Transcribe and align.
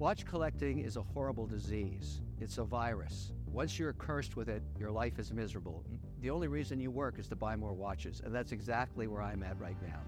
Watch 0.00 0.24
collecting 0.24 0.78
is 0.78 0.96
a 0.96 1.02
horrible 1.02 1.44
disease. 1.44 2.20
It's 2.40 2.58
a 2.58 2.62
virus. 2.62 3.32
Once 3.52 3.80
you're 3.80 3.92
cursed 3.94 4.36
with 4.36 4.48
it, 4.48 4.62
your 4.78 4.92
life 4.92 5.18
is 5.18 5.32
miserable. 5.32 5.82
The 6.20 6.30
only 6.30 6.46
reason 6.46 6.78
you 6.78 6.92
work 6.92 7.18
is 7.18 7.26
to 7.30 7.34
buy 7.34 7.56
more 7.56 7.72
watches, 7.72 8.22
and 8.24 8.32
that's 8.32 8.52
exactly 8.52 9.08
where 9.08 9.22
I'm 9.22 9.42
at 9.42 9.60
right 9.60 9.76
now. 9.82 9.98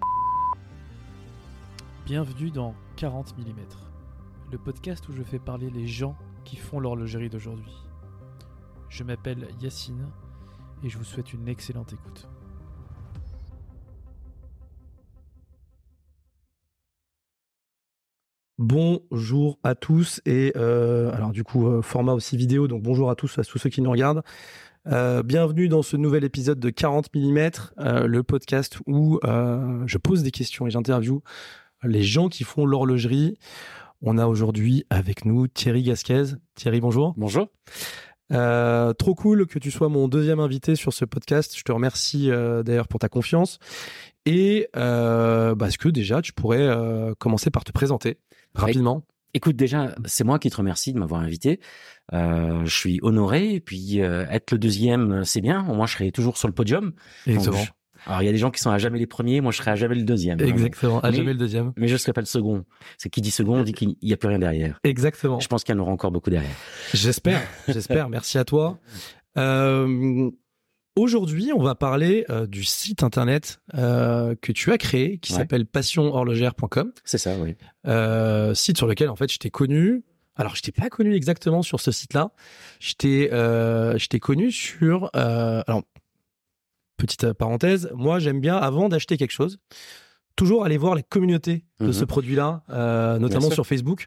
Bienvenue 2.07 2.53
dans 2.53 2.77
40 2.95 3.35
mm, 3.37 3.67
le 4.53 4.59
podcast 4.59 5.09
où 5.09 5.13
je 5.13 5.25
fais 5.25 5.41
parler 5.41 5.71
les 5.71 5.89
gens 5.89 6.15
qui 6.45 6.55
font 6.55 6.79
l'horlogerie 6.79 7.29
d'aujourd'hui. 7.29 7.75
Je 8.91 9.03
m'appelle 9.03 9.49
Yacine 9.61 10.07
et 10.85 10.89
je 10.89 10.99
vous 10.99 11.05
souhaite 11.05 11.33
une 11.33 11.49
excellente 11.49 11.93
écoute. 11.93 12.29
Bonjour 18.63 19.59
à 19.63 19.75
tous 19.75 20.21
et 20.27 20.53
euh, 20.55 21.11
alors 21.15 21.31
du 21.31 21.45
coup 21.45 21.67
euh, 21.67 21.81
format 21.81 22.13
aussi 22.13 22.37
vidéo 22.37 22.69
donc 22.69 22.83
bonjour 22.83 23.09
à 23.09 23.15
tous 23.15 23.39
à 23.39 23.43
tous 23.43 23.57
ceux 23.57 23.71
qui 23.71 23.81
nous 23.81 23.91
regardent. 23.91 24.23
Euh, 24.87 25.23
bienvenue 25.23 25.69
dans 25.71 25.81
ce 25.81 25.97
nouvel 25.97 26.25
épisode 26.25 26.61
de 26.61 26.69
40 26.69 27.09
mm, 27.15 27.49
le 28.05 28.23
podcast 28.23 28.77
où 28.87 29.19
je 29.25 29.97
pose 29.97 30.23
des 30.23 30.31
questions 30.31 30.67
et 30.67 30.71
j'interviewe 30.71 31.23
les 31.85 32.03
gens 32.03 32.29
qui 32.29 32.45
font 32.45 32.67
l'horlogerie. 32.67 33.39
On 34.03 34.19
a 34.19 34.27
aujourd'hui 34.27 34.85
avec 34.91 35.25
nous 35.25 35.49
Thierry 35.49 35.83
Gasquez. 35.83 36.25
Thierry, 36.55 36.83
bonjour. 36.83 37.15
Bonjour. 37.17 37.49
trop 38.29 39.15
cool 39.15 39.47
que 39.47 39.59
tu 39.59 39.71
sois 39.71 39.89
mon 39.89 40.07
deuxième 40.07 40.39
invité 40.39 40.77
sur 40.77 40.93
ce 40.93 41.07
podcast. 41.07 41.57
Je 41.57 41.63
te 41.63 41.73
remercie 41.73 42.29
d'ailleurs 42.29 42.89
pour 42.89 43.01
ta 43.01 43.09
confiance. 43.09 43.59
Et 44.27 44.69
euh, 44.77 45.55
bah, 45.55 45.69
est-ce 45.69 45.79
que 45.79 45.89
déjà 45.89 46.21
tu 46.21 46.35
pourrais 46.35 46.69
commencer 47.19 47.49
par 47.49 47.65
te 47.65 47.73
présenter? 47.73 48.19
Rapidement. 48.55 49.05
Écoute, 49.33 49.57
déjà, 49.57 49.95
c'est 50.07 50.25
moi 50.25 50.39
qui 50.39 50.51
te 50.51 50.57
remercie 50.57 50.93
de 50.93 50.99
m'avoir 50.99 51.21
invité. 51.21 51.61
Euh, 52.13 52.65
je 52.65 52.75
suis 52.75 52.99
honoré. 53.03 53.55
Et 53.55 53.61
puis, 53.61 54.01
euh, 54.03 54.27
être 54.29 54.51
le 54.51 54.59
deuxième, 54.59 55.25
c'est 55.25 55.41
bien. 55.41 55.65
Au 55.69 55.75
moins, 55.75 55.87
je 55.87 55.95
serai 55.95 56.11
toujours 56.11 56.37
sur 56.37 56.49
le 56.49 56.55
podium. 56.55 56.93
Exactement. 57.27 57.65
alors, 58.07 58.23
il 58.23 58.27
y 58.27 58.29
a 58.29 58.33
des 58.33 58.39
gens 58.39 58.51
qui 58.51 58.61
sont 58.61 58.71
à 58.71 58.79
jamais 58.79 58.99
les 58.99 59.07
premiers. 59.07 59.41
Moi, 59.41 59.53
je 59.53 59.59
serai 59.59 59.71
à 59.71 59.77
jamais 59.77 59.95
le 59.95 60.03
deuxième. 60.03 60.41
Exactement, 60.41 61.01
à 61.01 61.13
jamais 61.13 61.33
le 61.33 61.39
deuxième. 61.39 61.73
Mais 61.77 61.87
je 61.87 61.93
ne 61.93 61.99
serai 61.99 62.13
pas 62.13 62.23
le 62.23 62.27
second. 62.27 62.65
C'est 62.99 63.09
qui 63.09 63.21
dit 63.21 63.31
second, 63.31 63.61
on 63.61 63.63
dit 63.63 63.73
qu'il 63.73 63.95
n'y 64.03 64.13
a 64.13 64.17
plus 64.17 64.29
rien 64.29 64.41
derrière. 64.41 64.81
Exactement. 64.83 65.39
Je 65.39 65.47
pense 65.47 65.63
qu'il 65.63 65.77
y 65.77 65.79
en 65.79 65.81
aura 65.81 65.93
encore 65.93 66.11
beaucoup 66.11 66.31
derrière. 66.31 66.57
J'espère, 66.93 67.41
j'espère. 67.69 68.09
Merci 68.09 68.37
à 68.37 68.45
toi. 68.45 68.81
Euh, 69.37 70.31
Aujourd'hui, 71.01 71.51
on 71.57 71.63
va 71.63 71.75
parler 71.75 72.27
euh, 72.29 72.47
du 72.47 72.63
site 72.63 73.03
internet 73.03 73.63
euh, 73.73 74.35
que 74.43 74.53
tu 74.53 74.71
as 74.71 74.77
créé, 74.77 75.17
qui 75.17 75.33
s'appelle 75.33 75.65
passionhorlogère.com. 75.65 76.93
C'est 77.07 77.17
ça, 77.17 77.39
oui. 77.39 77.57
Euh, 77.87 78.53
site 78.53 78.77
sur 78.77 78.87
lequel, 78.87 79.09
en 79.09 79.17
fait, 79.17 79.33
je 79.33 79.39
t'ai 79.39 79.49
connu. 79.49 80.05
Alors, 80.37 80.57
je 80.57 80.61
t'ai 80.61 80.73
pas 80.73 80.91
connu 80.91 81.15
exactement 81.15 81.63
sur 81.63 81.81
ce 81.81 81.91
site-là. 81.91 82.33
Je 82.81 82.93
t'ai, 82.93 83.31
je 83.33 84.07
t'ai 84.09 84.21
connu 84.21 84.53
sur. 84.53 85.09
alors, 85.15 85.85
petite 86.99 87.33
parenthèse. 87.33 87.91
Moi, 87.95 88.19
j'aime 88.19 88.43
bien 88.43 88.59
avant 88.59 88.91
d'acheter 88.91 89.17
quelque 89.17 89.33
chose, 89.33 89.57
toujours 90.37 90.65
aller 90.65 90.79
voir 90.79 90.95
les 90.95 91.03
communautés 91.03 91.65
de 91.81 91.87
mhm. 91.87 91.93
ce 91.93 92.05
produit-là, 92.05 92.63
notamment 93.19 93.51
sur 93.51 93.67
Facebook, 93.67 94.07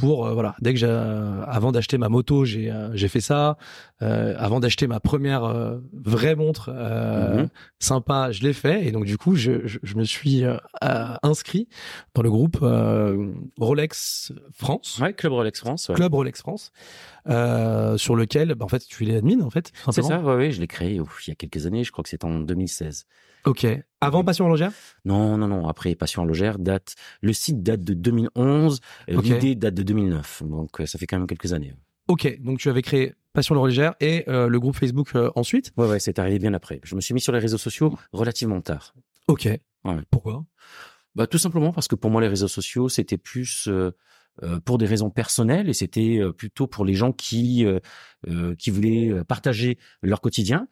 pour 0.00 0.26
euh, 0.26 0.32
voilà 0.32 0.54
dès 0.60 0.72
que 0.72 0.78
j'ai 0.78 0.86
euh, 0.88 1.44
avant 1.46 1.72
d'acheter 1.72 1.98
ma 1.98 2.08
moto 2.08 2.44
j'ai 2.44 2.70
euh, 2.70 2.90
j'ai 2.94 3.08
fait 3.08 3.20
ça. 3.20 3.56
Avant 4.00 4.58
d'acheter 4.58 4.88
ma 4.88 4.98
première 4.98 5.78
vraie 5.92 6.34
montre 6.34 6.72
mhm. 6.72 7.48
sympa 7.78 8.32
je 8.32 8.42
l'ai 8.42 8.52
fait. 8.52 8.84
Et 8.84 8.90
donc 8.90 9.04
du 9.04 9.16
coup 9.16 9.36
je, 9.36 9.64
je, 9.64 9.94
me 9.94 10.02
suis 10.02 10.42
inscrit 11.22 11.68
dans 12.14 12.22
le 12.22 12.30
groupe 12.30 12.58
Rolex 13.58 14.32
France. 14.52 14.98
Ouais 15.00 15.12
club 15.12 15.32
Rolex 15.34 15.60
France 15.60 15.90
club 15.94 16.14
Rolex 16.14 16.42
France 16.42 16.72
sur 17.24 18.16
lequel 18.16 18.56
bah, 18.56 18.64
en 18.64 18.68
fait 18.68 18.84
tu 18.84 19.04
es 19.04 19.12
l'admin 19.12 19.40
en 19.40 19.50
fait 19.50 19.70
c'est 19.92 20.02
ça 20.02 20.18
ouais, 20.18 20.34
ouais 20.34 20.50
je 20.50 20.60
l'ai 20.60 20.66
créé 20.66 20.94
il 20.94 21.28
y 21.28 21.30
a 21.30 21.36
quelques 21.36 21.66
années 21.66 21.84
je 21.84 21.92
crois 21.92 22.02
que 22.02 22.10
c'est 22.10 22.24
en 22.24 22.40
2016 22.40 23.06
Ok. 23.44 23.66
Avant 24.00 24.24
Passion 24.24 24.44
Horlogère? 24.44 24.72
Non, 25.04 25.36
non, 25.36 25.48
non. 25.48 25.66
Après 25.68 25.94
Passion 25.94 26.22
Horlogère 26.22 26.58
date. 26.58 26.94
Le 27.20 27.32
site 27.32 27.62
date 27.62 27.82
de 27.82 27.94
2011. 27.94 28.80
L'idée 29.08 29.54
date 29.54 29.74
de 29.74 29.82
2009. 29.82 30.42
Donc 30.44 30.80
euh, 30.80 30.86
ça 30.86 30.98
fait 30.98 31.06
quand 31.06 31.18
même 31.18 31.26
quelques 31.26 31.52
années. 31.52 31.74
Ok. 32.08 32.40
Donc 32.40 32.58
tu 32.58 32.68
avais 32.68 32.82
créé 32.82 33.14
Passion 33.32 33.54
Horlogère 33.56 33.94
et 34.00 34.24
euh, 34.28 34.48
le 34.48 34.60
groupe 34.60 34.76
Facebook 34.76 35.10
euh, 35.14 35.30
ensuite? 35.34 35.72
Ouais, 35.76 35.86
ouais. 35.86 36.00
C'est 36.00 36.18
arrivé 36.18 36.38
bien 36.38 36.54
après. 36.54 36.80
Je 36.84 36.94
me 36.94 37.00
suis 37.00 37.14
mis 37.14 37.20
sur 37.20 37.32
les 37.32 37.38
réseaux 37.38 37.58
sociaux 37.58 37.96
relativement 38.12 38.60
tard. 38.60 38.94
Ok. 39.28 39.48
Pourquoi? 40.10 40.44
Bah 41.14 41.26
tout 41.26 41.38
simplement 41.38 41.72
parce 41.72 41.88
que 41.88 41.94
pour 41.94 42.10
moi 42.10 42.20
les 42.20 42.28
réseaux 42.28 42.48
sociaux 42.48 42.88
c'était 42.88 43.18
plus 43.18 43.68
euh, 43.68 43.90
pour 44.64 44.78
des 44.78 44.86
raisons 44.86 45.10
personnelles 45.10 45.68
et 45.68 45.74
c'était 45.74 46.18
euh, 46.18 46.32
plutôt 46.32 46.66
pour 46.66 46.84
les 46.84 46.94
gens 46.94 47.12
qui 47.12 47.64
euh, 47.64 48.54
qui 48.56 48.70
voulaient 48.70 49.24
partager 49.24 49.78
leur 50.00 50.20
quotidien. 50.20 50.68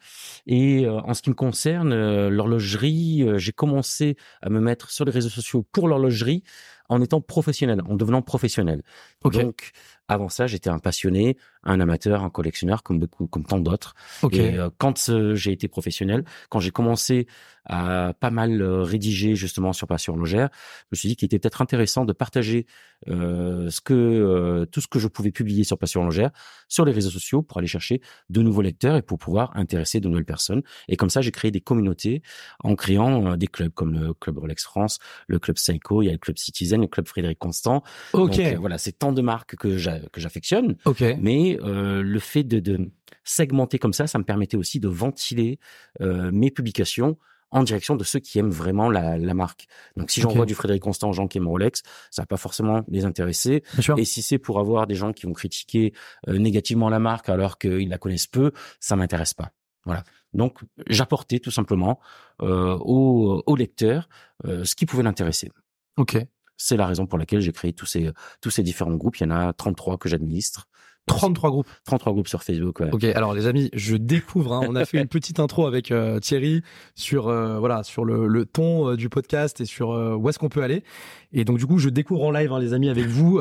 Et 0.47 0.87
en 0.88 1.15
ce 1.15 1.22
qui 1.22 1.31
me 1.31 1.34
concerne, 1.34 2.28
l'horlogerie, 2.28 3.26
j'ai 3.38 3.50
commencé 3.50 4.16
à 4.41 4.50
me 4.50 4.60
mettre 4.60 4.91
sur 4.91 5.04
les 5.04 5.10
réseaux 5.10 5.31
sociaux 5.31 5.66
pour 5.72 5.88
l'horlogerie 5.88 6.44
en 6.90 7.00
étant 7.00 7.20
professionnel, 7.20 7.80
en 7.88 7.94
devenant 7.94 8.20
professionnel. 8.20 8.82
Donc, 9.24 9.72
avant 10.10 10.28
ça, 10.28 10.48
j'étais 10.48 10.70
un 10.70 10.80
passionné, 10.80 11.36
un 11.62 11.78
amateur, 11.78 12.24
un 12.24 12.30
collectionneur, 12.30 12.82
comme 12.82 12.98
beaucoup, 12.98 13.28
comme 13.28 13.44
tant 13.44 13.60
d'autres. 13.60 13.94
Et 14.32 14.58
euh, 14.58 14.68
quand 14.76 15.08
euh, 15.08 15.36
j'ai 15.36 15.52
été 15.52 15.68
professionnel, 15.68 16.24
quand 16.48 16.58
j'ai 16.58 16.72
commencé 16.72 17.28
à 17.64 18.12
pas 18.18 18.30
mal 18.30 18.60
euh, 18.60 18.82
rédiger 18.82 19.36
justement 19.36 19.72
sur 19.72 19.86
Passion 19.86 20.16
Logère, 20.16 20.48
je 20.52 20.86
me 20.92 20.96
suis 20.96 21.08
dit 21.08 21.14
qu'il 21.14 21.26
était 21.26 21.38
peut-être 21.38 21.62
intéressant 21.62 22.04
de 22.04 22.12
partager 22.12 22.66
ce 23.06 23.80
que 23.80 24.66
tout 24.70 24.82
ce 24.82 24.86
que 24.86 24.98
je 24.98 25.08
pouvais 25.08 25.30
publier 25.30 25.64
sur 25.64 25.78
Passion 25.78 26.04
Logère 26.04 26.30
sur 26.68 26.84
les 26.84 26.92
réseaux 26.92 27.08
sociaux 27.08 27.40
pour 27.40 27.56
aller 27.56 27.66
chercher 27.66 28.02
de 28.28 28.42
nouveaux 28.42 28.60
lecteurs 28.60 28.96
et 28.96 29.00
pour 29.00 29.16
pouvoir 29.16 29.56
intéresser 29.56 30.00
de 30.00 30.08
nouvelles 30.08 30.26
personnes. 30.26 30.62
Et 30.88 30.96
comme 30.96 31.08
ça, 31.08 31.22
j'ai 31.22 31.30
créé 31.30 31.50
des 31.50 31.62
communautés 31.62 32.22
en 32.62 32.74
créant 32.74 33.38
des 33.38 33.46
clubs 33.46 33.72
comme 33.72 33.94
le 33.94 34.12
club 34.12 34.36
Rolex 34.36 34.64
France, 34.64 34.98
le 35.28 35.38
club 35.38 35.56
Seiko, 35.56 36.02
il 36.02 36.06
y 36.06 36.08
a 36.10 36.12
le 36.12 36.18
club 36.18 36.36
Citizen, 36.36 36.79
le 36.80 36.86
club 36.86 37.06
Frédéric 37.06 37.38
Constant. 37.38 37.82
Ok. 38.12 38.36
Donc, 38.36 38.54
voilà, 38.56 38.78
c'est 38.78 38.92
tant 38.92 39.12
de 39.12 39.22
marques 39.22 39.56
que 39.56 39.76
j'affectionne. 39.76 40.76
Ok. 40.84 41.02
Mais 41.20 41.58
euh, 41.62 42.02
le 42.02 42.18
fait 42.18 42.44
de, 42.44 42.60
de, 42.60 42.91
segmenter 43.24 43.78
comme 43.78 43.92
ça, 43.92 44.06
ça 44.06 44.18
me 44.18 44.24
permettait 44.24 44.56
aussi 44.56 44.80
de 44.80 44.88
ventiler 44.88 45.58
euh, 46.00 46.30
mes 46.32 46.50
publications 46.50 47.16
en 47.50 47.62
direction 47.62 47.96
de 47.96 48.04
ceux 48.04 48.20
qui 48.20 48.38
aiment 48.38 48.50
vraiment 48.50 48.91
la, 48.91 49.18
la 49.18 49.34
marque. 49.34 49.66
Donc 49.96 50.10
si 50.10 50.20
j'envoie 50.20 50.46
du 50.46 50.54
Frédéric 50.54 50.82
Constant 50.82 51.10
aux 51.10 51.12
gens 51.12 51.26
qui 51.26 51.38
aiment 51.38 51.48
Rolex, 51.48 51.82
ça 52.10 52.22
va 52.22 52.26
pas 52.26 52.36
forcément 52.36 52.82
les 52.88 53.04
intéresser. 53.04 53.62
Et 53.97 54.04
si 54.04 54.22
c'est 54.22 54.38
pour 54.38 54.60
avoir 54.60 54.86
des 54.86 54.94
gens 54.94 55.12
qui 55.12 55.26
vont 55.26 55.32
critiquer 55.32 55.92
euh, 56.28 56.38
négativement 56.38 56.88
la 56.88 56.98
marque 56.98 57.28
alors 57.28 57.58
qu'ils 57.58 57.88
la 57.88 57.98
connaissent 57.98 58.28
peu, 58.28 58.52
ça 58.78 58.97
m'intéresse 58.97 59.34
pas. 59.34 59.50
Voilà. 59.84 60.04
Donc 60.32 60.60
j'apportais 60.86 61.41
tout 61.41 61.50
simplement 61.50 61.98
euh, 62.42 62.76
aux, 62.80 63.42
aux, 63.44 63.56
lecteurs 63.56 64.08
euh, 64.44 64.64
ce 64.64 64.74
qui 64.74 64.86
pouvait 64.86 65.02
l'intéresser. 65.02 65.50
Ok. 65.97 66.18
C'est 66.62 66.76
la 66.76 66.87
raison 66.87 67.06
pour 67.06 67.19
laquelle 67.19 67.41
j'ai 67.41 67.53
créé 67.53 67.72
tous 67.72 67.87
ces 67.87 68.10
tous 68.43 68.50
ces 68.50 68.62
différents 68.62 68.94
groupes. 68.94 69.16
Il 69.19 69.22
y 69.22 69.26
en 69.26 69.31
a 69.31 69.53
33 69.54 69.97
que 69.98 70.09
j'administre. 70.10 70.69
33 71.06 71.50
groupes. 71.50 71.66
33 71.86 72.12
groupes 72.12 72.28
sur 72.28 72.42
Facebook. 72.42 72.80
Ouais. 72.80 72.90
Ok, 72.92 73.04
alors 73.04 73.34
les 73.34 73.46
amis, 73.46 73.70
je 73.72 73.96
découvre. 73.96 74.52
Hein, 74.52 74.66
on 74.68 74.76
a 74.76 74.84
fait 74.84 74.98
une 74.98 75.08
petite 75.08 75.40
intro 75.40 75.66
avec 75.66 75.90
euh, 75.90 76.20
Thierry 76.20 76.62
sur 76.94 77.28
euh, 77.28 77.58
voilà 77.58 77.82
sur 77.82 78.04
le, 78.04 78.26
le 78.26 78.46
ton 78.46 78.90
euh, 78.90 78.96
du 78.96 79.08
podcast 79.08 79.60
et 79.60 79.64
sur 79.64 79.90
où 79.90 80.28
est-ce 80.28 80.38
qu'on 80.38 80.48
peut 80.48 80.62
aller. 80.62 80.84
Et 81.32 81.44
donc 81.44 81.58
du 81.58 81.66
coup, 81.66 81.78
je 81.78 81.88
découvre 81.88 82.24
en 82.24 82.30
live, 82.30 82.52
hein, 82.52 82.58
les 82.58 82.72
amis, 82.72 82.88
avec 82.88 83.06
vous. 83.06 83.38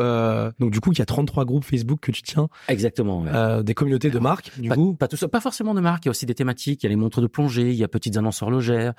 donc 0.60 0.72
du 0.72 0.80
coup, 0.80 0.92
il 0.92 1.00
y 1.00 1.02
a 1.02 1.06
33 1.06 1.46
groupes 1.46 1.64
Facebook 1.64 2.00
que 2.02 2.12
tu 2.12 2.22
tiens. 2.22 2.48
Exactement. 2.68 3.22
Ouais. 3.22 3.64
des 3.64 3.74
communautés 3.74 4.10
de 4.10 4.20
marques. 4.20 4.52
Du 4.60 4.70
pas, 4.70 4.76
coup, 4.76 4.94
pas 4.94 5.08
tout 5.08 5.18
ça, 5.18 5.28
pas 5.28 5.42
forcément 5.42 5.74
de 5.74 5.82
marques. 5.82 6.06
Il 6.06 6.08
y 6.08 6.10
a 6.10 6.12
aussi 6.12 6.26
des 6.26 6.36
thématiques. 6.36 6.84
Il 6.84 6.86
y 6.86 6.88
a 6.88 6.90
les 6.90 6.96
montres 6.96 7.22
de 7.22 7.28
plongée. 7.28 7.70
Il 7.70 7.76
y 7.76 7.84
a 7.84 7.88
petites 7.88 8.18
annonces 8.18 8.42
horlogères. 8.42 8.94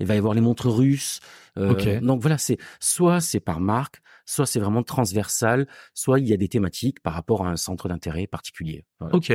Il 0.00 0.06
va 0.06 0.14
y 0.14 0.18
avoir 0.18 0.34
les 0.34 0.40
montres 0.40 0.68
russes. 0.68 1.20
Okay. 1.58 2.00
Donc 2.00 2.20
voilà, 2.20 2.38
c'est 2.38 2.58
soit 2.80 3.20
c'est 3.20 3.40
par 3.40 3.60
marque, 3.60 4.00
soit 4.26 4.44
c'est 4.44 4.60
vraiment 4.60 4.82
transversal, 4.82 5.66
soit 5.94 6.20
il 6.20 6.26
y 6.26 6.34
a 6.34 6.36
des 6.36 6.48
thématiques 6.48 7.00
par 7.00 7.14
rapport 7.14 7.46
à 7.46 7.50
un 7.50 7.56
centre 7.56 7.88
d'intérêt 7.88 8.26
particulier. 8.26 8.84
Ok. 9.12 9.32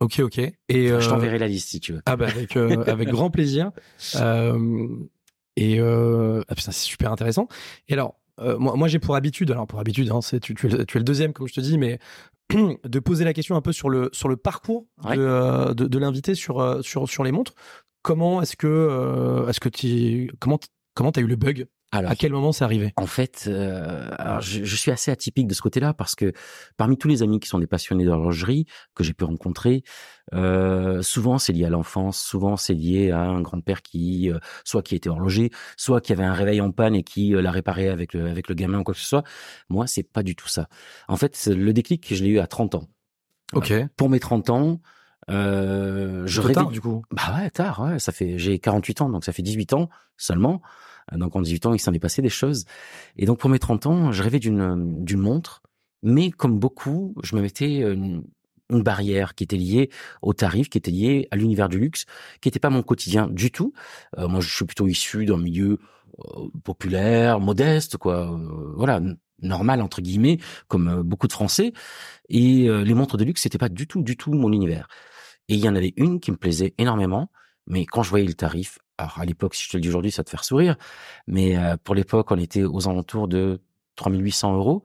Ok, 0.00 0.20
ok. 0.20 0.38
Et 0.38 0.88
je 0.88 0.94
euh, 0.94 1.08
t'enverrai 1.08 1.38
la 1.38 1.46
liste 1.46 1.68
si 1.68 1.78
tu 1.78 1.92
veux. 1.92 2.00
Ah 2.06 2.16
bah 2.16 2.26
avec 2.26 2.56
euh, 2.56 2.82
avec 2.86 3.08
grand 3.08 3.30
plaisir. 3.30 3.70
Euh, 4.16 4.88
et 5.56 5.78
euh, 5.78 6.42
ah, 6.48 6.54
c'est 6.56 6.72
super 6.72 7.12
intéressant. 7.12 7.48
Et 7.88 7.92
alors 7.92 8.16
moi, 8.58 8.74
moi 8.74 8.88
j'ai 8.88 8.98
pour 8.98 9.14
habitude, 9.16 9.50
alors 9.50 9.66
pour 9.66 9.78
habitude, 9.80 10.10
hein, 10.10 10.22
c'est 10.22 10.40
tu, 10.40 10.54
tu, 10.54 10.68
es, 10.68 10.86
tu, 10.86 10.96
es, 10.96 11.00
le 11.00 11.04
deuxième 11.04 11.34
comme 11.34 11.46
je 11.46 11.52
te 11.52 11.60
dis, 11.60 11.76
mais 11.76 11.98
de 12.48 12.98
poser 12.98 13.26
la 13.26 13.34
question 13.34 13.54
un 13.54 13.60
peu 13.60 13.72
sur 13.72 13.90
le 13.90 14.08
sur 14.14 14.30
le 14.30 14.38
parcours 14.38 14.86
de, 15.04 15.74
de, 15.74 15.86
de 15.86 15.98
l'invité 15.98 16.34
sur 16.34 16.82
sur 16.82 17.06
sur 17.06 17.22
les 17.22 17.32
montres. 17.32 17.54
Comment 18.00 18.40
est-ce 18.40 18.56
que 18.56 19.44
est-ce 19.50 19.60
que 19.60 19.68
tu 19.68 20.32
comment 20.38 20.58
comment 20.94 21.12
t'as 21.12 21.20
eu 21.20 21.26
le 21.26 21.36
bug? 21.36 21.66
Alors, 21.92 22.12
À 22.12 22.14
quel 22.14 22.30
moment 22.30 22.52
c'est 22.52 22.62
arrivé? 22.62 22.92
En 22.96 23.06
fait, 23.06 23.46
euh, 23.48 24.08
alors 24.16 24.40
je, 24.40 24.62
je 24.62 24.76
suis 24.76 24.92
assez 24.92 25.10
atypique 25.10 25.48
de 25.48 25.54
ce 25.54 25.60
côté-là 25.60 25.92
parce 25.92 26.14
que 26.14 26.32
parmi 26.76 26.96
tous 26.96 27.08
les 27.08 27.24
amis 27.24 27.40
qui 27.40 27.48
sont 27.48 27.58
des 27.58 27.66
passionnés 27.66 28.04
d'horlogerie 28.04 28.66
que 28.94 29.02
j'ai 29.02 29.12
pu 29.12 29.24
rencontrer, 29.24 29.82
euh, 30.32 31.02
souvent 31.02 31.38
c'est 31.38 31.52
lié 31.52 31.64
à 31.64 31.70
l'enfance, 31.70 32.20
souvent 32.22 32.56
c'est 32.56 32.74
lié 32.74 33.10
à 33.10 33.20
un 33.20 33.40
grand-père 33.40 33.82
qui 33.82 34.30
euh, 34.30 34.38
soit 34.64 34.82
qui 34.82 34.94
était 34.94 35.08
horloger, 35.08 35.50
soit 35.76 36.00
qui 36.00 36.12
avait 36.12 36.22
un 36.22 36.32
réveil 36.32 36.60
en 36.60 36.70
panne 36.70 36.94
et 36.94 37.02
qui 37.02 37.34
euh, 37.34 37.42
l'a 37.42 37.50
réparé 37.50 37.88
avec 37.88 38.14
le 38.14 38.28
avec 38.30 38.48
le 38.48 38.54
gamin 38.54 38.78
ou 38.78 38.84
quoi 38.84 38.94
que 38.94 39.00
ce 39.00 39.06
soit. 39.06 39.24
Moi, 39.68 39.88
c'est 39.88 40.04
pas 40.04 40.22
du 40.22 40.36
tout 40.36 40.48
ça. 40.48 40.68
En 41.08 41.16
fait, 41.16 41.46
le 41.46 41.72
déclic, 41.72 42.14
je 42.14 42.22
l'ai 42.22 42.30
eu 42.30 42.38
à 42.38 42.46
30 42.46 42.76
ans. 42.76 42.88
Ok. 43.52 43.72
Pour 43.96 44.08
mes 44.08 44.20
30 44.20 44.50
ans, 44.50 44.80
euh, 45.28 46.22
je 46.26 46.40
rêvais 46.40 46.54
tard, 46.54 46.70
du 46.70 46.80
coup. 46.80 47.02
bah 47.10 47.34
ouais, 47.36 47.50
tard, 47.50 47.80
ouais. 47.80 47.98
Ça 47.98 48.12
fait, 48.12 48.38
j'ai 48.38 48.58
48 48.58 49.00
ans, 49.02 49.08
donc 49.08 49.24
ça 49.24 49.32
fait 49.32 49.42
18 49.42 49.72
ans 49.72 49.88
seulement. 50.16 50.60
Euh, 51.12 51.16
Donc 51.18 51.36
en 51.36 51.42
18 51.42 51.66
ans, 51.66 51.74
il 51.74 51.78
s'en 51.78 51.92
est 51.92 51.98
passé 51.98 52.22
des 52.22 52.28
choses. 52.28 52.64
Et 53.16 53.26
donc 53.26 53.38
pour 53.38 53.50
mes 53.50 53.58
30 53.58 53.86
ans, 53.86 54.12
je 54.12 54.22
rêvais 54.22 54.38
d'une 54.38 55.04
d'une 55.04 55.20
montre, 55.20 55.62
mais 56.02 56.30
comme 56.30 56.58
beaucoup, 56.58 57.14
je 57.22 57.36
me 57.36 57.42
mettais 57.42 57.78
une, 57.80 58.24
une 58.70 58.82
barrière 58.82 59.34
qui 59.34 59.44
était 59.44 59.56
liée 59.56 59.90
au 60.22 60.32
tarif, 60.32 60.68
qui 60.68 60.78
était 60.78 60.90
liée 60.90 61.28
à 61.30 61.36
l'univers 61.36 61.68
du 61.68 61.78
luxe, 61.78 62.06
qui 62.40 62.48
n'était 62.48 62.60
pas 62.60 62.70
mon 62.70 62.82
quotidien 62.82 63.28
du 63.28 63.50
tout. 63.50 63.72
Euh, 64.18 64.28
moi, 64.28 64.40
je 64.40 64.48
suis 64.54 64.64
plutôt 64.64 64.86
issu 64.86 65.26
d'un 65.26 65.38
milieu 65.38 65.78
euh, 66.20 66.48
populaire, 66.64 67.40
modeste, 67.40 67.96
quoi. 67.96 68.32
Euh, 68.32 68.72
voilà, 68.76 69.00
normal 69.42 69.80
entre 69.82 70.00
guillemets, 70.02 70.38
comme 70.68 70.88
euh, 70.88 71.02
beaucoup 71.02 71.26
de 71.26 71.32
Français. 71.32 71.72
Et 72.28 72.68
euh, 72.68 72.84
les 72.84 72.94
montres 72.94 73.16
de 73.16 73.24
luxe, 73.24 73.42
c'était 73.42 73.58
pas 73.58 73.68
du 73.68 73.86
tout, 73.86 74.02
du 74.02 74.16
tout 74.16 74.32
mon 74.32 74.52
univers. 74.52 74.88
Et 75.48 75.54
il 75.54 75.60
y 75.60 75.68
en 75.68 75.74
avait 75.74 75.92
une 75.96 76.20
qui 76.20 76.30
me 76.30 76.36
plaisait 76.36 76.74
énormément, 76.78 77.30
mais 77.66 77.86
quand 77.86 78.02
je 78.02 78.10
voyais 78.10 78.26
le 78.26 78.34
tarif, 78.34 78.78
alors 79.00 79.18
à 79.18 79.24
l'époque, 79.24 79.54
si 79.54 79.64
je 79.64 79.70
te 79.70 79.76
le 79.76 79.80
dis 79.80 79.88
aujourd'hui, 79.88 80.10
ça 80.10 80.24
te 80.24 80.30
fait 80.30 80.42
sourire, 80.42 80.76
mais 81.26 81.56
euh, 81.56 81.76
pour 81.82 81.94
l'époque, 81.94 82.30
on 82.30 82.38
était 82.38 82.62
aux 82.62 82.88
alentours 82.88 83.28
de 83.28 83.60
3800 83.96 84.54
euros, 84.56 84.82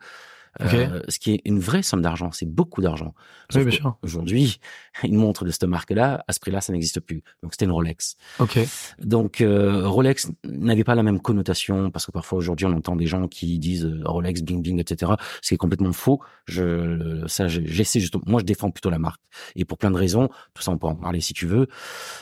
euh, 0.61 1.01
ce 1.09 1.19
qui 1.19 1.33
est 1.33 1.41
une 1.45 1.59
vraie 1.59 1.83
somme 1.83 2.01
d'argent, 2.01 2.31
c'est 2.31 2.45
beaucoup 2.49 2.81
d'argent. 2.81 3.13
Oui. 3.59 3.65
Aujourd'hui, 4.03 4.59
une 5.03 5.15
montre 5.17 5.45
de 5.45 5.51
cette 5.51 5.65
marque-là, 5.65 6.23
à 6.27 6.33
ce 6.33 6.39
prix-là, 6.39 6.61
ça 6.61 6.71
n'existe 6.73 6.99
plus. 6.99 7.23
Donc 7.43 7.53
c'était 7.53 7.65
une 7.65 7.71
Rolex. 7.71 8.15
Ok. 8.39 8.59
Donc 8.99 9.41
euh, 9.41 9.87
Rolex 9.87 10.31
n'avait 10.45 10.83
pas 10.83 10.95
la 10.95 11.03
même 11.03 11.19
connotation 11.19 11.91
parce 11.91 12.05
que 12.05 12.11
parfois 12.11 12.37
aujourd'hui 12.37 12.65
on 12.65 12.73
entend 12.73 12.95
des 12.95 13.07
gens 13.07 13.27
qui 13.27 13.59
disent 13.59 13.85
euh, 13.85 14.01
Rolex 14.05 14.41
bling 14.41 14.61
bling 14.61 14.79
etc. 14.79 15.13
Ce 15.41 15.49
qui 15.49 15.53
est 15.55 15.57
complètement 15.57 15.91
faux. 15.93 16.21
Je 16.47 17.23
ça 17.27 17.47
je- 17.47 17.61
j'essaie 17.65 17.99
justement 17.99 18.23
moi 18.27 18.39
je 18.39 18.45
défends 18.45 18.71
plutôt 18.71 18.89
la 18.89 18.99
marque 18.99 19.21
et 19.55 19.65
pour 19.65 19.77
plein 19.77 19.91
de 19.91 19.97
raisons. 19.97 20.29
Tout 20.53 20.63
ça 20.63 20.71
on 20.71 20.77
peut 20.77 20.87
en 20.87 20.95
parler 20.95 21.21
si 21.21 21.33
tu 21.33 21.45
veux. 21.45 21.67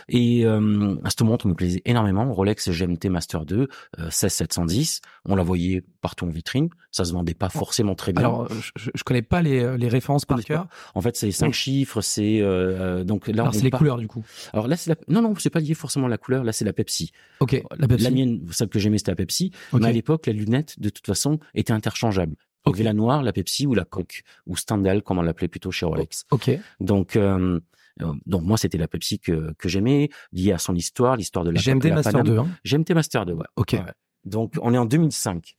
Et 0.10 0.46
euh, 0.46 0.96
cette 1.08 1.22
montre 1.22 1.48
me 1.48 1.54
plaisait 1.54 1.82
énormément. 1.86 2.32
Rolex 2.34 2.70
GMT 2.70 3.06
Master 3.10 3.46
2 3.46 3.68
euh, 4.00 4.10
16710. 4.10 5.02
On 5.26 5.36
la 5.36 5.44
voyait 5.44 5.84
partout 6.02 6.26
en 6.26 6.30
vitrine. 6.30 6.70
Ça 6.92 7.06
se 7.06 7.14
vendait 7.14 7.34
pas 7.34 7.50
forcément 7.50 7.96
très 7.96 8.14
bien. 8.14 8.23
Alors, 8.26 8.48
je, 8.54 8.90
je- 8.96 9.04
connais 9.04 9.22
pas 9.22 9.42
les, 9.42 9.78
les 9.78 9.88
références 9.88 10.26
par 10.26 10.44
cœur. 10.44 10.68
en 10.96 11.02
fait 11.02 11.16
c'est 11.16 11.32
cinq 11.32 11.54
chiffres. 11.54 12.02
C'est 12.02 12.40
euh, 12.42 13.04
donc 13.04 13.28
là 13.28 13.44
Alors, 13.44 13.54
c'est 13.54 13.62
les 13.62 13.70
part- 13.70 13.80
couleurs, 13.80 13.98
du 13.98 14.08
coup. 14.08 14.24
Alors 14.54 14.68
là 14.68 14.76
c'est 14.78 14.90
la... 14.90 14.96
non 15.08 15.22
non 15.22 15.34
c'est 15.36 15.50
pas 15.50 15.60
lié 15.60 15.74
forcément 15.74 16.08
à 16.08 16.10
la 16.10 16.18
couleur. 16.18 16.44
Là 16.44 16.52
c'est 16.52 16.66
la 16.66 16.74
Pepsi. 16.74 17.12
Ok. 17.40 17.62
La 17.78 17.88
Pepsi. 17.88 18.04
La 18.04 18.12
mienne, 18.12 18.42
celle 18.52 18.70
que 18.70 18.80
j'aimais, 18.80 18.98
c'était 18.98 19.12
la 19.12 19.16
Pepsi. 19.16 19.52
Ok. 19.72 19.82
Mais 19.82 19.88
à 19.88 19.92
l'époque, 19.92 20.26
la 20.28 20.34
lunette, 20.34 20.80
de 20.80 20.90
toute 20.90 21.06
façon, 21.06 21.40
était 21.54 21.74
interchangeable. 21.74 22.36
Il 22.66 22.70
y 22.70 22.70
Ok. 22.70 22.76
avait 22.76 22.84
la 22.86 22.94
noire, 22.94 23.24
la 23.24 23.34
Pepsi 23.34 23.68
ou 23.68 23.74
la 23.74 23.84
Coke, 23.84 24.22
ou 24.48 24.56
Stendhal, 24.56 25.02
comme 25.04 25.18
on 25.18 25.22
l'appelait 25.22 25.50
plutôt 25.50 25.72
chez 25.72 25.86
Rolex. 25.86 26.24
Ok. 26.32 26.50
Donc, 26.80 27.18
euh, 27.18 27.60
euh, 28.02 28.14
donc 28.26 28.44
moi, 28.44 28.58
c'était 28.58 28.78
la 28.78 28.88
Pepsi 28.88 29.20
que, 29.20 29.54
que 29.58 29.68
j'aimais, 29.68 30.10
liée 30.32 30.54
à 30.54 30.58
son 30.58 30.74
histoire, 30.74 31.18
l'histoire 31.18 31.44
de 31.44 31.50
la 31.52 31.60
GMT 31.60 31.90
de 31.90 31.94
Master 31.96 32.12
Paname. 32.14 32.26
2. 32.28 32.38
Hein. 32.40 32.48
GMT 32.64 32.92
Master 32.94 33.26
2, 33.26 33.34
ouais. 33.34 33.46
Ok. 33.58 33.74
Ouais. 33.74 33.82
Donc, 34.26 34.54
on 34.62 34.74
est 34.74 34.78
en 34.78 34.86
2005. 34.86 35.56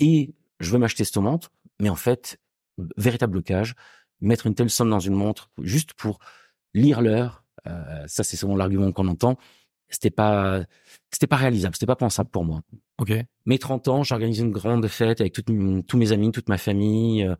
Et 0.00 0.34
je 0.58 0.70
veux 0.72 0.78
m'acheter 0.78 1.04
cette 1.04 1.16
montre, 1.18 1.50
mais 1.80 1.88
en 1.88 1.96
fait, 1.96 2.38
véritable 2.96 3.32
blocage, 3.32 3.74
mettre 4.20 4.46
une 4.46 4.54
telle 4.54 4.70
somme 4.70 4.90
dans 4.90 5.00
une 5.00 5.14
montre 5.14 5.50
juste 5.62 5.94
pour 5.94 6.18
lire 6.74 7.00
l'heure, 7.00 7.44
euh, 7.66 8.04
ça 8.06 8.24
c'est 8.24 8.36
souvent 8.36 8.56
l'argument 8.56 8.92
qu'on 8.92 9.08
entend, 9.08 9.36
c'était 9.88 10.10
pas, 10.10 10.64
c'était 11.10 11.26
pas 11.26 11.36
réalisable, 11.36 11.74
c'était 11.74 11.86
pas 11.86 11.96
pensable 11.96 12.30
pour 12.30 12.44
moi. 12.44 12.62
Ok. 12.98 13.12
Mes 13.46 13.58
30 13.58 13.88
ans, 13.88 14.02
j'organise 14.02 14.40
une 14.40 14.50
grande 14.50 14.86
fête 14.88 15.20
avec 15.20 15.32
toutes 15.32 15.46
tous 15.86 15.96
mes 15.96 16.12
amis, 16.12 16.30
toute 16.32 16.48
ma 16.48 16.58
famille 16.58 17.24
euh, 17.24 17.34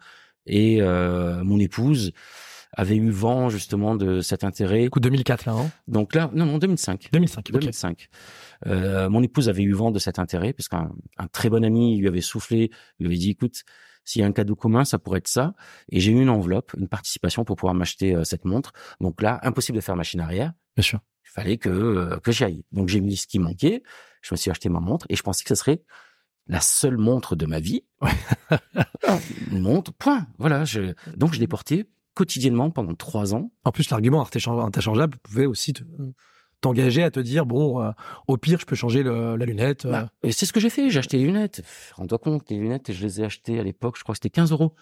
et 0.47 0.81
euh, 0.81 1.45
mon 1.45 1.59
épouse 1.59 2.13
avait 2.73 2.97
eu 2.97 3.11
vent 3.11 3.49
justement 3.49 3.97
de 3.97 4.21
cet 4.21 4.45
intérêt. 4.45 4.89
Coup, 4.89 5.01
2004, 5.01 5.47
là. 5.47 5.53
Hein? 5.53 5.71
Donc 5.87 6.15
là, 6.15 6.31
non, 6.35 6.47
non, 6.47 6.59
2005. 6.59 7.09
2005. 7.13 7.47
Ok. 7.49 7.53
2005. 7.53 8.09
Euh, 8.67 9.09
mon 9.09 9.23
épouse 9.23 9.49
avait 9.49 9.63
eu 9.63 9.73
vent 9.73 9.91
de 9.91 9.99
cet 9.99 10.19
intérêt 10.19 10.53
parce 10.53 10.69
qu'un 10.69 10.91
un 11.17 11.27
très 11.29 11.49
bon 11.49 11.65
ami 11.65 11.99
lui 11.99 12.09
avait 12.09 12.21
soufflé, 12.21 12.71
lui 12.99 13.07
avait 13.07 13.17
dit 13.17 13.31
écoute, 13.31 13.63
s'il 14.09 14.23
y 14.23 14.25
a 14.25 14.27
un 14.27 14.33
cadeau 14.33 14.57
commun, 14.57 14.87
ça 14.87 14.99
pourrait 14.99 15.19
être 15.19 15.29
ça. 15.29 15.53
Et 15.91 16.01
j'ai 16.01 16.13
eu 16.13 16.21
une 16.23 16.31
enveloppe, 16.31 16.73
une 16.79 16.89
participation 16.89 17.45
pour 17.45 17.57
pouvoir 17.57 17.75
m'acheter 17.75 18.15
euh, 18.15 18.25
cette 18.25 18.47
montre. 18.47 18.73
Donc 19.03 19.21
là, 19.21 19.39
impossible 19.43 19.77
de 19.77 19.83
faire 19.83 19.97
machine 19.97 20.21
arrière. 20.21 20.55
Bien 20.77 20.83
sûr. 20.83 21.01
Il 21.27 21.31
fallait 21.31 21.59
que 21.59 21.69
euh, 21.69 22.19
que 22.21 22.33
j'y 22.33 22.45
aille. 22.45 22.65
Donc 22.73 22.89
j'ai 22.89 23.03
mis 23.03 23.17
ce 23.19 23.27
qui 23.27 23.39
manquait. 23.39 23.83
Je 24.23 24.33
me 24.33 24.37
suis 24.39 24.51
acheté 24.51 24.71
ma 24.71 24.81
montre 24.81 25.05
et 25.11 25.15
je 25.17 25.23
pensais 25.23 25.43
que 25.45 25.51
ce 25.51 25.57
serait 25.57 25.83
la 26.47 26.63
seule 26.63 26.97
montre 26.97 27.37
de 27.37 27.45
ma 27.45 27.61
vie. 27.61 27.85
une 29.53 29.61
montre, 29.61 29.93
point. 29.93 30.27
Voilà. 30.39 30.65
Je... 30.65 30.95
Donc 31.17 31.35
je 31.35 31.41
l'ai 31.41 31.47
portée 31.47 31.91
quotidiennement 32.15 32.71
pendant 32.71 32.95
trois 32.95 33.35
ans. 33.35 33.53
En 33.65 33.73
plus, 33.73 33.91
l'argument 33.91 34.23
interchange- 34.25 34.65
interchangeable 34.65 35.19
pouvait 35.23 35.45
aussi 35.45 35.75
te- 35.75 35.85
t'engager 36.61 37.03
à 37.03 37.11
te 37.11 37.21
dire 37.21 37.47
bon, 37.47 37.81
euh, 37.83 37.91
au 38.27 38.37
pire, 38.37 38.59
je 38.61 38.67
peux 38.67 38.77
changer 38.77 39.03
le- 39.03 39.37
la 39.37 39.45
lunette. 39.47 39.85
euh, 39.87 39.91
Bah, 39.93 40.09
et 40.23 40.33
c'est 40.33 40.47
ce 40.47 40.53
que 40.53 40.61
j'ai 40.61 40.71
fait. 40.71 40.91
J'ai 40.91 40.99
acheté 40.99 41.17
les 41.19 41.25
lunettes. 41.25 41.57
Pff, 41.63 41.93
Rends-toi 41.97 42.19
compte, 42.19 42.51
les 42.51 42.57
lunettes, 42.59 42.93
je 42.93 43.03
les 43.03 43.21
ai 43.21 43.25
achetées 43.25 43.59
à 43.59 43.63
l'époque, 43.63 43.97
je 43.99 44.03
crois 44.03 44.15
que 44.15 44.19
c'était 44.19 44.31
15 44.31 44.51
euros. 44.53 44.75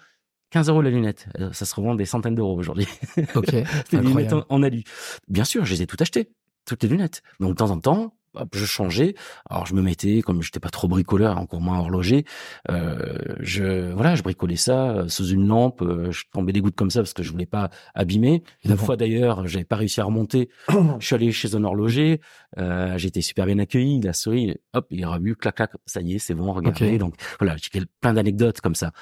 15 0.51 0.69
euros 0.69 0.81
la 0.81 0.91
lunette. 0.91 1.29
Euh, 1.41 1.53
Ça 1.53 1.65
se 1.67 1.75
revend 1.75 1.95
des 1.95 2.05
centaines 2.07 2.35
d'euros 2.37 2.57
aujourd'hui. 2.57 2.87
ok. 3.35 3.47
C'était 3.47 3.65
des 3.91 3.97
lunettes 3.99 4.33
Incroyable. 4.33 4.45
en, 4.49 4.57
en 4.57 4.63
alu. 4.63 4.85
Bien 5.29 5.45
sûr, 5.45 5.65
je 5.65 5.73
les 5.75 5.83
ai 5.83 5.87
toutes 5.87 6.03
achetées. 6.03 6.31
Toutes 6.67 6.83
les 6.83 6.89
lunettes. 6.89 7.23
Donc, 7.41 7.51
de 7.51 7.55
temps 7.57 7.71
en 7.71 7.79
temps, 7.79 8.16
hop, 8.37 8.55
je 8.55 8.65
changeais. 8.65 9.15
Alors, 9.51 9.67
je 9.67 9.75
me 9.75 9.83
mettais, 9.83 10.23
comme 10.23 10.43
j'étais 10.43 10.61
pas 10.61 10.71
trop 10.71 10.89
bricoleur, 10.89 11.39
encore 11.39 11.61
moins 11.61 11.79
horloger, 11.79 12.25
euh, 12.71 13.17
je, 13.41 13.93
voilà, 13.93 14.15
je 14.15 14.23
bricolais 14.23 14.57
ça 14.57 14.91
euh, 14.91 15.09
sous 15.09 15.27
une 15.29 15.47
lampe. 15.47 15.83
euh, 15.83 16.11
je 16.11 16.25
tombais 16.33 16.53
des 16.53 16.61
gouttes 16.61 16.77
comme 16.77 16.91
ça 16.91 17.01
parce 17.01 17.13
que 17.15 17.23
je 17.23 17.31
voulais 17.31 17.47
pas 17.47 17.71
abîmer. 17.95 18.43
Une 18.65 18.77
fois 18.77 18.97
d'ailleurs, 18.97 19.47
j'avais 19.47 19.65
pas 19.65 19.77
réussi 19.77 20.01
à 20.01 20.05
remonter. 20.05 20.49
je 20.69 21.07
suis 21.07 21.15
allé 21.15 21.33
chez 21.33 21.55
un 21.55 21.65
horloger. 21.65 22.21
Euh, 22.59 22.97
j'ai 22.99 23.09
été 23.09 23.21
super 23.21 23.47
bien 23.47 23.59
accueilli. 23.59 23.99
Il 23.99 24.09
a 24.09 24.13
souri. 24.13 24.55
Hop, 24.73 24.87
il 24.91 25.05
a 25.05 25.19
vu, 25.19 25.37
clac, 25.37 25.57
clac. 25.57 25.71
Ça 25.87 26.01
y 26.01 26.15
est, 26.15 26.19
c'est 26.19 26.35
bon, 26.35 26.53
regardez. 26.53 26.99
Donc, 26.99 27.15
voilà, 27.39 27.57
j'ai 27.57 27.83
plein 28.01 28.13
d'anecdotes 28.15 28.61
comme 28.61 28.75
ça. 28.75 28.93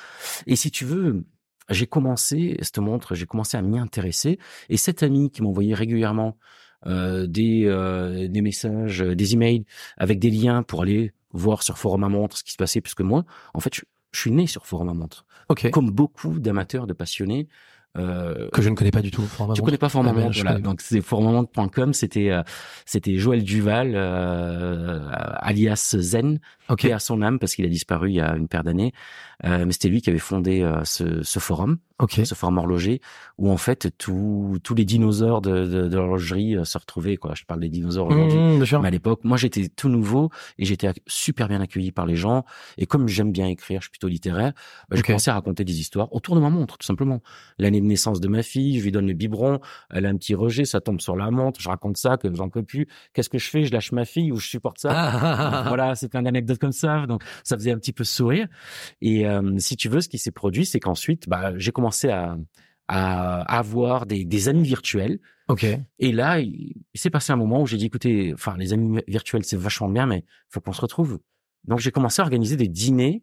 Et 0.47 0.57
si 0.57 0.71
tu 0.71 0.85
veux, 0.85 1.25
j'ai 1.71 1.87
commencé, 1.87 2.57
cette 2.61 2.79
montre, 2.79 3.15
j'ai 3.15 3.27
commencé 3.27 3.57
à 3.57 3.63
m'y 3.63 3.79
intéresser. 3.79 4.39
Et 4.69 4.77
cet 4.77 5.03
ami 5.03 5.31
qui 5.31 5.43
m'envoyait 5.43 5.75
régulièrement 5.75 6.37
des, 6.87 7.65
euh, 7.67 8.29
des 8.29 8.41
messages, 8.43 9.03
euh, 9.03 9.15
des 9.15 9.35
emails 9.35 9.65
avec 9.97 10.19
des 10.19 10.31
liens 10.31 10.63
pour 10.63 10.83
aller 10.83 11.13
voir 11.33 11.63
sur 11.63 11.79
Forum 11.79 12.05
à 12.05 12.09
montre 12.09 12.37
ce 12.39 12.45
qui 12.45 12.53
se 12.53 12.57
passait, 12.57 12.81
puisque 12.81 13.01
moi, 13.01 13.25
en 13.55 13.61
fait, 13.61 13.75
je, 13.75 13.83
je 14.13 14.21
suis 14.21 14.31
né 14.31 14.47
sur 14.47 14.67
Forum 14.67 14.89
à 14.89 14.95
montre. 14.95 15.25
Ok. 15.49 15.71
Comme 15.71 15.91
beaucoup 15.91 16.39
d'amateurs, 16.39 16.87
de 16.87 16.93
passionnés, 16.93 17.49
euh, 17.97 18.49
Que 18.53 18.61
je 18.61 18.71
ne 18.71 18.75
connais 18.75 18.91
pas 18.91 19.03
du 19.03 19.11
tout. 19.12 19.23
Format 19.23 19.55
tu 19.55 19.61
montre. 19.61 19.67
connais 19.69 19.79
pas 19.79 19.88
Forum 19.88 20.09
à 20.09 20.11
Ah 20.11 20.14
ben, 20.14 20.31
voilà. 20.33 20.59
Donc 20.59 20.81
c'est 20.81 21.00
forumamontre.com, 21.00 21.93
c'était 21.93 22.31
euh, 22.31 22.43
c'était 22.87 23.17
Joël 23.19 23.45
Duval, 23.45 23.93
euh, 23.95 25.09
alias 25.38 25.95
Zen, 25.99 26.41
Ok. 26.69 26.83
paix 26.83 26.93
à 26.93 26.99
son 26.99 27.23
âme 27.23 27.38
parce 27.38 27.55
qu'il 27.55 27.64
a 27.64 27.69
disparu 27.69 28.11
il 28.11 28.14
y 28.17 28.21
a 28.21 28.35
une 28.37 28.49
paire 28.49 28.64
d'années. 28.64 28.93
Euh, 29.45 29.65
mais 29.67 29.73
c'était 29.73 29.89
lui 29.89 30.01
qui 30.01 30.11
avait 30.11 30.19
fondé 30.19 30.63
euh, 30.63 30.83
ce, 30.85 31.23
ce 31.23 31.39
forum, 31.39 31.79
Ok. 32.01 32.21
ce 32.25 32.35
forum 32.35 32.57
horloger, 32.59 33.01
où 33.39 33.51
en 33.51 33.57
fait 33.57 33.93
tous 33.99 34.59
tous 34.63 34.75
les 34.75 34.85
dinosaures 34.85 35.41
de, 35.43 35.67
de, 35.67 35.89
de 35.89 35.97
l'horlogerie 35.97 36.57
euh, 36.57 36.65
se 36.65 36.79
retrouvaient. 36.79 37.17
Quoi. 37.17 37.33
Je 37.35 37.45
parle 37.45 37.61
des 37.61 37.69
dinosaures 37.69 38.07
aujourd'hui. 38.07 38.39
Mmh, 38.39 38.57
bien 38.57 38.65
sûr. 38.65 38.81
Mais 38.81 38.89
à 38.89 38.91
l'époque, 38.91 39.21
moi 39.25 39.37
j'étais 39.37 39.69
tout 39.69 39.89
nouveau 39.89 40.31
et 40.59 40.65
j'étais 40.65 40.91
super 41.07 41.49
bien 41.49 41.61
accueilli 41.61 41.93
par 41.93 42.07
les 42.07 42.17
gens. 42.17 42.45
Et 42.79 42.87
comme 42.87 43.07
j'aime 43.07 43.33
bien 43.33 43.47
écrire, 43.47 43.81
je 43.81 43.85
suis 43.85 43.91
plutôt 43.91 44.09
littéraire, 44.09 44.53
bah, 44.89 44.97
j'ai 44.97 45.01
Ok. 45.01 45.07
commencé 45.07 45.31
à 45.31 45.35
raconter 45.35 45.65
des 45.65 45.79
histoires 45.79 46.13
autour 46.15 46.35
de 46.37 46.41
ma 46.41 46.49
montre, 46.51 46.79
tout 46.79 46.87
simplement. 46.87 47.21
L'année 47.59 47.81
de 47.81 47.87
naissance 47.87 48.21
de 48.21 48.29
ma 48.29 48.43
fille, 48.43 48.79
je 48.79 48.85
lui 48.85 48.93
donne 48.93 49.07
le 49.07 49.13
biberon, 49.15 49.61
elle 49.91 50.07
a 50.07 50.09
un 50.09 50.17
petit 50.17 50.35
rejet, 50.35 50.65
ça 50.65 50.81
tombe 50.81 51.01
sur 51.01 51.17
la 51.17 51.31
montre, 51.31 51.61
je 51.61 51.69
raconte 51.69 51.97
ça, 51.99 52.17
que 52.17 52.35
j'en 52.35 52.49
peux 52.49 52.63
plus. 52.63 52.89
Qu'est-ce 53.13 53.29
que 53.29 53.39
je 53.39 53.51
fais? 53.51 53.65
Je 53.65 53.73
lâche 53.73 53.93
ma 53.93 54.05
fille 54.07 54.33
ou 54.33 54.37
je 54.37 54.47
supporte 54.49 54.79
ça? 54.79 54.91
Ah. 54.91 55.65
voilà, 55.69 55.95
c'est 55.95 56.09
plein 56.09 56.23
d'anecdotes 56.23 56.59
comme 56.59 56.73
ça, 56.73 57.07
donc 57.07 57.23
ça 57.45 57.57
faisait 57.57 57.73
un 57.73 57.79
petit 57.79 57.93
peu 57.93 58.05
sourire. 58.05 58.49
Et 59.03 59.27
euh, 59.27 59.34
si 59.59 59.76
tu 59.76 59.88
veux, 59.88 60.00
ce 60.00 60.09
qui 60.09 60.19
s'est 60.19 60.31
produit, 60.31 60.67
c'est 60.67 60.81
qu'ensuite, 60.81 61.29
bah, 61.29 61.53
j'ai 61.57 61.73
commencé 61.73 62.09
à, 62.09 62.37
à 62.88 63.59
avoir 63.59 64.07
des, 64.07 64.25
des 64.25 64.49
amis 64.49 64.64
virtuels. 64.64 65.19
Ok. 65.49 65.67
Et 65.99 66.12
là, 66.12 66.41
il, 66.41 66.75
il 66.95 67.00
s'est 67.00 67.11
passé 67.11 67.33
un 67.33 67.37
moment 67.37 67.62
où 67.62 67.67
j'ai 67.67 67.76
dit, 67.76 67.87
écoutez, 67.87 68.33
enfin, 68.35 68.57
les 68.57 68.73
amis 68.73 69.00
virtuels, 69.09 69.45
c'est 69.45 69.57
vachement 69.57 69.88
bien, 69.88 70.07
mais 70.07 70.25
faut 70.49 70.61
qu'on 70.61 70.73
se 70.73 70.81
retrouve. 70.81 71.21
Donc 71.64 71.79
j'ai 71.79 71.91
commencé 71.91 72.21
à 72.21 72.25
organiser 72.25 72.57
des 72.57 72.69
dîners 72.69 73.23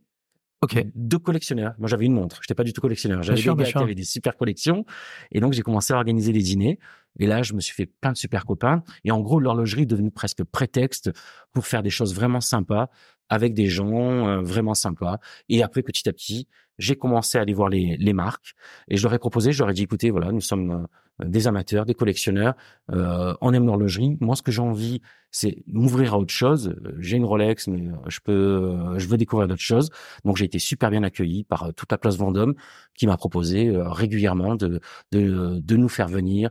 Ok. 0.63 0.83
de 0.93 1.17
collectionneurs. 1.17 1.73
Moi, 1.79 1.87
j'avais 1.87 2.05
une 2.05 2.13
montre. 2.13 2.39
J'étais 2.43 2.53
pas 2.53 2.63
du 2.63 2.71
tout 2.71 2.81
collectionneur. 2.81 3.23
J'avais 3.23 3.41
des 3.41 3.47
gars 3.47 3.63
qui 3.63 3.77
avaient 3.77 3.95
des 3.95 4.03
super 4.03 4.37
collections. 4.37 4.85
Et 5.31 5.39
donc, 5.39 5.53
j'ai 5.53 5.63
commencé 5.63 5.91
à 5.91 5.97
organiser 5.97 6.31
des 6.33 6.43
dîners. 6.43 6.77
Et 7.19 7.25
là, 7.25 7.41
je 7.41 7.53
me 7.53 7.59
suis 7.61 7.73
fait 7.73 7.87
plein 7.87 8.11
de 8.11 8.17
super 8.17 8.45
copains. 8.45 8.83
Et 9.03 9.09
en 9.09 9.21
gros, 9.21 9.39
l'horlogerie 9.39 9.83
est 9.83 9.87
devenue 9.87 10.11
presque 10.11 10.43
prétexte 10.43 11.11
pour 11.51 11.65
faire 11.65 11.81
des 11.81 11.89
choses 11.89 12.13
vraiment 12.13 12.41
sympas 12.41 12.89
avec 13.31 13.53
des 13.53 13.67
gens 13.67 14.27
euh, 14.27 14.41
vraiment 14.41 14.75
sympas. 14.75 15.17
Et 15.47 15.63
après, 15.63 15.81
petit 15.81 16.07
à 16.07 16.13
petit, 16.13 16.47
j'ai 16.77 16.97
commencé 16.97 17.37
à 17.37 17.41
aller 17.41 17.53
voir 17.53 17.69
les, 17.69 17.95
les 17.97 18.13
marques 18.13 18.53
et 18.89 18.97
je 18.97 19.03
leur 19.03 19.13
ai 19.13 19.19
proposé, 19.19 19.53
je 19.53 19.59
leur 19.59 19.69
ai 19.69 19.73
dit, 19.73 19.83
écoutez, 19.83 20.11
voilà, 20.11 20.31
nous 20.33 20.41
sommes 20.41 20.85
euh, 21.21 21.25
des 21.25 21.47
amateurs, 21.47 21.85
des 21.85 21.93
collectionneurs, 21.93 22.55
euh, 22.91 23.33
on 23.39 23.53
aime 23.53 23.65
l'horlogerie. 23.67 24.17
Moi, 24.19 24.35
ce 24.35 24.41
que 24.41 24.51
j'ai 24.51 24.61
envie, 24.61 25.01
c'est 25.29 25.63
m'ouvrir 25.67 26.13
à 26.13 26.17
autre 26.17 26.33
chose. 26.33 26.75
J'ai 26.99 27.15
une 27.15 27.23
Rolex, 27.23 27.67
mais 27.67 27.87
je 28.07 28.19
peux, 28.21 28.75
je 28.97 29.07
veux 29.07 29.17
découvrir 29.17 29.47
d'autres 29.47 29.61
choses. 29.61 29.91
Donc, 30.25 30.35
j'ai 30.35 30.45
été 30.45 30.59
super 30.59 30.89
bien 30.89 31.03
accueilli 31.03 31.45
par 31.45 31.73
toute 31.73 31.89
la 31.91 31.97
place 31.97 32.17
Vendôme, 32.17 32.55
qui 32.95 33.07
m'a 33.07 33.15
proposé 33.15 33.71
régulièrement 33.73 34.55
de, 34.55 34.81
de, 35.11 35.59
de 35.59 35.75
nous 35.77 35.89
faire 35.89 36.09
venir, 36.09 36.49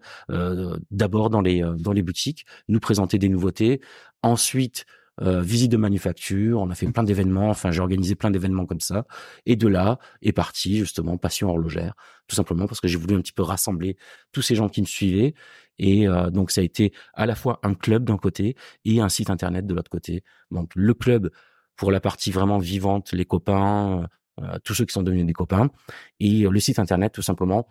d'abord 0.91 1.29
dans 1.29 1.43
les 1.43 1.63
dans 1.79 1.93
les 1.93 2.03
boutiques, 2.03 2.47
nous 2.69 2.81
présenter 2.81 3.19
des 3.19 3.29
nouveautés, 3.29 3.81
ensuite 4.23 4.87
euh, 5.23 5.43
visite 5.43 5.71
de 5.71 5.77
manufacture, 5.77 6.61
on 6.61 6.71
a 6.71 6.75
fait 6.75 6.87
plein 6.91 7.03
d'événements, 7.03 7.51
enfin 7.51 7.71
j'ai 7.71 7.81
organisé 7.81 8.15
plein 8.15 8.31
d'événements 8.31 8.67
comme 8.67 8.81
ça. 8.81 9.07
Et 9.47 9.57
de 9.57 9.69
là 9.69 9.99
est 10.23 10.33
parti 10.33 10.79
justement 10.79 11.19
Passion 11.19 11.49
horlogère, 11.51 11.95
tout 12.27 12.37
simplement 12.37 12.67
parce 12.67 12.81
que 12.81 12.89
j'ai 12.89 12.97
voulu 12.97 13.15
un 13.15 13.21
petit 13.21 13.33
peu 13.33 13.43
rassembler 13.43 13.97
tous 14.33 14.43
ces 14.43 14.55
gens 14.55 14.69
qui 14.69 14.81
me 14.81 14.87
suivaient. 14.87 15.35
Et 15.79 16.09
euh, 16.09 16.31
donc 16.31 16.51
ça 16.51 16.61
a 16.61 16.65
été 16.65 16.93
à 17.15 17.27
la 17.27 17.35
fois 17.35 17.61
un 17.63 17.75
club 17.75 18.05
d'un 18.05 18.17
côté 18.17 18.57
et 18.85 19.01
un 19.01 19.09
site 19.09 19.31
internet 19.31 19.67
de 19.67 19.75
l'autre 19.75 19.91
côté. 19.91 20.25
Donc 20.51 20.73
le 20.75 20.95
club 20.95 21.31
pour 21.77 21.91
la 21.91 22.01
partie 22.01 22.31
vraiment 22.31 22.59
vivante, 22.59 23.13
les 23.13 23.25
copains, 23.25 24.07
euh, 24.41 24.59
tous 24.65 24.75
ceux 24.75 24.85
qui 24.85 24.93
sont 24.93 25.03
devenus 25.03 25.27
des 25.27 25.33
copains, 25.33 25.71
et 26.19 26.43
le 26.49 26.61
site 26.61 26.79
internet 26.79 27.13
tout 27.13 27.23
simplement 27.23 27.69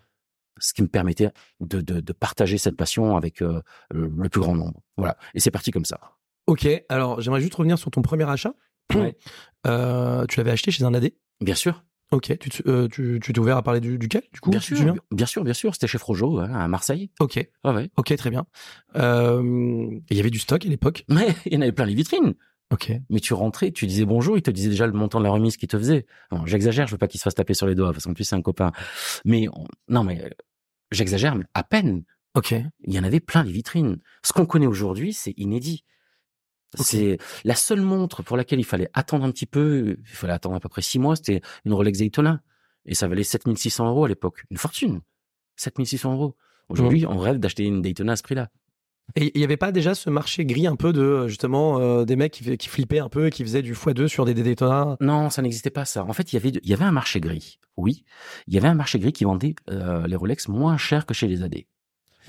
ce 0.60 0.74
qui 0.74 0.82
me 0.82 0.88
permettait 0.88 1.30
de, 1.62 1.82
de, 1.82 2.02
de 2.02 2.14
partager 2.14 2.58
cette 2.58 2.76
passion 2.76 3.16
avec 3.16 3.40
le 3.40 4.30
plus 4.30 4.42
grand 4.42 4.56
nombre. 4.56 4.82
Voilà. 4.98 5.18
Et 5.34 5.40
c'est 5.40 5.52
parti 5.52 5.72
comme 5.72 5.86
ça. 5.86 6.19
Ok, 6.50 6.68
alors 6.90 7.22
j'aimerais 7.22 7.42
juste 7.42 7.54
revenir 7.54 7.78
sur 7.78 7.92
ton 7.92 8.02
premier 8.02 8.28
achat. 8.30 8.54
Euh, 9.68 10.26
tu 10.28 10.40
l'avais 10.40 10.52
acheté 10.52 10.72
chez 10.72 10.86
un 10.86 10.94
AD 10.94 11.12
Bien 11.42 11.54
sûr. 11.54 11.84
Ok, 12.12 12.38
tu, 12.40 12.64
euh, 12.66 12.88
tu, 12.88 13.20
tu 13.22 13.34
t'es 13.34 13.40
ouvert 13.40 13.58
à 13.58 13.62
parler 13.62 13.82
du, 13.82 13.98
duquel, 13.98 14.24
du 14.34 14.40
coup 14.40 14.52
Bien 14.52 14.62
sûr, 14.62 14.78
bien 15.12 15.26
sûr, 15.26 15.44
bien 15.44 15.54
sûr. 15.54 15.74
C'était 15.74 15.86
chez 15.88 15.98
Frojo, 15.98 16.40
à 16.40 16.70
Marseille. 16.70 17.12
Ok. 17.20 17.46
Ah 17.66 17.74
ouais. 17.74 17.90
Ok, 17.98 18.16
très 18.16 18.30
bien. 18.30 18.46
Euh, 18.96 19.90
il 20.10 20.16
y 20.16 20.20
avait 20.22 20.30
du 20.30 20.40
stock 20.40 20.66
à 20.66 20.70
l'époque? 20.70 21.04
Mais 21.10 21.36
il 21.46 21.54
y 21.54 21.58
en 21.58 21.62
avait 21.62 21.74
plein 21.74 21.86
les 21.86 21.94
vitrines. 21.94 22.36
Ok. 22.72 22.94
Mais 23.10 23.20
tu 23.20 23.34
rentrais, 23.34 23.74
tu 23.74 23.86
disais 23.86 24.06
bonjour, 24.06 24.38
il 24.38 24.44
te 24.44 24.50
disait 24.50 24.70
déjà 24.70 24.88
le 24.88 24.94
montant 24.94 25.20
de 25.20 25.26
la 25.26 25.32
remise 25.32 25.58
qu'il 25.58 25.68
te 25.68 25.78
faisait. 25.78 26.06
J'exagère, 26.46 26.88
je 26.88 26.94
veux 26.94 26.98
pas 26.98 27.10
qu'il 27.10 27.20
se 27.20 27.24
fasse 27.24 27.36
taper 27.36 27.54
sur 27.54 27.68
les 27.68 27.76
doigts, 27.76 27.92
parce 27.92 28.06
qu'en 28.06 28.14
plus 28.14 28.24
c'est 28.24 28.38
un 28.38 28.42
copain. 28.42 28.72
Mais 29.26 29.48
non, 29.90 30.06
mais 30.06 30.32
j'exagère, 30.90 31.36
mais 31.36 31.44
à 31.54 31.64
peine. 31.64 32.06
Ok. 32.34 32.56
Il 32.86 32.94
y 32.94 32.98
en 32.98 33.04
avait 33.04 33.20
plein 33.20 33.44
les 33.44 33.52
vitrines. 33.52 33.98
Ce 34.24 34.32
qu'on 34.32 34.46
connaît 34.46 34.68
aujourd'hui, 34.68 35.12
c'est 35.12 35.34
inédit. 35.36 35.84
C'est 36.76 37.18
la 37.44 37.56
seule 37.56 37.82
montre 37.82 38.24
pour 38.24 38.38
laquelle 38.38 38.60
il 38.60 38.66
fallait 38.66 38.90
attendre 38.94 39.26
un 39.26 39.32
petit 39.32 39.46
peu. 39.46 39.98
Il 40.00 40.16
fallait 40.16 40.34
attendre 40.34 40.56
à 40.56 40.60
peu 40.60 40.70
près 40.70 40.82
six 40.82 41.00
mois. 41.00 41.16
C'était 41.16 41.42
une 41.66 41.74
Rolex 41.74 42.00
Daytona. 42.00 42.42
Et 42.86 42.96
ça 42.96 43.08
valait 43.08 43.24
7600 43.24 43.88
euros 43.90 44.06
à 44.06 44.08
l'époque. 44.08 44.44
Une 44.50 44.58
fortune. 44.58 45.02
7600 45.58 46.14
euros. 46.14 46.36
Aujourd'hui, 46.70 47.06
on 47.06 47.18
rêve 47.18 47.40
d'acheter 47.40 47.66
une 47.66 47.82
Daytona 47.82 48.14
à 48.14 48.16
ce 48.16 48.24
prix-là. 48.24 48.50
Et 49.16 49.32
il 49.34 49.40
n'y 49.40 49.44
avait 49.44 49.58
pas 49.58 49.72
déjà 49.72 49.96
ce 49.96 50.12
marché 50.12 50.46
gris 50.46 50.68
un 50.68 50.76
peu 50.76 50.94
de 50.94 51.28
justement 51.28 51.80
euh, 51.80 52.06
des 52.06 52.16
mecs 52.16 52.32
qui, 52.32 52.58
qui, 52.58 52.70
flippaient 52.70 53.00
un 53.00 53.10
peu 53.10 53.26
et 53.26 53.30
qui 53.32 53.44
faisaient 53.44 53.64
du 53.64 53.74
x2 53.74 54.08
sur 54.08 54.24
des, 54.24 54.36
Daytona? 54.36 54.98
Non, 55.02 55.32
ça 55.32 55.42
n'existait 55.42 55.72
pas 55.72 55.86
ça. 55.86 56.06
En 56.06 56.14
fait, 56.14 56.32
il 56.32 56.36
y 56.36 56.38
avait 56.38 56.50
il 56.50 56.70
y 56.70 56.74
avait 56.74 56.86
un 56.86 56.92
marché 56.92 57.20
gris. 57.20 57.60
Oui, 57.76 58.04
il 58.48 58.54
y 58.54 58.58
avait 58.58 58.68
un 58.68 58.76
marché 58.76 59.00
gris 59.00 59.12
qui 59.12 59.24
vendait 59.24 59.56
euh, 59.72 60.06
les 60.06 60.16
Rolex 60.16 60.48
moins 60.48 60.78
cher 60.78 61.08
que 61.08 61.16
chez 61.16 61.28
les 61.28 61.42
AD 61.42 61.56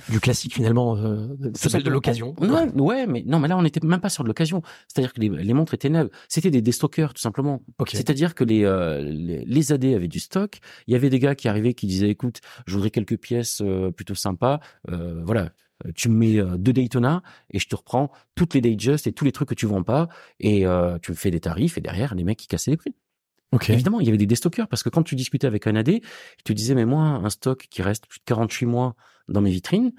du 0.08 0.20
classique 0.20 0.54
finalement, 0.54 0.96
euh, 0.96 1.28
de 1.38 1.90
l'occasion. 1.90 2.34
Ouais, 2.40 2.70
ouais, 2.74 3.06
mais 3.06 3.22
non, 3.26 3.38
mais 3.38 3.48
là 3.48 3.56
on 3.56 3.62
n'était 3.62 3.84
même 3.84 4.00
pas 4.00 4.08
sur 4.08 4.22
de 4.22 4.28
l'occasion. 4.28 4.62
C'est-à-dire 4.88 5.12
que 5.12 5.20
les, 5.20 5.54
montres 5.54 5.74
étaient 5.74 5.88
neuves. 5.88 6.10
C'était 6.28 6.50
des 6.50 6.62
déstockeurs 6.62 7.14
tout 7.14 7.20
simplement. 7.20 7.62
C'est-à-dire 7.86 8.34
que 8.34 8.44
euh, 8.44 9.02
les, 9.02 9.44
les, 9.44 9.72
AD 9.72 9.84
avaient 9.86 10.08
du 10.08 10.20
stock. 10.20 10.58
Il 10.86 10.92
y 10.92 10.96
avait 10.96 11.10
des 11.10 11.18
gars 11.18 11.34
qui 11.34 11.48
arrivaient 11.48 11.74
qui 11.74 11.86
disaient 11.86 12.10
écoute, 12.10 12.40
je 12.66 12.74
voudrais 12.74 12.90
quelques 12.90 13.18
pièces 13.18 13.60
euh, 13.62 13.90
plutôt 13.90 14.14
sympas. 14.14 14.60
Euh, 14.90 15.22
voilà, 15.24 15.50
tu 15.94 16.08
me 16.08 16.14
mets 16.14 16.58
deux 16.58 16.72
Daytona 16.72 17.22
et 17.50 17.58
je 17.58 17.68
te 17.68 17.76
reprends 17.76 18.10
toutes 18.34 18.54
les 18.54 18.60
Datejust 18.60 19.06
et 19.06 19.12
tous 19.12 19.24
les 19.24 19.32
trucs 19.32 19.48
que 19.48 19.54
tu 19.54 19.66
vends 19.66 19.82
pas 19.82 20.08
et 20.38 20.64
tu 21.02 21.12
me 21.12 21.16
fais 21.16 21.30
des 21.30 21.40
tarifs 21.40 21.78
et 21.78 21.80
derrière 21.80 22.14
les 22.14 22.24
mecs 22.24 22.38
qui 22.38 22.48
cassaient 22.48 22.70
les 22.70 22.76
prix. 22.76 22.94
Okay. 23.52 23.72
Évidemment, 23.72 23.98
il 23.98 24.06
y 24.06 24.08
avait 24.08 24.18
des 24.18 24.26
déstockeurs 24.26 24.68
parce 24.68 24.84
que 24.84 24.90
quand 24.90 25.02
tu 25.02 25.16
discutais 25.16 25.46
avec 25.46 25.66
un 25.66 25.74
AD, 25.74 25.88
il 25.88 26.02
te 26.44 26.52
disait 26.52 26.74
mais 26.74 26.84
moi 26.84 27.02
un 27.02 27.30
stock 27.30 27.66
qui 27.68 27.82
reste 27.82 28.06
plus 28.06 28.20
de 28.20 28.24
48 28.24 28.66
mois 28.66 28.94
dans 29.30 29.40
mes 29.40 29.50
vitrines, 29.50 29.92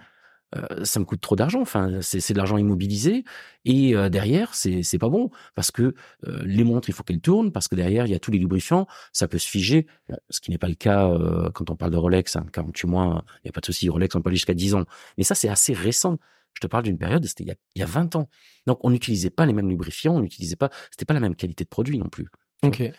euh, 0.56 0.84
ça 0.84 1.00
me 1.00 1.06
coûte 1.06 1.22
trop 1.22 1.36
d'argent. 1.36 1.62
Enfin, 1.62 2.02
c'est 2.02 2.34
de 2.34 2.38
l'argent 2.38 2.58
immobilisé 2.58 3.24
et 3.66 3.96
euh, 3.96 4.10
derrière, 4.10 4.54
c'est 4.54 4.98
pas 5.00 5.10
bon 5.10 5.30
parce 5.56 5.72
que 5.72 5.94
euh, 6.28 6.42
les 6.44 6.64
montres, 6.64 6.90
il 6.90 6.94
faut 6.94 7.04
qu'elles 7.04 7.22
tournent 7.22 7.52
parce 7.52 7.68
que 7.68 7.76
derrière, 7.76 8.06
il 8.06 8.12
y 8.12 8.16
a 8.16 8.20
tous 8.20 8.32
les 8.32 8.38
lubrifiants, 8.38 8.88
ça 9.14 9.28
peut 9.28 9.38
se 9.38 9.48
figer, 9.48 9.88
ce 10.30 10.42
qui 10.42 10.52
n'est 10.52 10.58
pas 10.58 10.68
le 10.68 10.76
cas 10.76 11.10
quand 11.54 11.70
on 11.70 11.76
parle 11.76 11.92
de 11.92 11.98
Rolex. 11.98 12.36
Hein, 12.36 12.46
48 12.52 12.88
mois, 12.88 13.24
il 13.44 13.48
y 13.48 13.50
a 13.50 13.52
pas 13.52 13.62
de 13.62 13.66
souci. 13.66 13.90
Rolex, 13.90 14.16
on 14.16 14.22
peut 14.22 14.30
aller 14.30 14.38
jusqu'à 14.38 14.54
10 14.54 14.76
ans. 14.76 14.86
Mais 15.18 15.24
ça, 15.24 15.36
c'est 15.36 15.50
assez 15.50 15.74
récent. 15.74 16.18
Je 16.54 16.60
te 16.60 16.68
parle 16.68 16.84
d'une 16.84 16.98
période, 16.98 17.26
c'était 17.26 17.46
il, 17.46 17.48
y 17.48 17.52
a, 17.52 17.56
il 17.76 17.80
y 17.80 17.84
a 17.84 17.86
20 17.86 18.18
ans. 18.18 18.28
Donc, 18.68 18.80
on 18.84 18.90
n'utilisait 18.90 19.30
pas 19.30 19.46
les 19.46 19.54
mêmes 19.54 19.70
lubrifiants, 19.70 20.16
on 20.16 20.20
n'utilisait 20.20 20.58
pas, 20.58 20.70
c'était 20.92 21.06
pas 21.06 21.14
la 21.14 21.22
même 21.22 21.36
qualité 21.36 21.64
de 21.64 21.70
produit 21.70 21.98
non 21.98 22.10
plus. 22.10 22.28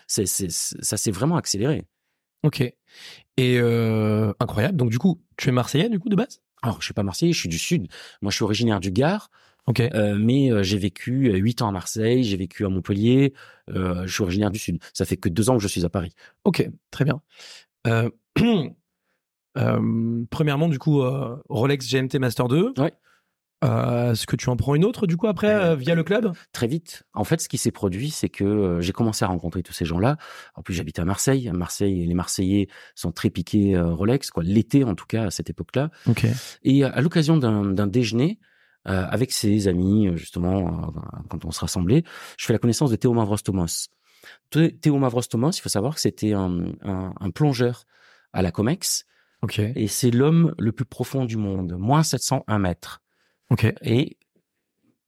Ça 0.07 0.25
s'est 0.25 1.11
vraiment 1.11 1.37
accéléré. 1.37 1.85
Ok. 2.43 2.61
Et 2.61 3.57
euh, 3.57 4.33
incroyable. 4.39 4.77
Donc 4.77 4.89
du 4.89 4.99
coup, 4.99 5.21
tu 5.37 5.49
es 5.49 5.51
marseillais 5.51 5.89
du 5.89 5.99
coup 5.99 6.09
de 6.09 6.15
base? 6.15 6.41
Alors 6.61 6.79
je 6.79 6.85
suis 6.85 6.93
pas 6.93 7.03
marseillais, 7.03 7.33
je 7.33 7.39
suis 7.39 7.49
du 7.49 7.59
sud. 7.59 7.87
Moi, 8.21 8.31
je 8.31 8.35
suis 8.35 8.43
originaire 8.43 8.79
du 8.79 8.91
Gard. 8.91 9.29
Ok. 9.65 9.79
Euh, 9.79 10.17
mais 10.19 10.51
euh, 10.51 10.61
j'ai 10.61 10.77
vécu 10.77 11.31
huit 11.31 11.61
ans 11.61 11.69
à 11.69 11.71
Marseille, 11.71 12.23
j'ai 12.23 12.37
vécu 12.37 12.65
à 12.65 12.69
Montpellier. 12.69 13.33
Euh, 13.69 14.05
je 14.05 14.13
suis 14.13 14.23
originaire 14.23 14.51
du 14.51 14.59
sud. 14.59 14.79
Ça 14.93 15.05
fait 15.05 15.17
que 15.17 15.29
deux 15.29 15.49
ans 15.49 15.57
que 15.57 15.63
je 15.63 15.67
suis 15.67 15.85
à 15.85 15.89
Paris. 15.89 16.13
Ok, 16.43 16.67
très 16.91 17.05
bien. 17.05 17.21
Euh, 17.87 18.09
premièrement, 20.29 20.67
du 20.67 20.79
coup, 20.79 21.01
Rolex 21.49 21.87
GMT 21.87 22.15
Master 22.19 22.47
2. 22.47 22.73
Ouais. 22.77 22.93
Euh, 23.63 24.11
Est-ce 24.11 24.27
que 24.27 24.35
tu 24.35 24.49
en 24.49 24.55
prends 24.55 24.75
une 24.75 24.85
autre 24.85 25.07
du 25.07 25.17
coup 25.17 25.27
après 25.27 25.53
euh, 25.53 25.75
via 25.75 25.95
le 25.95 26.03
club? 26.03 26.33
Très 26.51 26.67
vite. 26.67 27.03
En 27.13 27.23
fait, 27.23 27.41
ce 27.41 27.49
qui 27.49 27.57
s'est 27.57 27.71
produit, 27.71 28.09
c'est 28.09 28.29
que 28.29 28.43
euh, 28.43 28.81
j'ai 28.81 28.91
commencé 28.91 29.23
à 29.23 29.27
rencontrer 29.27 29.63
tous 29.63 29.73
ces 29.73 29.85
gens-là. 29.85 30.17
En 30.55 30.61
plus, 30.61 30.73
j'habitais 30.73 31.01
à 31.01 31.05
Marseille. 31.05 31.47
À 31.47 31.53
Marseille, 31.53 32.05
les 32.05 32.13
Marseillais 32.13 32.67
sont 32.95 33.11
très 33.11 33.29
piqués 33.29 33.75
euh, 33.75 33.93
Rolex, 33.93 34.31
quoi. 34.31 34.43
L'été, 34.43 34.83
en 34.83 34.95
tout 34.95 35.05
cas, 35.05 35.25
à 35.25 35.31
cette 35.31 35.49
époque-là. 35.49 35.89
Et 36.63 36.83
à 36.83 37.01
l'occasion 37.01 37.37
d'un 37.37 37.87
déjeuner 37.87 38.39
avec 38.85 39.31
ses 39.31 39.69
amis, 39.69 40.09
justement, 40.15 40.93
quand 41.29 41.45
on 41.45 41.51
se 41.51 41.61
rassemblait, 41.61 42.03
je 42.37 42.45
fais 42.45 42.53
la 42.53 42.59
connaissance 42.59 42.91
de 42.91 42.97
Théo 42.97 43.13
Mavrostomos. 43.13 43.87
Théo 44.49 44.97
Mavrostomos, 44.97 45.51
il 45.57 45.61
faut 45.61 45.69
savoir 45.69 45.95
que 45.95 46.01
c'était 46.01 46.33
un, 46.33 46.65
un, 46.83 47.13
un, 47.17 47.31
plongeur 47.31 47.85
à 48.33 48.41
la 48.41 48.51
Comex. 48.51 49.05
Et 49.75 49.87
c'est 49.87 50.11
l'homme 50.11 50.53
le 50.57 50.71
plus 50.71 50.85
profond 50.85 51.25
du 51.25 51.37
monde, 51.37 51.75
moins 51.77 52.03
701 52.03 52.59
mètres. 52.59 53.02
Okay. 53.53 53.75
Et 53.83 54.17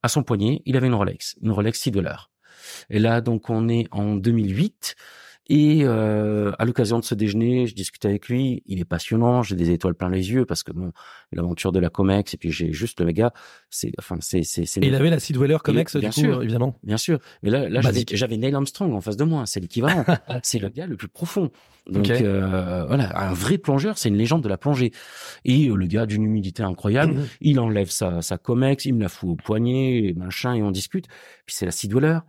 à 0.04 0.08
son 0.08 0.22
poignet, 0.22 0.62
il 0.66 0.78
avait 0.78 0.86
une 0.86 0.94
Rolex, 0.94 1.36
une 1.42 1.52
Rolex 1.52 1.80
6 1.80 1.90
dollars. 1.90 2.30
Et 2.92 3.00
là, 3.00 3.20
donc, 3.20 3.50
on 3.50 3.68
est 3.68 3.88
en 3.90 4.14
2008. 4.16 4.96
Et 5.48 5.82
euh, 5.84 6.52
à 6.58 6.66
l'occasion 6.66 6.98
de 6.98 7.04
ce 7.04 7.14
déjeuner, 7.14 7.68
je 7.68 7.76
discute 7.76 8.04
avec 8.06 8.30
lui. 8.30 8.64
Il 8.66 8.80
est 8.80 8.86
passionnant. 8.86 9.44
J'ai 9.44 9.56
des 9.56 9.70
étoiles 9.70 9.94
plein 9.94 10.10
les 10.10 10.32
yeux 10.32 10.46
parce 10.46 10.64
que 10.64 10.72
bon, 10.72 10.92
l'aventure 11.32 11.72
de 11.72 11.80
la 11.80 11.90
Comex. 11.90 12.34
Et 12.34 12.38
puis 12.38 12.52
j'ai 12.52 12.74
juste 12.74 13.00
le 13.02 13.12
gars. 13.12 13.32
C'est 13.70 13.92
enfin 14.00 14.18
c'est 14.22 14.44
c'est. 14.44 14.64
Et 14.78 14.88
il 14.88 14.96
avait 14.96 15.12
la 15.12 15.20
Sea 15.20 15.34
Dweller 15.34 15.58
Comex 15.64 15.98
bien 15.98 16.10
du 16.10 16.20
sûr, 16.20 16.42
évidemment. 16.42 16.80
Bien 16.84 16.98
sûr. 16.98 17.20
Mais 17.44 17.52
là 17.52 17.70
là 17.70 17.82
j'avais 17.82 18.38
Neil 18.38 18.56
Armstrong 18.56 18.94
en 18.94 19.02
face 19.02 19.18
de 19.18 19.24
moi. 19.24 19.44
C'est 19.46 19.60
l'équivalent. 19.60 20.04
c'est 20.44 20.60
le 20.60 20.70
gars 20.70 20.88
le 20.88 20.98
plus 20.98 21.10
profond. 21.10 21.52
Donc 21.88 22.06
okay. 22.06 22.24
euh, 22.24 22.86
voilà, 22.88 23.16
un 23.16 23.34
vrai 23.34 23.60
plongeur, 23.60 24.00
c'est 24.00 24.10
une 24.10 24.18
légende 24.18 24.42
de 24.42 24.50
la 24.50 24.58
plongée. 24.58 24.92
Et 25.44 25.70
euh, 25.70 25.76
le 25.76 25.86
gars 25.86 26.08
d'une 26.08 26.24
humilité 26.24 26.64
incroyable, 26.64 27.22
il 27.42 27.60
enlève 27.60 27.92
sa 27.92 28.24
sa 28.24 28.40
Comex, 28.40 28.86
il 28.86 28.96
me 28.96 29.02
la 29.02 29.10
fout 29.10 29.30
au 29.30 29.36
poignet, 29.36 30.16
machin, 30.18 30.56
et 30.56 30.64
on 30.64 30.72
discute. 30.72 31.06
Puis 31.46 31.56
c'est 31.56 31.66
la 31.68 31.72
Sea 31.72 31.88
Dweller. 31.88 32.20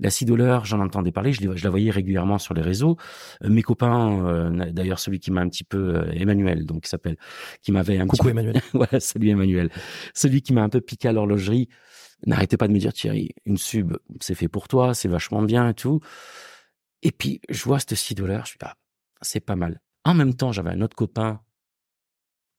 La 0.00 0.10
scie 0.10 0.24
dollars, 0.24 0.64
j'en 0.64 0.80
entendais 0.80 1.12
parler, 1.12 1.32
je, 1.32 1.40
je, 1.56 1.64
la 1.64 1.70
voyais 1.70 1.90
régulièrement 1.90 2.38
sur 2.38 2.54
les 2.54 2.62
réseaux. 2.62 2.96
Euh, 3.42 3.48
mes 3.48 3.62
copains, 3.62 4.24
euh, 4.26 4.70
d'ailleurs 4.70 4.98
celui 4.98 5.18
qui 5.18 5.30
m'a 5.30 5.40
un 5.40 5.48
petit 5.48 5.64
peu 5.64 5.96
euh, 5.96 6.12
Emmanuel, 6.12 6.66
donc 6.66 6.82
qui 6.82 6.88
s'appelle, 6.88 7.16
qui 7.62 7.72
m'avait 7.72 7.98
un 7.98 8.06
Coucou 8.06 8.24
petit 8.24 8.30
Emmanuel. 8.30 8.60
voilà, 8.72 9.00
salut 9.00 9.28
Emmanuel. 9.28 9.70
Celui 10.14 10.42
qui 10.42 10.52
m'a 10.52 10.62
un 10.62 10.68
peu 10.68 10.80
piqué 10.80 11.08
à 11.08 11.12
l'horlogerie, 11.12 11.68
n'arrêtait 12.26 12.56
pas 12.56 12.68
de 12.68 12.72
me 12.72 12.78
dire 12.78 12.92
Thierry, 12.92 13.30
une 13.44 13.58
sub, 13.58 13.96
c'est 14.20 14.34
fait 14.34 14.48
pour 14.48 14.68
toi, 14.68 14.94
c'est 14.94 15.08
vachement 15.08 15.42
bien 15.42 15.68
et 15.68 15.74
tout. 15.74 16.00
Et 17.02 17.12
puis 17.12 17.40
je 17.48 17.62
vois 17.64 17.78
cette 17.78 17.94
scie 17.94 18.14
dollars, 18.14 18.44
je 18.46 18.50
suis 18.50 18.58
ah, 18.62 18.74
c'est 19.22 19.40
pas 19.40 19.56
mal. 19.56 19.80
En 20.04 20.14
même 20.14 20.34
temps, 20.34 20.52
j'avais 20.52 20.70
un 20.70 20.80
autre 20.80 20.96
copain 20.96 21.40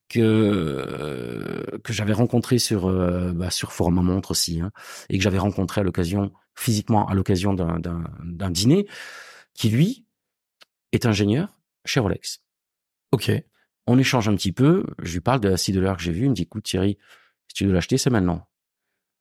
que 0.10 1.80
que 1.84 1.94
j'avais 1.94 2.14
rencontré 2.14 2.60
sur 2.60 2.88
euh, 2.88 3.32
bah, 3.32 3.52
sur 3.52 3.72
Forum 3.72 4.02
Montre 4.02 4.32
aussi 4.32 4.60
hein, 4.60 4.72
et 5.10 5.18
que 5.18 5.24
j'avais 5.24 5.38
rencontré 5.38 5.82
à 5.82 5.84
l'occasion 5.84 6.32
physiquement 6.56 7.08
à 7.08 7.14
l'occasion 7.14 7.54
d'un 7.54 7.80
d'un 7.80 8.50
dîner 8.52 8.88
qui 9.54 9.70
lui 9.70 10.06
est 10.92 11.06
ingénieur 11.06 11.58
chez 11.86 12.00
Rolex. 12.00 12.42
Ok. 13.12 13.32
On 13.88 13.98
échange 13.98 14.30
un 14.30 14.36
petit 14.36 14.52
peu. 14.52 14.86
Je 15.02 15.14
lui 15.14 15.22
parle 15.22 15.40
de 15.40 15.50
la 15.50 15.82
l'heure 15.82 15.98
que 15.98 16.04
j'ai 16.04 16.12
vue. 16.12 16.26
Il 16.26 16.30
me 16.30 16.36
dit 16.36 16.44
écoute 16.44 16.64
Thierry, 16.64 16.98
si 17.48 17.56
tu 17.56 17.66
veux 17.66 17.74
l'acheter, 17.74 17.98
c'est 17.98 18.10
maintenant. 18.10 18.48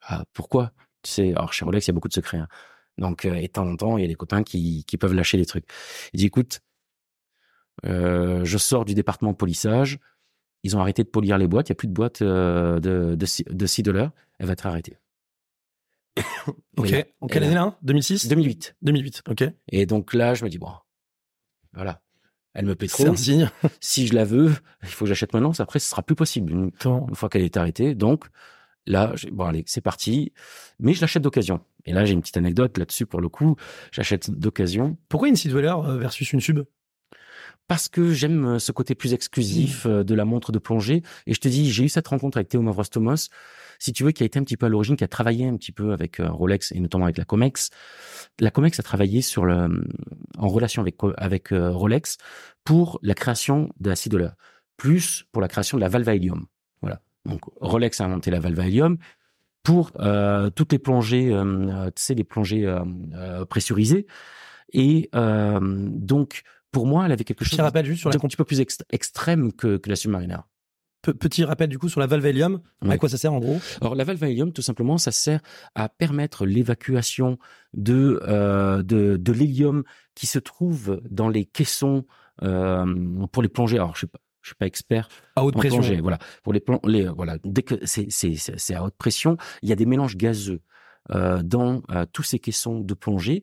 Ah, 0.03 0.25
pourquoi? 0.33 0.73
Tu 1.03 1.11
sais, 1.11 1.31
alors 1.31 1.53
chez 1.53 1.65
Rolex, 1.65 1.87
il 1.87 1.91
y 1.91 1.93
a 1.93 1.95
beaucoup 1.95 2.09
de 2.09 2.13
secrets. 2.13 2.39
Hein. 2.39 2.49
Donc, 2.99 3.25
euh, 3.25 3.35
et 3.35 3.47
de 3.47 3.53
temps 3.53 3.67
en 3.67 3.77
temps, 3.77 3.97
il 3.97 4.03
y 4.03 4.05
a 4.05 4.09
des 4.09 4.15
copains 4.15 4.43
qui, 4.43 4.85
qui 4.85 4.99
peuvent 4.99 5.15
lâcher 5.15 5.39
des 5.39 5.47
trucs. 5.47 5.65
Il 6.13 6.19
dit, 6.19 6.27
écoute, 6.27 6.61
euh, 7.87 8.45
je 8.45 8.59
sors 8.59 8.85
du 8.85 8.95
département 8.95 9.33
de 9.33 9.37
polissage. 9.37 9.99
Ils 10.65 10.77
ont 10.77 10.81
arrêté 10.81 11.05
de 11.05 11.09
polir 11.09 11.39
les 11.39 11.47
boîtes. 11.47 11.69
Il 11.69 11.73
n'y 11.73 11.77
a 11.77 11.77
plus 11.77 11.89
de 11.89 11.93
boîte 11.93 12.23
euh, 12.23 12.81
de, 12.81 13.15
de, 13.15 13.53
de 13.55 13.67
6 13.67 13.83
dollars. 13.83 14.11
Elle 14.39 14.47
va 14.47 14.53
être 14.53 14.67
arrêtée. 14.67 14.97
Ok. 16.77 16.91
Là- 16.91 17.05
en 17.21 17.27
quelle 17.27 17.45
année 17.45 17.55
là 17.55 17.77
2006 17.83 18.29
2008. 18.29 18.77
2008. 18.83 19.23
Ok. 19.29 19.45
Et 19.69 19.87
donc 19.87 20.15
là, 20.15 20.35
je 20.35 20.45
me 20.45 20.51
dis, 20.51 20.59
bon, 20.59 20.71
voilà. 21.73 22.01
Elle 22.55 22.67
me 22.67 22.75
paie 22.75 22.89
C'est 22.89 23.05
trop. 23.05 23.13
un 23.13 23.17
signe. 23.17 23.51
Si 23.81 24.07
je 24.07 24.15
la 24.15 24.25
veux, 24.25 24.53
il 24.83 24.89
faut 24.89 25.05
que 25.05 25.09
j'achète 25.09 25.33
maintenant. 25.33 25.53
Après, 25.59 25.79
ce 25.79 25.89
sera 25.89 26.03
plus 26.03 26.17
possible 26.17 26.53
une, 26.53 26.71
fois 27.15 27.29
qu'elle 27.29 27.43
est 27.43 27.57
arrêtée. 27.57 27.95
Donc, 27.95 28.27
là, 28.87 29.15
bon, 29.31 29.45
allez, 29.45 29.63
c'est 29.67 29.81
parti. 29.81 30.33
Mais 30.81 30.93
je 30.95 31.01
l'achète 31.01 31.23
d'occasion. 31.23 31.61
Et 31.85 31.93
là, 31.93 32.05
j'ai 32.05 32.15
une 32.15 32.21
petite 32.21 32.37
anecdote 32.37 32.77
là-dessus 32.79 33.07
pour 33.07 33.21
le 33.21 33.29
coup. 33.29 33.57
J'achète 33.93 34.31
d'occasion 34.31 34.97
Pourquoi 35.09 35.29
une 35.29 35.35
dweller 35.35 35.75
euh, 35.85 35.99
versus 35.99 36.33
une 36.33 36.41
sub? 36.41 36.65
Parce 37.69 37.89
que 37.89 38.13
j'aime 38.13 38.45
euh, 38.47 38.59
ce 38.59 38.73
côté 38.73 38.95
plus 38.95 39.15
exclusif 39.15 39.85
Mmh. 39.85 39.89
euh, 39.89 40.05
de 40.05 40.15
la 40.15 40.25
montre 40.25 40.51
de 40.53 40.59
plongée. 40.59 41.03
Et 41.27 41.35
je 41.35 41.41
te 41.41 41.49
dis, 41.49 41.71
j'ai 41.71 41.85
eu 41.85 41.89
cette 41.89 42.09
rencontre 42.09 42.39
avec 42.39 42.49
Théo 42.49 42.63
Mavrostomos, 42.63 43.29
si 43.79 43.93
tu 43.93 44.03
veux, 44.03 44.11
qui 44.11 44.25
a 44.25 44.27
été 44.27 44.39
un 44.39 44.45
petit 44.45 44.57
peu 44.57 44.67
à 44.67 44.69
l'origine, 44.69 44.97
qui 44.97 45.05
a 45.05 45.09
travaillé 45.09 45.47
un 45.47 45.57
petit 45.57 45.73
peu 45.73 45.93
avec 45.93 46.19
euh, 46.19 46.31
Rolex 46.31 46.73
et 46.73 46.81
notamment 46.81 47.05
avec 47.05 47.19
la 47.19 47.25
Comex. 47.25 47.71
La 48.41 48.51
Comex 48.51 48.81
a 48.81 48.83
travaillé 48.83 49.23
sur 49.23 49.45
le, 49.45 49.85
en 50.39 50.49
relation 50.49 50.83
avec, 50.83 50.97
avec 51.17 51.51
Rolex 51.51 52.17
pour 52.65 52.99
la 53.03 53.15
création 53.15 53.71
de 53.79 53.91
la 53.91 53.97
6 53.97 54.09
dollars, 54.09 54.35
plus 54.77 55.25
pour 55.31 55.41
la 55.43 55.49
création 55.49 55.77
de 55.77 55.83
la 55.83 55.89
valve 55.89 56.09
à 56.09 56.15
hélium. 56.15 56.47
Voilà. 56.83 57.01
Donc 57.25 57.43
Rolex 57.61 58.01
a 58.01 58.07
inventé 58.07 58.31
la 58.31 58.41
valve 58.41 58.59
à 58.59 58.67
hélium 58.67 58.99
pour 59.63 59.93
euh, 60.01 60.49
toutes 60.49 60.73
les 60.73 60.79
plongées, 60.79 61.31
euh, 61.31 61.87
tu 61.95 62.03
sais, 62.03 62.15
les 62.15 62.25
plongées 62.25 62.65
euh, 62.65 63.45
pressurisées. 63.45 64.07
Et 64.73 65.11
donc, 65.13 66.43
pour 66.71 66.87
moi, 66.87 67.07
elle 67.07 67.13
avait 67.13 67.25
quelque 67.25 67.45
chose 67.45 67.57
Petit 67.57 67.63
rappel 67.63 67.87
juste 67.87 68.01
sur 68.01 68.11
la 68.11 68.17
un 68.17 68.19
petit 68.19 68.37
peu 68.37 68.45
plus 68.45 68.61
ext- 68.61 68.85
extrême 68.91 69.53
que, 69.53 69.77
que 69.77 69.89
la 69.89 69.97
Submariner. 69.97 70.39
Pe- 71.03 71.13
petit 71.13 71.45
rappel 71.45 71.69
du 71.69 71.79
coup 71.79 71.89
sur 71.89 72.01
la 72.01 72.07
valve 72.07 72.27
hélium. 72.27 72.61
À 72.89 72.99
quoi 72.99 73.09
ça 73.09 73.17
sert 73.17 73.33
en 73.33 73.39
gros? 73.39 73.61
Alors 73.81 73.95
la 73.95 74.03
valve 74.05 74.25
hélium, 74.25 74.53
tout 74.53 74.63
simplement, 74.63 74.99
ça 74.99 75.13
sert 75.13 75.41
à 75.75 75.89
permettre 75.89 76.45
l'évacuation 76.45 77.39
de, 77.73 78.21
euh, 78.27 78.83
de, 78.83 79.17
de 79.17 79.33
l'hélium 79.33 79.85
qui 80.15 80.27
se 80.27 80.41
trouve 80.41 81.01
dans 81.09 81.29
les 81.29 81.45
caissons 81.45 82.05
euh, 82.43 82.85
pour 83.33 83.43
les 83.43 83.49
plongées. 83.49 83.77
Alors 83.77 83.93
je 83.95 83.99
suis 83.99 84.07
pas, 84.09 84.19
je 84.43 84.49
suis 84.49 84.57
pas 84.57 84.67
expert 84.67 85.09
À 85.37 85.45
haute 85.45 85.55
en 85.57 85.59
pression. 85.61 85.79
plongée. 85.79 86.01
Voilà, 86.01 86.19
pour 86.43 86.53
les, 86.53 86.63
les 86.85 87.07
voilà, 87.09 87.39
dès 87.45 87.63
que 87.63 87.75
c'est 87.85 88.75
à 88.75 88.83
haute 88.83 88.97
pression, 88.99 89.37
il 89.63 89.69
y 89.69 89.73
a 89.73 89.77
des 89.77 89.87
mélanges 89.87 90.17
gazeux 90.17 90.61
dans 91.43 91.83
euh, 91.91 92.07
tous 92.13 92.23
ces 92.23 92.39
caissons 92.39 92.81
de 92.81 92.95
plongée. 92.95 93.43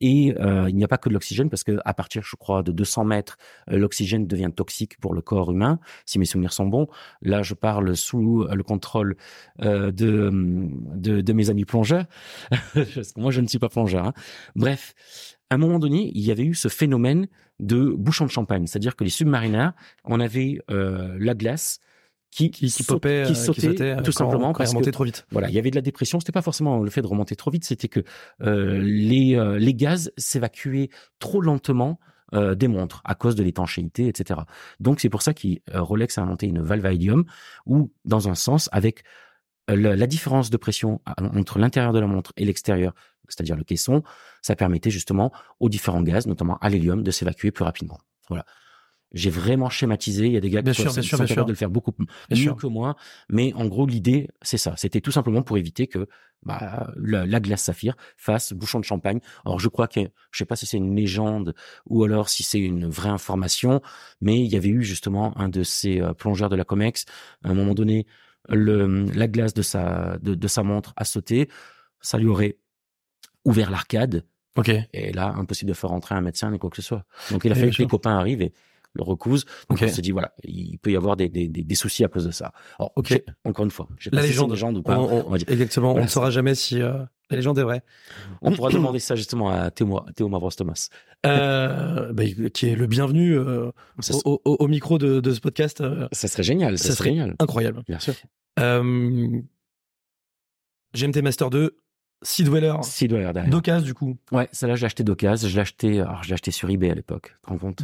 Et 0.00 0.32
euh, 0.38 0.68
il 0.68 0.76
n'y 0.76 0.84
a 0.84 0.88
pas 0.88 0.96
que 0.98 1.08
de 1.08 1.14
l'oxygène 1.14 1.50
parce 1.50 1.64
que 1.64 1.78
à 1.84 1.92
partir, 1.92 2.22
je 2.24 2.36
crois, 2.36 2.62
de 2.62 2.70
200 2.70 3.04
mètres, 3.04 3.36
euh, 3.70 3.78
l'oxygène 3.78 4.28
devient 4.28 4.50
toxique 4.54 4.98
pour 5.00 5.12
le 5.12 5.20
corps 5.22 5.50
humain, 5.50 5.80
si 6.06 6.20
mes 6.20 6.24
souvenirs 6.24 6.52
sont 6.52 6.66
bons. 6.66 6.86
Là, 7.20 7.42
je 7.42 7.54
parle 7.54 7.96
sous 7.96 8.42
euh, 8.42 8.54
le 8.54 8.62
contrôle 8.62 9.16
euh, 9.62 9.90
de, 9.90 10.30
de 10.32 11.20
de 11.20 11.32
mes 11.32 11.50
amis 11.50 11.64
plongeurs, 11.64 12.04
moi, 13.16 13.30
je 13.32 13.40
ne 13.40 13.46
suis 13.48 13.58
pas 13.58 13.68
plongeur. 13.68 14.06
hein. 14.06 14.12
Bref, 14.54 14.94
à 15.50 15.56
un 15.56 15.58
moment 15.58 15.78
donné, 15.78 16.10
il 16.14 16.22
y 16.22 16.30
avait 16.30 16.44
eu 16.44 16.54
ce 16.54 16.68
phénomène 16.68 17.26
de 17.58 17.90
bouchon 17.90 18.24
de 18.24 18.30
champagne, 18.30 18.66
c'est-à-dire 18.66 18.94
que 18.94 19.02
les 19.02 19.10
submarinaires, 19.10 19.72
on 20.04 20.20
avait 20.20 20.58
euh, 20.70 21.16
la 21.18 21.34
glace 21.34 21.80
qui 22.30 22.50
Qui, 22.50 22.66
qui 22.66 22.70
saute- 22.70 22.86
popait, 22.86 23.22
qui 23.26 23.32
euh, 23.32 23.34
sautait, 23.34 23.60
sautait, 23.62 23.96
tout 23.96 24.02
quand- 24.04 24.12
simplement 24.12 24.52
quand 24.52 24.58
parce 24.58 24.70
remontait 24.70 24.90
trop 24.92 25.04
vite. 25.04 25.26
voilà, 25.30 25.48
il 25.48 25.54
y 25.54 25.58
avait 25.58 25.70
de 25.70 25.76
la 25.76 25.80
dépression. 25.82 26.20
C'était 26.20 26.32
pas 26.32 26.42
forcément 26.42 26.78
le 26.78 26.90
fait 26.90 27.00
de 27.02 27.06
remonter 27.06 27.36
trop 27.36 27.50
vite, 27.50 27.64
c'était 27.64 27.88
que 27.88 28.00
euh, 28.42 28.78
les 28.82 29.34
euh, 29.36 29.58
les 29.58 29.74
gaz 29.74 30.12
s'évacuaient 30.18 30.90
trop 31.18 31.40
lentement 31.40 31.98
euh, 32.34 32.54
des 32.54 32.68
montres 32.68 33.00
à 33.04 33.14
cause 33.14 33.34
de 33.34 33.42
l'étanchéité, 33.42 34.06
etc. 34.08 34.40
Donc 34.80 35.00
c'est 35.00 35.08
pour 35.08 35.22
ça 35.22 35.32
que 35.32 35.48
euh, 35.74 35.80
Rolex 35.82 36.18
a 36.18 36.22
inventé 36.22 36.46
une 36.46 36.60
valve 36.60 36.84
à 36.84 36.92
hélium 36.92 37.24
où, 37.64 37.90
dans 38.04 38.28
un 38.28 38.34
sens, 38.34 38.68
avec 38.72 39.02
euh, 39.70 39.76
la, 39.76 39.96
la 39.96 40.06
différence 40.06 40.50
de 40.50 40.56
pression 40.58 41.00
à- 41.06 41.14
entre 41.22 41.58
l'intérieur 41.58 41.94
de 41.94 41.98
la 41.98 42.06
montre 42.06 42.34
et 42.36 42.44
l'extérieur, 42.44 42.92
c'est-à-dire 43.28 43.56
le 43.56 43.64
caisson, 43.64 44.02
ça 44.42 44.54
permettait 44.56 44.90
justement 44.90 45.32
aux 45.60 45.70
différents 45.70 46.02
gaz, 46.02 46.26
notamment 46.26 46.58
à 46.58 46.68
l'hélium, 46.68 47.02
de 47.02 47.10
s'évacuer 47.10 47.50
plus 47.50 47.64
rapidement. 47.64 47.98
Voilà. 48.28 48.44
J'ai 49.12 49.30
vraiment 49.30 49.70
schématisé. 49.70 50.26
Il 50.26 50.32
y 50.32 50.36
a 50.36 50.40
des 50.40 50.50
gars 50.50 50.62
Bien 50.62 50.72
qui 50.72 50.82
sûr, 50.82 50.90
sont, 50.90 51.00
sûr, 51.02 51.16
sont 51.16 51.24
capables 51.24 51.32
sûr. 51.34 51.44
de 51.46 51.52
le 51.52 51.56
faire 51.56 51.70
beaucoup 51.70 51.92
mieux 52.30 52.54
que 52.54 52.66
moi. 52.66 52.94
Mais 53.30 53.52
en 53.54 53.66
gros, 53.66 53.86
l'idée, 53.86 54.28
c'est 54.42 54.58
ça. 54.58 54.74
C'était 54.76 55.00
tout 55.00 55.10
simplement 55.12 55.42
pour 55.42 55.56
éviter 55.56 55.86
que 55.86 56.06
bah, 56.42 56.92
la, 56.96 57.24
la 57.26 57.40
glace 57.40 57.62
saphir 57.62 57.96
fasse 58.16 58.52
bouchon 58.52 58.80
de 58.80 58.84
champagne. 58.84 59.20
Alors, 59.46 59.58
je 59.58 59.68
crois 59.68 59.88
que, 59.88 60.00
je 60.30 60.38
sais 60.38 60.44
pas 60.44 60.56
si 60.56 60.66
c'est 60.66 60.76
une 60.76 60.94
légende 60.94 61.54
ou 61.86 62.04
alors 62.04 62.28
si 62.28 62.42
c'est 62.42 62.60
une 62.60 62.86
vraie 62.86 63.08
information, 63.08 63.80
mais 64.20 64.38
il 64.38 64.46
y 64.52 64.56
avait 64.56 64.68
eu 64.68 64.82
justement 64.82 65.36
un 65.38 65.48
de 65.48 65.62
ces 65.62 66.00
euh, 66.00 66.12
plongeurs 66.12 66.50
de 66.50 66.56
la 66.56 66.64
Comex. 66.64 67.06
À 67.44 67.48
un 67.48 67.54
moment 67.54 67.74
donné, 67.74 68.06
le, 68.48 69.04
la 69.14 69.26
glace 69.26 69.54
de 69.54 69.62
sa, 69.62 70.18
de, 70.18 70.34
de 70.34 70.48
sa 70.48 70.62
montre 70.62 70.92
a 70.96 71.04
sauté. 71.04 71.48
Ça 72.00 72.18
lui 72.18 72.26
aurait 72.26 72.58
ouvert 73.44 73.70
l'arcade. 73.70 74.24
Ok. 74.56 74.70
Et 74.92 75.12
là, 75.12 75.32
impossible 75.36 75.68
de 75.70 75.74
faire 75.74 75.90
rentrer 75.90 76.14
un 76.14 76.20
médecin 76.20 76.50
ni 76.50 76.58
quoi 76.58 76.68
que 76.68 76.76
ce 76.76 76.82
soit. 76.82 77.04
Donc, 77.30 77.44
il 77.44 77.52
a 77.52 77.54
fallu 77.54 77.68
bien 77.68 77.76
que 77.76 77.82
les 77.82 77.88
copains 77.88 78.18
arrivent 78.18 78.42
et 78.42 78.52
le 78.94 79.02
recousent. 79.02 79.44
Donc, 79.70 79.80
on 79.82 79.88
s'est 79.88 80.02
dit, 80.02 80.10
voilà, 80.10 80.32
il 80.44 80.78
peut 80.78 80.90
y 80.90 80.96
avoir 80.96 81.16
des, 81.16 81.28
des, 81.28 81.46
des, 81.48 81.62
des 81.62 81.74
soucis 81.74 82.04
à 82.04 82.08
cause 82.08 82.24
de 82.26 82.30
ça. 82.30 82.52
Alors, 82.78 82.92
Ok. 82.96 83.06
j'ai- 83.08 83.24
encore 83.44 83.64
une 83.64 83.70
fois, 83.70 83.88
je 83.98 84.04
sais 84.04 84.10
La 84.12 84.20
pas 84.20 84.26
si 84.26 84.32
légende. 84.32 84.50
légende 84.50 84.76
ou 84.76 84.80
On, 84.80 84.82
pas. 84.82 84.98
on- 84.98 85.26
on 85.26 85.30
va 85.30 85.38
dire. 85.38 85.48
exactement. 85.50 85.94
On 85.94 86.02
ne 86.02 86.06
saura 86.08 86.30
jamais 86.30 86.54
si 86.54 86.80
euh, 86.82 86.98
la 87.30 87.36
légende 87.36 87.58
est 87.58 87.62
vraie. 87.62 87.82
On 88.42 88.50
pourra 88.52 88.70
demander 88.70 88.98
ça 88.98 89.14
justement 89.14 89.50
à 89.50 89.70
Théo, 89.70 90.00
Théo 90.16 90.28
Mavros 90.28 90.50
Thomas. 90.50 90.88
Euh, 91.26 92.12
bah, 92.12 92.24
qui 92.52 92.66
est 92.68 92.74
le 92.76 92.86
bienvenu 92.86 93.36
euh, 93.38 93.70
au, 94.24 94.40
au- 94.44 94.56
au 94.60 94.68
micro 94.68 94.98
de, 94.98 95.20
de 95.20 95.32
ce 95.32 95.40
podcast. 95.40 95.82
ça 96.12 96.28
serait 96.28 96.42
génial. 96.42 96.78
Ça, 96.78 96.84
ça 96.88 96.94
serait 96.94 96.96
serait 96.96 97.10
génial. 97.10 97.36
incroyable. 97.38 97.82
Bien 97.88 97.98
sûr. 97.98 98.14
GMT 100.94 101.22
Master 101.22 101.50
2, 101.50 101.76
Sea 102.22 102.44
Dweller, 102.44 102.68
avoir 102.70 103.32
derrière. 103.34 103.50
d'occasion 103.50 103.84
du 103.86 103.94
coup. 103.94 104.16
Ouais, 104.32 104.48
celle-là, 104.52 104.74
je 104.76 104.80
l'ai 104.80 104.86
acheté 104.86 105.04
d'occasion. 105.04 105.48
Je 105.48 105.54
l'ai 105.54 105.60
acheté, 105.60 106.00
alors, 106.00 106.22
je 106.22 106.28
l'ai 106.28 106.34
acheté 106.34 106.50
sur 106.50 106.68
eBay 106.68 106.90
à 106.90 106.94
l'époque. 106.94 107.34
Tu 107.36 107.40
te 107.42 107.48
rends 107.48 107.58
compte? 107.58 107.82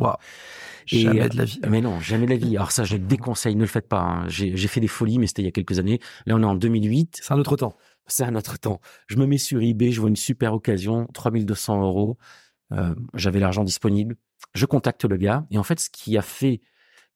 Et, 0.91 1.01
Jamais 1.01 1.23
euh, 1.23 1.29
de 1.29 1.37
la 1.37 1.45
vie. 1.45 1.61
Mais 1.69 1.81
non, 1.81 2.01
jamais 2.01 2.27
de 2.27 2.31
la 2.33 2.37
vie. 2.37 2.57
Alors 2.57 2.71
ça, 2.73 2.85
je 2.85 2.95
le 2.97 3.03
déconseille, 3.05 3.55
ne 3.55 3.61
le 3.61 3.67
faites 3.67 3.89
pas. 3.89 4.01
hein. 4.01 4.29
J'ai 4.29 4.57
j'ai 4.57 4.69
fait 4.69 4.81
des 4.81 4.89
folies, 4.89 5.19
mais 5.19 5.27
c'était 5.27 5.43
il 5.43 5.47
y 5.47 5.49
a 5.49 5.53
quelques 5.53 5.79
années. 5.79 6.01
Là, 6.27 6.35
on 6.37 6.43
est 6.43 6.47
en 6.47 6.55
2008. 6.57 7.21
C'est 7.23 7.33
un 7.33 7.39
autre 7.39 7.57
temps. 7.57 7.77
C'est 8.07 8.25
un 8.25 8.35
autre 8.35 8.59
temps. 8.59 8.81
Je 9.07 9.17
me 9.17 9.27
mets 9.27 9.39
sur 9.39 9.63
eBay, 9.63 9.91
je 9.93 10.01
vois 10.01 10.11
une 10.11 10.17
super 10.17 10.53
occasion, 10.53 11.07
3200 11.15 11.81
euros. 11.83 12.19
Euh, 12.73 12.95
J'avais 13.15 13.39
l'argent 13.41 13.65
disponible. 13.65 14.17
Je 14.55 14.67
contacte 14.67 15.05
le 15.05 15.17
gars. 15.17 15.47
Et 15.51 15.59
en 15.59 15.63
fait, 15.63 15.79
ce 15.81 15.89
qui 15.91 16.19
a 16.19 16.23
fait 16.23 16.61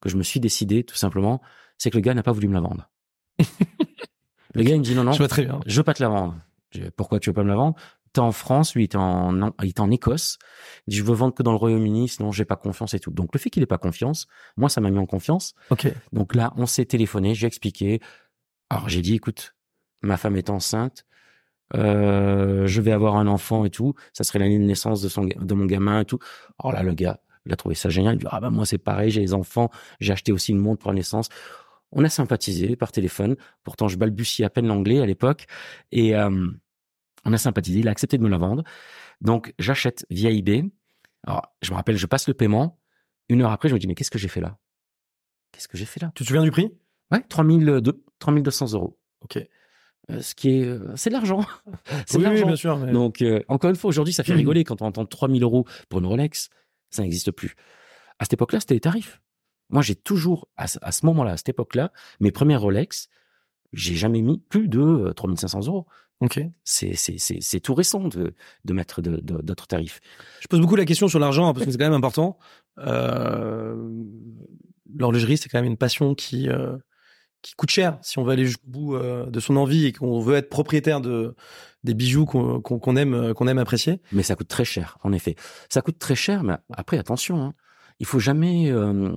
que 0.01 0.09
je 0.09 0.17
me 0.17 0.23
suis 0.23 0.41
décidé, 0.41 0.85
tout 0.85 0.95
simplement, 0.97 1.43
c'est 1.77 1.91
que 1.91 1.97
le 1.97 2.01
gars 2.03 2.15
n'a 2.15 2.23
pas 2.23 2.33
voulu 2.33 2.49
me 2.49 2.55
la 2.55 2.61
vendre. 2.61 2.89
le 4.55 4.63
gars, 4.63 4.75
il 4.75 4.79
me 4.79 4.85
dit 4.85 4.95
non, 4.95 5.05
non, 5.05 5.13
Je 5.13 5.19
vois 5.19 5.29
très 5.29 5.45
bien. 5.45 5.61
je 5.67 5.77
veux 5.77 5.85
pas 5.85 5.95
te 5.95 6.03
la 6.03 6.09
vendre. 6.09 6.37
Pourquoi 6.97 7.19
tu 7.21 7.31
veux 7.31 7.35
pas 7.35 7.43
me 7.45 7.49
la 7.49 7.57
vendre? 7.57 7.77
T'es 8.13 8.21
en 8.21 8.33
France, 8.33 8.75
lui 8.75 8.83
il 8.83 8.85
était 8.87 8.97
en, 8.97 9.41
en- 9.43 9.55
il 9.63 9.69
était 9.69 9.81
en 9.81 9.91
Écosse. 9.91 10.39
Il 10.87 10.93
dit, 10.93 10.97
je 10.97 11.05
veux 11.05 11.15
vendre 11.15 11.35
que 11.35 11.43
dans 11.43 11.51
le 11.53 11.59
Royaume-Uni, 11.59 12.09
sinon 12.09 12.33
j'ai 12.33 12.45
pas 12.47 12.57
confiance 12.57 12.95
et 12.95 13.01
tout. 13.01 13.11
Donc 13.11 13.31
le 13.35 13.39
fait 13.39 13.51
qu'il 13.51 13.63
ait 13.63 13.67
pas 13.67 13.79
confiance, 13.79 14.27
moi 14.57 14.69
ça 14.69 14.81
m'a 14.81 14.91
mis 14.91 14.99
en 14.99 15.07
confiance. 15.07 15.55
Ok. 15.71 15.93
Donc 16.13 16.35
là, 16.35 16.53
on 16.57 16.65
s'est 16.67 16.87
téléphoné, 16.87 17.35
j'ai 17.35 17.47
expliqué. 17.47 18.01
Alors 18.71 18.89
j'ai 18.89 19.03
dit, 19.03 19.15
écoute, 19.15 19.55
ma 20.01 20.17
femme 20.17 20.37
est 20.37 20.49
enceinte, 20.49 21.05
euh, 21.75 22.67
je 22.67 22.81
vais 22.81 22.93
avoir 22.93 23.17
un 23.17 23.27
enfant 23.27 23.65
et 23.67 23.71
tout. 23.71 23.95
Ça 24.13 24.25
serait 24.25 24.39
l'année 24.39 24.59
de 24.59 24.65
naissance 24.65 25.03
de 25.03 25.09
son, 25.09 25.25
ga- 25.27 25.39
de 25.39 25.55
mon 25.55 25.67
gamin 25.67 26.01
et 26.01 26.05
tout. 26.05 26.19
Alors 26.59 26.73
là, 26.73 26.83
le 26.83 26.95
gars, 26.95 27.21
il 27.45 27.53
a 27.53 27.57
trouvé 27.57 27.75
ça 27.75 27.89
génial. 27.91 28.15
Il 28.15 28.19
dit, 28.21 28.27
ah 28.31 28.41
bah 28.41 28.51
moi 28.51 28.65
c'est 28.67 28.79
pareil, 28.79 29.11
j'ai 29.11 29.21
les 29.21 29.35
enfants, 29.35 29.71
j'ai 30.01 30.13
acheté 30.13 30.33
aussi 30.33 30.53
une 30.53 30.59
montre 30.59 30.81
pour 30.81 30.91
la 30.91 30.97
naissance. 30.97 31.29
On 31.93 32.05
a 32.05 32.09
sympathisé 32.09 32.77
par 32.77 32.93
téléphone. 32.93 33.37
Pourtant, 33.65 33.89
je 33.89 33.97
balbutiais 33.97 34.45
à 34.45 34.51
peine 34.51 34.67
l'anglais 34.67 35.01
à 35.01 35.07
l'époque 35.07 35.47
et 35.93 36.15
euh, 36.15 36.47
on 37.25 37.33
a 37.33 37.39
sympathisé. 37.39 37.81
Il 37.81 37.89
a 37.89 37.91
accepté 37.91 38.19
de 38.19 38.23
me 38.23 38.29
la 38.29 38.39
vendre. 38.39 38.63
Donc 39.21 39.55
j'achète 39.59 40.05
via 40.11 40.31
eBay. 40.31 40.65
Alors 41.27 41.55
je 41.63 41.71
me 41.71 41.77
rappelle, 41.77 41.97
je 41.97 42.07
passe 42.07 42.29
le 42.29 42.35
paiement. 42.35 42.79
Une 43.29 43.43
heure 43.43 43.53
après, 43.53 43.69
je 43.69 43.75
me 43.75 43.79
dis 43.79 43.87
mais 43.87 43.95
qu'est-ce 43.95 44.11
que 44.11 44.19
j'ai 44.19 44.29
fait 44.29 44.41
là? 44.41 44.59
Qu'est-ce 45.53 45.69
que 45.69 45.77
j'ai 45.79 45.85
fait 45.87 46.01
là? 46.01 46.13
Tu 46.15 46.23
te 46.25 46.29
souviens 46.29 46.43
du 46.45 46.51
prix? 46.51 46.71
Ouais, 47.11 47.23
3200 47.29 47.93
3200 48.19 48.73
euros. 48.75 48.99
Ok. 49.23 49.39
Euh, 50.11 50.21
ce 50.23 50.35
qui 50.35 50.51
est, 50.61 50.65
euh, 50.65 50.93
c'est 50.97 51.11
de 51.11 51.15
l'argent. 51.15 51.41
c'est 52.07 52.17
Oui, 52.19 52.25
de 52.25 52.29
oui, 52.29 52.35
l'argent. 52.35 52.47
bien 52.47 52.57
sûr. 52.57 52.79
mais- 52.79 52.93
Donc, 52.93 53.25
encore 53.49 53.71
une 53.71 53.77
fois, 53.77 53.89
aujourd'hui, 53.89 54.13
ça 54.15 54.25
fait 54.25 54.33
rigoler 54.35 54.65
quand 54.65 54.83
on 54.83 54.87
entend 54.87 55.05
3000 55.07 55.43
euros 55.43 55.67
pour 55.89 56.01
une 56.01 56.07
Rolex. 56.07 56.49
Ça 56.91 57.03
n'existe 57.03 57.31
plus. 57.31 57.55
À 58.19 58.25
cette 58.25 58.35
époque-là, 58.35 58.61
c'était 58.61 58.75
les 58.75 58.81
tarifs. 58.81 59.21
Moi, 59.71 59.83
j'ai 59.83 59.95
toujours, 59.95 60.49
à 60.57 60.67
ce, 60.67 60.79
à 60.83 60.93
ce 60.93 61.05
moment-là, 61.07 61.33
à 61.33 61.37
cette 61.37 61.51
époque-là, 61.51 61.93
mes 62.21 62.31
premières 62.31 62.61
Rolex, 62.61 63.09
j'ai 63.73 63.95
jamais 63.95 64.23
mis 64.23 64.39
plus 64.39 64.69
de 64.69 64.81
euh, 64.81 65.13
3500 65.13 65.67
euros. 65.67 65.87
Ok. 66.21 66.41
C'est, 66.65 67.61
tout 67.63 67.75
récent 67.75 68.09
de, 68.09 68.35
de 68.65 68.73
mettre 68.73 69.03
d'autres 69.03 69.67
tarifs. 69.69 70.01
Je 70.41 70.49
pose 70.49 70.61
beaucoup 70.61 70.75
la 70.75 70.85
question 70.85 71.07
sur 71.07 71.21
l'argent 71.21 71.49
hein, 71.49 71.55
parce 71.55 71.65
que 71.65 71.71
c'est 71.71 71.79
quand 71.79 71.85
même 71.85 71.93
important. 71.93 72.39
Euh, 72.79 73.77
L'horlogerie, 74.97 75.37
c'est 75.37 75.49
quand 75.49 75.59
même 75.59 75.71
une 75.71 75.77
passion 75.77 76.15
qui 76.15 76.49
euh, 76.49 76.77
qui 77.43 77.55
coûte 77.55 77.71
cher 77.71 77.99
si 78.03 78.19
on 78.19 78.25
veut 78.25 78.33
aller 78.33 78.47
jusqu'au 78.47 78.67
bout 78.67 78.95
euh, 78.97 79.27
de 79.27 79.41
son 79.41 79.57
envie 79.57 79.87
et 79.87 79.93
qu'on 79.93 80.21
veut 80.21 80.37
être 80.37 80.49
propriétaire 80.49 81.01
de 81.01 81.35
des 81.85 81.95
bijoux 81.95 82.27
qu'on 82.27 82.97
aime 82.97 83.15
euh, 83.15 83.35
qu'on 83.35 83.47
aime 83.47 83.59
apprécier. 83.59 84.01
Mais 84.13 84.23
ça 84.23 84.35
coûte 84.35 84.49
très 84.49 84.65
cher, 84.65 84.99
en 85.05 85.13
effet. 85.13 85.37
Ça 85.69 85.81
coûte 85.81 85.99
très 85.99 86.17
cher, 86.17 86.43
mais 86.43 86.55
après, 86.73 86.99
attention, 86.99 87.43
hein, 87.43 87.55
il 88.01 88.07
faut 88.07 88.19
jamais 88.19 88.71
euh, 88.71 89.13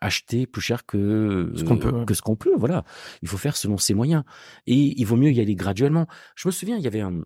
acheter 0.00 0.46
plus 0.46 0.62
cher 0.62 0.86
que 0.86 1.52
Ce 1.56 1.64
qu'on 1.64 1.78
peut, 1.78 1.90
ouais. 1.90 2.04
que 2.04 2.14
ce 2.14 2.22
qu'on 2.22 2.36
peut. 2.36 2.52
Voilà, 2.56 2.84
il 3.22 3.28
faut 3.28 3.36
faire 3.36 3.56
selon 3.56 3.78
ses 3.78 3.94
moyens. 3.94 4.24
Et 4.66 4.98
il 4.98 5.04
vaut 5.04 5.16
mieux 5.16 5.30
y 5.30 5.40
aller 5.40 5.54
graduellement. 5.54 6.06
Je 6.36 6.48
me 6.48 6.52
souviens, 6.52 6.76
il 6.76 6.82
y 6.82 6.86
avait 6.86 7.00
un, 7.00 7.22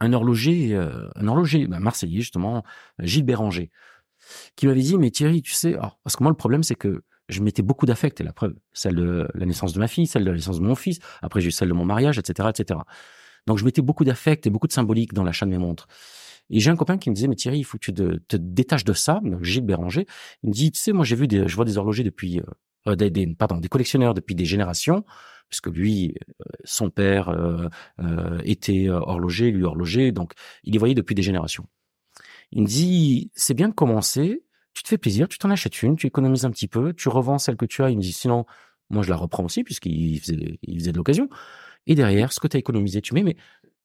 un 0.00 0.12
horloger, 0.12 0.74
euh, 0.74 1.08
un 1.16 1.28
horloger 1.28 1.66
bah, 1.66 1.80
marseillais 1.80 2.20
justement, 2.20 2.62
Gilles 3.00 3.24
Béranger, 3.24 3.70
qui 4.56 4.66
m'avait 4.66 4.82
dit 4.82 4.98
mais 4.98 5.10
Thierry, 5.10 5.42
tu 5.42 5.52
sais, 5.52 5.74
alors, 5.74 5.98
parce 6.04 6.16
que 6.16 6.22
moi 6.22 6.30
le 6.30 6.36
problème 6.36 6.62
c'est 6.62 6.74
que 6.74 7.02
je 7.28 7.42
mettais 7.42 7.62
beaucoup 7.62 7.84
d'affect, 7.84 8.20
et 8.20 8.24
la 8.24 8.32
preuve, 8.32 8.54
celle 8.72 8.94
de 8.94 9.28
la 9.34 9.44
naissance 9.44 9.74
de 9.74 9.78
ma 9.78 9.88
fille, 9.88 10.06
celle 10.06 10.24
de 10.24 10.30
la 10.30 10.36
naissance 10.36 10.60
de 10.60 10.64
mon 10.64 10.74
fils, 10.74 10.98
après 11.20 11.40
j'ai 11.40 11.48
eu 11.48 11.52
celle 11.52 11.68
de 11.68 11.74
mon 11.74 11.84
mariage, 11.84 12.18
etc., 12.18 12.48
etc. 12.50 12.80
Donc 13.46 13.58
je 13.58 13.64
mettais 13.64 13.82
beaucoup 13.82 14.04
d'affect 14.04 14.46
et 14.46 14.50
beaucoup 14.50 14.66
de 14.66 14.72
symbolique 14.72 15.12
dans 15.12 15.24
l'achat 15.24 15.44
de 15.46 15.50
mes 15.50 15.58
montres. 15.58 15.88
Et 16.50 16.60
j'ai 16.60 16.70
un 16.70 16.76
copain 16.76 16.98
qui 16.98 17.10
me 17.10 17.14
disait, 17.14 17.28
mais 17.28 17.36
Thierry, 17.36 17.58
il 17.58 17.64
faut 17.64 17.78
que 17.78 17.84
tu 17.84 17.92
te, 17.94 18.36
détaches 18.36 18.84
de 18.84 18.92
ça. 18.92 19.20
Gilles 19.42 19.64
Béranger, 19.64 20.06
il 20.42 20.50
me 20.50 20.54
dit, 20.54 20.72
tu 20.72 20.80
sais, 20.80 20.92
moi 20.92 21.04
j'ai 21.04 21.16
vu 21.16 21.26
des, 21.28 21.46
je 21.48 21.54
vois 21.56 21.64
des 21.64 21.78
horlogers 21.78 22.04
depuis, 22.04 22.40
euh, 22.40 22.44
euh, 22.88 22.96
des, 22.96 23.10
des- 23.10 23.26
pardon, 23.34 23.58
des 23.58 23.68
collectionneurs 23.68 24.14
depuis 24.14 24.34
des 24.34 24.44
générations, 24.44 25.04
parce 25.50 25.60
que 25.60 25.70
lui, 25.70 26.14
euh, 26.40 26.44
son 26.64 26.90
père 26.90 27.28
euh, 27.28 27.68
euh, 28.00 28.40
était 28.44 28.88
euh, 28.88 28.98
horloger, 29.00 29.50
lui 29.50 29.64
horloger, 29.64 30.12
donc 30.12 30.32
il 30.64 30.72
les 30.72 30.78
voyait 30.78 30.94
depuis 30.94 31.14
des 31.14 31.22
générations. 31.22 31.66
Il 32.52 32.62
me 32.62 32.66
dit, 32.66 33.30
c'est 33.34 33.54
bien 33.54 33.68
de 33.68 33.74
commencer, 33.74 34.42
tu 34.74 34.82
te 34.82 34.88
fais 34.88 34.98
plaisir, 34.98 35.28
tu 35.28 35.38
t'en 35.38 35.50
achètes 35.50 35.82
une, 35.82 35.96
tu 35.96 36.06
économises 36.06 36.44
un 36.44 36.50
petit 36.50 36.68
peu, 36.68 36.92
tu 36.94 37.08
revends 37.08 37.38
celle 37.38 37.56
que 37.56 37.66
tu 37.66 37.82
as. 37.82 37.90
Il 37.90 37.96
me 37.96 38.02
dit, 38.02 38.12
sinon, 38.12 38.46
moi 38.90 39.02
je 39.02 39.10
la 39.10 39.16
reprends 39.16 39.44
aussi, 39.44 39.64
puisqu'il 39.64 40.18
faisait, 40.20 40.58
il 40.62 40.78
faisait 40.78 40.92
de 40.92 40.96
l'occasion. 40.96 41.28
Et 41.86 41.94
derrière, 41.94 42.32
ce 42.32 42.40
que 42.40 42.48
tu 42.48 42.56
as 42.56 42.60
économisé, 42.60 43.00
tu 43.02 43.14
mets, 43.14 43.22
mais 43.22 43.36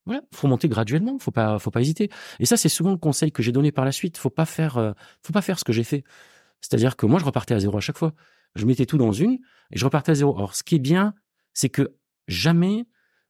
voilà, 0.05 0.21
faut 0.33 0.47
monter 0.47 0.67
graduellement, 0.67 1.17
faut 1.19 1.31
pas, 1.31 1.59
faut 1.59 1.71
pas 1.71 1.81
hésiter. 1.81 2.09
Et 2.39 2.45
ça, 2.45 2.57
c'est 2.57 2.69
souvent 2.69 2.91
le 2.91 2.97
conseil 2.97 3.31
que 3.31 3.41
j'ai 3.41 3.51
donné 3.51 3.71
par 3.71 3.85
la 3.85 3.91
suite. 3.91 4.17
Faut 4.17 4.29
pas 4.29 4.45
faire, 4.45 4.77
euh, 4.77 4.91
faut 5.21 5.33
pas 5.33 5.41
faire 5.41 5.57
ce 5.59 5.63
que 5.63 5.71
j'ai 5.73 5.83
fait. 5.83 6.03
C'est-à-dire 6.61 6.95
que 6.95 7.05
moi, 7.05 7.19
je 7.19 7.25
repartais 7.25 7.53
à 7.53 7.59
zéro 7.59 7.77
à 7.77 7.81
chaque 7.81 7.97
fois. 7.97 8.13
Je 8.55 8.65
mettais 8.65 8.85
tout 8.85 8.97
dans 8.97 9.11
une 9.11 9.33
et 9.71 9.77
je 9.77 9.85
repartais 9.85 10.11
à 10.11 10.15
zéro. 10.15 10.35
Alors, 10.37 10.55
ce 10.55 10.63
qui 10.63 10.75
est 10.75 10.79
bien, 10.79 11.13
c'est 11.53 11.69
que 11.69 11.95
jamais 12.27 12.85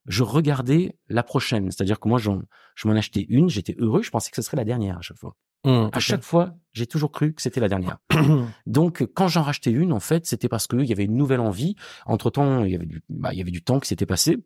je 0.06 0.22
regardais 0.22 0.96
la 1.08 1.22
prochaine. 1.22 1.70
C'est-à-dire 1.70 1.98
que 2.00 2.08
moi, 2.08 2.18
j'en- 2.18 2.42
je 2.74 2.88
m'en 2.88 2.94
achetais 2.94 3.24
une, 3.28 3.48
j'étais 3.48 3.74
heureux, 3.78 4.02
je 4.02 4.10
pensais 4.10 4.30
que 4.30 4.36
ce 4.36 4.42
serait 4.42 4.56
la 4.56 4.64
dernière 4.64 4.98
à 4.98 5.00
chaque 5.00 5.16
fois. 5.18 5.36
Hum, 5.64 5.88
À 5.94 5.98
chaque 6.00 6.22
fois, 6.22 6.54
j'ai 6.74 6.86
toujours 6.86 7.10
cru 7.10 7.32
que 7.32 7.40
c'était 7.40 7.60
la 7.60 7.68
dernière. 7.70 7.96
Donc, 8.66 9.02
quand 9.14 9.28
j'en 9.28 9.40
rachetais 9.42 9.70
une, 9.70 9.92
en 9.92 10.00
fait, 10.00 10.26
c'était 10.26 10.48
parce 10.48 10.66
qu'il 10.66 10.84
y 10.84 10.92
avait 10.92 11.04
une 11.04 11.16
nouvelle 11.16 11.40
envie. 11.40 11.74
Entre 12.04 12.28
temps, 12.30 12.64
il 12.64 12.72
y 12.72 12.74
avait 12.74 12.84
du, 12.84 13.02
bah, 13.08 13.32
il 13.32 13.38
y 13.38 13.40
avait 13.40 13.50
du 13.50 13.62
temps 13.62 13.80
qui 13.80 13.88
s'était 13.88 14.04
passé. 14.06 14.44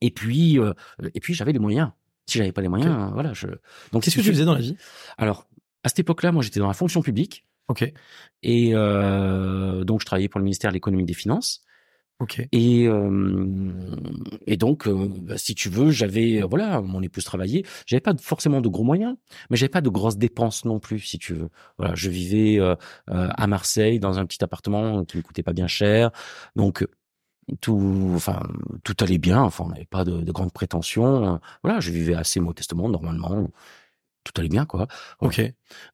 Et 0.00 0.10
puis, 0.10 0.58
euh, 0.58 0.72
et 1.14 1.20
puis, 1.20 1.34
j'avais 1.34 1.52
les 1.52 1.58
moyens. 1.58 1.90
Si 2.26 2.38
j'avais 2.38 2.52
pas 2.52 2.62
les 2.62 2.68
moyens, 2.68 2.96
euh, 2.98 3.06
voilà, 3.12 3.32
je. 3.34 3.46
Donc, 3.92 4.02
Qu'est-ce 4.02 4.16
que 4.16 4.22
tu 4.22 4.30
faisais 4.30 4.44
dans 4.44 4.54
la 4.54 4.60
vie? 4.60 4.76
Alors, 5.18 5.46
à 5.82 5.88
cette 5.88 6.00
époque-là, 6.00 6.32
moi, 6.32 6.42
j'étais 6.42 6.60
dans 6.60 6.66
la 6.68 6.74
fonction 6.74 7.02
publique 7.02 7.46
Ok. 7.68 7.90
et 8.42 8.70
euh, 8.74 9.84
donc 9.84 10.00
je 10.00 10.04
travaillais 10.06 10.28
pour 10.28 10.38
le 10.38 10.44
ministère 10.44 10.70
de 10.70 10.74
l'économie 10.74 11.02
et 11.04 11.06
des 11.06 11.14
finances. 11.14 11.62
Ok. 12.20 12.46
Et 12.52 12.86
euh, 12.86 13.72
et 14.46 14.56
donc, 14.56 14.86
euh, 14.86 15.08
bah, 15.22 15.36
si 15.36 15.54
tu 15.54 15.68
veux, 15.68 15.90
j'avais 15.90 16.42
voilà, 16.42 16.80
mon 16.80 17.02
épouse 17.02 17.24
travaillait. 17.24 17.64
J'avais 17.86 18.00
pas 18.00 18.14
forcément 18.20 18.60
de 18.60 18.68
gros 18.68 18.84
moyens, 18.84 19.16
mais 19.50 19.56
j'avais 19.56 19.70
pas 19.70 19.80
de 19.80 19.88
grosses 19.88 20.16
dépenses 20.16 20.64
non 20.64 20.78
plus, 20.78 21.00
si 21.00 21.18
tu 21.18 21.34
veux. 21.34 21.48
Voilà, 21.78 21.94
je 21.94 22.08
vivais 22.10 22.60
à 23.08 23.46
Marseille 23.46 23.98
dans 23.98 24.18
un 24.18 24.26
petit 24.26 24.42
appartement 24.44 25.04
qui 25.04 25.16
me 25.16 25.22
coûtait 25.22 25.42
pas 25.42 25.52
bien 25.52 25.66
cher, 25.66 26.10
donc 26.54 26.86
tout, 27.60 28.12
enfin, 28.14 28.42
tout 28.84 28.96
allait 29.00 29.18
bien. 29.18 29.42
Enfin, 29.42 29.64
on 29.66 29.70
n'avait 29.70 29.84
pas 29.84 30.04
de, 30.04 30.20
de 30.20 30.32
grandes 30.32 30.52
prétentions. 30.52 31.40
Voilà, 31.62 31.80
je 31.80 31.90
vivais 31.90 32.14
assez 32.14 32.40
modestement, 32.40 32.88
normalement. 32.88 33.48
Tout 34.24 34.32
allait 34.40 34.48
bien, 34.48 34.64
quoi. 34.64 34.86
Ok. 35.20 35.42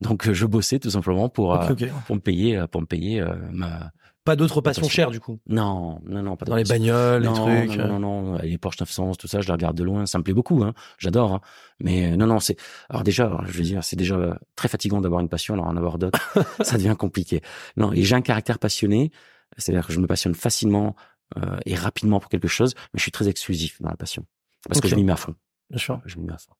Donc, 0.00 0.28
euh, 0.28 0.34
je 0.34 0.46
bossais 0.46 0.78
tout 0.78 0.90
simplement 0.90 1.28
pour 1.28 1.54
euh, 1.54 1.74
pour 2.06 2.14
me 2.14 2.20
payer, 2.20 2.56
euh, 2.56 2.66
pour 2.68 2.80
me 2.80 2.86
payer 2.86 3.20
euh, 3.20 3.34
ma. 3.50 3.90
Pas 4.22 4.36
d'autres 4.36 4.60
passions 4.60 4.82
Passion. 4.82 4.94
chères 4.94 5.10
du 5.10 5.18
coup? 5.18 5.40
Non, 5.48 5.98
non, 6.06 6.22
non, 6.22 6.36
pas 6.36 6.44
Dans 6.44 6.54
les 6.54 6.62
bagnoles, 6.62 7.22
les 7.22 7.28
non, 7.28 7.34
trucs. 7.34 7.76
Non, 7.76 7.88
non, 7.88 7.98
non, 7.98 8.22
non, 8.22 8.38
les 8.38 8.58
Porsche 8.58 8.78
911, 8.78 9.16
tout 9.16 9.26
ça, 9.26 9.40
je 9.40 9.46
les 9.46 9.52
regarde 9.52 9.76
de 9.76 9.82
loin. 9.82 10.04
Ça 10.06 10.18
me 10.18 10.22
plaît 10.22 10.34
beaucoup, 10.34 10.62
hein. 10.62 10.74
J'adore, 10.98 11.32
hein. 11.32 11.40
Mais 11.80 12.16
non, 12.16 12.26
non, 12.26 12.38
c'est. 12.38 12.56
Alors 12.90 13.02
déjà, 13.02 13.40
je 13.46 13.52
veux 13.52 13.64
dire, 13.64 13.82
c'est 13.82 13.96
déjà 13.96 14.38
très 14.56 14.68
fatigant 14.68 15.00
d'avoir 15.00 15.22
une 15.22 15.28
passion. 15.30 15.54
Alors 15.54 15.66
en 15.66 15.76
avoir 15.76 15.98
d'autres, 15.98 16.20
ça 16.60 16.76
devient 16.76 16.94
compliqué. 16.96 17.40
Non, 17.76 17.92
et 17.92 18.02
j'ai 18.02 18.14
un 18.14 18.20
caractère 18.20 18.58
passionné. 18.60 19.10
C'est-à-dire 19.56 19.86
que 19.86 19.92
je 19.92 19.98
me 19.98 20.06
passionne 20.06 20.34
facilement 20.34 20.94
euh, 21.38 21.58
et 21.66 21.74
rapidement 21.74 22.20
pour 22.20 22.28
quelque 22.28 22.48
chose, 22.48 22.74
mais 22.92 22.98
je 22.98 23.02
suis 23.02 23.12
très 23.12 23.28
exclusif 23.28 23.80
dans 23.80 23.90
la 23.90 23.96
passion 23.96 24.24
parce 24.68 24.80
que 24.80 24.88
je 24.88 24.94
m'y 24.96 25.04
mets 25.04 25.12
à 25.12 25.16
fond. 25.16 25.34
Bien 25.70 25.78
sûr. 25.78 26.00
Je 26.06 26.16
m'y 26.18 26.24
mets 26.26 26.32
à 26.32 26.38
fond. 26.38 26.52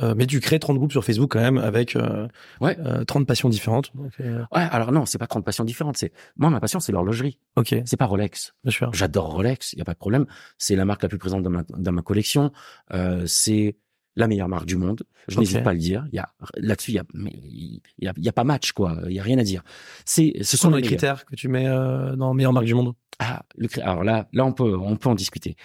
Euh, 0.00 0.14
mais 0.16 0.26
tu 0.26 0.40
crées 0.40 0.58
30 0.58 0.76
groupes 0.76 0.90
sur 0.90 1.04
Facebook 1.04 1.30
quand 1.30 1.40
même 1.40 1.58
avec 1.58 1.94
euh, 1.94 2.26
Ouais. 2.60 2.76
euh, 2.80 3.04
30 3.04 3.26
passions 3.28 3.48
différentes. 3.48 3.92
Euh, 4.20 4.40
Ouais. 4.52 4.66
Alors 4.72 4.90
non, 4.90 5.06
c'est 5.06 5.18
pas 5.18 5.28
30 5.28 5.44
passions 5.44 5.62
différentes. 5.64 5.96
C'est 5.96 6.12
moi, 6.36 6.50
ma 6.50 6.58
passion, 6.58 6.80
c'est 6.80 6.90
l'horlogerie. 6.90 7.38
ok, 7.54 7.76
C'est 7.84 7.96
pas 7.96 8.06
Rolex. 8.06 8.54
bien 8.64 8.72
sûr. 8.72 8.92
J'adore 8.92 9.30
Rolex, 9.32 9.72
il 9.74 9.78
y 9.78 9.82
a 9.82 9.84
pas 9.84 9.92
de 9.94 9.98
problème. 9.98 10.26
C'est 10.58 10.74
la 10.74 10.84
marque 10.84 11.04
la 11.04 11.08
plus 11.08 11.18
présente 11.18 11.44
dans 11.44 11.50
ma, 11.50 11.62
dans 11.68 11.92
ma 11.92 12.02
collection. 12.02 12.50
Euh, 12.92 13.22
c'est 13.26 13.76
la 14.16 14.26
meilleure 14.26 14.48
marque 14.48 14.66
du 14.66 14.74
monde. 14.76 15.04
Je 15.28 15.38
n'hésite 15.38 15.62
pas 15.62 15.70
à 15.70 15.74
le 15.74 15.78
dire. 15.78 16.04
Il 16.10 16.16
y 16.16 16.18
a 16.18 16.28
là-dessus, 16.56 16.90
il 16.90 16.94
y 16.94 16.98
a, 16.98 17.04
mais 17.14 17.30
il 17.32 17.80
y 18.00 18.08
a, 18.08 18.12
il 18.16 18.24
y 18.24 18.28
a 18.28 18.32
pas 18.32 18.42
match 18.42 18.72
quoi. 18.72 18.98
Il 19.06 19.12
y 19.12 19.20
a 19.20 19.22
rien 19.22 19.38
à 19.38 19.44
dire. 19.44 19.62
C'est, 20.04 20.32
ce 20.42 20.56
sont 20.56 20.70
les 20.70 20.80
les 20.82 20.88
critères 20.88 21.24
que 21.24 21.36
tu 21.36 21.46
mets 21.46 21.68
euh, 21.68 22.16
dans 22.16 22.34
meilleure 22.34 22.52
marque 22.52 22.66
du 22.66 22.74
monde? 22.74 22.94
Ah, 23.18 23.42
le 23.56 23.68
alors 23.82 24.04
là, 24.04 24.28
là 24.32 24.44
on 24.44 24.52
peut, 24.52 24.76
on 24.76 24.96
peut 24.96 25.08
en 25.08 25.14
discuter. 25.14 25.56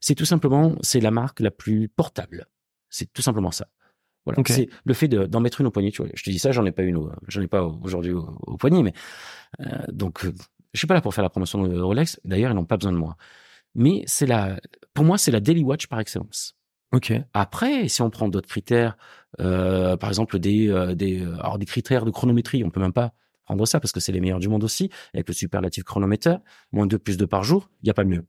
C'est 0.00 0.14
tout 0.14 0.24
simplement, 0.24 0.74
c'est 0.80 1.00
la 1.00 1.10
marque 1.10 1.40
la 1.40 1.50
plus 1.50 1.88
portable. 1.88 2.46
C'est 2.88 3.12
tout 3.12 3.22
simplement 3.22 3.50
ça. 3.50 3.66
Voilà. 4.24 4.42
C'est 4.46 4.68
le 4.84 4.94
fait 4.94 5.08
de- 5.08 5.26
d'en 5.26 5.40
mettre 5.40 5.60
une 5.60 5.66
au 5.66 5.70
poignet. 5.70 5.90
Tu 5.90 6.02
vois. 6.02 6.10
Je 6.14 6.22
te 6.22 6.30
dis 6.30 6.38
ça, 6.38 6.50
j'en 6.52 6.64
ai 6.64 6.72
pas 6.72 6.82
une, 6.82 7.10
j'en 7.28 7.42
ai 7.42 7.46
pas 7.46 7.62
aujourd'hui 7.62 8.12
au, 8.12 8.26
au 8.46 8.56
poignet, 8.56 8.82
mais 8.82 8.94
euh, 9.60 9.84
donc 9.92 10.24
euh, 10.24 10.32
je 10.72 10.78
suis 10.78 10.86
pas 10.86 10.94
là 10.94 11.00
pour 11.02 11.14
faire 11.14 11.24
la 11.24 11.30
promotion 11.30 11.62
de 11.66 11.78
Rolex. 11.80 12.20
D'ailleurs, 12.24 12.50
ils 12.50 12.54
n'ont 12.54 12.64
pas 12.64 12.76
besoin 12.78 12.92
de 12.92 12.96
moi. 12.96 13.16
Mais 13.74 14.02
c'est 14.06 14.26
la, 14.26 14.58
pour 14.94 15.04
moi, 15.04 15.18
c'est 15.18 15.30
la 15.30 15.40
daily 15.40 15.62
watch 15.62 15.88
par 15.88 16.00
excellence. 16.00 16.56
Ok. 16.92 17.12
Après, 17.34 17.88
si 17.88 18.02
on 18.02 18.10
prend 18.10 18.28
d'autres 18.28 18.48
critères, 18.48 18.96
euh, 19.40 19.96
par 19.96 20.08
exemple 20.08 20.38
des, 20.38 20.68
euh, 20.70 20.94
des, 20.94 21.20
euh, 21.22 21.34
alors 21.40 21.58
des 21.58 21.66
critères 21.66 22.04
de 22.04 22.10
chronométrie, 22.10 22.64
on 22.64 22.70
peut 22.70 22.80
même 22.80 22.92
pas 22.92 23.12
prendre 23.44 23.66
ça 23.66 23.80
parce 23.80 23.92
que 23.92 24.00
c'est 24.00 24.12
les 24.12 24.20
meilleurs 24.20 24.40
du 24.40 24.48
monde 24.48 24.64
aussi, 24.64 24.90
avec 25.12 25.28
le 25.28 25.34
superlatif 25.34 25.84
chronomètre, 25.84 26.40
moins 26.72 26.86
de 26.86 26.96
plus 26.96 27.16
de 27.16 27.24
par 27.24 27.44
jour, 27.44 27.70
il 27.82 27.86
y 27.86 27.90
a 27.90 27.94
pas 27.94 28.04
mieux. 28.04 28.24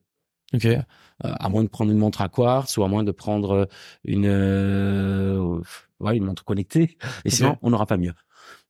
Ok. 0.54 0.66
Euh, 0.66 0.78
à 1.22 1.50
moins 1.50 1.64
de 1.64 1.70
prendre 1.70 1.92
une 1.92 1.98
montre 1.98 2.22
à 2.22 2.30
quartz 2.30 2.78
ou 2.78 2.84
à 2.84 2.88
moins 2.88 3.04
de 3.04 3.12
prendre 3.12 3.68
une, 4.04 4.28
euh, 4.28 5.60
ouais, 6.00 6.18
une 6.18 6.26
montre 6.26 6.44
connectée, 6.44 6.98
et 7.24 7.30
sinon 7.30 7.58
on 7.62 7.70
n'aura 7.72 7.86
pas 7.86 7.98
mieux. 7.98 8.14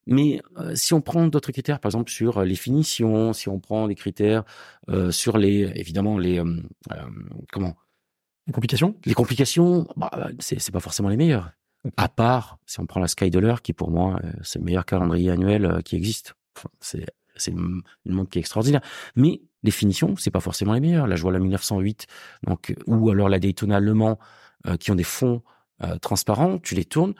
Mais 0.07 0.41
euh, 0.57 0.75
si 0.75 0.93
on 0.93 1.01
prend 1.01 1.25
d'autres 1.27 1.51
critères, 1.51 1.79
par 1.79 1.89
exemple 1.89 2.11
sur 2.11 2.43
les 2.43 2.55
finitions, 2.55 3.33
si 3.33 3.49
on 3.49 3.59
prend 3.59 3.87
des 3.87 3.95
critères 3.95 4.43
euh, 4.89 5.11
sur 5.11 5.37
les, 5.37 5.71
évidemment 5.75 6.17
les, 6.17 6.39
euh, 6.39 6.61
euh, 6.91 6.95
comment, 7.51 7.75
Une 8.47 8.53
complication 8.53 8.95
les 9.05 9.15
complications, 9.15 9.87
bah, 9.97 10.29
c'est 10.39 10.59
c'est 10.59 10.71
pas 10.71 10.79
forcément 10.79 11.09
les 11.09 11.17
meilleures. 11.17 11.51
À 11.97 12.09
part 12.09 12.57
si 12.65 12.79
on 12.79 12.85
prend 12.85 12.99
la 12.99 13.07
Skydoller, 13.07 13.55
qui 13.61 13.73
pour 13.73 13.91
moi 13.91 14.19
euh, 14.23 14.31
c'est 14.43 14.59
le 14.59 14.65
meilleur 14.65 14.85
calendrier 14.85 15.31
annuel 15.31 15.65
euh, 15.65 15.81
qui 15.81 15.95
existe. 15.95 16.35
C'est 16.79 17.05
c'est 17.35 17.51
une, 17.51 17.81
montre 18.05 18.29
qui 18.29 18.39
est 18.39 18.41
extraordinaire. 18.41 18.81
Mais 19.15 19.41
les 19.63 19.71
finitions, 19.71 20.15
c'est 20.17 20.31
pas 20.31 20.39
forcément 20.39 20.73
les 20.73 20.79
meilleures. 20.79 21.07
Là, 21.07 21.15
je 21.15 21.21
vois 21.21 21.31
la 21.31 21.39
1908, 21.39 22.07
donc 22.43 22.71
euh, 22.71 22.75
ou 22.87 23.09
alors 23.09 23.29
la 23.29 23.39
Daytona 23.39 23.79
Le 23.79 23.93
Mans, 23.93 24.19
euh, 24.67 24.77
qui 24.77 24.91
ont 24.91 24.95
des 24.95 25.03
fonds 25.03 25.41
euh, 25.83 25.97
transparents. 25.97 26.59
Tu 26.59 26.75
les 26.75 26.85
tournes, 26.85 27.13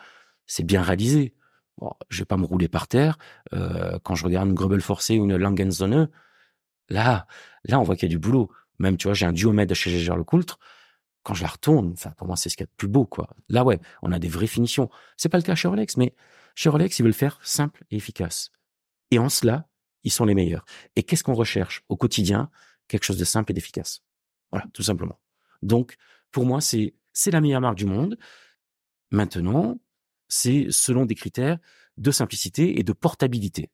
c'est 0.45 0.63
bien 0.63 0.82
réalisé. 0.82 1.34
Bon, 1.78 1.91
je 2.10 2.19
vais 2.19 2.25
pas 2.25 2.38
me 2.38 2.45
rouler 2.45 2.67
par 2.67 2.88
terre. 2.88 3.17
Euh, 3.54 3.99
quand 4.04 4.15
je 4.15 4.23
regarde 4.23 4.47
une 4.47 4.56
Grubel 4.56 4.82
forcée 4.82 5.19
ou 5.19 5.25
une 5.25 5.36
Langenzonne, 5.36 6.10
là, 6.89 7.28
là, 7.65 7.80
on 7.80 7.84
voit 7.84 7.95
qu'il 7.95 8.10
y 8.10 8.12
a 8.12 8.15
du 8.15 8.19
boulot. 8.19 8.49
Même, 8.80 8.97
tu 8.97 9.08
vois, 9.08 9.13
j'ai 9.13 9.25
un 9.25 9.34
Duomède 9.34 9.73
chez 9.73 9.89
Gégère 9.89 10.17
Lecoultre 10.17 10.60
quand 11.25 11.33
je 11.33 11.41
la 11.41 11.49
retourne, 11.49 11.91
enfin 11.93 12.11
pour 12.11 12.27
moi 12.27 12.38
c'est 12.38 12.49
ce 12.49 12.55
qu'il 12.55 12.63
y 12.65 12.69
a 12.69 12.71
de 12.71 12.77
plus 12.77 12.88
beau 12.88 13.05
quoi. 13.05 13.35
Là 13.49 13.63
ouais, 13.63 13.79
on 14.03 14.11
a 14.11 14.19
des 14.19 14.29
vraies 14.29 14.47
finitions. 14.47 14.89
C'est 15.17 15.27
pas 15.27 15.38
le 15.38 15.43
cas 15.43 15.55
chez 15.55 15.67
Rolex, 15.67 15.97
mais 15.97 16.13
chez 16.53 16.69
Rolex 16.69 16.99
ils 16.99 17.03
veulent 17.03 17.13
faire 17.13 17.39
simple 17.43 17.83
et 17.89 17.97
efficace. 17.97 18.51
Et 19.09 19.17
en 19.17 19.27
cela, 19.27 19.67
ils 20.03 20.11
sont 20.11 20.25
les 20.25 20.35
meilleurs. 20.35 20.65
Et 20.95 21.01
qu'est-ce 21.03 21.23
qu'on 21.23 21.33
recherche 21.33 21.83
au 21.89 21.97
quotidien? 21.97 22.51
Quelque 22.88 23.03
chose 23.03 23.17
de 23.17 23.25
simple 23.25 23.51
et 23.51 23.55
d'efficace. 23.55 24.03
Voilà, 24.51 24.67
tout 24.71 24.83
simplement. 24.83 25.19
Donc 25.63 25.95
pour 26.31 26.45
moi 26.45 26.61
c'est 26.61 26.93
c'est 27.11 27.31
la 27.31 27.41
meilleure 27.41 27.61
marque 27.61 27.77
du 27.77 27.88
monde. 27.88 28.19
Maintenant, 29.09 29.79
c'est 30.27 30.67
selon 30.69 31.05
des 31.05 31.15
critères 31.15 31.57
de 31.97 32.11
simplicité 32.11 32.79
et 32.79 32.83
de 32.83 32.93
portabilité. 32.93 33.71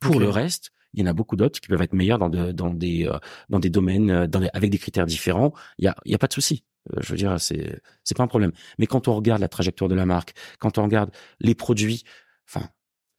Pour 0.00 0.20
le 0.20 0.28
reste, 0.28 0.70
il 0.94 1.00
y 1.00 1.02
en 1.02 1.06
a 1.06 1.12
beaucoup 1.12 1.36
d'autres 1.36 1.60
qui 1.60 1.68
peuvent 1.68 1.82
être 1.82 1.92
meilleurs 1.94 2.18
dans, 2.18 2.28
de- 2.30 2.52
dans 2.52 2.72
des 2.74 3.06
euh, 3.06 3.18
dans 3.48 3.58
des 3.60 3.70
domaines 3.70 4.10
euh, 4.10 4.26
dans 4.26 4.40
des- 4.40 4.50
avec 4.54 4.70
des 4.70 4.78
critères 4.78 5.06
différents. 5.06 5.52
Il 5.78 5.84
y 5.84 5.88
a 5.88 5.94
a 6.14 6.18
pas 6.18 6.26
de 6.28 6.32
souci. 6.32 6.64
Euh, 6.92 7.00
Je 7.02 7.10
veux 7.10 7.16
dire, 7.18 7.40
c'est 7.40 7.80
c'est 8.04 8.16
pas 8.16 8.22
un 8.24 8.28
problème. 8.28 8.52
Mais 8.78 8.86
quand 8.86 9.08
on 9.08 9.14
regarde 9.14 9.40
la 9.40 9.48
trajectoire 9.48 9.88
de 9.88 9.94
la 9.94 10.06
marque, 10.06 10.34
quand 10.58 10.78
on 10.78 10.84
regarde 10.84 11.10
les 11.40 11.54
produits, 11.54 12.04
enfin, 12.48 12.68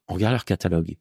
on 0.08 0.15
regarde 0.15 0.34
leur 0.34 0.45
catalogue. 0.45 0.97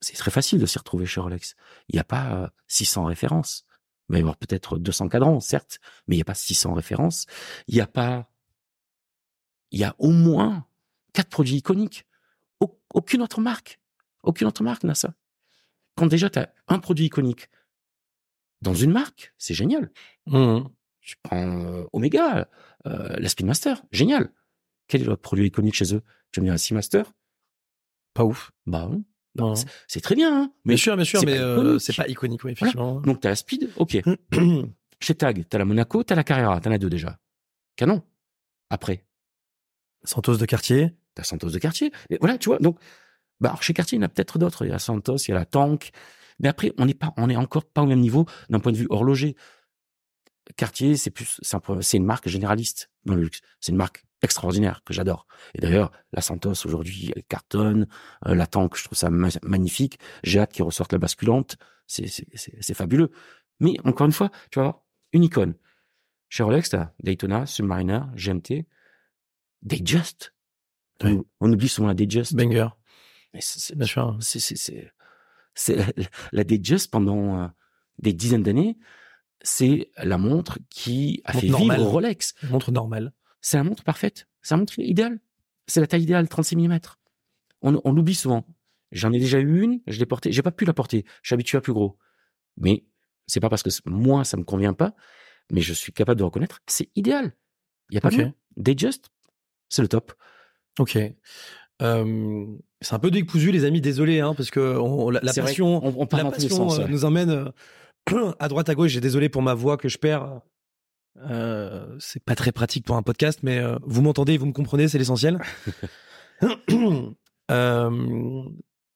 c'est 0.00 0.14
très 0.16 0.30
facile 0.30 0.58
de 0.60 0.66
s'y 0.66 0.78
retrouver 0.78 1.06
chez 1.06 1.20
Rolex. 1.20 1.54
Il 1.88 1.96
n'y 1.96 2.00
a 2.00 2.04
pas 2.04 2.32
euh, 2.34 2.48
600 2.68 3.04
références. 3.04 3.64
Il 4.08 4.12
va 4.12 4.18
y 4.18 4.20
avoir 4.22 4.36
peut-être 4.36 4.78
200 4.78 5.08
cadrans, 5.08 5.40
certes, 5.40 5.80
mais 6.06 6.14
il 6.14 6.18
n'y 6.18 6.22
a 6.22 6.24
pas 6.24 6.34
600 6.34 6.72
références. 6.74 7.26
Il 7.66 7.74
n'y 7.74 7.80
a 7.80 7.86
pas, 7.86 8.30
il 9.70 9.78
y 9.80 9.84
a 9.84 9.94
au 9.98 10.10
moins 10.10 10.66
quatre 11.12 11.28
produits 11.30 11.56
iconiques. 11.56 12.06
Au- 12.60 12.80
aucune 12.94 13.22
autre 13.22 13.40
marque, 13.40 13.80
aucune 14.22 14.46
autre 14.46 14.62
marque 14.62 14.84
n'a 14.84 14.94
ça. 14.94 15.14
Quand 15.98 16.06
déjà 16.06 16.30
tu 16.30 16.38
as 16.38 16.52
un 16.68 16.78
produit 16.78 17.06
iconique 17.06 17.48
dans 18.62 18.74
une 18.74 18.92
marque, 18.92 19.34
c'est 19.36 19.54
génial. 19.54 19.90
Mhm. 20.26 20.68
Tu 21.00 21.16
prends 21.22 21.64
euh, 21.66 21.84
Omega, 21.92 22.48
euh, 22.86 23.16
la 23.18 23.28
Speedmaster, 23.28 23.82
génial. 23.90 24.30
Quel 24.86 25.02
est 25.02 25.04
l'autre 25.04 25.22
produit 25.22 25.46
iconique 25.46 25.74
chez 25.74 25.94
eux? 25.94 26.02
Tu 26.32 26.40
me 26.40 26.46
la 26.46 26.58
Seamaster 26.58 27.02
Pas 28.14 28.24
ouf. 28.24 28.52
Bah 28.66 28.88
oui. 28.90 29.04
Non. 29.34 29.54
C'est- 29.86 30.00
très 30.00 30.14
bien, 30.14 30.42
hein. 30.42 30.52
Bien 30.64 30.76
sûr, 30.76 30.94
bien 30.96 31.04
sûr, 31.04 31.20
mais 31.24 31.38
euh, 31.38 31.78
c'est 31.78 31.94
pas 31.94 32.08
iconique, 32.08 32.44
oui, 32.44 32.52
effectivement. 32.52 33.00
Donc 33.00 33.20
t'as 33.20 33.30
la 33.30 33.36
Speed, 33.36 33.70
ok. 33.76 33.98
Chez 35.00 35.14
Tag, 35.14 35.44
t'as 35.48 35.58
la 35.58 35.64
Monaco, 35.64 36.02
t'as 36.02 36.14
la 36.16 36.24
Carrera, 36.24 36.60
t'en 36.60 36.70
as 36.72 36.78
deux 36.78 36.90
déjà. 36.90 37.18
Canon. 37.76 38.02
Après, 38.70 39.04
Santos 40.04 40.36
de 40.36 40.46
quartier. 40.46 40.94
t'as 41.14 41.22
Santos 41.24 41.50
de 41.50 41.58
Cartier. 41.58 41.92
Et 42.10 42.18
voilà, 42.20 42.36
tu 42.38 42.48
vois. 42.48 42.58
Donc, 42.58 42.78
bah, 43.40 43.50
alors 43.50 43.62
chez 43.62 43.74
Cartier, 43.74 43.96
il 43.96 44.00
y 44.00 44.04
en 44.04 44.06
a 44.06 44.08
peut-être 44.08 44.38
d'autres. 44.38 44.64
Il 44.64 44.70
y 44.70 44.74
a 44.74 44.78
Santos, 44.78 45.16
il 45.18 45.28
y 45.28 45.32
a 45.32 45.36
la 45.36 45.46
Tank. 45.46 45.90
Mais 46.40 46.48
après, 46.48 46.72
on 46.78 46.86
n'est 46.86 46.94
pas, 46.94 47.12
on 47.16 47.28
est 47.30 47.36
encore 47.36 47.64
pas 47.64 47.82
au 47.82 47.86
même 47.86 48.00
niveau 48.00 48.26
d'un 48.48 48.60
point 48.60 48.72
de 48.72 48.76
vue 48.76 48.86
horloger. 48.90 49.36
Cartier, 50.56 50.96
c'est 50.96 51.10
plus, 51.10 51.38
c'est 51.42 51.56
un 51.56 51.60
une 51.94 52.04
marque 52.04 52.28
généraliste 52.28 52.90
dans 53.04 53.14
le 53.14 53.22
luxe. 53.22 53.40
C'est 53.60 53.72
une 53.72 53.78
marque 53.78 54.04
extraordinaire 54.22 54.82
que 54.84 54.92
j'adore. 54.92 55.26
Et 55.54 55.60
d'ailleurs, 55.60 55.92
la 56.12 56.22
Santos 56.22 56.54
aujourd'hui, 56.64 57.12
elle 57.14 57.24
cartonne. 57.24 57.86
Euh, 58.26 58.34
la 58.34 58.46
Tank, 58.46 58.76
je 58.76 58.84
trouve 58.84 58.96
ça 58.96 59.10
ma- 59.10 59.28
magnifique. 59.42 59.98
J'ai 60.24 60.40
hâte 60.40 60.52
qu'ils 60.52 60.64
ressortent 60.64 60.92
la 60.92 60.98
basculante. 60.98 61.56
C'est, 61.86 62.74
fabuleux. 62.74 63.10
Mais 63.60 63.76
encore 63.84 64.06
une 64.06 64.12
fois, 64.12 64.30
tu 64.50 64.58
vois, 64.60 64.84
une 65.12 65.24
icône. 65.24 65.54
Chez 66.28 66.42
Rolex, 66.42 66.70
t'as 66.70 66.92
Daytona, 67.02 67.46
Submariner, 67.46 68.00
GMT, 68.14 68.66
Datejust. 69.62 70.34
Oui. 71.02 71.12
On, 71.12 71.24
on 71.48 71.52
oublie 71.52 71.68
souvent 71.68 71.88
la 71.88 71.94
Datejust. 71.94 72.34
Banger, 72.34 72.68
Mais 73.76 73.86
c'est, 75.54 75.74
la, 75.76 75.84
la 76.32 76.44
Datejust 76.44 76.90
pendant 76.90 77.42
euh, 77.42 77.48
des 77.98 78.12
dizaines 78.12 78.42
d'années, 78.42 78.78
c'est 79.42 79.90
la 79.96 80.18
montre 80.18 80.58
qui 80.70 81.20
a 81.24 81.32
Montre 81.32 81.40
fait 81.44 81.50
normale. 81.50 81.78
vivre 81.78 81.90
Rolex. 81.90 82.34
Montre 82.50 82.70
normale. 82.72 83.12
C'est 83.40 83.56
la 83.56 83.64
montre 83.64 83.84
parfaite. 83.84 84.28
C'est 84.42 84.54
la 84.54 84.58
montre 84.58 84.78
idéale. 84.78 85.20
C'est 85.66 85.80
la 85.80 85.86
taille 85.86 86.02
idéale, 86.02 86.28
36 86.28 86.56
mm. 86.56 86.78
On, 87.62 87.80
on 87.84 87.92
l'oublie 87.92 88.14
souvent. 88.14 88.46
J'en 88.92 89.12
ai 89.12 89.18
déjà 89.18 89.38
eu 89.38 89.62
une, 89.62 89.80
je 89.86 89.98
l'ai 89.98 90.06
portée, 90.06 90.32
j'ai 90.32 90.42
pas 90.42 90.50
pu 90.52 90.64
la 90.64 90.72
porter. 90.72 91.04
Je 91.22 91.28
suis 91.28 91.34
habitué 91.34 91.58
à 91.58 91.60
plus 91.60 91.72
gros. 91.74 91.98
Mais 92.56 92.86
c'est 93.26 93.40
pas 93.40 93.50
parce 93.50 93.62
que 93.62 93.68
moi, 93.86 94.24
ça 94.24 94.36
me 94.36 94.44
convient 94.44 94.72
pas, 94.72 94.94
mais 95.52 95.60
je 95.60 95.74
suis 95.74 95.92
capable 95.92 96.18
de 96.18 96.24
reconnaître, 96.24 96.60
c'est 96.66 96.88
idéal. 96.96 97.36
Il 97.90 97.96
y 97.96 97.98
a 97.98 98.00
pas 98.00 98.08
Ok. 98.08 98.16
de 98.16 98.24
mots. 98.24 98.32
Datejust, 98.56 99.10
c'est 99.68 99.82
le 99.82 99.88
top. 99.88 100.14
Ok. 100.78 100.98
Euh, 101.82 102.46
c'est 102.80 102.94
un 102.94 102.98
peu 102.98 103.10
décousu, 103.10 103.50
les 103.52 103.64
amis. 103.64 103.80
Désolé, 103.80 104.20
hein, 104.20 104.34
parce 104.36 104.50
que 104.50 104.76
on- 104.78 105.10
la, 105.10 105.20
la 105.22 105.32
passion, 105.32 105.84
on, 105.84 106.02
on 106.02 106.06
part 106.06 106.22
la 106.24 106.30
passion 106.30 106.48
sens. 106.68 106.78
euh, 106.78 106.84
ouais. 106.84 106.90
nous 106.90 107.04
emmène 107.04 107.30
euh, 108.10 108.32
à 108.38 108.48
droite 108.48 108.68
à 108.68 108.74
gauche. 108.74 108.90
J'ai 108.92 109.00
désolé 109.00 109.28
pour 109.28 109.42
ma 109.42 109.54
voix 109.54 109.76
que 109.76 109.88
je 109.88 109.98
perds. 109.98 110.40
Euh, 111.28 111.96
c'est 111.98 112.22
pas 112.22 112.34
très 112.36 112.52
pratique 112.52 112.84
pour 112.86 112.96
un 112.96 113.02
podcast, 113.02 113.40
mais 113.42 113.58
euh, 113.58 113.76
vous 113.84 114.02
m'entendez, 114.02 114.38
vous 114.38 114.46
me 114.46 114.52
comprenez, 114.52 114.86
c'est 114.88 114.98
l'essentiel. 114.98 115.38
Euh, 117.50 118.42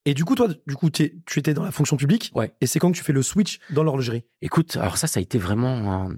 et 0.04 0.12
du 0.14 0.24
coup, 0.24 0.34
toi, 0.34 0.48
du 0.66 0.74
coup, 0.76 0.90
tu 0.90 1.22
étais 1.36 1.54
dans 1.54 1.62
la 1.64 1.70
fonction 1.70 1.96
publique. 1.96 2.30
Ouais. 2.34 2.52
Et 2.60 2.66
c'est 2.66 2.78
quand 2.78 2.90
que 2.92 2.96
tu 2.96 3.02
fais 3.02 3.12
le 3.14 3.22
switch 3.22 3.60
dans 3.70 3.82
l'horlogerie? 3.82 4.24
Écoute, 4.42 4.76
alors 4.76 4.98
ça, 4.98 5.06
ça 5.06 5.20
a 5.20 5.22
été 5.22 5.38
vraiment 5.38 5.92
un, 5.92 6.14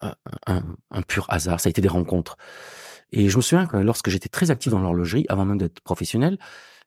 un, 0.00 0.14
un- 0.46 0.76
un 0.90 1.02
pur 1.02 1.26
hasard. 1.28 1.60
Ça 1.60 1.68
a 1.68 1.70
été 1.70 1.80
des 1.80 1.88
rencontres. 1.88 2.36
Et 3.12 3.28
je 3.28 3.36
me 3.36 3.42
souviens 3.42 3.66
que 3.66 3.76
lorsque 3.76 4.10
j'étais 4.10 4.28
très 4.28 4.50
actif 4.50 4.72
dans 4.72 4.80
l'horlogerie, 4.80 5.26
avant 5.28 5.44
même 5.44 5.58
d'être 5.58 5.80
professionnel, 5.80 6.38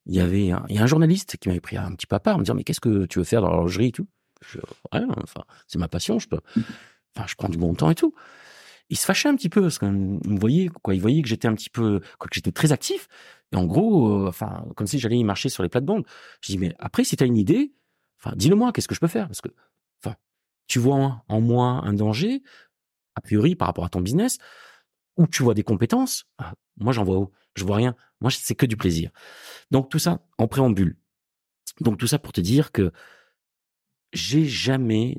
il 0.05 0.15
y 0.15 0.19
avait 0.19 0.51
un, 0.51 0.65
il 0.69 0.75
y 0.75 0.79
a 0.79 0.84
un 0.84 0.88
journaliste 0.88 1.38
qui 1.38 1.47
m'avait 1.49 1.62
pris 1.62 1.77
un 1.77 1.93
petit 1.93 2.08
peu 2.08 2.15
à 2.15 2.19
part, 2.19 2.38
me 2.38 2.43
dire 2.43 2.55
mais 2.55 2.63
qu'est-ce 2.63 2.82
que 2.82 3.05
tu 3.05 3.19
veux 3.19 3.25
faire 3.25 3.41
dans 3.41 3.49
l'horlogerie 3.49 3.88
et 3.88 3.91
tout? 3.91 4.08
Je, 4.41 4.60
rien, 4.91 5.08
enfin 5.23 5.43
c'est 5.67 5.79
ma 5.79 5.88
passion, 5.88 6.19
je 6.19 6.27
peux, 6.27 6.39
enfin 7.15 7.27
je 7.27 7.36
prends 7.36 7.49
du 7.49 7.58
bon 7.58 7.73
temps 7.73 7.89
et 7.89 7.95
tout. 7.95 8.13
Il 8.89 8.97
se 8.97 9.05
fâchait 9.05 9.29
un 9.29 9.36
petit 9.36 9.49
peu 9.49 9.62
parce 9.62 9.77
qu'il 9.77 9.91
me 9.91 10.39
voyait 10.39 10.69
quoi, 10.82 10.95
il 10.95 11.01
voyait 11.01 11.21
que 11.21 11.27
j'étais 11.27 11.47
un 11.47 11.53
petit 11.53 11.69
peu, 11.69 11.99
quoi, 12.17 12.27
que 12.27 12.36
j'étais 12.36 12.51
très 12.51 12.71
actif. 12.71 13.08
Et 13.51 13.55
en 13.55 13.65
gros, 13.65 14.23
euh, 14.23 14.27
enfin 14.27 14.65
comme 14.75 14.88
si 14.88 14.99
j'allais 14.99 15.17
y 15.17 15.23
marcher 15.23 15.49
sur 15.49 15.63
les 15.63 15.69
plates-bandes. 15.69 16.05
Je 16.41 16.51
dis 16.51 16.58
mais 16.58 16.73
après 16.79 17.03
si 17.03 17.15
tu 17.15 17.23
as 17.23 17.27
une 17.27 17.38
idée, 17.38 17.73
enfin 18.19 18.36
dis-le 18.36 18.55
moi, 18.55 18.71
qu'est-ce 18.71 18.88
que 18.88 18.95
je 18.95 18.99
peux 18.99 19.08
faire? 19.08 19.27
Parce 19.27 19.41
que, 19.41 19.49
enfin 20.03 20.15
tu 20.67 20.79
vois 20.79 20.95
en, 20.95 21.21
en 21.27 21.41
moi 21.41 21.82
un 21.84 21.93
danger 21.93 22.41
a 23.15 23.21
priori 23.21 23.55
par 23.55 23.67
rapport 23.67 23.86
à 23.86 23.89
ton 23.89 24.01
business 24.01 24.38
ou 25.19 25.27
tu 25.27 25.43
vois 25.43 25.53
des 25.53 25.63
compétences. 25.63 26.25
Ah, 26.39 26.55
moi, 26.77 26.93
j'en 26.93 27.03
vois, 27.03 27.29
je 27.53 27.65
vois 27.65 27.75
rien. 27.75 27.95
Moi, 28.21 28.32
c'est 28.32 28.55
que 28.55 28.65
du 28.65 28.77
plaisir. 28.77 29.12
Donc 29.69 29.89
tout 29.89 29.99
ça 29.99 30.25
en 30.38 30.47
préambule. 30.47 30.97
Donc 31.82 31.99
tout 31.99 32.08
ça 32.08 32.17
pour 32.19 32.32
te 32.32 32.41
dire 32.41 32.71
que 32.71 32.91
j'ai 34.13 34.45
jamais 34.45 35.17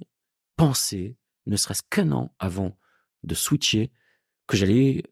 pensé, 0.57 1.17
ne 1.47 1.57
serait-ce 1.57 1.83
qu'un 1.89 2.13
an 2.13 2.35
avant 2.39 2.77
de 3.23 3.35
switcher, 3.35 3.93
que 4.47 4.57
j'allais 4.57 5.05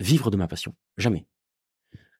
vivre 0.00 0.30
de 0.30 0.36
ma 0.36 0.46
passion. 0.46 0.74
Jamais. 0.96 1.26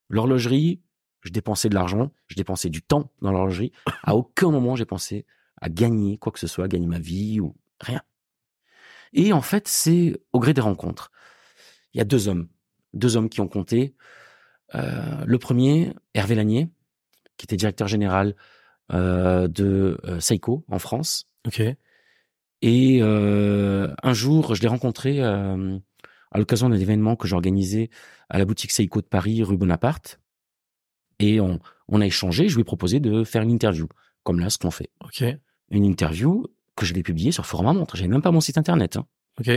L'horlogerie, 0.08 0.82
je 1.22 1.30
dépensais 1.30 1.68
de 1.68 1.74
l'argent, 1.74 2.12
je 2.26 2.34
dépensais 2.34 2.68
du 2.68 2.82
temps 2.82 3.12
dans 3.22 3.32
l'horlogerie. 3.32 3.72
À 4.02 4.16
aucun 4.16 4.50
moment 4.50 4.76
j'ai 4.76 4.84
pensé 4.84 5.24
à 5.60 5.68
gagner 5.68 6.18
quoi 6.18 6.32
que 6.32 6.40
ce 6.40 6.46
soit, 6.46 6.68
gagner 6.68 6.86
ma 6.86 6.98
vie 6.98 7.40
ou 7.40 7.56
rien. 7.80 8.02
Et 9.12 9.32
en 9.32 9.40
fait, 9.40 9.68
c'est 9.68 10.20
au 10.32 10.40
gré 10.40 10.52
des 10.52 10.60
rencontres. 10.60 11.12
Il 11.94 11.98
y 11.98 12.00
a 12.00 12.04
deux 12.04 12.28
hommes, 12.28 12.48
deux 12.92 13.16
hommes 13.16 13.28
qui 13.28 13.40
ont 13.40 13.48
compté. 13.48 13.94
Euh, 14.74 15.24
le 15.24 15.38
premier, 15.38 15.92
Hervé 16.14 16.34
Lanier, 16.34 16.68
qui 17.36 17.46
était 17.46 17.56
directeur 17.56 17.88
général 17.88 18.34
euh, 18.92 19.48
de 19.48 19.98
euh, 20.04 20.20
Seiko 20.20 20.64
en 20.68 20.78
France. 20.78 21.28
Ok. 21.46 21.62
Et 22.62 23.02
un 23.02 24.14
jour, 24.14 24.54
je 24.54 24.62
l'ai 24.62 24.68
rencontré 24.68 25.22
à 25.22 26.38
l'occasion 26.38 26.70
d'un 26.70 26.78
événement 26.78 27.14
que 27.14 27.28
j'organisais 27.28 27.90
à 28.30 28.38
la 28.38 28.46
boutique 28.46 28.72
Seiko 28.72 29.02
de 29.02 29.06
Paris, 29.06 29.42
rue 29.42 29.58
Bonaparte. 29.58 30.18
Et 31.18 31.40
on, 31.40 31.60
on 31.88 32.00
a 32.00 32.06
échangé. 32.06 32.48
Je 32.48 32.54
lui 32.54 32.62
ai 32.62 32.64
proposé 32.64 33.00
de 33.00 33.22
faire 33.22 33.42
une 33.42 33.50
interview, 33.50 33.86
comme 34.22 34.40
là, 34.40 34.48
ce 34.48 34.56
qu'on 34.56 34.70
fait. 34.70 34.88
Ok. 35.04 35.24
Une 35.70 35.84
interview 35.84 36.46
que 36.74 36.86
je 36.86 36.94
l'ai 36.94 37.02
publiée 37.02 37.32
sur 37.32 37.44
Format 37.44 37.74
Montre. 37.74 37.96
J'avais 37.96 38.08
même 38.08 38.22
pas 38.22 38.30
mon 38.30 38.40
site 38.40 38.56
internet. 38.56 38.96
Hein. 38.96 39.06
Ok. 39.38 39.50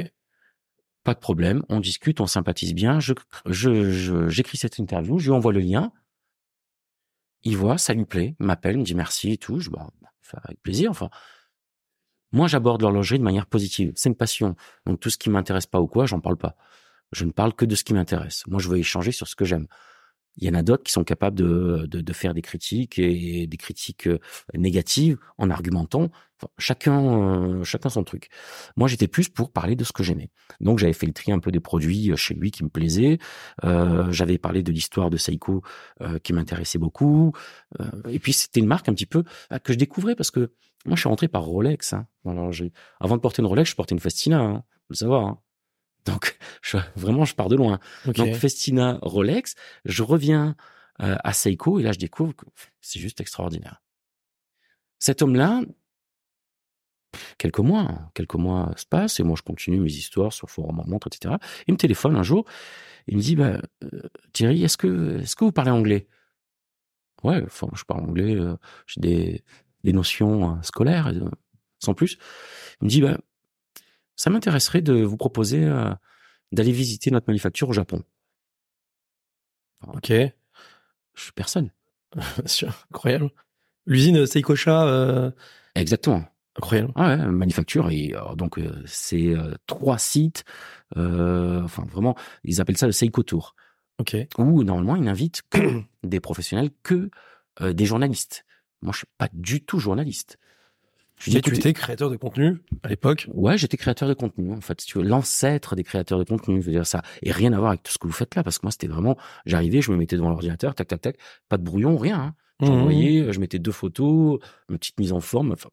Pas 1.07 1.13
de 1.13 1.19
problème. 1.19 1.63
On 1.69 1.79
discute, 1.79 2.19
on 2.19 2.27
sympathise 2.27 2.73
bien. 2.73 2.99
Je, 2.99 3.13
j'écris 4.27 4.57
cette 4.57 4.77
interview, 4.77 5.19
je 5.19 5.27
lui 5.27 5.31
envoie 5.31 5.53
le 5.53 5.61
lien. 5.61 5.93
Il 7.43 7.55
voit, 7.55 7.77
ça 7.77 7.93
lui 7.93 8.03
plaît, 8.03 8.35
m'appelle, 8.39 8.77
me 8.77 8.83
dit 8.83 8.93
merci 8.93 9.31
et 9.31 9.37
tout. 9.37 9.61
Je 9.61 9.69
bah, 9.69 9.87
avec 10.43 10.61
plaisir. 10.61 10.91
Enfin, 10.91 11.09
moi, 12.33 12.49
j'aborde 12.49 12.81
l'horlogerie 12.81 13.19
de 13.19 13.23
manière 13.23 13.45
positive. 13.45 13.93
C'est 13.95 14.09
une 14.09 14.17
passion. 14.17 14.57
Donc 14.85 14.99
tout 14.99 15.09
ce 15.09 15.17
qui 15.17 15.29
m'intéresse 15.29 15.65
pas 15.65 15.79
ou 15.79 15.87
quoi, 15.87 16.07
j'en 16.07 16.19
parle 16.19 16.35
pas. 16.35 16.57
Je 17.13 17.23
ne 17.23 17.31
parle 17.31 17.53
que 17.53 17.63
de 17.63 17.75
ce 17.75 17.85
qui 17.85 17.93
m'intéresse. 17.93 18.45
Moi, 18.47 18.59
je 18.59 18.67
veux 18.67 18.77
échanger 18.77 19.13
sur 19.13 19.29
ce 19.29 19.37
que 19.37 19.45
j'aime. 19.45 19.67
Il 20.37 20.47
y 20.47 20.49
en 20.49 20.53
a 20.53 20.63
d'autres 20.63 20.83
qui 20.83 20.91
sont 20.91 21.03
capables 21.03 21.37
de, 21.37 21.87
de, 21.87 22.01
de 22.01 22.13
faire 22.13 22.33
des 22.33 22.41
critiques 22.41 22.99
et 22.99 23.47
des 23.47 23.57
critiques 23.57 24.07
euh, 24.07 24.19
négatives 24.55 25.17
en 25.37 25.49
argumentant. 25.49 26.09
Chacun, 26.59 27.01
euh, 27.01 27.63
chacun 27.63 27.89
son 27.89 28.03
truc. 28.03 28.29
Moi, 28.75 28.87
j'étais 28.87 29.07
plus 29.07 29.27
pour 29.27 29.51
parler 29.51 29.75
de 29.75 29.83
ce 29.83 29.91
que 29.91 30.03
j'aimais. 30.03 30.29
Donc, 30.59 30.77
j'avais 30.77 30.93
fait 30.93 31.07
le 31.07 31.13
tri 31.13 31.31
un 31.31 31.39
peu 31.39 31.51
des 31.51 31.59
produits 31.59 32.11
euh, 32.11 32.15
chez 32.15 32.35
lui 32.35 32.51
qui 32.51 32.63
me 32.63 32.69
plaisaient. 32.69 33.17
Euh, 33.63 34.11
j'avais 34.11 34.37
parlé 34.37 34.61
de 34.61 34.71
l'histoire 34.71 35.09
de 35.09 35.17
Seiko 35.17 35.63
euh, 36.01 36.19
qui 36.19 36.33
m'intéressait 36.33 36.77
beaucoup. 36.77 37.33
Et 38.07 38.19
puis, 38.19 38.33
c'était 38.33 38.59
une 38.59 38.67
marque 38.67 38.87
un 38.89 38.93
petit 38.93 39.05
peu 39.07 39.23
que 39.63 39.73
je 39.73 39.77
découvrais 39.77 40.15
parce 40.15 40.29
que 40.29 40.51
moi, 40.85 40.95
je 40.95 41.01
suis 41.01 41.09
rentré 41.09 41.27
par 41.27 41.43
Rolex. 41.43 41.93
Hein, 41.93 42.07
l'horlogerie. 42.23 42.71
Avant 42.99 43.15
de 43.15 43.21
porter 43.21 43.41
une 43.41 43.47
Rolex, 43.47 43.71
je 43.71 43.75
portais 43.75 43.95
une 43.95 43.99
Festina. 43.99 44.39
Hein, 44.39 44.63
faut 44.81 44.91
le 44.91 44.95
savoir. 44.95 45.25
Hein. 45.25 45.39
Donc, 46.07 46.37
je, 46.61 46.77
vraiment, 46.95 47.25
je 47.25 47.35
pars 47.35 47.49
de 47.49 47.55
loin. 47.55 47.79
Donc 48.05 48.33
Festina, 48.33 48.99
Rolex, 49.01 49.55
je 49.85 50.03
reviens 50.03 50.55
euh, 51.01 51.15
à 51.23 51.33
Seiko 51.33 51.79
et 51.79 51.83
là 51.83 51.91
je 51.91 51.99
découvre 51.99 52.33
que 52.35 52.45
c'est 52.81 52.99
juste 52.99 53.21
extraordinaire. 53.21 53.81
Cet 54.99 55.21
homme-là, 55.21 55.61
quelques 57.37 57.59
mois, 57.59 57.81
hein, 57.81 58.09
quelques 58.13 58.35
mois 58.35 58.73
se 58.77 58.85
passent 58.85 59.19
et 59.19 59.23
moi 59.23 59.35
je 59.37 59.43
continue 59.43 59.79
mes 59.79 59.91
histoires 59.91 60.33
sur 60.33 60.49
forum 60.49 60.79
en 60.79 60.87
montre, 60.87 61.07
etc. 61.07 61.35
Il 61.67 61.73
me 61.73 61.77
téléphone 61.77 62.15
un 62.15 62.23
jour, 62.23 62.45
il 63.07 63.17
me 63.17 63.21
dit 63.21 63.35
bah, 63.35 63.61
euh, 63.83 64.01
Thierry, 64.33 64.63
est-ce 64.63 64.77
que 64.77 65.19
est-ce 65.19 65.35
que 65.35 65.45
vous 65.45 65.51
parlez 65.51 65.71
anglais? 65.71 66.07
Ouais, 67.23 67.43
enfin 67.45 67.67
je 67.75 67.83
parle 67.83 68.03
anglais, 68.03 68.35
euh, 68.35 68.55
j'ai 68.85 69.01
des 69.01 69.43
des 69.83 69.93
notions 69.93 70.57
euh, 70.57 70.61
scolaires, 70.61 71.11
sans 71.79 71.93
plus. 71.93 72.17
Il 72.81 72.85
me 72.85 72.89
dit 72.89 73.01
bah 73.01 73.17
ça 74.17 74.29
m'intéresserait 74.29 74.81
de 74.81 75.01
vous 75.03 75.15
proposer 75.15 75.63
euh, 75.63 75.93
d'aller 76.51 76.73
visiter 76.73 77.11
notre 77.11 77.27
manufacture 77.27 77.69
au 77.69 77.73
Japon. 77.73 78.03
Ok. 79.87 80.11
Je 80.11 81.21
suis 81.23 81.31
personne. 81.31 81.71
Bien 82.15 82.47
sûr. 82.47 82.85
Incroyable. 82.91 83.31
L'usine 83.85 84.25
Seikosha, 84.25 84.85
euh, 84.87 85.31
Exactement. 85.75 86.25
incroyable. 86.57 86.91
Ah 86.95 87.07
ouais, 87.15 87.25
manufacture 87.27 87.89
et 87.89 88.13
euh, 88.15 88.35
donc 88.35 88.57
euh, 88.59 88.83
c'est 88.85 89.27
euh, 89.27 89.53
trois 89.65 89.97
sites. 89.97 90.43
enfin 90.95 91.85
vraiment, 91.85 92.15
ils 92.43 92.59
appellent 92.59 92.77
ça 92.77 92.85
le 92.87 92.91
Seiko 92.91 93.23
Tour. 93.23 93.55
Ok. 93.99 94.15
Où 94.37 94.63
normalement 94.63 94.95
ils 94.95 95.03
n'invitent 95.03 95.41
que 95.49 95.81
des 96.03 96.19
professionnels, 96.19 96.71
que 96.83 97.09
des 97.61 97.85
journalistes. 97.85 98.45
Moi, 98.83 98.91
je 98.91 98.99
suis 98.99 99.07
pas 99.17 99.29
du 99.33 99.65
tout 99.65 99.79
journaliste. 99.79 100.37
Mais 101.25 101.41
tu 101.41 101.55
étais 101.55 101.73
créateur 101.73 102.09
de 102.09 102.15
contenu 102.15 102.57
à 102.83 102.89
l'époque. 102.89 103.27
Ouais, 103.33 103.57
j'étais 103.57 103.77
créateur 103.77 104.07
de 104.07 104.13
contenu, 104.13 104.53
en 104.53 104.61
fait, 104.61 104.79
si 104.81 104.87
tu 104.87 104.99
veux, 104.99 105.03
l'ancêtre 105.03 105.75
des 105.75 105.83
créateurs 105.83 106.19
de 106.19 106.23
contenu, 106.23 106.61
je 106.61 106.67
veux 106.67 106.71
dire 106.71 106.85
ça, 106.85 107.01
et 107.23 107.31
rien 107.31 107.53
à 107.53 107.57
voir 107.57 107.69
avec 107.69 107.83
tout 107.83 107.91
ce 107.91 107.97
que 107.97 108.07
vous 108.07 108.13
faites 108.13 108.35
là, 108.35 108.43
parce 108.43 108.59
que 108.59 108.65
moi, 108.65 108.71
c'était 108.71 108.87
vraiment, 108.87 109.17
j'arrivais, 109.45 109.81
je 109.81 109.91
me 109.91 109.97
mettais 109.97 110.15
devant 110.15 110.29
l'ordinateur, 110.29 110.75
tac, 110.75 110.87
tac, 110.87 111.01
tac, 111.01 111.17
pas 111.49 111.57
de 111.57 111.63
brouillon, 111.63 111.97
rien, 111.97 112.19
hein. 112.19 112.35
J'envoyais, 112.59 113.31
je 113.31 113.39
mettais 113.39 113.59
deux 113.59 113.71
photos, 113.71 114.39
une 114.69 114.79
petite 114.79 114.99
mise 114.99 115.11
en 115.11 115.19
forme, 115.19 115.51
enfin, 115.51 115.69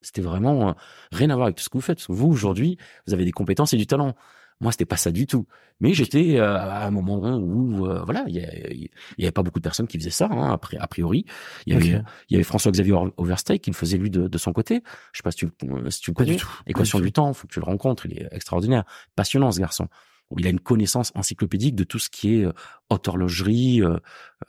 c'était 0.00 0.22
vraiment 0.22 0.68
euh, 0.68 0.72
rien 1.12 1.30
à 1.30 1.34
voir 1.34 1.46
avec 1.46 1.56
tout 1.56 1.62
ce 1.62 1.68
que 1.68 1.76
vous 1.76 1.82
faites. 1.82 2.02
Vous, 2.08 2.28
aujourd'hui, 2.28 2.78
vous 3.06 3.14
avez 3.14 3.24
des 3.24 3.32
compétences 3.32 3.72
et 3.72 3.76
du 3.76 3.86
talent. 3.86 4.14
Moi, 4.60 4.70
c'était 4.72 4.84
pas 4.86 4.96
ça 4.96 5.10
du 5.10 5.26
tout. 5.26 5.46
Mais 5.80 5.92
j'étais 5.94 6.38
euh, 6.38 6.56
à 6.56 6.86
un 6.86 6.90
moment 6.90 7.36
où, 7.36 7.86
euh, 7.86 8.02
voilà, 8.04 8.24
il 8.28 8.36
y, 8.36 8.88
y 9.18 9.24
avait 9.24 9.32
pas 9.32 9.42
beaucoup 9.42 9.58
de 9.58 9.64
personnes 9.64 9.88
qui 9.88 9.98
faisaient 9.98 10.10
ça, 10.10 10.28
hein, 10.30 10.52
a 10.52 10.56
pri- 10.56 10.78
a 10.78 10.86
priori. 10.86 11.26
Il 11.66 11.72
y 11.74 11.76
avait, 11.76 12.02
y 12.30 12.42
François-Xavier 12.42 12.92
Over- 12.92 13.12
Overstay 13.16 13.58
qui 13.58 13.70
le 13.70 13.74
faisait 13.74 13.98
lui 13.98 14.10
de, 14.10 14.28
de 14.28 14.38
son 14.38 14.52
côté. 14.52 14.82
Je 15.12 15.18
sais 15.18 15.22
pas 15.22 15.32
si 15.32 15.38
tu, 15.38 15.46
le- 15.66 15.90
si 15.90 16.00
tu 16.00 16.10
le 16.12 16.14
connais. 16.14 16.32
du 16.32 16.36
tout. 16.38 16.48
Équation 16.66 16.98
du 17.00 17.06
du 17.06 17.12
temps, 17.12 17.32
faut 17.34 17.46
que 17.48 17.52
tu 17.52 17.58
le 17.60 17.64
rencontres. 17.66 18.06
Il 18.06 18.16
est 18.18 18.28
extraordinaire, 18.30 18.84
passionnant 19.16 19.50
ce 19.52 19.58
garçon. 19.60 19.88
Il 20.36 20.46
a 20.46 20.50
une 20.50 20.58
connaissance 20.60 21.12
encyclopédique 21.14 21.74
de 21.76 21.84
tout 21.84 21.98
ce 21.98 22.08
qui 22.10 22.36
est 22.40 22.44
euh, 22.46 22.52
haute 22.90 23.06
horlogerie, 23.06 23.82
euh, 23.82 23.98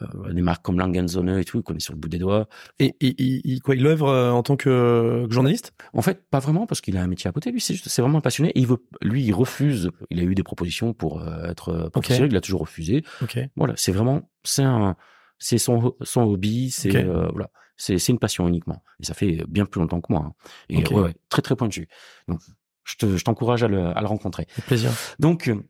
euh, 0.02 0.34
des 0.34 0.42
marques 0.42 0.64
comme 0.64 0.80
Langen 0.80 1.08
Sonne 1.08 1.30
et 1.38 1.44
tout. 1.46 1.60
Il 1.60 1.64
connaît 1.64 1.80
sur 1.80 1.94
le 1.94 2.00
bout 2.00 2.08
des 2.10 2.18
doigts. 2.18 2.48
Et, 2.80 2.96
et- 3.02 3.16
il- 3.22 3.42
il- 3.44 3.62
quoi, 3.62 3.76
il 3.76 3.86
œuvre 3.86 4.08
euh, 4.08 4.32
en 4.32 4.42
tant 4.42 4.56
que, 4.56 5.28
journaliste? 5.30 5.74
En 5.94 6.02
fait, 6.02 6.28
pas 6.30 6.40
vraiment 6.40 6.66
parce 6.66 6.82
qu'il 6.82 6.98
a 6.98 7.04
un 7.04 7.08
métier 7.08 7.30
à 7.30 7.32
côté. 7.34 7.52
Lui, 7.52 7.62
c'est 7.62 8.02
vraiment 8.02 8.18
un 8.18 8.22
passionné. 8.22 8.50
Et 8.56 8.60
il 8.62 8.68
veut, 8.68 8.84
lui, 9.02 9.24
il 9.24 9.34
refuse. 9.34 9.92
Il 10.10 10.20
a 10.20 10.24
eu 10.24 10.34
des 10.34 10.44
propositions 10.44 10.94
pour 10.94 11.22
euh, 11.22 11.46
être 11.50 11.70
euh, 11.70 11.90
professionnel. 11.90 12.32
Il 12.32 12.38
a 12.38 12.42
toujours 12.42 12.62
refusé. 12.62 13.04
Ok. 13.22 13.38
Voilà, 13.56 13.74
c'est 13.78 13.92
vraiment, 13.92 14.30
c'est 14.44 14.64
un, 14.64 14.96
c'est 15.38 15.58
son, 15.58 15.94
son 16.02 16.22
hobby. 16.22 16.72
C'est 16.72 16.96
euh, 16.96 17.28
voilà, 17.32 17.52
c'est, 17.78 18.08
une 18.08 18.20
passion 18.20 18.48
uniquement. 18.48 18.82
Et 19.02 19.06
ça 19.06 19.14
fait 19.14 19.44
bien 19.48 19.66
plus 19.66 19.82
longtemps 19.82 20.02
que 20.02 20.12
moi. 20.12 20.24
hein. 20.26 20.34
Et 20.70 20.78
Ok. 20.78 20.92
ouais, 20.92 21.02
ouais, 21.02 21.16
très 21.30 21.42
très 21.42 21.56
pointu. 21.56 21.88
Donc, 22.28 22.40
je 22.86 22.95
te, 22.95 23.17
je 23.17 23.24
t'encourage 23.26 23.63
à 23.63 23.67
le, 23.67 23.88
à 23.88 24.00
le 24.00 24.08
rencontrer. 24.08 24.48
Avec 24.54 24.65
plaisir. 24.67 24.91
Donc, 25.19 25.50
euh, 25.50 25.62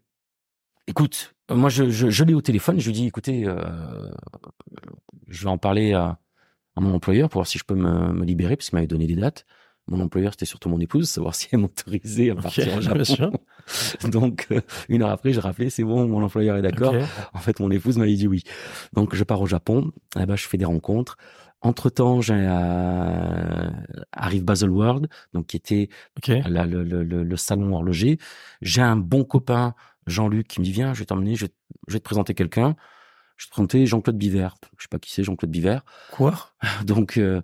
écoute, 0.88 1.34
euh, 1.50 1.56
moi, 1.56 1.70
je, 1.70 1.90
je, 1.90 2.10
je 2.10 2.24
l'ai 2.24 2.34
au 2.36 2.42
téléphone. 2.42 2.80
Je 2.80 2.86
lui 2.86 2.94
dis, 2.94 3.08
écoutez, 3.08 3.46
euh, 3.48 3.58
je 5.28 5.44
vais 5.44 5.50
en 5.50 5.58
parler 5.58 5.94
à, 5.94 6.20
à 6.76 6.82
mon 6.82 6.94
employeur 6.94 7.30
pour 7.30 7.40
voir 7.40 7.48
si 7.48 7.58
je 7.58 7.64
peux 7.64 7.76
me, 7.76 8.14
me 8.14 8.26
libérer, 8.26 8.56
parce 8.56 8.70
qu'il 8.70 8.76
m'avait 8.78 8.88
donné 8.88 9.08
des 9.08 9.16
dates. 9.16 9.46
Mon 9.88 10.00
employeur, 10.02 10.34
c'était 10.34 10.46
surtout 10.48 10.68
mon 10.70 10.80
épouse, 10.80 11.08
savoir 11.08 11.36
si 11.36 11.48
elle 11.52 11.60
m'autorisait 11.60 12.32
à 12.32 12.36
partir 12.36 12.68
au 12.76 12.80
bien 12.80 12.82
Japon. 12.82 13.04
sûr. 13.04 13.32
Donc, 14.10 14.48
euh, 14.52 14.62
une 14.90 15.04
heure 15.04 15.12
après, 15.12 15.32
j'ai 15.32 15.40
rappelé, 15.40 15.70
c'est 15.70 15.84
bon, 15.84 16.08
mon 16.08 16.24
employeur 16.24 16.58
est 16.58 16.64
d'accord. 16.64 16.96
En 17.34 17.40
fait, 17.40 17.60
mon 17.60 17.70
épouse 17.70 17.98
m'avait 17.98 18.16
dit 18.16 18.28
oui. 18.28 18.44
Donc, 18.94 19.14
je 19.16 19.24
pars 19.24 19.40
au 19.42 19.46
Japon. 19.46 19.92
Là-bas, 20.16 20.36
je 20.36 20.48
fais 20.48 20.58
des 20.58 20.66
rencontres. 20.66 21.18
Entre-temps, 21.66 22.22
j'ai, 22.22 22.36
euh, 22.36 23.70
arrive 24.12 24.44
Baselworld, 24.44 25.08
donc 25.34 25.48
qui 25.48 25.58
était 25.58 25.90
le, 26.28 26.84
le, 26.84 27.04
le, 27.04 27.24
le 27.24 27.38
salon 27.38 27.74
horloger. 27.74 28.20
J'ai 28.62 28.82
un 28.82 28.96
bon 28.96 29.24
copain, 29.24 29.74
Jean-Luc, 30.06 30.48
qui 30.48 30.60
me 30.60 30.66
dit 30.66 30.72
viens, 30.72 30.94
je 30.94 31.00
vais 31.00 31.06
t'emmener, 31.06 31.36
je, 31.36 31.46
vais- 31.48 31.52
je 31.88 31.94
vais 31.94 32.00
te 32.00 32.04
présenter 32.06 32.34
quelqu'un. 32.36 32.76
Je 33.38 33.46
vais 33.46 33.48
te 33.48 33.52
présenter 33.52 33.86
Jean-Claude 33.88 34.18
Biver. 34.18 34.50
Je 34.78 34.84
sais 34.84 34.88
pas 34.90 35.00
qui 35.00 35.12
c'est, 35.12 35.24
Jean-Claude 35.24 35.52
Biver. 35.52 35.80
Quoi? 36.12 36.36
Donc, 36.86 37.18
euh, 37.18 37.42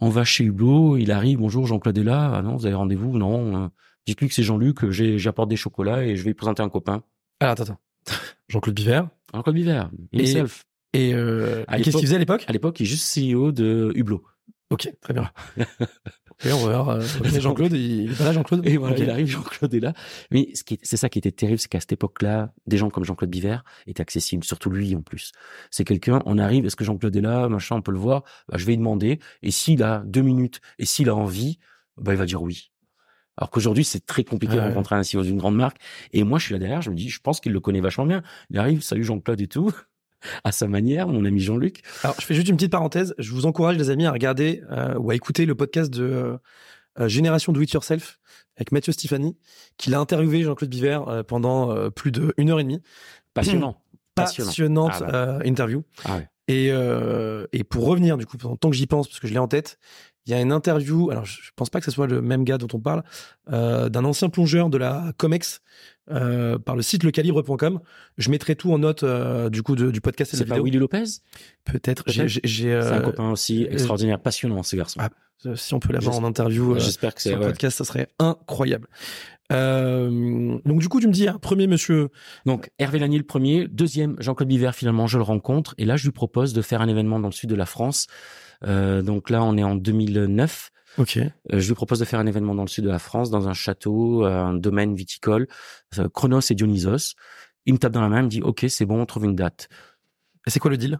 on 0.00 0.08
va 0.08 0.22
chez 0.24 0.44
Hublot. 0.44 0.96
Il 0.96 1.10
arrive. 1.10 1.38
Bonjour, 1.38 1.66
Jean-Claude 1.66 1.98
est 1.98 2.04
là. 2.04 2.32
Ah 2.34 2.42
non, 2.42 2.56
vous 2.56 2.66
avez 2.66 2.74
rendez-vous? 2.76 3.18
Non. 3.18 3.64
euh, 3.64 3.68
Dites-lui 4.06 4.28
que 4.28 4.34
c'est 4.34 4.42
Jean-Luc. 4.44 4.88
J'ai, 4.90 5.18
j'apporte 5.18 5.48
des 5.50 5.56
chocolats 5.56 6.04
et 6.04 6.14
je 6.16 6.22
vais 6.22 6.30
lui 6.30 6.34
présenter 6.34 6.62
un 6.62 6.68
copain. 6.70 7.02
Alors, 7.40 7.52
attends, 7.52 7.64
attends. 7.64 7.78
Jean-Claude 8.48 8.74
Biver. 8.76 9.02
Jean-Claude 9.34 9.56
Biver. 9.56 9.82
himself. 10.12 10.64
Et 10.94 11.12
euh, 11.14 11.64
À 11.68 11.78
qu'est-ce 11.78 11.96
qu'il 11.96 12.06
faisait 12.06 12.16
à 12.16 12.20
l'époque? 12.20 12.44
À 12.46 12.52
l'époque, 12.52 12.80
il 12.80 12.84
est 12.84 12.86
juste 12.86 13.18
CEO 13.18 13.52
de 13.52 13.92
Hublot. 13.94 14.24
Ok, 14.70 14.90
très 15.00 15.12
bien. 15.12 15.30
Et 16.44 16.52
on 16.52 16.66
va 16.66 16.82
voir. 16.82 16.88
euh, 16.88 17.00
Jean-Claude, 17.40 17.72
il 17.72 18.10
est 18.10 18.20
là, 18.20 18.32
Jean-Claude? 18.32 18.66
Et 18.66 18.76
voilà, 18.76 18.98
il 18.98 19.08
arrive, 19.08 19.26
Jean-Claude 19.26 19.72
est 19.72 19.80
là. 19.80 19.92
Mais 20.30 20.48
ce 20.54 20.64
qui 20.64 20.80
c'est 20.82 20.96
ça 20.96 21.08
qui 21.08 21.18
était 21.18 21.30
terrible, 21.30 21.58
c'est 21.58 21.68
qu'à 21.68 21.80
cette 21.80 21.92
époque-là, 21.92 22.52
des 22.66 22.76
gens 22.76 22.90
comme 22.90 23.04
Jean-Claude 23.04 23.30
Biver 23.30 23.58
étaient 23.86 24.00
accessibles, 24.00 24.42
surtout 24.44 24.70
lui 24.70 24.96
en 24.96 25.02
plus. 25.02 25.30
C'est 25.70 25.84
quelqu'un, 25.84 26.22
on 26.26 26.38
arrive, 26.38 26.66
est-ce 26.66 26.76
que 26.76 26.84
Jean-Claude 26.84 27.14
est 27.14 27.20
là, 27.20 27.48
machin, 27.48 27.76
on 27.76 27.82
peut 27.82 27.92
le 27.92 27.98
voir, 27.98 28.24
bah, 28.48 28.58
je 28.58 28.64
vais 28.64 28.72
lui 28.72 28.78
demander, 28.78 29.20
et 29.42 29.50
s'il 29.52 29.82
a 29.82 30.02
deux 30.06 30.22
minutes, 30.22 30.60
et 30.78 30.86
s'il 30.86 31.08
a 31.08 31.14
envie, 31.14 31.58
bah, 31.96 32.12
il 32.12 32.18
va 32.18 32.26
dire 32.26 32.42
oui. 32.42 32.72
Alors 33.36 33.50
qu'aujourd'hui, 33.50 33.84
c'est 33.84 34.04
très 34.04 34.24
compliqué 34.24 34.54
de 34.56 34.60
rencontrer 34.60 34.94
un 34.96 35.02
CEO 35.02 35.22
d'une 35.22 35.38
grande 35.38 35.56
marque. 35.56 35.78
Et 36.12 36.22
moi, 36.22 36.38
je 36.38 36.44
suis 36.46 36.52
là 36.52 36.58
derrière, 36.58 36.82
je 36.82 36.90
me 36.90 36.96
dis, 36.96 37.08
je 37.10 37.20
pense 37.20 37.40
qu'il 37.40 37.52
le 37.52 37.60
connaît 37.60 37.80
vachement 37.80 38.06
bien. 38.06 38.22
Il 38.50 38.58
arrive, 38.58 38.82
salut 38.82 39.02
Jean-Claude 39.04 39.40
et 39.40 39.48
tout, 39.48 39.72
à 40.44 40.52
sa 40.52 40.66
manière, 40.68 41.08
mon 41.08 41.24
ami 41.24 41.40
Jean-Luc. 41.40 41.82
Alors, 42.02 42.16
je 42.20 42.24
fais 42.26 42.34
juste 42.34 42.48
une 42.48 42.56
petite 42.56 42.72
parenthèse. 42.72 43.14
Je 43.18 43.32
vous 43.32 43.46
encourage, 43.46 43.76
les 43.76 43.90
amis, 43.90 44.06
à 44.06 44.12
regarder 44.12 44.62
euh, 44.70 44.94
ou 44.96 45.10
à 45.10 45.14
écouter 45.14 45.46
le 45.46 45.54
podcast 45.54 45.92
de 45.92 46.04
euh, 46.04 46.36
euh, 47.00 47.08
Génération 47.08 47.52
Do 47.52 47.60
It 47.60 47.72
Yourself 47.72 48.18
avec 48.56 48.70
Mathieu 48.72 48.92
Stéphanie, 48.92 49.36
qu'il 49.76 49.94
a 49.94 50.00
interviewé 50.00 50.42
Jean-Claude 50.42 50.70
Biver 50.70 51.00
euh, 51.08 51.22
pendant 51.22 51.70
euh, 51.72 51.90
plus 51.90 52.12
de 52.12 52.32
une 52.36 52.50
heure 52.50 52.60
et 52.60 52.64
demie. 52.64 52.80
Passionnant. 53.34 53.80
Passionnant. 54.14 54.48
Passionnante 54.48 54.92
Ah 55.00 55.14
euh, 55.14 55.40
interview. 55.44 55.82
Ah 56.04 56.16
ouais. 56.16 56.28
Et, 56.46 56.68
euh, 56.70 57.46
et 57.52 57.64
pour 57.64 57.86
revenir, 57.86 58.16
du 58.18 58.26
coup, 58.26 58.36
tant 58.36 58.70
que 58.70 58.76
j'y 58.76 58.86
pense, 58.86 59.08
parce 59.08 59.18
que 59.18 59.26
je 59.26 59.32
l'ai 59.32 59.38
en 59.38 59.48
tête, 59.48 59.78
il 60.26 60.30
y 60.30 60.34
a 60.34 60.40
une 60.40 60.52
interview, 60.52 61.10
alors 61.10 61.24
je 61.24 61.40
je 61.42 61.50
pense 61.56 61.70
pas 61.70 61.78
que 61.80 61.84
ce 61.84 61.90
soit 61.90 62.06
le 62.06 62.20
même 62.22 62.44
gars 62.44 62.58
dont 62.58 62.68
on 62.72 62.80
parle, 62.80 63.02
euh, 63.52 63.88
d'un 63.88 64.04
ancien 64.04 64.28
plongeur 64.28 64.70
de 64.70 64.78
la 64.78 65.12
Comex 65.18 65.60
euh, 66.10 66.58
par 66.58 66.76
le 66.76 66.82
site 66.82 67.04
lecalibre.com. 67.04 67.80
Je 68.18 68.30
mettrai 68.30 68.56
tout 68.56 68.72
en 68.72 68.78
note 68.78 69.02
euh, 69.02 69.50
du 69.50 69.62
coup 69.62 69.76
de- 69.76 69.90
du 69.90 70.00
podcast 70.00 70.32
et 70.34 70.36
de 70.36 70.42
C'est 70.42 70.48
la 70.48 70.54
vidéo. 70.56 70.64
Willy 70.64 70.78
Lopez? 70.78 71.04
Peut-être. 71.64 72.04
J'ai, 72.08 72.28
C'est 72.28 72.72
un 72.72 72.76
euh, 72.80 73.00
copain 73.00 73.30
aussi 73.30 73.66
extraordinaire, 73.70 74.18
passionnant, 74.20 74.62
ce 74.62 74.76
garçon. 74.76 75.00
Ah, 75.02 75.10
euh, 75.46 75.56
si 75.56 75.74
on 75.74 75.78
peut 75.80 75.92
l'avoir 75.92 76.16
en 76.16 76.24
interview 76.24 76.74
euh, 76.74 76.78
J'espère 76.78 77.14
que 77.14 77.20
c'est, 77.22 77.28
sur 77.30 77.38
le 77.38 77.44
ouais. 77.44 77.50
podcast, 77.52 77.76
ça 77.78 77.84
serait 77.84 78.08
incroyable. 78.18 78.88
Euh, 79.52 80.58
donc 80.64 80.80
du 80.80 80.88
coup, 80.88 81.00
tu 81.00 81.06
me 81.06 81.12
dis, 81.12 81.28
un 81.28 81.38
premier 81.38 81.66
monsieur. 81.66 82.08
Donc 82.46 82.70
Hervé 82.78 82.98
Lanier 82.98 83.18
le 83.18 83.24
premier, 83.24 83.68
deuxième 83.68 84.16
Jean-Claude 84.18 84.48
Biver 84.48 84.70
finalement 84.74 85.06
je 85.06 85.18
le 85.18 85.22
rencontre 85.24 85.74
et 85.78 85.84
là 85.84 85.96
je 85.96 86.04
lui 86.04 86.12
propose 86.12 86.52
de 86.54 86.62
faire 86.62 86.80
un 86.80 86.88
événement 86.88 87.20
dans 87.20 87.28
le 87.28 87.32
sud 87.34 87.50
de 87.50 87.54
la 87.54 87.66
France. 87.66 88.06
Euh, 88.66 89.02
donc 89.02 89.30
là 89.30 89.42
on 89.42 89.56
est 89.56 89.64
en 89.64 89.74
2009. 89.74 90.70
Ok. 90.98 91.16
Euh, 91.16 91.30
je 91.52 91.66
lui 91.68 91.74
propose 91.74 91.98
de 91.98 92.04
faire 92.04 92.20
un 92.20 92.26
événement 92.26 92.54
dans 92.54 92.62
le 92.62 92.68
sud 92.68 92.84
de 92.84 92.88
la 92.88 92.98
France 92.98 93.30
dans 93.30 93.48
un 93.48 93.52
château, 93.52 94.24
euh, 94.24 94.30
un 94.30 94.54
domaine 94.54 94.94
viticole, 94.94 95.48
Chronos 96.12 96.40
et 96.50 96.54
Dionysos. 96.54 97.14
Il 97.66 97.74
me 97.74 97.78
tape 97.78 97.92
dans 97.92 98.02
la 98.02 98.08
main, 98.08 98.20
il 98.20 98.24
me 98.24 98.28
dit 98.28 98.42
ok 98.42 98.66
c'est 98.68 98.86
bon 98.86 99.00
on 99.00 99.06
trouve 99.06 99.24
une 99.24 99.36
date. 99.36 99.68
Et 100.46 100.50
c'est 100.50 100.60
quoi 100.60 100.70
le 100.70 100.76
deal? 100.76 100.98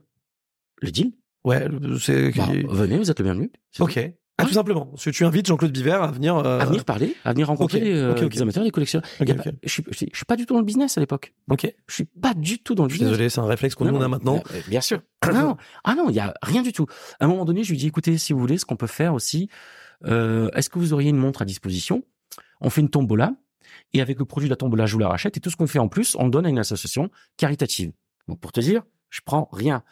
Le 0.80 0.90
deal? 0.90 1.12
Ouais, 1.44 1.68
c'est. 2.00 2.32
Bah, 2.32 2.48
Venez 2.68 2.96
vous 2.96 3.10
êtes 3.10 3.18
le 3.18 3.24
bienvenu. 3.24 3.52
Ok. 3.78 3.94
tout. 3.94 4.00
Ah, 4.36 4.42
Ouais. 4.42 4.48
tout 4.48 4.54
simplement. 4.54 4.86
Parce 4.86 5.04
que 5.04 5.10
tu 5.10 5.24
invites 5.24 5.46
Jean-Claude 5.46 5.70
Biver 5.70 5.92
à 5.92 6.08
venir. 6.08 6.36
euh, 6.36 6.58
À 6.58 6.64
venir 6.64 6.84
parler, 6.84 7.14
à 7.24 7.32
venir 7.32 7.46
rencontrer 7.46 7.78
les, 7.78 7.94
euh, 7.94 8.12
ok, 8.12 8.22
ok. 8.24 8.32
des 8.32 8.42
amateurs, 8.42 8.64
des 8.64 8.72
collectionneurs. 8.72 9.08
Pas- 9.18 9.24
je, 9.62 9.68
suis, 9.68 9.84
je 9.92 9.96
suis- 9.96 10.10
pas 10.26 10.34
du 10.34 10.44
tout 10.44 10.54
dans 10.54 10.60
le 10.60 10.66
business 10.66 10.98
à 10.98 11.00
l'époque. 11.00 11.32
Ok. 11.48 11.72
Je 11.86 11.94
suis 11.94 12.04
pas 12.04 12.34
du 12.34 12.58
tout 12.58 12.74
dans 12.74 12.82
le 12.82 12.88
Je 12.88 12.94
suis 12.94 13.00
business. 13.04 13.12
désolé, 13.12 13.28
c'est 13.30 13.38
un 13.40 13.46
réflexe 13.46 13.76
qu'on 13.76 13.86
a 14.00 14.08
maintenant. 14.08 14.42
euh, 14.52 14.60
Bien 14.68 14.80
sûr. 14.80 15.00
Ah 15.22 15.32
non, 15.32 15.56
ah 15.84 15.94
non, 15.94 16.10
il 16.10 16.16
y 16.16 16.20
a 16.20 16.34
rien 16.42 16.62
du 16.62 16.72
tout. 16.72 16.86
À 17.20 17.24
un 17.26 17.28
moment 17.28 17.44
donné, 17.44 17.62
je 17.64 17.70
lui 17.70 17.78
dis 17.78 17.86
écoutez, 17.86 18.18
si 18.18 18.32
vous 18.32 18.40
voulez, 18.40 18.58
ce 18.58 18.64
qu'on 18.66 18.76
peut 18.76 18.86
faire 18.88 19.14
aussi, 19.14 19.48
euh, 20.04 20.50
est-ce 20.54 20.68
que 20.68 20.78
vous 20.80 20.92
auriez 20.92 21.10
une 21.10 21.16
montre 21.16 21.40
à 21.42 21.44
disposition? 21.44 22.02
On 22.60 22.70
fait 22.70 22.80
une 22.80 22.90
tombola 22.90 23.34
et 23.92 24.00
avec 24.02 24.18
le 24.18 24.24
produit 24.24 24.48
de 24.48 24.52
la 24.52 24.56
tombola, 24.56 24.84
je 24.86 24.92
vous 24.94 24.98
la 24.98 25.08
rachète 25.08 25.36
et 25.36 25.40
tout 25.40 25.48
ce 25.50 25.56
qu'on 25.56 25.66
fait 25.68 25.78
en 25.78 25.88
plus, 25.88 26.16
on 26.18 26.24
le 26.24 26.30
donne 26.30 26.44
à 26.44 26.48
une 26.48 26.58
association 26.58 27.08
caritative. 27.36 27.92
Donc 28.28 28.40
pour 28.40 28.50
te 28.52 28.60
dire, 28.60 28.82
je 29.10 29.20
prends 29.24 29.48
rien 29.52 29.82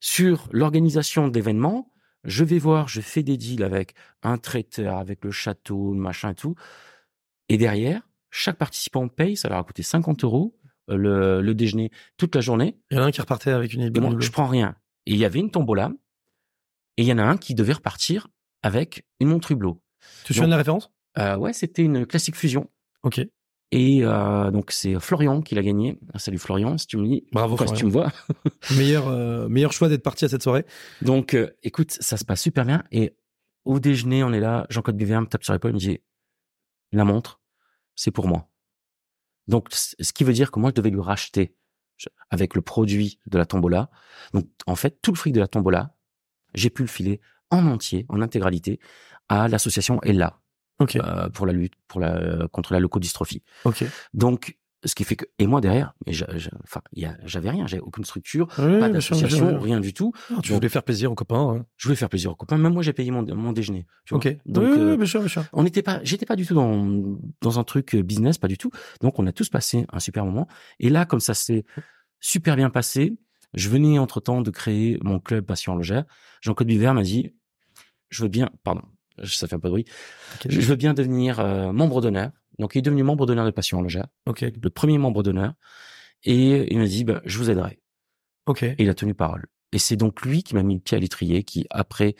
sur 0.00 0.48
l'organisation 0.52 1.28
d'événements. 1.28 1.90
Je 2.26 2.44
vais 2.44 2.58
voir, 2.58 2.88
je 2.88 3.00
fais 3.00 3.22
des 3.22 3.36
deals 3.36 3.62
avec 3.62 3.94
un 4.22 4.36
traiteur, 4.38 4.98
avec 4.98 5.24
le 5.24 5.30
château, 5.30 5.94
le 5.94 6.00
machin 6.00 6.30
et 6.30 6.34
tout. 6.34 6.54
Et 7.48 7.56
derrière, 7.56 8.02
chaque 8.30 8.56
participant 8.56 9.08
paye, 9.08 9.36
ça 9.36 9.48
leur 9.48 9.58
a 9.58 9.64
coûté 9.64 9.82
50 9.82 10.24
euros 10.24 10.58
euh, 10.90 10.96
le, 10.96 11.40
le 11.40 11.54
déjeuner 11.54 11.90
toute 12.16 12.34
la 12.34 12.40
journée. 12.40 12.76
Il 12.90 12.96
y 12.96 13.00
en 13.00 13.04
a 13.04 13.06
un 13.06 13.10
qui 13.10 13.20
repartait 13.20 13.50
avec 13.50 13.72
une 13.72 13.82
Et 13.82 13.86
idée. 13.86 14.00
moi, 14.00 14.14
je 14.18 14.30
prends 14.30 14.46
rien. 14.46 14.76
Et 15.06 15.12
il 15.12 15.18
y 15.18 15.24
avait 15.24 15.38
une 15.38 15.50
tombola. 15.50 15.92
Et 16.96 17.02
il 17.02 17.08
y 17.08 17.12
en 17.12 17.18
a 17.18 17.24
un 17.24 17.36
qui 17.36 17.54
devait 17.54 17.74
repartir 17.74 18.28
avec 18.62 19.06
une 19.20 19.28
montre 19.28 19.52
Hublot. 19.52 19.80
Tu 20.24 20.28
te 20.28 20.32
souviens 20.34 20.46
de 20.48 20.50
la 20.52 20.56
référence? 20.58 20.90
Euh, 21.18 21.36
ouais, 21.36 21.52
c'était 21.52 21.82
une 21.82 22.06
classique 22.06 22.36
fusion. 22.36 22.68
Ok. 23.02 23.20
Et 23.72 24.00
euh, 24.02 24.50
donc 24.50 24.70
c'est 24.70 24.98
Florian 25.00 25.42
qui 25.42 25.54
l'a 25.54 25.62
gagné. 25.62 25.98
Salut 26.16 26.38
Florian, 26.38 26.78
si 26.78 26.86
tu 26.86 26.96
me 26.98 27.06
dis, 27.06 27.24
Bravo, 27.32 27.56
si 27.66 27.72
tu 27.74 27.84
me 27.84 27.90
vois. 27.90 28.12
meilleur, 28.76 29.08
euh, 29.08 29.48
meilleur 29.48 29.72
choix 29.72 29.88
d'être 29.88 30.02
parti 30.02 30.24
à 30.24 30.28
cette 30.28 30.42
soirée. 30.42 30.64
Donc 31.02 31.34
euh, 31.34 31.50
écoute, 31.62 31.92
ça 32.00 32.16
se 32.16 32.24
passe 32.24 32.40
super 32.40 32.64
bien. 32.64 32.84
Et 32.92 33.16
au 33.64 33.80
déjeuner, 33.80 34.22
on 34.22 34.32
est 34.32 34.40
là. 34.40 34.66
Jean-Claude 34.70 34.96
Biver 34.96 35.20
me 35.20 35.26
tape 35.26 35.42
sur 35.42 35.52
l'épaule, 35.52 35.72
il 35.72 35.74
me 35.74 35.78
dit, 35.80 35.98
la 36.92 37.04
montre, 37.04 37.40
c'est 37.96 38.12
pour 38.12 38.28
moi. 38.28 38.48
Donc 39.48 39.68
ce 39.72 40.12
qui 40.12 40.22
veut 40.22 40.32
dire 40.32 40.50
que 40.50 40.60
moi 40.60 40.70
je 40.70 40.74
devais 40.74 40.90
lui 40.90 41.00
racheter 41.00 41.56
avec 42.30 42.54
le 42.54 42.62
produit 42.62 43.20
de 43.26 43.38
la 43.38 43.46
tombola. 43.46 43.90
Donc 44.32 44.48
en 44.66 44.76
fait, 44.76 45.00
tout 45.02 45.10
le 45.10 45.16
fric 45.16 45.32
de 45.32 45.40
la 45.40 45.48
tombola, 45.48 45.96
j'ai 46.54 46.70
pu 46.70 46.82
le 46.82 46.88
filer 46.88 47.20
en 47.50 47.66
entier, 47.66 48.06
en 48.08 48.22
intégralité, 48.22 48.80
à 49.28 49.48
l'association 49.48 50.00
Ella 50.02 50.40
Ok. 50.78 50.96
euh, 50.96 51.28
pour 51.30 51.46
la 51.46 51.52
lutte 51.52 51.74
pour 51.88 52.00
la 52.00 52.48
contre 52.52 52.72
la 52.72 52.80
leucodystrophie. 52.80 53.42
Ok. 53.64 53.84
Donc 54.14 54.56
ce 54.84 54.94
qui 54.94 55.02
fait 55.04 55.16
que 55.16 55.24
et 55.40 55.46
moi 55.48 55.60
derrière, 55.60 55.94
enfin 56.62 56.80
j'avais 57.24 57.50
rien, 57.50 57.66
j'avais 57.66 57.82
aucune 57.82 58.04
structure, 58.04 58.46
Oui, 58.58 58.78
pas 58.78 58.88
d'association, 58.88 59.58
rien 59.58 59.80
du 59.80 59.92
tout. 59.94 60.12
Ah, 60.30 60.34
Tu 60.42 60.50
Donc, 60.52 60.58
voulais 60.58 60.68
faire 60.68 60.84
plaisir 60.84 61.10
aux 61.10 61.14
copains. 61.16 61.56
hein. 61.58 61.66
je 61.76 61.88
voulais 61.88 61.96
faire 61.96 62.08
plaisir 62.10 62.30
aux 62.30 62.36
copains. 62.36 62.56
Même 62.58 62.74
moi 62.74 62.82
j'ai 62.82 62.92
payé 62.92 63.10
mon, 63.10 63.24
mon 63.34 63.52
déjeuner. 63.52 63.86
tu 64.04 64.14
vois. 64.14 64.18
Ok. 64.18 64.36
Donc 64.46 64.64
oui, 64.64 64.70
oui, 64.74 64.80
euh, 64.80 64.96
bien 64.96 65.06
sûr, 65.06 65.20
bien 65.20 65.28
sûr. 65.28 65.44
on 65.52 65.64
n'était 65.64 65.82
pas, 65.82 66.00
j'étais 66.04 66.26
pas 66.26 66.36
du 66.36 66.46
tout 66.46 66.54
dans 66.54 67.18
dans 67.40 67.58
un 67.58 67.64
truc 67.64 67.94
euh, 67.96 68.02
business, 68.02 68.38
pas 68.38 68.48
du 68.48 68.58
tout. 68.58 68.70
Donc 69.00 69.18
on 69.18 69.26
a 69.26 69.32
tous 69.32 69.48
passé 69.48 69.86
un 69.92 69.98
super 69.98 70.24
moment. 70.24 70.46
Et 70.78 70.88
là, 70.90 71.04
comme 71.04 71.20
ça 71.20 71.34
s'est 71.34 71.64
super 72.20 72.54
bien 72.54 72.70
passé, 72.70 73.16
je 73.54 73.68
venais 73.70 73.98
entre 73.98 74.20
temps 74.20 74.40
de 74.42 74.50
créer 74.50 74.98
mon 75.02 75.18
club 75.18 75.46
Passion 75.46 75.74
Logère. 75.74 76.04
Jean-Claude 76.42 76.68
Biver 76.68 76.92
m'a 76.92 77.02
dit, 77.02 77.34
je 78.10 78.22
veux 78.22 78.28
bien, 78.28 78.50
pardon, 78.62 78.82
ça 79.24 79.48
fait 79.48 79.54
un 79.54 79.58
peu 79.58 79.68
de 79.68 79.72
bruit, 79.72 79.84
je 80.48 80.60
veux 80.60 80.76
bien 80.76 80.94
devenir 80.94 81.40
euh, 81.40 81.72
membre 81.72 82.00
d'honneur. 82.00 82.30
Donc 82.58 82.74
il 82.74 82.78
est 82.78 82.82
devenu 82.82 83.02
membre 83.02 83.26
d'honneur 83.26 83.44
de 83.44 83.50
Passion 83.50 83.82
Logère, 83.82 84.06
le 84.26 84.68
premier 84.70 84.98
membre 84.98 85.22
d'honneur. 85.22 85.54
Et 86.24 86.72
il 86.72 86.78
m'a 86.78 86.86
dit, 86.86 87.04
bah, 87.04 87.20
je 87.24 87.38
vous 87.38 87.50
aiderai. 87.50 87.80
Ok. 88.46 88.62
Et 88.62 88.76
il 88.78 88.88
a 88.88 88.94
tenu 88.94 89.14
parole. 89.14 89.46
Et 89.72 89.78
c'est 89.78 89.96
donc 89.96 90.22
lui 90.22 90.42
qui 90.42 90.54
m'a 90.54 90.62
mis 90.62 90.74
le 90.74 90.80
pied 90.80 90.96
à 90.96 91.00
l'étrier, 91.00 91.42
qui 91.42 91.66
après 91.70 92.14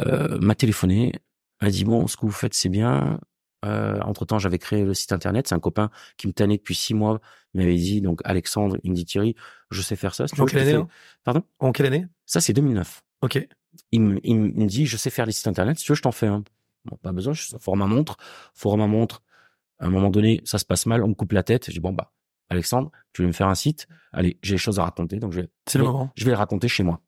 euh, 0.00 0.38
m'a 0.38 0.54
téléphoné, 0.54 1.12
m'a 1.60 1.70
dit 1.70 1.84
bon, 1.84 2.06
ce 2.06 2.16
que 2.16 2.26
vous 2.26 2.32
faites 2.32 2.54
c'est 2.54 2.68
bien. 2.68 3.18
Euh, 3.64 4.00
entre 4.00 4.24
temps, 4.24 4.38
j'avais 4.38 4.58
créé 4.58 4.84
le 4.84 4.94
site 4.94 5.12
internet. 5.12 5.48
C'est 5.48 5.54
un 5.54 5.60
copain 5.60 5.90
qui 6.16 6.26
me 6.26 6.32
tannait 6.32 6.56
depuis 6.56 6.74
six 6.74 6.94
mois. 6.94 7.20
Il 7.52 7.60
m'avait 7.60 7.76
dit 7.76 8.00
donc 8.00 8.20
Alexandre, 8.24 8.76
il 8.84 8.90
me 8.90 8.96
dit 8.96 9.04
Thierry, 9.04 9.34
je 9.70 9.82
sais 9.82 9.96
faire 9.96 10.14
ça. 10.14 10.26
En 10.38 10.44
quelle 10.44 10.68
année 10.68 10.84
Pardon? 11.24 11.42
En 11.58 11.72
quelle 11.72 11.86
année? 11.86 12.06
Ça 12.26 12.40
c'est 12.40 12.52
2009. 12.52 13.02
Ok. 13.22 13.46
Il 13.92 14.00
me, 14.02 14.20
il 14.24 14.36
me 14.38 14.66
dit 14.66 14.86
je 14.86 14.96
sais 14.96 15.10
faire 15.10 15.26
les 15.26 15.32
sites 15.32 15.46
internet. 15.48 15.78
Si 15.78 15.84
tu 15.84 15.92
veux, 15.92 15.96
je 15.96 16.02
t'en 16.02 16.12
fais 16.12 16.26
un. 16.26 16.42
Bon, 16.84 16.96
pas 17.02 17.12
besoin. 17.12 17.32
Je 17.32 17.42
format 17.58 17.86
montre. 17.86 18.16
Format 18.54 18.86
montre. 18.86 19.22
À 19.78 19.86
un 19.86 19.90
moment 19.90 20.10
donné, 20.10 20.40
ça 20.44 20.58
se 20.58 20.64
passe 20.64 20.86
mal. 20.86 21.02
On 21.02 21.08
me 21.08 21.14
coupe 21.14 21.32
la 21.32 21.42
tête. 21.42 21.66
Je 21.66 21.72
dis 21.72 21.80
bon 21.80 21.92
bah 21.92 22.12
Alexandre, 22.48 22.90
tu 23.12 23.22
veux 23.22 23.28
me 23.28 23.32
faire 23.32 23.48
un 23.48 23.54
site? 23.54 23.86
Allez, 24.12 24.38
j'ai 24.42 24.54
des 24.54 24.58
choses 24.58 24.78
à 24.78 24.84
raconter. 24.84 25.18
Donc 25.18 25.32
je 25.32 25.40
vais 25.42 25.48
C'est 25.66 25.78
le 25.78 25.84
moment. 25.84 26.10
Je 26.16 26.24
vais 26.24 26.30
le 26.32 26.36
raconter 26.36 26.68
chez 26.68 26.82
moi. 26.82 27.00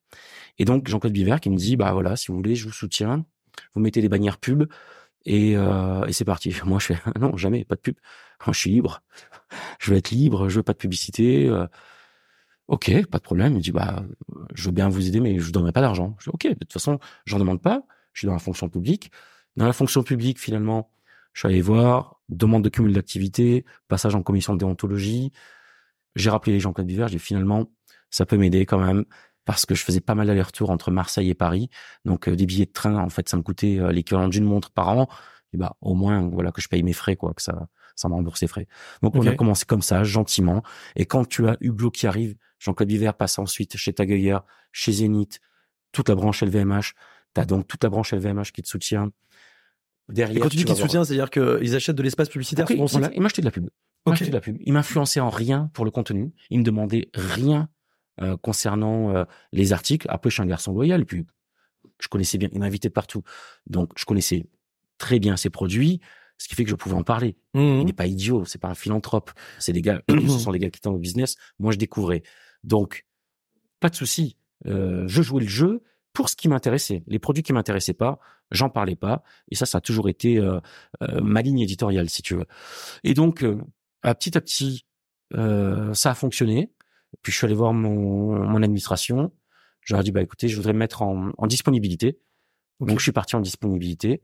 Et 0.58 0.64
donc 0.64 0.88
Jean-Claude 0.88 1.12
Biver 1.12 1.36
qui 1.40 1.50
me 1.50 1.56
dit 1.56 1.76
bah 1.76 1.92
voilà, 1.92 2.16
si 2.16 2.28
vous 2.28 2.36
voulez, 2.36 2.54
je 2.54 2.64
vous 2.66 2.72
soutiens. 2.72 3.24
Vous 3.74 3.80
mettez 3.80 4.00
des 4.00 4.08
bannières 4.08 4.38
pub 4.38 4.64
et, 5.24 5.56
euh, 5.56 6.04
et 6.06 6.12
c'est 6.12 6.24
parti. 6.24 6.54
Moi 6.64 6.78
je 6.78 6.86
fais 6.86 6.98
non 7.20 7.36
jamais 7.36 7.64
pas 7.64 7.74
de 7.76 7.80
pub. 7.80 7.96
Moi, 8.46 8.52
je 8.52 8.58
suis 8.58 8.70
libre. 8.70 9.02
Je 9.78 9.90
veux 9.90 9.96
être 9.96 10.10
libre. 10.10 10.48
Je 10.48 10.56
veux 10.56 10.62
pas 10.62 10.72
de 10.72 10.78
publicité. 10.78 11.48
euh. 11.48 11.66
Ok, 12.68 13.06
pas 13.06 13.18
de 13.18 13.22
problème. 13.22 13.52
Il 13.52 13.56
me 13.56 13.60
dit 13.60 13.72
bah 13.72 14.04
je 14.54 14.64
veux 14.66 14.72
bien 14.72 14.88
vous 14.88 15.06
aider, 15.06 15.20
mais 15.20 15.38
je 15.38 15.44
vous 15.44 15.52
donnerai 15.52 15.72
pas 15.72 15.80
d'argent. 15.80 16.16
Je 16.18 16.30
dis 16.30 16.34
ok, 16.34 16.48
de 16.48 16.54
toute 16.54 16.72
façon 16.72 16.98
j'en 17.26 17.38
demande 17.38 17.62
pas. 17.62 17.82
Je 18.12 18.20
suis 18.20 18.26
dans 18.26 18.34
la 18.34 18.38
fonction 18.38 18.68
publique. 18.68 19.10
Dans 19.56 19.66
la 19.66 19.72
fonction 19.72 20.02
publique 20.02 20.38
finalement, 20.40 20.90
je 21.32 21.40
suis 21.40 21.48
allé 21.48 21.60
voir 21.60 22.20
demande 22.28 22.64
de 22.64 22.68
cumul 22.68 22.92
d'activité, 22.92 23.64
passage 23.88 24.14
en 24.14 24.22
commission 24.22 24.54
de 24.54 24.58
déontologie. 24.58 25.32
J'ai 26.16 26.30
rappelé 26.30 26.52
les 26.52 26.60
Jean-Claude 26.60 26.86
Biver. 26.86 27.06
J'ai 27.08 27.16
dit, 27.16 27.22
finalement 27.22 27.70
ça 28.10 28.26
peut 28.26 28.36
m'aider 28.36 28.66
quand 28.66 28.78
même 28.78 29.04
parce 29.44 29.66
que 29.66 29.74
je 29.74 29.82
faisais 29.82 30.00
pas 30.00 30.14
mal 30.14 30.28
d'allers-retours 30.28 30.70
entre 30.70 30.90
Marseille 30.90 31.30
et 31.30 31.34
Paris. 31.34 31.68
Donc 32.04 32.28
euh, 32.28 32.36
des 32.36 32.46
billets 32.46 32.66
de 32.66 32.72
train, 32.72 32.96
en 32.96 33.08
fait, 33.08 33.28
ça 33.28 33.36
me 33.36 33.42
coûtait 33.42 33.78
euh, 33.78 33.90
l'équivalent 33.90 34.28
d'une 34.28 34.44
montre 34.44 34.70
par 34.70 34.88
an. 34.88 35.08
Et 35.52 35.58
bah 35.58 35.76
au 35.80 35.94
moins 35.94 36.28
voilà 36.30 36.50
que 36.52 36.62
je 36.62 36.68
paye 36.68 36.82
mes 36.82 36.94
frais 36.94 37.16
quoi, 37.16 37.34
que 37.34 37.42
ça 37.42 37.68
ça 37.94 38.08
me 38.08 38.14
rembourse 38.14 38.40
les 38.40 38.48
frais. 38.48 38.66
Donc 39.02 39.14
on 39.16 39.26
a 39.26 39.34
commencé 39.34 39.66
comme 39.66 39.82
ça, 39.82 40.02
gentiment. 40.02 40.62
Et 40.96 41.04
quand 41.04 41.28
tu 41.28 41.46
as 41.46 41.58
Hublot 41.60 41.90
qui 41.90 42.06
arrive, 42.06 42.36
Jean-Claude 42.62 42.88
Biver 42.88 43.10
passe 43.18 43.38
ensuite 43.40 43.76
chez 43.76 43.92
Tagueilleur, 43.92 44.44
chez 44.70 44.92
Zénith, 44.92 45.40
toute 45.90 46.08
la 46.08 46.14
branche 46.14 46.42
LVMH. 46.42 46.92
T'as 47.34 47.44
donc 47.44 47.66
toute 47.66 47.82
la 47.82 47.90
branche 47.90 48.12
LVMH 48.12 48.52
qui 48.52 48.62
te 48.62 48.68
soutient. 48.68 49.10
Derrière, 50.08 50.36
Et 50.36 50.40
quand 50.40 50.48
tu 50.48 50.56
dis 50.56 50.62
vas 50.62 50.66
qu'ils 50.68 50.74
voir- 50.76 50.88
soutiennent, 50.88 51.04
c'est-à-dire 51.04 51.30
qu'ils 51.30 51.74
achètent 51.74 51.96
de 51.96 52.02
l'espace 52.02 52.28
publicitaire 52.28 52.64
Après, 52.64 52.74
sur 52.74 52.82
ton 52.82 52.88
site 52.88 52.98
voilà, 52.98 53.14
il 53.14 53.20
m'achetait 53.22 53.42
de 53.42 53.46
la 53.46 53.50
pub. 53.50 53.64
Il 53.64 53.68
Ok. 54.04 54.12
m'achetait 54.12 54.26
de 54.30 54.34
la 54.34 54.40
pub. 54.40 54.56
Il 54.60 54.72
m'influençait 54.72 55.20
en 55.20 55.30
rien 55.30 55.70
pour 55.74 55.84
le 55.84 55.90
contenu. 55.90 56.32
Il 56.50 56.58
me 56.60 56.64
demandait 56.64 57.08
rien 57.14 57.68
euh, 58.20 58.36
concernant 58.36 59.14
euh, 59.16 59.24
les 59.52 59.72
articles. 59.72 60.06
Après, 60.10 60.30
je 60.30 60.34
suis 60.34 60.42
un 60.42 60.46
garçon 60.46 60.72
loyal. 60.72 61.04
Puis, 61.06 61.24
je 62.00 62.08
connaissais 62.08 62.36
bien. 62.38 62.48
Il 62.52 62.60
m'invitait 62.60 62.88
de 62.88 62.92
partout. 62.92 63.22
Donc, 63.66 63.90
je 63.96 64.04
connaissais 64.04 64.44
très 64.98 65.18
bien 65.18 65.36
ses 65.36 65.50
produits, 65.50 66.00
ce 66.36 66.46
qui 66.48 66.54
fait 66.54 66.64
que 66.64 66.70
je 66.70 66.74
pouvais 66.74 66.94
en 66.96 67.04
parler. 67.04 67.36
Il 67.54 67.60
Mhm. 67.60 67.84
n'est 67.84 67.92
pas 67.92 68.06
idiot. 68.06 68.44
C'est 68.44 68.60
pas 68.60 68.68
un 68.68 68.74
philanthrope. 68.74 69.30
C'est 69.58 69.72
des 69.72 69.82
gars. 69.82 70.02
ce 70.10 70.38
sont 70.38 70.52
des 70.52 70.58
gars 70.58 70.68
qui 70.70 70.78
étaient 70.78 70.88
au 70.88 70.98
business. 70.98 71.36
Moi, 71.58 71.72
je 71.72 71.78
découvrais. 71.78 72.22
Donc, 72.64 73.06
pas 73.80 73.88
de 73.88 73.96
souci. 73.96 74.36
Euh, 74.66 75.04
je 75.08 75.22
jouais 75.22 75.42
le 75.42 75.48
jeu 75.48 75.82
pour 76.12 76.28
ce 76.28 76.36
qui 76.36 76.48
m'intéressait. 76.48 77.02
Les 77.06 77.18
produits 77.18 77.42
qui 77.42 77.52
m'intéressaient 77.52 77.94
pas, 77.94 78.20
j'en 78.50 78.68
parlais 78.68 78.96
pas. 78.96 79.22
Et 79.50 79.54
ça, 79.54 79.66
ça 79.66 79.78
a 79.78 79.80
toujours 79.80 80.08
été 80.08 80.38
euh, 80.38 80.60
euh, 81.02 81.20
ma 81.20 81.42
ligne 81.42 81.60
éditoriale, 81.60 82.08
si 82.10 82.22
tu 82.22 82.34
veux. 82.34 82.46
Et 83.04 83.14
donc, 83.14 83.42
euh, 83.42 83.60
à 84.02 84.14
petit 84.14 84.36
à 84.36 84.40
petit, 84.40 84.84
euh, 85.34 85.92
ça 85.94 86.10
a 86.10 86.14
fonctionné. 86.14 86.72
Puis 87.22 87.32
je 87.32 87.38
suis 87.38 87.44
allé 87.44 87.54
voir 87.54 87.72
mon, 87.72 88.46
mon 88.46 88.62
administration. 88.62 89.32
Je 89.80 89.94
leur 89.94 90.00
ai 90.00 90.04
dit, 90.04 90.12
bah 90.12 90.22
écoutez, 90.22 90.48
je 90.48 90.56
voudrais 90.56 90.72
me 90.72 90.78
mettre 90.78 91.02
en, 91.02 91.30
en 91.36 91.46
disponibilité. 91.46 92.18
Donc 92.80 92.98
je 92.98 93.02
suis 93.02 93.12
parti 93.12 93.36
en 93.36 93.40
disponibilité. 93.40 94.22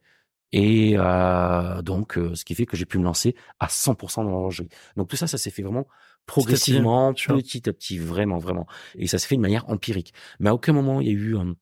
Et 0.53 0.95
euh, 0.97 1.83
donc, 1.83 2.17
euh, 2.19 2.35
ce 2.35 2.45
qui 2.45 2.55
fait 2.55 2.67
que 2.67 2.77
j'ai 2.77 2.87
pu 2.87 2.99
me 2.99 3.05
lancer 3.05 3.35
à 3.61 3.69
100% 3.69 4.25
dans 4.25 4.31
l'horlogerie. 4.31 4.69
Donc 4.97 5.09
tout 5.09 5.17
ça, 5.17 5.27
ça 5.27 5.39
s'est 5.39 5.51
fait 5.51 5.63
vraiment 5.63 5.87
progressivement, 6.27 7.13
tu 7.15 7.29
vois. 7.31 7.41
petit 7.41 7.69
à 7.69 7.73
petit, 7.73 7.99
vraiment, 7.99 8.39
vraiment. 8.39 8.67
Et 8.97 9.07
ça 9.07 9.19
s'est 9.19 9.29
fait 9.29 9.37
de 9.37 9.41
manière 9.43 9.69
empirique. 9.71 10.13
Mais 10.41 10.51
à 10.51 10.55
aucun 10.55 10.73
moment, 10.73 11.01
il 11.01 11.07
y 11.09 11.11
a 11.11 11.13
eu 11.15 11.37
un, 11.37 11.55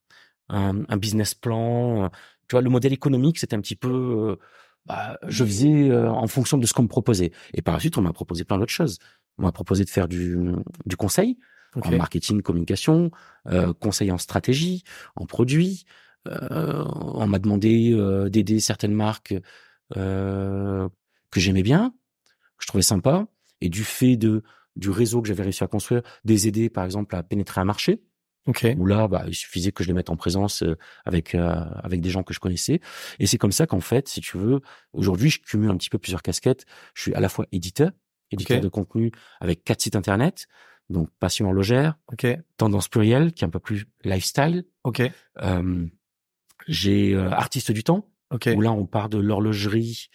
un, 0.49 0.83
un 0.87 0.97
business 0.97 1.35
plan. 1.35 2.05
euh, 2.05 2.09
Tu 2.47 2.53
vois, 2.55 2.61
le 2.61 2.69
modèle 2.69 2.93
économique, 2.93 3.39
c'était 3.39 3.55
un 3.55 3.61
petit 3.61 3.75
peu... 3.75 3.89
euh, 3.89 4.35
bah, 4.85 5.17
je 5.27 5.43
faisais 5.43 5.89
euh, 5.89 6.09
en 6.09 6.27
fonction 6.27 6.57
de 6.57 6.65
ce 6.65 6.73
qu'on 6.73 6.83
me 6.83 6.87
proposait. 6.87 7.31
Et 7.53 7.61
par 7.61 7.73
la 7.73 7.79
suite, 7.79 7.97
on 7.97 8.01
m'a 8.01 8.13
proposé 8.13 8.45
plein 8.45 8.57
d'autres 8.57 8.71
choses. 8.73 8.99
On 9.37 9.43
m'a 9.43 9.51
proposé 9.51 9.83
de 9.83 9.89
faire 9.89 10.07
du, 10.07 10.37
du 10.85 10.95
conseil 10.97 11.37
en 11.81 11.91
marketing, 11.93 12.41
communication, 12.41 13.11
euh, 13.49 13.73
conseil 13.73 14.11
en 14.11 14.17
stratégie, 14.17 14.83
en 15.15 15.25
produits. 15.25 15.85
Euh, 16.27 16.83
on 16.87 17.27
m'a 17.27 17.39
demandé 17.39 17.91
euh, 17.93 18.29
d'aider 18.29 18.59
certaines 18.59 18.93
marques 18.93 19.35
euh, 19.95 20.87
que 21.31 21.39
j'aimais 21.39 21.63
bien, 21.63 21.93
que 22.57 22.63
je 22.63 22.67
trouvais 22.67 22.81
sympa, 22.81 23.27
et 23.61 23.69
du 23.69 23.83
fait 23.83 24.17
de 24.17 24.43
du 24.75 24.91
réseau 24.91 25.21
que 25.23 25.27
j'avais 25.27 25.43
réussi 25.43 25.63
à 25.63 25.67
construire, 25.67 26.03
des 26.23 26.47
aider 26.47 26.69
par 26.69 26.85
exemple 26.85 27.15
à 27.15 27.23
pénétrer 27.23 27.59
un 27.59 27.65
marché 27.65 28.03
Ok. 28.45 28.65
où 28.77 28.85
là, 28.85 29.07
bah, 29.07 29.25
il 29.27 29.33
suffisait 29.35 29.71
que 29.71 29.83
je 29.83 29.89
les 29.89 29.93
mette 29.93 30.09
en 30.09 30.15
présence 30.15 30.63
euh, 30.63 30.77
avec 31.03 31.35
euh, 31.35 31.53
avec 31.83 31.99
des 31.99 32.09
gens 32.09 32.23
que 32.23 32.33
je 32.33 32.39
connaissais. 32.39 32.79
Et 33.19 33.27
c'est 33.27 33.37
comme 33.37 33.51
ça 33.51 33.67
qu'en 33.67 33.81
fait, 33.81 34.07
si 34.07 34.21
tu 34.21 34.37
veux, 34.37 34.61
aujourd'hui, 34.93 35.29
je 35.29 35.41
cumule 35.41 35.69
un 35.69 35.77
petit 35.77 35.89
peu 35.89 35.97
plusieurs 35.97 36.21
casquettes. 36.21 36.65
Je 36.93 37.01
suis 37.01 37.13
à 37.13 37.19
la 37.19 37.27
fois 37.27 37.45
éditeur, 37.51 37.91
éditeur 38.31 38.61
de 38.61 38.69
contenu 38.69 39.11
avec 39.41 39.63
quatre 39.65 39.81
sites 39.81 39.97
internet, 39.97 40.47
donc 40.89 41.09
Passion 41.19 41.47
Horlogère, 41.47 41.95
Ok. 42.13 42.25
Tendance 42.55 42.87
Plurielle, 42.87 43.33
qui 43.33 43.43
est 43.43 43.47
un 43.47 43.49
peu 43.51 43.59
plus 43.59 43.85
lifestyle. 44.05 44.63
Euh, 45.41 45.85
J'ai 46.67 47.13
euh, 47.13 47.29
Artiste 47.31 47.71
du 47.71 47.83
temps, 47.83 48.09
Ok. 48.31 48.49
où 48.55 48.61
là, 48.61 48.71
on 48.71 48.85
part 48.85 49.09
de 49.09 49.17
l'horlogerie 49.17 50.07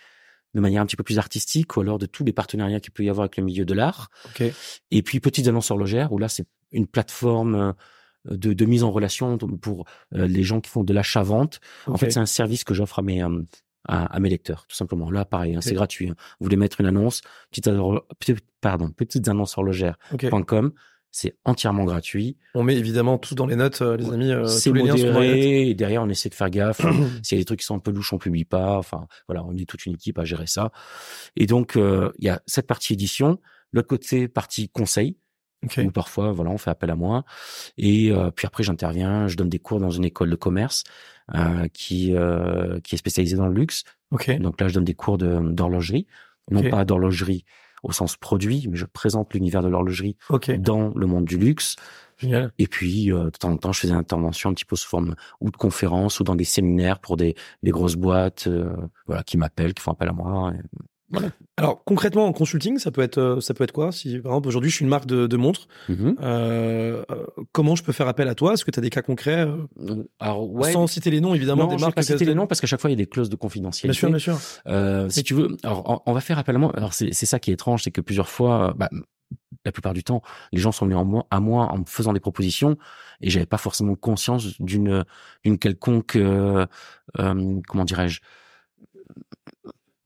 de 0.55 0.61
manière 0.61 0.83
un 0.83 0.87
petit 0.87 0.97
peu 0.97 1.03
plus 1.05 1.19
artistique, 1.19 1.77
ou 1.77 1.81
alors 1.81 1.99
de 1.99 2.05
tous 2.07 2.25
les 2.25 2.33
partenariats 2.35 2.79
qu'il 2.81 2.93
peut 2.93 3.03
y 3.05 3.09
avoir 3.09 3.25
avec 3.25 3.39
le 3.39 3.43
milieu 3.45 3.65
de 3.65 3.73
l'art. 3.73 4.11
Ok. 4.27 4.43
Et 4.91 5.03
puis 5.03 5.19
Petites 5.21 5.49
annonces 5.49 5.71
horlogères, 5.71 6.13
où 6.13 6.19
là 6.19 6.29
c'est 6.29 6.47
une 6.73 6.87
plateforme 6.87 7.55
euh, 7.55 7.73
de, 8.37 8.53
de 8.53 8.65
mise 8.67 8.83
en 8.85 8.91
relation 8.91 9.39
pour 9.39 9.87
euh, 10.15 10.27
les 10.27 10.43
gens 10.43 10.61
qui 10.61 10.69
font 10.71 10.85
de 10.85 10.93
l'achat-vente. 10.93 11.59
En 11.87 11.93
Ok. 11.95 12.01
fait, 12.01 12.11
c'est 12.11 12.21
un 12.21 12.27
service 12.27 12.65
que 12.65 12.75
j'offre 12.75 12.99
à 12.99 13.03
mes 13.03 13.23
euh, 13.25 13.43
à, 13.89 14.05
à 14.15 14.21
mes 14.21 14.29
lecteurs, 14.29 14.65
tout 14.69 14.77
simplement. 14.77 15.11
Là, 15.11 15.25
pareil, 15.25 15.57
hein, 15.57 15.61
c'est 15.61 15.75
gratuit. 15.75 16.11
hein. 16.11 16.15
Vous 16.39 16.45
voulez 16.45 16.57
mettre 16.57 16.81
une 16.81 16.87
annonce, 16.87 17.21
petite, 17.51 17.69
pardon, 18.61 18.91
petites 18.91 19.27
annonces 19.27 19.59
horlogères.com, 19.59 20.67
Ok. 20.67 20.75
C'est 21.13 21.37
entièrement 21.45 21.85
gratuit. 21.85 22.39
On 22.55 22.63
met 22.65 22.75
évidemment 22.75 23.19
tout 23.19 23.35
dans 23.35 23.47
les 23.47 23.55
notes, 23.55 23.83
euh, 23.83 23.97
les 23.99 24.11
amis. 24.11 24.33
euh, 24.33 24.47
c'est 24.47 24.73
modéré, 24.73 25.69
et 25.69 25.75
derrière 25.75 26.03
on 26.03 26.09
essaie 26.09 26.31
de 26.31 26.35
faire 26.35 26.51
gaffe. 26.51 26.81
S'il 27.23 27.37
y 27.37 27.41
a 27.41 27.43
des 27.43 27.45
trucs 27.45 27.61
qui 27.61 27.67
sont 27.67 27.77
un 27.77 27.81
peu 27.81 27.91
louches, 27.93 28.13
on 28.15 28.19
publie 28.19 28.47
pas. 28.47 28.79
Enfin, 28.79 29.07
voilà, 29.29 29.45
on 29.45 29.55
est 29.57 29.69
toute 29.69 29.85
une 29.87 29.93
équipe 29.93 30.19
à 30.19 30.25
gérer 30.25 30.47
ça. 30.47 30.73
Et 31.37 31.47
donc, 31.47 31.77
euh, 31.77 32.11
il 32.19 32.25
y 32.25 32.31
a 32.31 32.41
cette 32.47 32.67
partie 32.67 32.95
édition, 32.95 33.39
l'autre 33.73 33.89
côté 33.89 34.27
partie 34.27 34.71
conseil, 34.71 35.19
Ok. 35.65 35.81
où 35.85 35.91
parfois, 35.91 36.33
voilà, 36.33 36.51
on 36.51 36.59
fait 36.59 36.71
appel 36.71 36.91
à 36.91 36.97
moi. 36.97 37.25
Et 37.77 38.11
euh, 38.11 38.31
puis 38.31 38.47
après, 38.47 38.63
j'interviens, 38.63 39.29
je 39.29 39.37
donne 39.37 39.51
des 39.51 39.59
cours 39.61 39.81
dans 39.81 39.91
une 39.91 40.05
école 40.07 40.31
de 40.31 40.37
commerce 40.37 40.83
euh, 41.35 41.69
qui 41.75 42.17
euh, 42.17 42.81
qui 42.81 42.95
est 42.95 42.99
spécialisée 42.99 43.37
dans 43.37 43.47
le 43.47 43.55
luxe. 43.55 43.85
Ok. 44.11 44.31
Donc 44.39 44.61
là, 44.61 44.69
je 44.69 44.75
donne 44.75 44.85
des 44.85 44.95
cours 44.95 45.19
de 45.19 45.39
d'horlogerie, 45.41 46.07
non 46.51 46.69
pas 46.71 46.85
d'horlogerie 46.85 47.45
au 47.83 47.93
sens 47.93 48.17
produit, 48.17 48.67
mais 48.71 48.77
je 48.77 48.87
présente 48.87 49.35
l'univers 49.35 49.63
de 49.63 49.69
l'horlogerie 49.69 50.17
Ok. 50.31 50.51
dans 50.53 50.93
le 50.95 51.07
monde 51.07 51.25
du 51.25 51.37
luxe. 51.39 51.77
Génial. 52.19 52.53
Et 52.59 52.69
puis, 52.69 53.11
euh, 53.13 53.25
de 53.25 53.31
temps 53.31 53.51
en 53.51 53.57
temps, 53.57 53.73
je 53.73 53.81
faisais 53.81 53.93
des 53.93 53.99
interventions 53.99 54.51
un 54.51 54.55
petit 54.55 54.65
peu 54.65 54.77
sous 54.77 54.89
forme 54.89 55.17
ou 55.41 55.51
de 55.51 55.57
conférences 55.57 56.21
ou 56.21 56.25
dans 56.25 56.37
des 56.37 56.45
séminaires 56.45 57.01
pour 57.01 57.17
des, 57.17 57.35
des 57.65 57.71
grosses 57.73 57.97
boîtes, 57.97 58.47
euh, 58.47 58.71
voilà, 59.07 59.25
qui 59.25 59.37
m'appellent, 59.37 59.75
qui 59.75 59.83
font 59.83 59.91
appel 59.93 60.09
à 60.09 60.13
moi. 60.13 60.53
Alors 61.57 61.85
concrètement 61.85 62.27
en 62.27 62.33
consulting, 62.33 62.79
ça 62.79 62.91
peut 62.91 63.03
être 63.03 63.19
euh, 63.19 63.41
ça 63.41 63.53
peut 63.55 63.65
être 63.65 63.73
quoi 63.73 63.93
Si 63.93 64.19
par 64.19 64.33
exemple 64.33 64.49
aujourd'hui 64.49 64.71
je 64.71 64.77
suis 64.77 64.85
une 64.85 64.89
marque 64.89 65.07
de, 65.07 65.27
de 65.27 65.37
montres, 65.37 65.69
Mhm. 65.89 66.17
euh, 66.23 67.05
euh, 67.11 67.25
comment 67.53 67.77
je 67.77 67.83
peux 67.83 67.93
faire 67.93 68.09
appel 68.09 68.29
à 68.29 68.35
toi? 68.35 68.55
Est-ce 68.55 68.65
que 68.65 68.71
tu 68.71 68.79
as 68.79 68.83
des 68.83 68.91
cas 68.91 69.03
concrets 69.03 69.47
Alors 70.19 70.51
ouais. 70.51 70.73
Sans 70.73 70.87
citer 70.87 71.11
les 71.11 71.21
noms 71.21 71.35
évidemment 71.35 71.65
non, 71.65 71.69
des 71.71 71.77
je 71.79 71.81
marques. 71.83 71.95
pas 71.95 72.03
citer 72.03 72.25
les 72.25 72.35
noms 72.35 72.47
parce 72.47 72.61
qu'à 72.61 72.67
chaque 72.67 72.81
fois 72.81 72.91
il 72.91 72.95
y 72.95 72.97
a 72.97 73.03
des 73.05 73.07
clauses 73.07 73.29
de 73.29 73.37
Bien 73.37 73.41
confidentialité. 73.41 73.99
sûr, 73.99 74.09
bien 74.09 74.19
sûr. 74.19 74.39
Euh, 74.67 75.09
si 75.11 75.23
tu 75.23 75.35
veux, 75.35 75.57
alors 75.63 76.03
on, 76.07 76.13
va 76.13 76.21
faire 76.21 76.39
appel 76.39 76.57
à 76.57 76.59
moi. 76.59 76.73
Alors 76.77 76.95
c'est 76.95 77.13
ça 77.13 77.39
qui 77.39 77.51
est 77.51 77.55
étrange, 77.55 77.83
c'est 77.85 77.91
que 77.91 78.01
plusieurs 78.01 78.29
fois, 78.29 78.75
bah, 78.77 78.89
la 79.65 79.73
plupart 79.73 79.93
du 79.95 80.03
temps, 80.03 80.23
les 80.53 80.61
gens 80.61 80.73
sont 80.73 80.87
venus 80.87 80.99
en 80.99 81.05
moi, 81.05 81.27
à 81.31 81.41
moi 81.41 81.67
en 81.73 81.79
me 81.79 81.85
faisant 81.87 82.13
des 82.13 82.21
propositions 82.21 82.77
et 83.21 83.31
j'avais 83.31 83.47
pas 83.47 83.59
forcément 83.59 83.95
conscience 83.95 84.61
d'une 84.61 85.05
d'une 85.45 85.59
quelconque 85.59 86.17
euh, 86.17 86.67
comment 87.17 87.85
dirais-je 87.85 88.21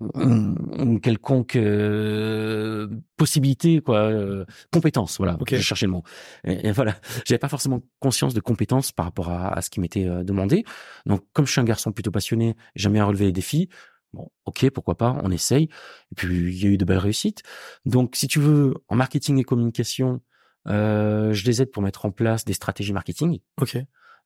une 0.00 1.00
quelconque 1.00 1.56
euh, 1.56 2.86
possibilité 3.16 3.80
quoi 3.80 4.00
euh, 4.00 4.44
compétence 4.70 5.16
voilà 5.16 5.38
Ok. 5.40 5.54
je 5.54 5.60
cherchais 5.60 5.86
le 5.86 5.92
mot. 5.92 6.02
Et, 6.44 6.68
et 6.68 6.72
voilà 6.72 6.96
j'avais 7.24 7.38
pas 7.38 7.48
forcément 7.48 7.80
conscience 7.98 8.34
de 8.34 8.40
compétence 8.40 8.92
par 8.92 9.06
rapport 9.06 9.30
à, 9.30 9.56
à 9.56 9.62
ce 9.62 9.70
qui 9.70 9.80
m'était 9.80 10.06
euh, 10.06 10.22
demandé. 10.22 10.64
Donc 11.06 11.22
comme 11.32 11.46
je 11.46 11.52
suis 11.52 11.60
un 11.60 11.64
garçon 11.64 11.92
plutôt 11.92 12.10
passionné 12.10 12.56
j'aime 12.74 12.92
bien 12.92 13.04
relever 13.04 13.26
les 13.26 13.32
défis. 13.32 13.68
Bon 14.12 14.28
ok 14.44 14.68
pourquoi 14.70 14.96
pas 14.96 15.18
on 15.24 15.30
essaye. 15.30 15.64
Et 15.64 16.14
puis 16.14 16.52
il 16.52 16.62
y 16.62 16.66
a 16.66 16.68
eu 16.70 16.76
de 16.76 16.84
belles 16.84 16.98
réussites. 16.98 17.42
Donc 17.86 18.16
si 18.16 18.28
tu 18.28 18.38
veux 18.38 18.74
en 18.88 18.96
marketing 18.96 19.38
et 19.38 19.44
communication 19.44 20.20
euh, 20.68 21.32
je 21.32 21.46
les 21.46 21.62
aide 21.62 21.70
pour 21.70 21.82
mettre 21.82 22.04
en 22.04 22.10
place 22.10 22.44
des 22.44 22.52
stratégies 22.52 22.92
marketing. 22.92 23.38
Ok. 23.60 23.78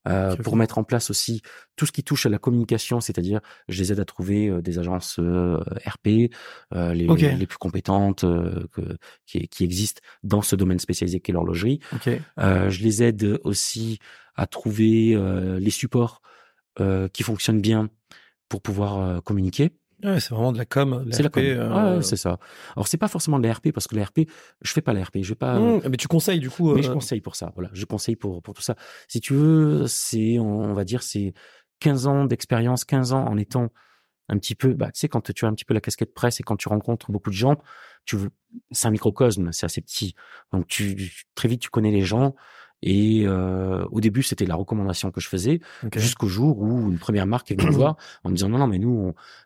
Euh, 0.09 0.35
pour 0.43 0.57
mettre 0.57 0.79
en 0.79 0.85
place 0.85 1.11
aussi 1.11 1.43
tout 1.77 1.85
ce 1.87 1.93
qui 1.93 2.03
touche 2.03 2.25
à 2.27 2.29
la 2.31 2.39
communication, 2.39 3.01
c'est-à-dire 3.01 3.41
je 3.69 3.79
les 3.83 3.93
aide 3.93 4.01
à 4.01 4.05
trouver 4.05 4.49
euh, 4.49 4.63
des 4.63 4.79
agences 4.79 5.19
euh, 5.19 5.59
RP 5.87 6.31
euh, 6.75 6.95
les, 6.95 7.07
les 7.37 7.47
plus 7.47 7.59
compétentes 7.59 8.25
euh, 8.25 8.67
que- 8.73 8.97
qui, 9.27 9.47
qui 9.49 9.65
existent 9.65 10.01
dans 10.23 10.43
ce 10.43 10.57
domaine 10.57 10.79
spécialisé 10.79 11.21
qu'est 11.21 11.33
l'horlogerie. 11.33 11.81
Ok. 11.93 12.09
Euh, 12.39 12.71
je 12.71 12.83
les 12.83 13.03
aide 13.03 13.41
aussi 13.45 13.99
à 14.37 14.47
trouver 14.47 15.15
euh, 15.15 15.59
les 15.61 15.71
supports 15.71 16.23
euh, 16.79 17.09
qui 17.09 17.23
fonctionnent 17.23 17.61
bien 17.61 17.91
pour 18.49 18.63
pouvoir 18.63 19.23
communiquer. 19.23 19.71
Ouais, 20.03 20.21
c'est 20.21 20.31
vraiment 20.35 20.53
de 20.53 20.59
la 20.59 20.65
com. 20.65 21.07
C'est 21.11 21.23
la 21.23 21.29
RP, 21.29 21.35
com. 21.35 21.43
euh, 21.45 21.97
Ouais, 21.97 22.03
c'est 22.03 22.17
ça. 22.17 22.39
Alors 22.77 22.89
c'est 22.89 22.97
pas 22.97 23.09
forcément 23.09 23.39
de 23.39 23.47
l'RP 23.49 23.73
parce 23.73 23.87
que 23.87 23.97
l'RP, 23.97 24.21
je 24.63 24.73
fais 24.73 24.81
pas 24.81 24.93
l'RP, 24.93 25.19
je 25.23 25.29
vais 25.31 25.35
pas. 25.35 25.59
Mmh, 25.59 25.83
mais 25.91 25.97
tu 25.97 26.09
conseilles 26.09 26.41
du 26.41 26.51
coup. 26.51 26.73
Mais 26.75 26.81
euh, 26.81 26.83
je 26.83 26.91
conseille 26.93 27.21
pour 27.21 27.37
ça. 27.37 27.53
Voilà, 27.55 27.71
je 27.73 27.85
conseille 27.85 28.17
pour 28.17 28.43
pour 28.43 28.55
tout 28.55 28.63
ça. 28.63 28.77
Si 29.09 29.21
tu 29.21 29.35
veux, 29.35 29.87
c'est 29.87 30.39
on, 30.39 30.61
on 30.71 30.73
va 30.75 30.85
dire 30.85 31.03
c'est 31.03 31.35
15 31.81 32.07
ans 32.07 32.25
d'expérience, 32.25 32.85
15 32.85 33.13
ans 33.13 33.27
en 33.27 33.37
étant 33.37 33.69
un 34.29 34.39
petit 34.39 34.55
peu 34.55 34.75
bah 34.75 34.93
tu 34.93 35.01
sais 35.01 35.09
quand 35.09 35.33
tu 35.33 35.45
as 35.45 35.49
un 35.49 35.55
petit 35.55 35.65
peu 35.65 35.75
la 35.75 35.81
casquette 35.81 36.15
presse 36.15 36.39
et 36.41 36.43
quand 36.45 36.57
tu 36.57 36.69
rencontres 36.69 37.11
beaucoup 37.11 37.31
de 37.31 37.35
gens, 37.35 37.57
tu 38.05 38.17
veux 38.17 38.31
c'est 38.71 38.87
un 38.89 38.93
microcosme, 38.93 39.51
c'est 39.53 39.67
assez 39.67 39.81
petit. 39.81 40.15
Donc 40.53 40.67
tu 40.67 41.13
très 41.35 41.49
vite 41.49 41.61
tu 41.61 41.69
connais 41.71 41.91
les 41.91 42.03
gens 42.03 42.35
et 42.83 43.22
euh, 43.26 43.85
au 43.91 44.01
début 44.01 44.22
c'était 44.22 44.47
la 44.47 44.55
recommandation 44.55 45.11
que 45.11 45.20
je 45.20 45.28
faisais 45.28 45.61
jusqu'au 46.01 46.26
jour 46.28 46.59
où 46.61 46.91
une 46.91 46.99
première 46.99 47.26
marque 47.26 47.51
est 47.51 47.55
venue 47.55 47.66
me 47.68 47.72
voir 47.74 47.97
en 48.24 48.31
me 48.31 48.35
disant 48.37 48.49
non 48.49 48.59
non 48.59 48.66
mais 48.66 48.78
nous 48.78 48.91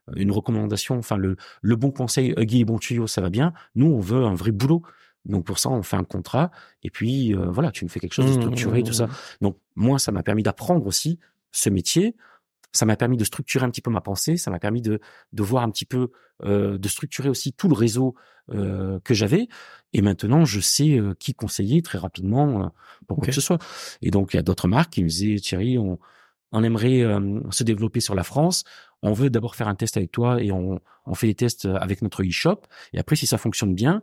on- 0.09 0.14
une 0.16 0.30
recommandation 0.30 0.97
enfin 0.99 1.16
le 1.16 1.37
le 1.62 1.76
bon 1.76 1.91
conseil 1.91 2.35
Huggy 2.37 2.61
et 2.61 2.64
bon 2.64 2.78
tuyau 2.78 3.07
ça 3.07 3.20
va 3.20 3.30
bien. 3.30 3.53
Nous 3.74 3.87
on 3.87 4.01
veut 4.01 4.24
un 4.24 4.35
vrai 4.35 4.53
boulot. 4.53 4.82
Donc 5.24 5.45
pour 5.47 5.59
ça 5.59 5.70
on 5.70 5.82
fait 5.82 5.97
un 5.97 6.05
contrat. 6.05 6.51
Et 6.82 6.91
puis 6.91 7.35
euh, 7.35 7.51
voilà 7.51 7.70
tu 7.70 7.85
me 7.85 7.89
fais 7.91 7.99
quelque 8.01 8.12
chose 8.14 8.26
de 8.26 8.30
Mmh, 8.30 8.35
structuré 8.35 8.80
mmh, 8.80 8.85
tout 8.85 8.93
ça. 8.93 9.09
donc 9.41 9.57
moi 9.74 9.99
ça 9.99 10.12
m'a 10.12 10.22
permis 10.22 10.43
d'apprendre 10.43 10.87
aussi 10.87 11.18
ce 11.51 11.70
métier 11.70 12.14
ça 12.75 12.85
m'a 12.85 12.97
permis 12.97 13.16
de 13.16 13.25
structurer 13.25 13.64
un 13.64 13.70
petit 13.70 13.81
peu 13.81 13.91
ma 13.91 14.03
pensée 14.03 14.37
ça 14.37 14.51
m'a 14.51 14.59
permis 14.59 14.83
de 14.83 15.01
de 15.33 15.43
voir 15.43 15.62
un 15.62 15.70
petit 15.70 15.87
peu 15.87 16.11
euh, 16.45 16.77
de 16.77 16.89
structurer 16.89 17.31
aussi 17.31 17.53
tout 17.53 17.68
le 17.68 17.75
réseau 17.75 18.14
euh, 18.51 19.01
que 19.05 19.14
j'avais 19.14 19.49
et 19.95 20.03
maintenant 20.03 20.45
je 20.45 20.61
sais 20.61 20.99
euh, 20.99 21.14
qui 21.18 21.35
conseiller 21.35 21.81
très 21.81 21.99
rapidement 21.99 22.64
euh, 22.64 22.68
pour 23.07 23.16
quoi 23.16 23.29
que 23.29 23.33
ce 23.33 23.41
soit 23.41 23.59
et 24.03 24.11
donc 24.11 24.35
il 24.35 24.37
y 24.37 24.41
a 24.41 24.43
d'autres 24.43 24.68
marques 24.68 24.93
qui 24.93 25.03
me 25.03 25.09
disaient 25.09 25.37
Thierry 25.37 25.79
on 25.79 25.99
on 26.53 26.62
aimerait 26.62 27.03
euh, 27.03 27.41
se 27.51 27.64
développer 27.64 27.99
sur 27.99 28.14
la 28.14 28.22
France. 28.22 28.62
On 29.03 29.12
veut 29.12 29.29
d'abord 29.29 29.57
faire 29.57 29.66
un 29.66 29.75
test 29.75 29.97
avec 29.97 30.12
toi 30.12 30.41
et 30.41 30.53
on, 30.53 30.81
on 31.05 31.14
fait 31.14 31.27
des 31.27 31.35
tests 31.35 31.66
avec 31.66 32.01
notre 32.01 32.22
e-shop. 32.22 32.61
Et 32.93 32.99
après, 33.01 33.16
si 33.16 33.27
ça 33.27 33.39
fonctionne 33.39 33.75
bien, 33.75 34.03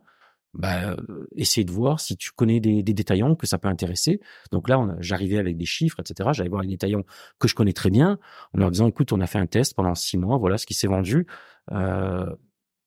bah, 0.54 0.92
euh, 0.92 1.28
essayer 1.36 1.64
de 1.64 1.72
voir 1.72 2.00
si 2.00 2.18
tu 2.18 2.32
connais 2.32 2.60
des, 2.60 2.84
des 2.84 2.94
détaillants 2.94 3.36
que 3.36 3.48
ça 3.48 3.58
peut 3.58 3.70
intéresser. 3.70 4.20
Donc 4.52 4.68
là, 4.68 4.96
j'arrivais 5.00 5.38
avec 5.38 5.58
des 5.58 5.66
chiffres, 5.66 6.00
etc. 6.00 6.30
J'allais 6.34 6.50
voir 6.50 6.62
les 6.62 6.68
détaillants 6.68 7.04
que 7.40 7.48
je 7.48 7.56
connais 7.56 7.74
très 7.74 7.90
bien 7.90 8.20
en 8.54 8.60
leur 8.60 8.72
disant, 8.72 8.88
écoute, 8.88 9.12
on 9.14 9.22
a 9.22 9.28
fait 9.28 9.40
un 9.40 9.48
test 9.48 9.76
pendant 9.76 9.96
six 9.96 10.18
mois, 10.18 10.38
voilà 10.38 10.58
ce 10.58 10.66
qui 10.66 10.74
s'est 10.74 10.88
vendu. 10.88 11.26
Euh, 11.72 12.36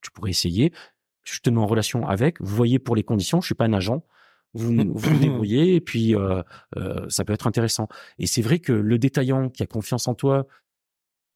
tu 0.03 0.11
pourrais 0.11 0.31
essayer. 0.31 0.73
Je 1.23 1.41
te 1.41 1.51
mets 1.51 1.59
en 1.59 1.67
relation 1.67 2.07
avec. 2.07 2.41
Vous 2.41 2.55
voyez 2.55 2.79
pour 2.79 2.97
les 2.97 3.03
conditions. 3.03 3.41
Je 3.41 3.47
suis 3.47 3.55
pas 3.55 3.65
un 3.65 3.73
agent. 3.73 4.05
Vous 4.53 4.73
vous, 4.95 5.19
débrouillez 5.21 5.75
et 5.75 5.81
puis 5.81 6.15
euh, 6.15 6.43
euh, 6.77 7.09
ça 7.09 7.25
peut 7.25 7.33
être 7.33 7.47
intéressant. 7.47 7.89
Et 8.19 8.27
c'est 8.27 8.43
vrai 8.43 8.59
que 8.59 8.73
le 8.73 8.99
détaillant 8.99 9.49
qui 9.49 9.62
a 9.62 9.67
confiance 9.67 10.07
en 10.07 10.15
toi, 10.15 10.47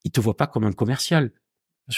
il 0.05 0.13
te 0.13 0.21
voit 0.21 0.37
pas 0.37 0.47
comme 0.47 0.65
un 0.65 0.73
commercial. 0.73 1.33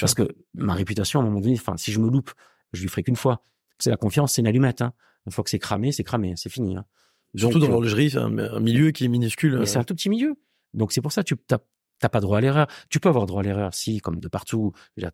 Parce 0.00 0.14
que 0.14 0.36
ma 0.54 0.74
réputation, 0.74 1.18
à 1.18 1.22
un 1.22 1.26
moment 1.26 1.40
donné, 1.40 1.54
enfin, 1.54 1.76
si 1.76 1.90
je 1.90 1.98
me 1.98 2.08
loupe, 2.08 2.30
je 2.72 2.82
lui 2.82 2.88
ferai 2.88 3.02
qu'une 3.02 3.16
fois. 3.16 3.42
C'est 3.80 3.90
la 3.90 3.96
confiance, 3.96 4.34
c'est 4.34 4.40
une 4.42 4.46
allumette. 4.46 4.82
Hein. 4.82 4.92
Une 5.26 5.32
fois 5.32 5.44
que 5.44 5.50
c'est 5.50 5.58
cramé, 5.58 5.92
c'est 5.92 6.04
cramé, 6.04 6.34
c'est 6.36 6.48
fini. 6.50 6.76
Hein. 6.76 6.84
Surtout 7.36 7.54
Donc, 7.58 7.62
dans 7.62 7.68
euh, 7.68 7.70
l'horlogerie, 7.72 8.10
c'est 8.10 8.18
un, 8.18 8.36
un 8.38 8.60
milieu 8.60 8.90
qui 8.90 9.04
est 9.04 9.08
minuscule. 9.08 9.58
mais 9.58 9.66
c'est 9.66 9.78
un 9.78 9.84
tout 9.84 9.94
petit 9.94 10.08
milieu. 10.08 10.34
Donc 10.74 10.92
c'est 10.92 11.00
pour 11.00 11.12
ça 11.12 11.22
que 11.22 11.34
tu 11.34 11.36
t'as 11.46 12.08
pas 12.08 12.20
droit 12.20 12.38
à 12.38 12.40
l'erreur. 12.40 12.66
Tu 12.88 12.98
peux 13.00 13.08
avoir 13.10 13.26
droit 13.26 13.40
à 13.40 13.44
l'erreur, 13.44 13.74
si, 13.74 14.00
comme 14.00 14.20
de 14.20 14.28
partout. 14.28 14.72
Dire, 14.96 15.10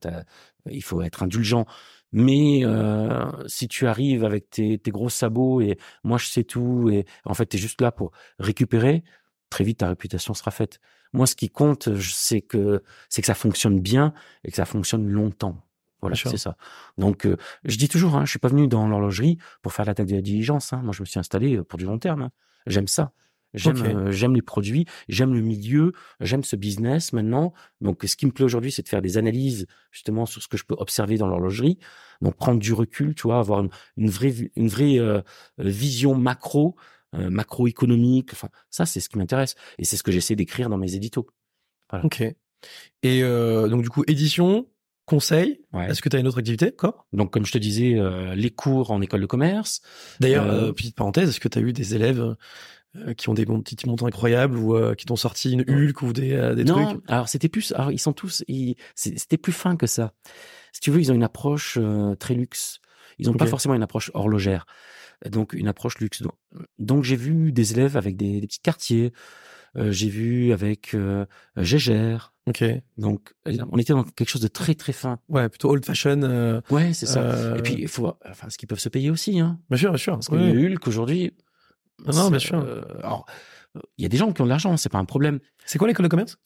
il 0.71 0.83
faut 0.83 1.03
être 1.03 1.23
indulgent. 1.23 1.67
Mais 2.13 2.61
euh, 2.65 3.25
si 3.49 3.67
tu 3.69 3.87
arrives 3.87 4.25
avec 4.25 4.49
tes, 4.51 4.79
tes 4.79 4.91
gros 4.93 5.09
sabots 5.09 5.61
et 5.61 5.77
moi 6.05 6.19
je 6.19 6.27
sais 6.27 6.45
tout 6.45 6.89
et 6.89 7.05
en 7.25 7.35
fait 7.35 7.47
tu 7.47 7.57
es 7.57 7.61
juste 7.61 7.81
là 7.81 7.91
pour 7.91 8.13
récupérer, 8.39 9.03
très 9.51 9.65
vite 9.65 9.79
ta 9.79 9.89
réputation 9.89 10.33
sera 10.33 10.53
faite. 10.53 10.79
Moi, 11.13 11.27
ce 11.27 11.35
qui 11.35 11.51
compte, 11.51 11.95
je- 11.95 12.13
c'est 12.15 12.41
que 12.43 12.83
c'est 13.09 13.23
que 13.23 13.27
ça 13.27 13.35
fonctionne 13.35 13.81
bien 13.81 14.15
et 14.45 14.51
que 14.51 14.57
ça 14.57 14.65
fonctionne 14.67 15.07
longtemps. 15.09 15.66
Voilà, 16.09 16.17
c'est 16.31 16.37
ça. 16.43 16.57
Donc, 16.99 17.27
euh, 17.27 17.37
je 17.65 17.77
dis 17.77 17.89
toujours, 17.89 18.17
hein, 18.17 18.25
je 18.25 18.31
suis 18.31 18.39
pas 18.39 18.49
venu 18.49 18.69
dans 18.69 18.87
l'horlogerie 18.89 19.39
pour 19.63 19.73
faire 19.73 19.85
l'attaque 19.85 20.07
de 20.07 20.15
la 20.15 20.23
diligence. 20.23 20.73
Hein. 20.73 20.81
Moi, 20.83 20.93
je 20.93 21.03
me 21.03 21.07
suis 21.07 21.19
installé 21.19 21.63
pour 21.63 21.79
du 21.79 21.85
long 21.85 21.99
terme. 21.99 22.23
hein. 22.23 22.31
J'aime 22.67 22.89
ça. 22.89 23.13
J'aime, 23.55 23.77
euh, 23.85 24.13
j'aime 24.13 24.35
les 24.35 24.43
produits, 24.43 24.85
j'aime 25.09 25.33
le 25.33 25.41
milieu, 25.41 25.93
j'aime 26.21 26.45
ce 26.45 26.57
business 26.57 27.15
maintenant. 27.15 27.55
Donc, 27.81 28.03
ce 28.05 28.15
qui 28.15 28.27
me 28.27 28.31
plaît 28.33 28.45
aujourd'hui, 28.45 28.71
c'est 28.71 28.83
de 28.83 28.89
faire 28.89 29.01
des 29.01 29.17
analyses 29.17 29.67
justement 29.93 30.27
sur 30.27 30.43
ce 30.43 30.49
que 30.49 30.59
je 30.59 30.65
peux 30.65 30.75
observer 30.79 31.17
dans 31.17 31.27
l'horlogerie. 31.27 31.79
Donc, 32.21 32.37
prendre 32.37 32.61
du 32.61 32.75
recul, 32.75 33.15
tu 33.15 33.23
vois, 33.23 33.39
avoir 33.39 33.61
une, 33.61 33.71
une 33.97 34.11
vraie, 34.11 34.35
une 34.57 34.69
vraie 34.69 34.99
euh, 34.99 35.19
euh, 35.19 35.23
vision 35.59 36.15
macro, 36.15 36.77
euh, 37.15 37.31
macroéconomique. 37.31 38.31
Enfin, 38.33 38.49
ça, 38.69 38.85
c'est 38.85 39.01
ce 39.01 39.09
qui 39.09 39.17
m'intéresse 39.17 39.55
et 39.79 39.85
c'est 39.87 39.97
ce 39.97 40.03
que 40.03 40.13
j'essaie 40.13 40.37
d'écrire 40.37 40.69
dans 40.69 40.77
mes 40.77 40.95
éditos. 40.95 41.27
Ok. 42.05 42.21
Et 43.03 43.23
euh, 43.23 43.69
donc 43.69 43.83
du 43.83 43.89
coup, 43.89 44.03
édition, 44.07 44.67
conseil. 45.07 45.61
Ouais. 45.73 45.89
Est-ce 45.91 46.03
que 46.03 46.09
tu 46.09 46.17
as 46.17 46.19
une 46.19 46.27
autre 46.29 46.39
activité 46.39 46.67
encore 46.67 47.07
Donc, 47.13 47.33
comme 47.33 47.47
je 47.47 47.53
te 47.53 47.59
disais, 47.59 47.95
euh, 47.99 48.35
les 48.35 48.51
cours 48.51 48.91
en 48.91 49.01
école 49.01 49.21
de 49.23 49.27
commerce. 49.27 49.81
D'ailleurs, 50.21 50.45
Euh, 50.47 50.69
euh, 50.69 50.73
petite 50.73 50.95
parenthèse, 50.97 51.29
est-ce 51.31 51.41
que 51.41 51.49
tu 51.49 51.59
as 51.59 51.63
eu 51.63 51.73
des 51.73 51.95
élèves 51.95 52.37
euh, 52.97 53.15
qui 53.15 53.29
ont 53.29 53.35
des 53.35 53.45
bons 53.45 53.61
petits 53.63 53.77
montants 53.87 54.07
incroyables 54.07 54.59
ou 54.59 54.75
euh, 54.77 54.95
qui 54.95 55.07
t'ont 55.07 55.17
sorti 55.17 55.53
une 55.53 55.63
Hulk 55.63 56.03
ou 56.03 56.13
des, 56.13 56.33
euh, 56.33 56.55
des 56.55 56.65
non, 56.65 56.87
trucs? 56.87 57.05
alors 57.09 57.29
c'était 57.29 57.49
plus, 57.49 57.73
alors 57.73 57.93
ils 57.93 57.99
sont 57.99 58.13
tous, 58.13 58.45
c'était 58.95 59.37
plus 59.39 59.53
fin 59.53 59.77
que 59.77 59.87
ça. 59.87 60.13
Si 60.73 60.81
tu 60.81 60.91
veux, 60.91 61.01
ils 61.01 61.11
ont 61.11 61.15
une 61.15 61.23
approche 61.23 61.79
euh, 61.81 62.15
très 62.17 62.35
luxe. 62.35 62.81
Ils 63.19 63.27
n'ont 63.27 63.35
pas 63.35 63.47
forcément 63.47 63.75
une 63.75 63.83
approche 63.83 64.11
horlogère, 64.13 64.67
donc 65.31 65.55
une 65.55 65.69
approche 65.69 65.99
luxe. 65.99 66.21
Donc, 66.21 66.35
donc 66.79 67.03
j'ai 67.05 67.17
vu 67.17 67.51
des 67.51 67.73
élèves 67.73 67.97
avec 67.97 68.17
des, 68.17 68.41
des 68.41 68.47
petits 68.47 68.61
quartiers. 68.61 69.13
Euh, 69.77 69.93
j'ai 69.93 70.09
vu 70.09 70.53
avec 70.53 70.95
euh, 70.95 71.27
Gégère. 71.57 72.33
Ok. 72.47 72.65
Donc 72.97 73.33
on 73.45 73.77
était 73.79 73.93
dans 73.93 74.05
quelque 74.05 74.29
chose 74.29 74.41
de 74.41 74.49
très 74.49 74.75
très 74.75 74.93
fin. 74.93 75.19
Ouais, 75.29 75.49
plutôt 75.49 75.69
old 75.71 75.85
fashion. 75.85 76.23
euh, 76.23 76.61
Ouais, 76.71 76.93
c'est 76.95 77.07
ça. 77.07 77.21
euh, 77.23 77.57
Et 77.57 77.63
puis 77.63 77.75
il 77.79 77.89
faut, 77.89 78.13
enfin, 78.29 78.49
ce 78.49 78.57
qu'ils 78.57 78.69
peuvent 78.69 78.79
se 78.79 78.89
payer 78.89 79.11
aussi, 79.11 79.41
hein. 79.41 79.59
Bien 79.69 79.79
sûr, 79.79 79.91
bien 79.91 79.99
sûr. 79.99 80.13
Parce 80.15 80.29
que 80.29 80.37
Ouais. 80.37 80.53
le 80.53 80.73
Hulk 80.75 80.87
aujourd'hui. 80.87 81.33
Non, 82.07 82.13
non, 82.15 82.31
bien 82.31 82.39
sûr. 82.39 82.59
euh, 82.59 82.83
alors, 83.03 83.27
euh, 83.77 83.81
il 83.99 84.03
y 84.03 84.07
a 84.07 84.09
des 84.09 84.17
gens 84.17 84.33
qui 84.33 84.41
ont 84.43 84.45
de 84.45 84.51
l'argent, 84.51 84.77
c'est 84.77 84.89
pas 84.91 84.99
un 84.99 85.05
problème. 85.05 85.41
C'est 85.65 85.79
quoi 85.79 85.89
l'école 85.89 86.05
de 86.05 86.09
commerce? 86.11 86.39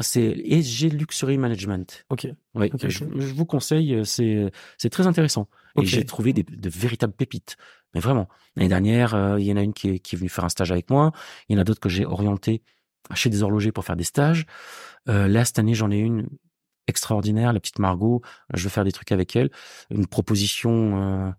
C'est 0.00 0.22
ESG 0.44 0.92
Luxury 0.92 1.38
Management. 1.38 2.04
Ok. 2.10 2.26
Oui, 2.54 2.70
Ok, 2.74 2.88
je, 2.88 3.04
vous 3.04 3.46
conseille, 3.46 3.94
euh, 3.94 4.04
c'est 4.04 4.50
c'est 4.78 4.90
très 4.90 5.06
intéressant. 5.06 5.48
Ok. 5.76 5.84
Et 5.84 5.86
j'ai 5.86 6.04
trouvé 6.04 6.32
des, 6.32 6.42
de 6.42 6.68
véritables 6.68 7.12
pépites. 7.12 7.56
Mais 7.94 8.00
vraiment, 8.00 8.28
l'année 8.56 8.68
dernière, 8.68 9.14
euh, 9.14 9.40
il 9.40 9.46
y 9.46 9.52
en 9.52 9.56
a 9.56 9.62
une 9.62 9.72
qui 9.74 9.90
est, 9.90 9.98
qui 9.98 10.14
est 10.14 10.18
venue 10.18 10.30
faire 10.30 10.44
un 10.44 10.48
stage 10.48 10.72
avec 10.72 10.90
moi. 10.90 11.12
Il 11.48 11.54
y 11.54 11.58
en 11.58 11.60
a 11.60 11.64
d'autres 11.64 11.80
que 11.80 11.88
j'ai 11.88 12.06
orienté 12.06 12.62
chez 13.14 13.30
des 13.30 13.42
horlogers 13.42 13.72
pour 13.72 13.84
faire 13.84 13.96
des 13.96 14.04
stages. 14.04 14.46
Euh, 15.08 15.28
là, 15.28 15.44
cette 15.44 15.58
année, 15.58 15.74
j'en 15.74 15.90
ai 15.90 15.98
une 15.98 16.28
extraordinaire, 16.86 17.52
la 17.52 17.60
petite 17.60 17.78
Margot. 17.78 18.22
Je 18.54 18.64
vais 18.64 18.70
faire 18.70 18.84
des 18.84 18.92
trucs 18.92 19.12
avec 19.12 19.36
elle. 19.36 19.50
Une 19.90 20.06
proposition 20.06 21.26
euh, 21.28 21.30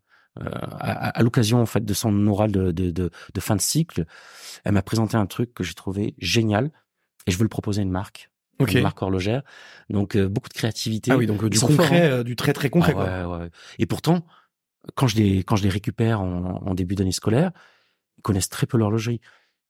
euh, 0.41 0.49
à, 0.79 1.09
à 1.09 1.23
l'occasion 1.23 1.61
en 1.61 1.65
fait 1.65 1.83
de 1.85 1.93
son 1.93 2.27
oral 2.27 2.51
de, 2.51 2.71
de, 2.71 2.91
de, 2.91 3.11
de 3.33 3.39
fin 3.39 3.55
de 3.55 3.61
cycle. 3.61 4.05
Elle 4.63 4.73
m'a 4.73 4.81
présenté 4.81 5.17
un 5.17 5.25
truc 5.25 5.53
que 5.53 5.63
j'ai 5.63 5.73
trouvé 5.73 6.15
génial 6.17 6.71
et 7.27 7.31
je 7.31 7.37
veux 7.37 7.43
le 7.43 7.49
proposer 7.49 7.81
à 7.81 7.83
une 7.83 7.91
marque. 7.91 8.29
Ok. 8.59 8.73
une 8.73 8.83
marque 8.83 9.01
horlogère. 9.01 9.41
Donc 9.89 10.15
euh, 10.15 10.29
beaucoup 10.29 10.49
de 10.49 10.53
créativité. 10.53 11.11
Ah 11.11 11.17
oui, 11.17 11.25
donc 11.25 11.43
du 11.45 11.59
concret, 11.59 12.11
hein. 12.11 12.23
du 12.23 12.35
très 12.35 12.53
très 12.53 12.69
concret. 12.69 12.93
Ah 12.95 13.23
quoi. 13.23 13.37
ouais, 13.37 13.43
ouais. 13.43 13.49
Et 13.79 13.85
pourtant, 13.85 14.25
quand 14.95 15.07
je 15.07 15.15
les 15.17 15.43
quand 15.43 15.55
je 15.55 15.63
les 15.63 15.69
récupère 15.69 16.21
en, 16.21 16.61
en 16.65 16.73
début 16.73 16.95
d'année 16.95 17.11
scolaire, 17.11 17.51
ils 18.17 18.21
connaissent 18.21 18.49
très 18.49 18.67
peu 18.67 18.77
l'horlogerie. 18.77 19.21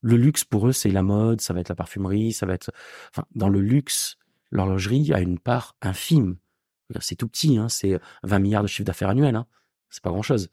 Le 0.01 0.17
luxe 0.17 0.43
pour 0.43 0.67
eux, 0.67 0.71
c'est 0.73 0.89
la 0.91 1.01
mode, 1.03 1.39
ça 1.41 1.53
va 1.53 1.59
être 1.61 1.69
la 1.69 1.75
parfumerie, 1.75 2.33
ça 2.33 2.45
va 2.45 2.53
être. 2.53 2.71
Enfin, 3.11 3.25
dans 3.35 3.47
le 3.49 3.61
luxe, 3.61 4.17
l'horlogerie 4.51 5.13
a 5.13 5.19
une 5.21 5.39
part 5.39 5.75
infime. 5.81 6.35
C'est 6.99 7.15
tout 7.15 7.27
petit, 7.27 7.57
hein, 7.57 7.69
c'est 7.69 7.99
20 8.23 8.39
milliards 8.39 8.61
de 8.63 8.67
chiffre 8.67 8.85
d'affaires 8.85 9.09
annuel. 9.09 9.35
Hein. 9.35 9.45
C'est 9.89 10.03
pas 10.03 10.09
grand 10.11 10.21
chose. 10.21 10.49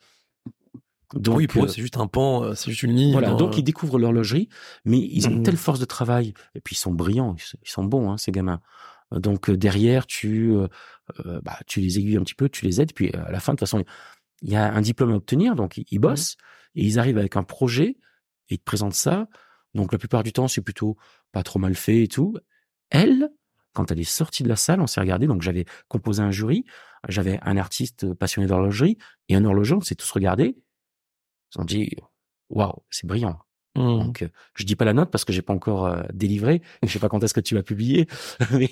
Donc, 1.15 1.39
oui, 1.39 1.47
pour 1.49 1.65
eux, 1.65 1.67
euh, 1.67 1.69
c'est 1.69 1.81
juste 1.83 1.97
un 1.97 2.07
pan, 2.07 2.45
euh, 2.45 2.55
c'est 2.55 2.71
juste 2.71 2.85
une 2.85 2.95
ligne. 2.95 3.11
voilà, 3.13 3.31
dans- 3.31 3.37
donc 3.37 3.57
ils 3.59 3.65
découvrent 3.65 3.99
l'horlogerie, 3.99 4.49
mais 4.85 4.99
ils 5.01 5.27
ont 5.27 5.33
une 5.33 5.43
telle 5.43 5.57
force 5.57 5.81
de 5.81 5.85
travail, 5.85 6.35
et 6.55 6.61
puis 6.61 6.77
ils 6.77 6.79
sont 6.79 6.93
brillants, 6.93 7.35
ils 7.65 7.69
sont- 7.69 7.83
bons, 7.85 8.13
hein, 8.13 8.17
ces 8.17 8.31
gamins. 8.31 8.61
Euh, 9.13 9.19
Donc 9.19 9.51
euh, 9.51 9.57
derrière, 9.57 10.07
tu, 10.07 10.53
euh, 10.53 10.69
euh, 11.27 11.41
bah, 11.43 11.59
tu 11.67 11.81
les 11.81 11.99
aiguilles 11.99 12.17
un 12.17 12.23
petit 12.23 12.37
peu, 12.37 12.49
tu 12.49 12.65
les 12.65 12.81
aides, 12.81 12.93
puis 12.95 13.11
euh, 13.13 13.25
à 13.27 13.33
la 13.33 13.41
fin, 13.41 13.53
de 13.55 13.57
toute 13.59 13.69
façon, 13.69 13.85
il 14.43 14.51
y 14.51 14.57
a 14.57 14.73
un 14.73 14.81
diplôme 14.81 15.13
à 15.13 15.17
obtenir, 15.17 15.55
donc 15.55 15.77
ils- 15.79 15.87
ils 15.91 15.99
bossent, 15.99 16.37
et 16.75 16.85
ils 16.85 16.99
arrivent 16.99 17.19
avec 17.19 17.37
un 17.37 17.43
projet, 17.43 17.97
et 18.49 18.55
ils 18.55 18.59
te 18.59 18.65
présentent 18.65 18.95
ça. 18.95 19.29
Donc 19.75 19.93
la 19.93 19.99
plupart 19.99 20.23
du 20.23 20.33
temps, 20.33 20.49
c'est 20.49 20.63
plutôt 20.63 20.97
pas 21.33 21.43
trop 21.43 21.59
mal 21.59 21.75
fait 21.75 22.03
et 22.05 22.09
tout. 22.09 22.37
Elle, 22.91 23.31
quand 23.73 23.91
elle 23.93 24.01
est 24.01 24.05
sortie 24.05 24.43
de 24.43 24.49
la 24.49 24.57
salle, 24.57 24.81
on 24.81 24.87
s'est 24.87 25.01
regardé, 25.01 25.27
donc 25.27 25.43
j'avais 25.43 25.65
composé 25.89 26.23
un 26.23 26.31
jury, 26.33 26.65
j'avais 27.09 27.39
un 27.43 27.57
artiste 27.57 28.13
passionné 28.15 28.49
d'horlogerie, 28.49 28.99
et 29.29 29.37
un 29.37 29.45
horloger, 29.45 29.75
on 29.75 29.81
s'est 29.81 29.95
tous 29.95 30.11
regardés, 30.11 30.57
ils 31.55 31.61
ont 31.61 31.65
dit, 31.65 31.91
waouh, 32.49 32.83
c'est 32.91 33.07
brillant. 33.07 33.39
Mhm. 33.77 33.99
Donc, 34.05 34.23
euh, 34.23 34.29
je 34.55 34.65
dis 34.65 34.75
pas 34.77 34.85
la 34.85 34.93
note 34.93 35.11
parce 35.11 35.25
que 35.25 35.33
j'ai 35.33 35.43
pas 35.43 35.53
encore 35.53 35.87
euh, 35.87 36.03
délivré. 36.13 36.61
Je 36.83 36.89
sais 36.89 36.99
pas 36.99 37.09
quand 37.09 37.23
est-ce 37.23 37.35
que 37.35 37.41
tu 37.41 37.55
vas 37.55 37.63
publier. 37.63 38.09
mais, 38.53 38.71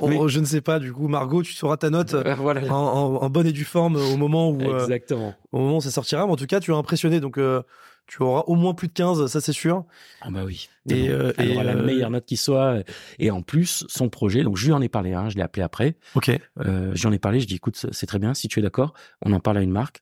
On- 0.00 0.08
mais- 0.08 0.16
on- 0.18 0.28
je 0.28 0.38
ne 0.40 0.44
sais 0.44 0.60
pas, 0.60 0.78
du 0.78 0.92
coup, 0.92 1.08
Margot, 1.08 1.42
tu 1.42 1.52
sauras 1.52 1.76
ta 1.76 1.90
note 1.90 2.14
euh, 2.14 2.22
Euh, 2.26 2.34
voilà. 2.36 2.62
en, 2.72 2.76
en- 2.76 3.22
en 3.22 3.30
bonne 3.30 3.46
et 3.46 3.52
due 3.52 3.64
forme 3.64 3.96
au 3.96 4.16
moment 4.16 4.50
où, 4.50 4.60
euh, 4.62 4.84
Exactement. 4.84 5.34
au 5.50 5.58
moment 5.58 5.76
où 5.78 5.80
ça 5.80 5.90
sortira. 5.90 6.24
Mais 6.26 6.32
en 6.32 6.36
tout 6.36 6.46
cas, 6.46 6.60
tu 6.60 6.72
as 6.72 6.76
impressionné, 6.76 7.18
donc 7.20 7.36
euh, 7.38 7.62
tu 8.06 8.22
auras 8.22 8.42
au 8.46 8.54
moins 8.54 8.74
plus 8.74 8.88
de 8.88 8.92
15, 8.92 9.26
ça 9.26 9.40
c'est 9.40 9.52
sûr. 9.52 9.84
Ah 10.20 10.28
bah 10.30 10.42
oui. 10.44 10.68
Et, 10.88 11.08
euh, 11.08 11.32
elle 11.38 11.50
et, 11.50 11.54
aura 11.54 11.64
la 11.64 11.74
euh, 11.76 11.84
meilleure 11.84 12.10
note 12.10 12.24
qui 12.24 12.36
soit. 12.36 12.78
Et 13.18 13.30
en 13.30 13.42
plus, 13.42 13.84
son 13.88 14.08
projet. 14.08 14.42
Donc, 14.44 14.56
je 14.56 14.66
lui 14.66 14.72
en 14.72 14.82
ai 14.82 14.88
parlé. 14.88 15.14
Hein, 15.14 15.28
je 15.30 15.36
l'ai 15.36 15.42
appelé 15.42 15.62
après. 15.62 15.96
Ok. 16.14 16.30
Euh, 16.60 16.90
J'en 16.94 17.10
ai 17.12 17.18
parlé. 17.18 17.40
Je 17.40 17.46
dis, 17.46 17.54
écoute, 17.56 17.86
c'est 17.90 18.06
très 18.06 18.18
bien. 18.18 18.34
Si 18.34 18.48
tu 18.48 18.58
es 18.58 18.62
d'accord, 18.62 18.92
on 19.24 19.32
en 19.32 19.40
parle 19.40 19.58
à 19.58 19.62
une 19.62 19.70
marque. 19.70 20.00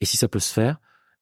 Et 0.00 0.04
si 0.06 0.16
ça 0.16 0.28
peut 0.28 0.38
se 0.40 0.52
faire, 0.52 0.78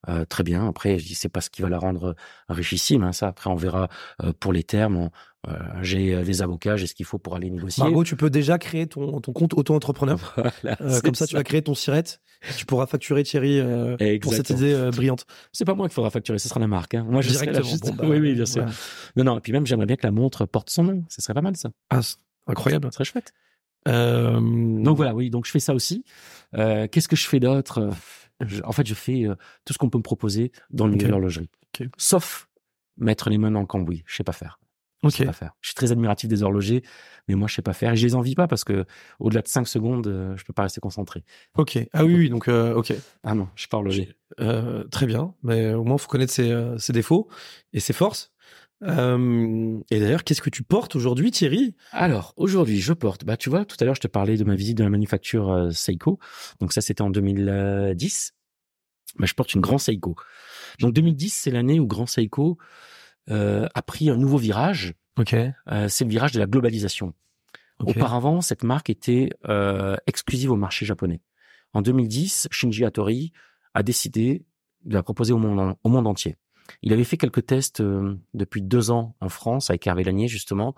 euh, 0.09 0.25
très 0.25 0.43
bien. 0.43 0.67
Après, 0.69 0.99
je 0.99 1.07
dis, 1.07 1.15
c'est 1.15 1.29
pas 1.29 1.41
ce 1.41 1.51
qui 1.51 1.63
va 1.63 1.69
la 1.69 1.79
rendre 1.79 2.15
richissime. 2.49 3.03
Hein, 3.03 3.13
ça, 3.13 3.29
après, 3.29 3.51
on 3.51 3.55
verra 3.57 3.89
euh, 4.23 4.33
pour 4.39 4.53
les 4.53 4.63
termes. 4.63 4.97
On- 4.97 5.11
euh, 5.49 5.57
j'ai 5.81 6.15
euh, 6.15 6.23
les 6.23 6.43
avocats, 6.43 6.77
j'ai 6.77 6.87
ce 6.87 6.95
qu'il 6.95 7.07
faut 7.07 7.19
pour 7.19 7.35
aller 7.35 7.49
négocier. 7.49 7.83
Margot, 7.83 8.05
tu 8.05 8.15
peux 8.15 8.29
déjà 8.29 8.59
créer 8.59 8.87
ton, 8.87 9.21
ton 9.23 9.33
compte 9.33 9.55
auto-entrepreneur. 9.55 10.19
Voilà, 10.63 10.77
Euh, 10.83 11.01
comme 11.01 11.15
ça, 11.15 11.27
tu 11.27 11.35
vas 11.35 11.45
créer 11.45 11.63
ton 11.63 11.75
sirette. 11.75 12.21
Tu 12.59 12.67
pourras 12.67 12.87
facturer 12.87 13.23
Thierry 13.23 13.59
euh, 13.59 13.97
pour 14.21 14.33
cette 14.35 14.51
idée 14.51 14.73
euh, 14.75 14.91
brillante. 14.91 15.25
C'est 15.53 15.65
pas 15.65 15.75
moi 15.75 15.89
qu'il 15.89 15.95
faudra 15.95 16.11
facturer, 16.11 16.39
ce 16.39 16.49
sera 16.49 16.61
la 16.61 16.67
marque. 16.67 16.95
Hein. 16.95 17.07
Moi, 17.09 17.23
je 17.23 17.31
Directement. 17.31 17.67
Bon, 17.83 17.95
bah, 17.95 18.05
oui, 18.07 18.19
oui, 18.19 18.35
bien 18.35 18.45
sûr. 18.47 18.63
voilà. 18.63 18.77
Non, 19.17 19.25
non. 19.25 19.39
Et 19.39 19.41
puis 19.41 19.53
même, 19.53 19.67
j'aimerais 19.67 19.87
bien 19.87 19.97
que 19.97 20.07
la 20.07 20.11
montre 20.13 20.45
porte 20.47 20.69
son 20.71 20.85
nom. 20.85 21.05
Ce 21.09 21.23
serait 21.23 21.35
pas 21.35 21.43
mal, 21.43 21.57
ça. 21.57 21.71
Ah, 21.89 22.03
c'est 22.03 22.17
incroyable. 22.47 22.89
Ce 22.91 22.97
serait 22.97 23.05
chouette. 23.05 23.33
Euh, 23.89 24.39
Donc 24.83 24.97
voilà, 24.97 25.15
oui. 25.15 25.31
Donc 25.31 25.47
je 25.47 25.51
fais 25.51 25.61
ça 25.61 25.73
aussi. 25.75 26.05
Euh, 26.55 26.87
Qu'est-ce 26.87 27.09
que 27.09 27.17
je 27.17 27.27
fais 27.27 27.41
d'autre? 27.41 27.89
Je- 28.41 28.63
En 28.63 28.73
fait, 28.73 28.87
je 28.87 28.95
fais 28.95 29.25
euh, 29.27 29.35
tout 29.65 29.73
ce 29.73 29.79
qu'on 29.79 29.91
peut 29.91 29.99
me 29.99 30.03
proposer 30.03 30.53
dans 30.71 30.87
le 30.87 30.93
milieu 30.93 31.07
de 31.07 31.13
l'horlogerie, 31.13 31.51
sauf 31.97 32.49
mettre 32.97 33.31
les 33.31 33.39
mains 33.39 33.51
dans 33.51 33.61
le 33.61 33.67
cambouis. 33.67 34.03
Je 34.07 34.17
sais 34.17 34.25
pas 34.25 34.33
faire. 34.33 34.59
Je 35.03 35.09
Ok. 35.09 35.15
sais 35.15 35.25
pas 35.25 35.33
faire. 35.33 35.53
Je 35.63 35.69
suis 35.69 35.75
très 35.75 35.93
admiratif 35.93 36.29
des 36.29 36.43
horlogers, 36.43 36.83
mais 37.27 37.35
moi 37.35 37.49
je 37.49 37.55
sais 37.55 37.63
pas 37.63 37.73
faire. 37.73 37.93
Et 37.93 37.97
je 37.97 38.07
les 38.07 38.15
envie 38.15 38.35
pas 38.35 38.47
parce 38.47 38.65
que 38.65 38.85
au-delà 39.19 39.41
de 39.41 39.49
5 39.49 39.67
secondes, 39.67 40.07
euh, 40.07 40.37
je 40.37 40.45
peux 40.45 40.53
pas 40.53 40.63
rester 40.65 40.81
concentré. 40.81 41.25
Ok. 41.57 41.79
Ah 41.95 42.05
oui, 42.05 42.15
oui. 42.15 42.29
Donc, 42.29 42.49
euh, 42.49 42.75
ok. 42.75 42.93
Ah 43.25 43.35
non, 43.35 43.49
je 43.55 43.61
suis 43.63 43.69
pas 43.69 43.79
horloger. 43.79 44.15
Euh, 44.41 44.85
très 44.89 45.07
bien. 45.07 45.35
Mais 45.43 45.73
au 45.73 45.85
moins, 45.85 45.97
faut 45.97 46.09
connaître 46.09 46.33
ses, 46.35 46.55
ses 46.77 46.93
défauts 46.93 47.29
et 47.73 47.81
ses 47.81 47.95
forces. 47.95 48.31
Euh, 48.83 49.79
et 49.91 50.01
d'ailleurs, 50.01 50.25
qu'est-ce 50.25 50.43
que 50.43 50.51
tu 50.51 50.63
portes 50.63 50.97
aujourd'hui, 50.97 51.31
Thierry? 51.31 51.75
Alors, 51.93 52.33
aujourd'hui, 52.37 52.81
je 52.81 52.93
porte, 52.93 53.25
bah, 53.25 53.37
tu 53.37 53.51
vois, 53.51 53.65
tout 53.65 53.77
à 53.81 53.85
l'heure, 53.85 53.95
je 53.95 54.01
te 54.01 54.09
parlais 54.09 54.37
de 54.37 54.45
ma 54.45 54.55
visite 54.55 54.79
de 54.79 54.85
la 54.85 54.91
manufacture 54.91 55.51
euh, 55.51 55.71
Seiko. 55.71 56.19
Donc 56.61 56.73
ça, 56.73 56.81
c'était 56.81 57.03
en 57.03 57.11
2010. 57.11 58.33
Bah, 59.19 59.27
je 59.27 59.35
porte 59.35 59.55
une 59.55 59.61
Grand 59.61 59.79
Seiko. 59.79 60.17
Donc 60.79 60.95
2010, 60.95 61.31
c'est 61.31 61.51
l'année 61.51 61.81
où 61.81 61.87
Grand 61.87 62.07
Seiko 62.07 62.59
euh, 63.31 63.67
a 63.75 63.83
pris 63.83 64.11
un 64.11 64.17
nouveau 64.17 64.39
virage. 64.39 64.95
Ok. 65.19 65.35
Euh, 65.35 65.89
c'est 65.89 66.05
le 66.05 66.11
virage 66.11 66.33
de 66.33 66.39
la 66.39 66.47
globalisation. 66.47 67.15
Ok. 67.81 67.97
Auparavant, 67.97 68.41
cette 68.41 68.65
marque 68.65 68.91
était 68.91 69.31
euh, 69.49 69.97
exclusive 70.07 70.51
au 70.51 70.57
marché 70.57 70.87
japonais. 70.87 71.21
En 71.73 71.83
2010, 71.83 72.49
Shinji 72.51 72.85
Hattori 72.85 73.33
a 73.75 73.83
décidé 73.83 74.45
de 74.85 74.95
la 74.95 75.03
proposer 75.03 75.33
au 75.33 75.39
monde, 75.39 75.77
au 75.83 75.89
monde 75.89 76.07
entier. 76.07 76.37
Il 76.83 76.93
avait 76.93 77.05
fait 77.05 77.17
quelques 77.17 77.47
tests 77.47 77.81
euh, 77.81 78.19
depuis 78.35 78.63
deux 78.63 78.91
ans 78.91 79.15
en 79.21 79.29
France 79.29 79.71
avec 79.71 79.87
Hervé 79.87 80.05
Lanier, 80.05 80.29
justement, 80.29 80.75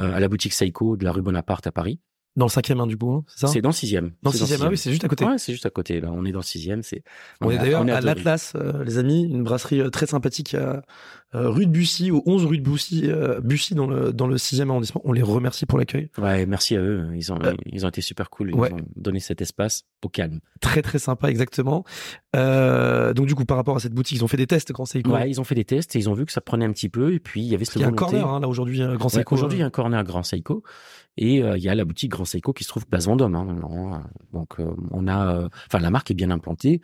euh, 0.00 0.12
à 0.12 0.20
la 0.20 0.28
boutique 0.28 0.52
Seiko 0.52 0.96
de 0.96 1.04
la 1.04 1.12
rue 1.12 1.22
Bonaparte 1.22 1.66
à 1.66 1.72
Paris. 1.72 2.00
Dans 2.38 2.46
le 2.46 2.50
cinquième, 2.50 2.80
hein, 2.80 2.86
du 2.86 2.96
coup, 2.96 3.12
hein, 3.12 3.24
c'est 3.26 3.40
ça? 3.40 3.46
C'est 3.48 3.60
dans 3.60 3.68
le 3.70 3.74
sixième. 3.74 4.12
Dans 4.22 4.30
le 4.30 4.36
sixième, 4.36 4.60
ah 4.62 4.68
oui, 4.70 4.78
c'est 4.78 4.90
juste 4.90 5.04
à 5.04 5.08
côté. 5.08 5.24
Ouais, 5.26 5.36
c'est 5.38 5.52
juste 5.52 5.66
à 5.66 5.70
côté. 5.70 6.00
Là, 6.00 6.10
on 6.12 6.24
est 6.24 6.32
dans 6.32 6.38
le 6.38 6.44
sixième. 6.44 6.82
C'est. 6.82 7.02
On, 7.40 7.50
est 7.50 7.58
à- 7.58 7.62
d'ailleurs 7.62 7.82
on 7.82 7.88
est 7.88 7.90
à 7.92 7.96
Hattori. 7.96 8.14
l'Atlas, 8.14 8.52
euh, 8.54 8.84
les 8.84 8.96
amis, 8.98 9.24
une 9.24 9.42
brasserie 9.42 9.80
euh, 9.80 9.90
très 9.90 10.06
sympathique 10.06 10.54
à 10.54 10.82
euh, 11.34 11.50
rue 11.50 11.66
de 11.66 11.70
Bussy, 11.70 12.10
au 12.10 12.22
11 12.24 12.46
rue 12.46 12.56
de 12.58 12.62
Bussy, 12.62 13.02
euh, 13.06 13.40
Bussy 13.42 13.74
dans 13.74 13.86
le 13.86 14.12
dans 14.14 14.26
le 14.28 14.36
6e 14.36 14.70
arrondissement. 14.70 15.02
On 15.04 15.12
les 15.12 15.20
remercie 15.22 15.66
pour 15.66 15.78
l'accueil. 15.78 16.08
Ouais, 16.16 16.46
merci 16.46 16.74
à 16.76 16.80
eux. 16.80 17.08
Ils 17.14 17.32
ont, 17.32 17.38
Euh, 17.42 17.54
ils 17.66 17.84
ont 17.84 17.88
été 17.88 18.00
super 18.00 18.30
cool. 18.30 18.50
Ils 18.50 18.54
ouais. 18.54 18.72
ont 18.72 18.78
donné 18.96 19.20
cet 19.20 19.42
espace 19.42 19.84
au 20.04 20.08
calme. 20.08 20.38
Très 20.60 20.80
très 20.80 20.98
sympa, 20.98 21.28
exactement. 21.30 21.84
Euh, 22.36 23.12
donc 23.14 23.26
du 23.26 23.34
coup, 23.34 23.44
par 23.44 23.56
rapport 23.56 23.76
à 23.76 23.80
cette 23.80 23.92
boutique, 23.94 24.18
ils 24.18 24.24
ont 24.24 24.28
fait 24.28 24.36
des 24.36 24.46
tests 24.46 24.72
quand 24.72 24.84
Seiko. 24.86 25.10
Ouais, 25.10 25.28
ils 25.28 25.40
ont 25.40 25.44
fait 25.44 25.54
des 25.54 25.64
tests 25.64 25.96
et 25.96 25.98
ils 25.98 26.08
ont 26.08 26.14
vu 26.14 26.24
que 26.24 26.32
ça 26.32 26.40
prenait 26.40 26.64
un 26.64 26.72
petit 26.72 26.88
peu. 26.88 27.12
Et 27.12 27.18
puis 27.20 27.40
il 27.42 27.48
y 27.48 27.54
avait 27.54 27.64
cette 27.64 27.76
Il 27.76 27.82
y 27.82 27.84
a 27.84 27.88
un 27.88 27.92
corner 27.92 28.26
hein, 28.28 28.40
là 28.40 28.48
aujourd'hui, 28.48 28.80
euh, 28.82 28.96
Grand 28.96 29.06
Ouais, 29.08 29.20
Seiko. 29.20 29.34
Aujourd'hui, 29.34 29.58
il 29.58 29.60
y 29.60 29.64
a 29.64 29.66
un 29.66 29.70
corner 29.70 30.02
Grand 30.04 30.22
Seiko 30.22 30.62
et 31.16 31.42
euh, 31.42 31.56
il 31.58 31.64
y 31.64 31.68
a 31.68 31.74
la 31.74 31.84
boutique 31.84 32.10
Grand 32.12 32.24
Seiko 32.28 32.52
qui 32.52 32.64
se 32.64 32.68
trouve 32.68 32.86
place 32.86 33.06
Vendôme. 33.06 33.34
Hein, 33.34 33.60
hein. 33.62 34.04
Donc 34.32 34.60
euh, 34.60 34.74
on 34.90 35.08
a, 35.08 35.34
euh, 35.34 35.48
enfin 35.66 35.78
la 35.80 35.90
marque 35.90 36.10
est 36.10 36.14
bien 36.14 36.30
implantée. 36.30 36.80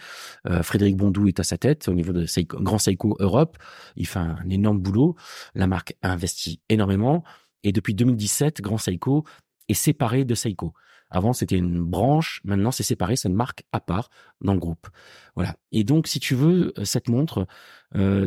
Euh, 0.49 0.63
Frédéric 0.63 0.97
Bondou 0.97 1.29
est 1.29 1.41
à 1.41 1.45
sa 1.45 1.59
tête 1.59 1.89
au 1.89 1.95
niveau 1.95 2.13
de 2.13 2.27
Grand 2.63 2.79
Seiko 2.79 3.17
Europe. 3.21 3.57
Il 3.97 4.07
fait 4.07 4.19
un 4.19 4.49
énorme 4.51 4.79
boulot. 4.79 5.17
La 5.55 5.67
marque 5.67 5.95
a 6.03 6.11
investi 6.11 6.61
énormément 6.69 7.23
et 7.63 7.73
depuis 7.73 7.95
2017, 7.95 8.61
Grand 8.61 8.79
Seiko 8.79 9.25
est 9.69 9.75
séparé 9.75 10.25
de 10.25 10.35
Seiko. 10.35 10.75
Avant, 11.11 11.33
c'était 11.33 11.57
une 11.57 11.81
branche. 11.81 12.41
Maintenant, 12.45 12.73
c'est 12.73 12.83
séparé. 12.83 13.15
C'est 13.15 13.29
une 13.29 13.37
marque 13.37 13.65
à 13.73 13.81
part 13.81 14.11
dans 14.41 14.53
le 14.53 14.59
groupe. 14.59 14.89
Voilà. 15.37 15.55
Et 15.71 15.85
donc, 15.85 16.09
si 16.09 16.19
tu 16.19 16.35
veux, 16.35 16.73
cette 16.83 17.09
montre, 17.09 17.47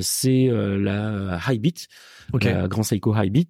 c'est 0.01 0.49
euh, 0.49 0.78
la 0.78 1.39
Highbit, 1.47 1.88
Ok. 2.34 2.43
la 2.45 2.68
Grand 2.68 2.84
Seiko 2.84 3.13
Highbit. 3.13 3.47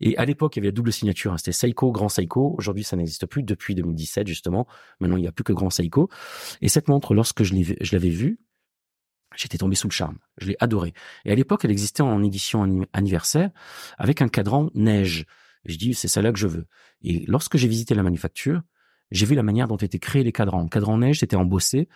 Et 0.00 0.16
à 0.18 0.24
l'époque, 0.24 0.56
il 0.56 0.58
y 0.58 0.60
avait 0.60 0.68
la 0.68 0.72
double 0.72 0.92
signature. 0.92 1.32
hein. 1.32 1.38
C'était 1.38 1.52
Seiko, 1.52 1.92
Grand 1.92 2.08
Seiko. 2.08 2.54
Aujourd'hui, 2.58 2.84
ça 2.84 2.96
n'existe 2.96 3.26
plus 3.26 3.42
depuis 3.42 3.74
2017, 3.74 4.26
justement. 4.26 4.66
Maintenant, 5.00 5.16
il 5.16 5.22
n'y 5.22 5.28
a 5.28 5.32
plus 5.32 5.44
que 5.44 5.52
Grand 5.52 5.70
Seiko. 5.70 6.08
Et 6.60 6.68
cette 6.68 6.88
montre, 6.88 7.14
lorsque 7.14 7.42
je 7.44 7.54
l'avais 7.92 8.08
vue, 8.10 8.38
j'étais 9.36 9.58
tombé 9.58 9.74
sous 9.76 9.88
le 9.88 9.92
charme. 9.92 10.18
Je 10.38 10.48
l'ai 10.48 10.56
adorée. 10.60 10.92
Et 11.24 11.32
à 11.32 11.34
l'époque, 11.34 11.64
elle 11.64 11.70
existait 11.70 12.02
en 12.02 12.22
édition 12.22 12.62
anni- 12.64 12.86
anniversaire 12.92 13.50
avec 13.98 14.20
un 14.22 14.28
cadran 14.28 14.70
neige. 14.74 15.26
Je 15.64 15.76
dis, 15.76 15.94
c'est 15.94 16.08
celle-là 16.08 16.32
que 16.32 16.38
je 16.38 16.46
veux. 16.48 16.66
Et 17.02 17.24
lorsque 17.26 17.56
j'ai 17.56 17.68
visité 17.68 17.94
la 17.94 18.02
manufacture, 18.02 18.62
j'ai 19.10 19.26
vu 19.26 19.34
la 19.34 19.42
manière 19.42 19.68
dont 19.68 19.76
étaient 19.76 19.98
créés 19.98 20.24
les 20.24 20.32
cadrans. 20.32 20.62
Le 20.62 20.68
cadran 20.68 20.98
neige, 20.98 21.20
c'était 21.20 21.36
embossé. 21.36 21.88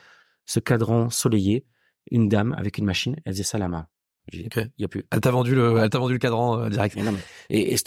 Ce 0.47 0.61
cadran 0.61 1.11
soleillé, 1.11 1.67
une 2.11 2.29
dame 2.29 2.55
avec 2.59 2.79
une 2.79 2.85
machine, 2.85 3.17
elle 3.25 3.33
faisait 3.33 3.43
ça 3.45 3.57
à 3.59 3.61
la 3.61 3.69
main. 3.69 3.87
J'ai 4.31 4.43
dit, 4.43 4.49
Ok. 4.55 4.67
Il 4.77 4.83
y 4.83 4.85
a 4.85 4.89
plus. 4.89 5.05
Elle 5.11 5.21
t'a 5.23 5.31
vendu 5.31 5.55
le, 5.55 5.79
elle 5.79 5.89
t'a 5.89 5.99
vendu 5.99 6.13
le 6.13 6.19
cadran 6.19 6.59
euh, 6.61 6.69
direct. 6.69 6.97
Mais 6.97 7.03
non, 7.03 7.13
mais- 7.13 7.19
et, 7.49 7.73
et 7.75 7.79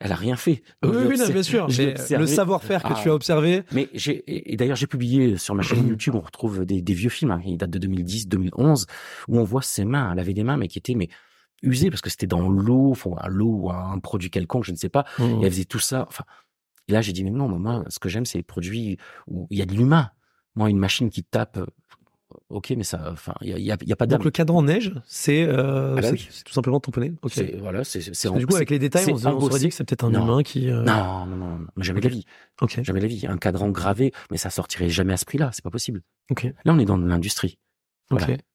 elle 0.00 0.10
a 0.10 0.16
rien 0.16 0.34
fait. 0.34 0.62
Oui, 0.84 0.90
oui, 1.08 1.16
non, 1.16 1.28
bien 1.28 1.42
sûr. 1.44 1.68
mais 1.78 1.94
le 2.18 2.26
savoir-faire 2.26 2.82
que 2.82 2.88
Ah. 2.92 2.98
tu 3.00 3.08
as 3.08 3.14
observé. 3.14 3.62
Mais 3.70 3.88
j'ai 3.94 4.16
et 4.28 4.52
et 4.52 4.56
d'ailleurs 4.56 4.74
j'ai 4.76 4.88
publié 4.88 5.36
sur 5.36 5.54
ma 5.54 5.62
chaîne 5.62 5.86
YouTube, 5.88 6.16
on 6.16 6.20
retrouve 6.20 6.64
des, 6.66 6.82
des 6.82 6.92
vieux 6.94 7.08
films, 7.08 7.30
hein, 7.30 7.40
ils 7.46 7.56
datent 7.56 7.70
de 7.70 7.78
2010, 7.78 8.26
2011, 8.26 8.86
où 9.28 9.38
on 9.38 9.44
voit 9.44 9.62
ses 9.62 9.84
mains. 9.84 10.10
Elle 10.12 10.18
avait 10.18 10.34
des 10.34 10.42
mains 10.42 10.56
mais 10.56 10.66
qui 10.66 10.78
étaient 10.78 10.96
mais 10.96 11.08
usées 11.62 11.90
parce 11.90 12.00
que 12.00 12.10
c'était 12.10 12.26
dans 12.26 12.48
l'eau, 12.48 12.94
à 13.18 13.28
l'eau 13.28 13.50
ou 13.64 13.70
un 13.70 13.98
produit 14.00 14.30
quelconque, 14.30 14.64
je 14.64 14.72
ne 14.72 14.76
sais 14.76 14.88
pas. 14.88 15.04
Et 15.20 15.22
elle 15.44 15.52
faisait 15.52 15.64
tout 15.66 15.78
ça. 15.78 16.04
Enfin, 16.08 16.24
et 16.88 16.92
là 16.92 17.00
j'ai 17.00 17.12
dit 17.12 17.22
mais 17.22 17.30
non, 17.30 17.48
moi 17.48 17.84
ce 17.88 18.00
que 18.00 18.08
j'aime 18.08 18.26
c'est 18.26 18.38
les 18.38 18.42
produits 18.42 18.96
où 19.28 19.46
il 19.50 19.58
y 19.58 19.62
a 19.62 19.66
de 19.66 19.72
l'humain. 19.74 20.10
Moi 20.56 20.68
une 20.68 20.78
machine 20.78 21.10
qui 21.10 21.22
tape, 21.22 21.60
ok 22.48 22.74
mais 22.76 22.84
ça, 22.84 23.08
enfin 23.12 23.34
il 23.40 23.48
y 23.58 23.60
y 23.60 23.66
y 23.66 23.70
a 23.72 23.76
pas 23.96 24.06
Donc 24.06 24.18
d'âme. 24.18 24.24
le 24.24 24.30
cadran 24.30 24.62
neige, 24.62 24.92
c'est 25.06 25.44
euh, 25.44 25.96
Ah 25.98 26.00
bah 26.02 26.08
oui. 26.12 26.28
tout 26.44 26.52
simplement 26.52 26.80
tamponné. 26.80 27.12
Ok. 27.22 27.32
C'est 27.34 27.56
voilà, 27.58 27.84
c'est 27.84 28.00
du 28.36 28.46
coup, 28.46 28.56
avec 28.56 28.70
les 28.70 28.78
détails, 28.78 29.06
on, 29.12 29.16
se- 29.16 29.28
on 29.28 29.50
se 29.50 29.58
dit 29.58 29.68
que 29.68 29.74
c'est 29.74 29.84
peut-être 29.84 30.04
un 30.04 30.10
Non. 30.10 30.24
humain 30.24 30.42
qui. 30.42 30.70
euh, 30.70 30.82
non, 30.82 31.26
non, 31.26 31.36
non, 31.36 31.46
non, 31.58 31.66
mais 31.76 31.84
jamais 31.84 32.00
de 32.00 32.08
la 32.08 32.14
vie, 32.14 32.24
Ok. 32.60 32.80
jamais 32.82 33.00
de 33.00 33.04
la 33.04 33.08
vie. 33.08 33.26
Un 33.26 33.36
cadran 33.38 33.70
gravé, 33.70 34.12
mais 34.30 34.36
ça 34.36 34.50
sortirait 34.50 34.88
jamais 34.90 35.12
à 35.12 35.16
ce 35.16 35.24
prix-là, 35.24 35.50
c'est 35.52 35.62
pas 35.64 35.70
possible. 35.70 36.02
Ok. 36.30 36.44
Là, 36.64 36.72
on 36.72 36.78
est 36.78 36.84
dans 36.84 36.96
l'industrie. 36.96 37.58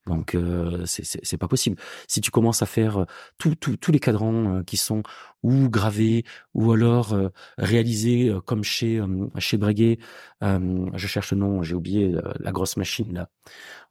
Donc 0.05 0.35
euh, 0.35 0.85
c'est- 0.85 1.37
pas 1.37 1.47
possible. 1.47 1.77
Si 2.07 2.21
tu 2.21 2.29
commences 2.31 2.61
à 2.61 2.65
faire 2.65 3.01
euh, 3.01 3.05
tout- 3.37 3.55
tout- 3.55 3.77
tous 3.77 3.91
les 3.91 3.99
cadrans 3.99 4.57
euh, 4.57 4.63
qui 4.63 4.77
sont 4.77 5.01
ou 5.43 5.69
gravés 5.69 6.23
ou 6.53 6.71
alors 6.71 7.13
euh, 7.13 7.29
réalisés 7.57 8.31
comme 8.45 8.63
chez 8.63 9.01
chez 9.39 9.57
Breguet, 9.57 9.97
je 10.41 11.07
cherche 11.07 11.31
le 11.31 11.37
nom, 11.37 11.63
j'ai 11.63 11.73
oublié 11.75 12.15
la 12.39 12.51
grosse 12.51 12.77
machine 12.77 13.13
là. 13.13 13.29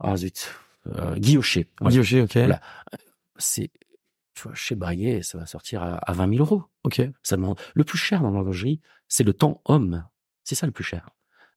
Ah 0.01 0.17
zut, 0.17 0.51
euh, 0.87 1.17
Guillocher. 1.17 1.69
Voilà. 1.81 1.95
Ok. 2.25 2.37
Voilà. 2.37 2.61
C'est 3.37 3.71
tu 4.35 4.43
vois 4.43 4.55
chez 4.55 4.75
Breguet, 4.75 5.23
ça 5.23 5.39
va 5.39 5.47
sortir 5.47 5.83
à, 5.83 5.95
à 5.97 6.13
20 6.13 6.29
000 6.29 6.41
euros. 6.41 6.65
Ok. 6.85 7.01
Ça 7.23 7.37
demande 7.37 7.59
le 7.75 7.85
plus 7.85 7.99
cher 7.99 8.21
dans 8.21 8.31
l'horlogerie, 8.31 8.81
c'est 9.09 9.23
le 9.25 9.33
temps 9.33 9.61
homme. 9.65 10.05
C'est 10.45 10.55
ça 10.57 10.67
le 10.67 10.73
plus 10.73 10.85
cher. 10.85 11.09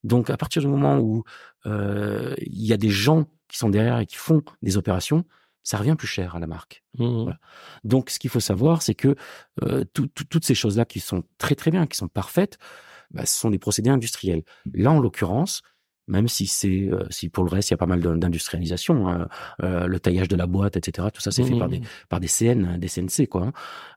Donc 0.03 0.29
à 0.29 0.37
partir 0.37 0.61
du 0.61 0.67
moment 0.67 0.99
où 0.99 1.23
euh, 1.65 2.33
il 2.39 2.65
y 2.65 2.73
a 2.73 2.77
des 2.77 2.89
gens 2.89 3.25
qui 3.47 3.57
sont 3.57 3.69
derrière 3.69 3.99
et 3.99 4.05
qui 4.05 4.15
font 4.15 4.41
des 4.61 4.77
opérations, 4.77 5.25
ça 5.63 5.77
revient 5.77 5.95
plus 5.97 6.07
cher 6.07 6.35
à 6.35 6.39
la 6.39 6.47
marque. 6.47 6.83
Voilà. 7.23 7.39
Donc 7.83 8.09
ce 8.09 8.19
qu'il 8.19 8.29
faut 8.29 8.39
savoir, 8.39 8.81
c'est 8.81 8.95
que 8.95 9.15
euh, 9.63 9.83
tout- 9.93 10.07
tout- 10.07 10.23
toutes 10.25 10.45
ces 10.45 10.55
choses-là 10.55 10.85
qui 10.85 10.99
sont 10.99 11.23
très 11.37 11.55
très 11.55 11.71
bien, 11.71 11.87
qui 11.87 11.97
sont 11.97 12.07
parfaites, 12.07 12.57
bah, 13.11 13.25
ce 13.25 13.37
sont 13.39 13.49
des 13.49 13.59
procédés 13.59 13.89
industriels. 13.89 14.43
Là, 14.73 14.91
en 14.91 14.99
l'occurrence, 14.99 15.61
même 16.09 16.29
si 16.29 16.47
c'est 16.47 16.87
euh, 16.89 17.05
si 17.09 17.27
pour 17.27 17.43
le 17.43 17.49
reste 17.49 17.69
il 17.69 17.73
y 17.73 17.75
a 17.75 17.77
pas 17.77 17.85
mal 17.85 17.99
d'in- 18.01 18.15
d'industrialisation, 18.15 19.09
hein, 19.09 19.27
euh, 19.61 19.87
le 19.87 19.99
taillage 19.99 20.29
de 20.29 20.37
la 20.37 20.47
boîte, 20.47 20.77
etc. 20.77 21.09
Tout 21.13 21.19
ça 21.21 21.31
c'est 21.31 21.43
fait 21.43 21.57
par 21.59 21.67
des 21.69 21.79
Mhm. 21.79 21.85
par 22.07 22.19
des 22.21 22.27
CN, 22.29 22.77
des 22.77 22.87
CNC 22.87 23.27
quoi. 23.27 23.43
hein. 23.47 23.53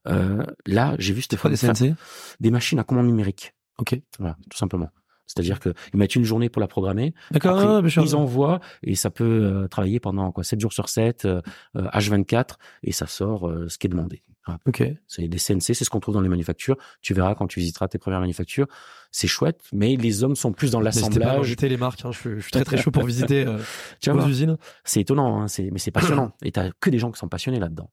Euh, 0.08 0.44
là, 0.66 0.96
j'ai 0.98 1.12
vu 1.12 1.22
cette 1.22 1.36
Pas 1.40 1.48
des 1.48 1.56
CNC 1.56 1.94
des 2.40 2.50
machines 2.50 2.78
à 2.80 2.84
commande 2.84 3.06
numérique. 3.06 3.52
Ok. 3.78 3.96
Voilà, 4.18 4.36
tout 4.50 4.58
simplement. 4.58 4.90
C'est-à-dire 5.32 5.60
que 5.60 5.72
ils 5.92 5.96
mettent 5.96 6.16
une 6.16 6.24
journée 6.24 6.48
pour 6.48 6.60
la 6.60 6.66
programmer, 6.66 7.14
D'accord, 7.30 7.56
ah, 7.58 7.80
ils 8.02 8.16
envoient 8.16 8.58
et 8.82 8.96
ça 8.96 9.10
peut 9.10 9.24
euh, 9.24 9.68
travailler 9.68 10.00
pendant 10.00 10.32
quoi 10.32 10.42
7 10.42 10.58
jours 10.60 10.72
sur 10.72 10.88
7, 10.88 11.24
euh, 11.24 11.40
euh, 11.76 11.82
H24 11.92 12.54
et 12.82 12.90
ça 12.92 13.06
sort 13.06 13.48
euh, 13.48 13.68
ce 13.68 13.78
qui 13.78 13.86
est 13.86 13.90
demandé. 13.90 14.22
Ok. 14.66 14.82
C'est 15.06 15.28
des 15.28 15.38
CNC, 15.38 15.60
c'est 15.74 15.84
ce 15.84 15.90
qu'on 15.90 16.00
trouve 16.00 16.14
dans 16.14 16.20
les 16.20 16.28
manufactures. 16.28 16.76
Tu 17.02 17.14
verras 17.14 17.36
quand 17.36 17.46
tu 17.46 17.60
visiteras 17.60 17.86
tes 17.86 17.98
premières 17.98 18.18
manufactures, 18.20 18.66
c'est 19.12 19.28
chouette, 19.28 19.60
mais 19.72 19.94
les 19.94 20.24
hommes 20.24 20.34
sont 20.34 20.50
plus 20.52 20.72
dans 20.72 20.80
l'assemblage. 20.80 21.38
inviter 21.38 21.68
les 21.68 21.76
marques. 21.76 22.04
hein, 22.04 22.10
Je 22.10 22.18
suis, 22.18 22.30
je 22.36 22.40
suis 22.40 22.50
très 22.50 22.64
très 22.64 22.76
chaud 22.76 22.90
pour 22.90 23.04
visiter 23.04 23.44
Tu 24.00 24.10
voir, 24.10 24.26
usines. 24.28 24.56
c'est 24.82 25.00
étonnant, 25.02 25.40
hein, 25.42 25.46
c'est 25.48 25.70
mais 25.70 25.78
c'est 25.78 25.92
passionnant. 25.92 26.32
et 26.42 26.50
t'as 26.50 26.70
que 26.80 26.90
des 26.90 26.98
gens 26.98 27.12
qui 27.12 27.18
sont 27.20 27.28
passionnés 27.28 27.60
là-dedans. 27.60 27.90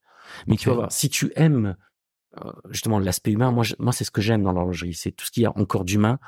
Mais 0.47 0.55
tu 0.55 0.69
vas 0.69 0.75
voir, 0.75 0.91
si 0.91 1.09
tu 1.09 1.31
aimes 1.35 1.75
justement 2.69 2.99
l'aspect 2.99 3.31
humain, 3.31 3.51
moi, 3.51 3.63
je- 3.63 3.75
moi 3.79 3.91
c'est 3.93 4.03
ce 4.03 4.11
que 4.11 4.21
j'aime 4.21 4.43
dans 4.43 4.51
l'horlogerie, 4.51 4.93
c'est 4.93 5.11
tout 5.11 5.25
ce 5.25 5.31
qu'il 5.31 5.43
y 5.43 5.45
a 5.45 5.57
encore 5.57 5.85
d'humain. 5.85 6.19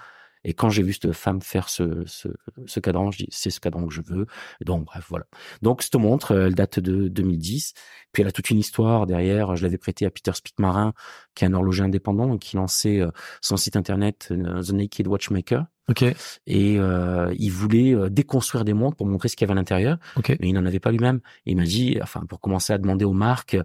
Et 0.44 0.54
quand 0.54 0.70
j'ai 0.70 0.84
vu 0.84 0.94
cette 0.94 1.12
femme 1.12 1.42
faire 1.42 1.68
ce, 1.70 2.04
ce, 2.06 2.30
ce 2.66 2.80
cadran, 2.80 3.12
je 3.12 3.20
dis 3.20 3.28
c'est 3.30 3.50
ce 3.50 3.60
cadran 3.60 3.86
que 3.88 3.94
je 3.94 4.02
veux. 4.02 4.26
Donc 4.66 4.86
bref, 4.86 5.06
voilà. 5.10 5.26
Donc 5.62 5.82
cette 5.84 5.96
montre, 5.96 6.32
elle 6.36 6.56
date 6.56 6.80
de 6.80 7.08
2010. 7.08 7.74
Puis 8.12 8.22
elle 8.22 8.30
a 8.30 8.32
toute 8.32 8.50
une 8.50 8.60
histoire 8.60 9.06
derrière. 9.06 9.56
Je 9.56 9.64
l'avais 9.64 9.78
prêtée 9.78 10.06
à 10.06 10.12
Peter 10.12 10.32
Spittmarin, 10.34 10.94
qui 11.36 11.44
est 11.44 11.48
un 11.48 11.54
horloger 11.54 11.84
indépendant 11.84 12.36
et 12.36 12.40
qui 12.40 12.56
lançait 12.56 13.00
euh, 13.02 13.12
son 13.42 13.58
site 13.58 13.76
internet 13.76 14.30
euh, 14.32 14.62
The 14.62 14.72
Naked 14.72 15.08
Watchmaker. 15.08 15.66
Ok. 15.90 16.04
Et 16.46 16.78
euh, 16.80 17.34
il 17.38 17.50
voulait 17.52 17.96
euh, 17.96 18.10
déconstruire 18.10 18.64
des 18.64 18.74
montres 18.74 18.96
pour 18.96 19.08
montrer 19.08 19.28
ce 19.28 19.36
qu'il 19.36 19.46
y 19.46 19.48
avait 19.48 19.58
à 19.58 19.62
l'intérieur 19.62 19.98
Ok. 20.18 20.38
mais 20.40 20.50
il 20.50 20.54
n'en 20.54 20.66
avait 20.66 20.80
pas 20.80 20.92
lui-même. 20.92 21.20
Il 21.46 21.58
m'a 21.58 21.64
dit, 21.64 21.98
enfin, 22.02 22.22
pour 22.30 22.40
commencer 22.40 22.72
à 22.74 22.78
demander 22.78 23.06
aux 23.06 23.14
marques, 23.14 23.58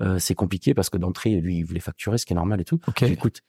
euh, 0.00 0.18
c'est 0.20 0.34
compliqué 0.36 0.74
parce 0.74 0.90
que 0.90 0.96
d'entrée, 0.96 1.40
lui, 1.40 1.58
il 1.58 1.64
voulait 1.64 1.80
facturer, 1.80 2.18
ce 2.18 2.26
qui 2.26 2.32
est 2.32 2.36
normal 2.36 2.60
et 2.60 2.64
tout. 2.64 2.78
Ok. 2.86 2.98
J'ai 3.00 3.06
dit, 3.06 3.12
écoute, 3.14 3.40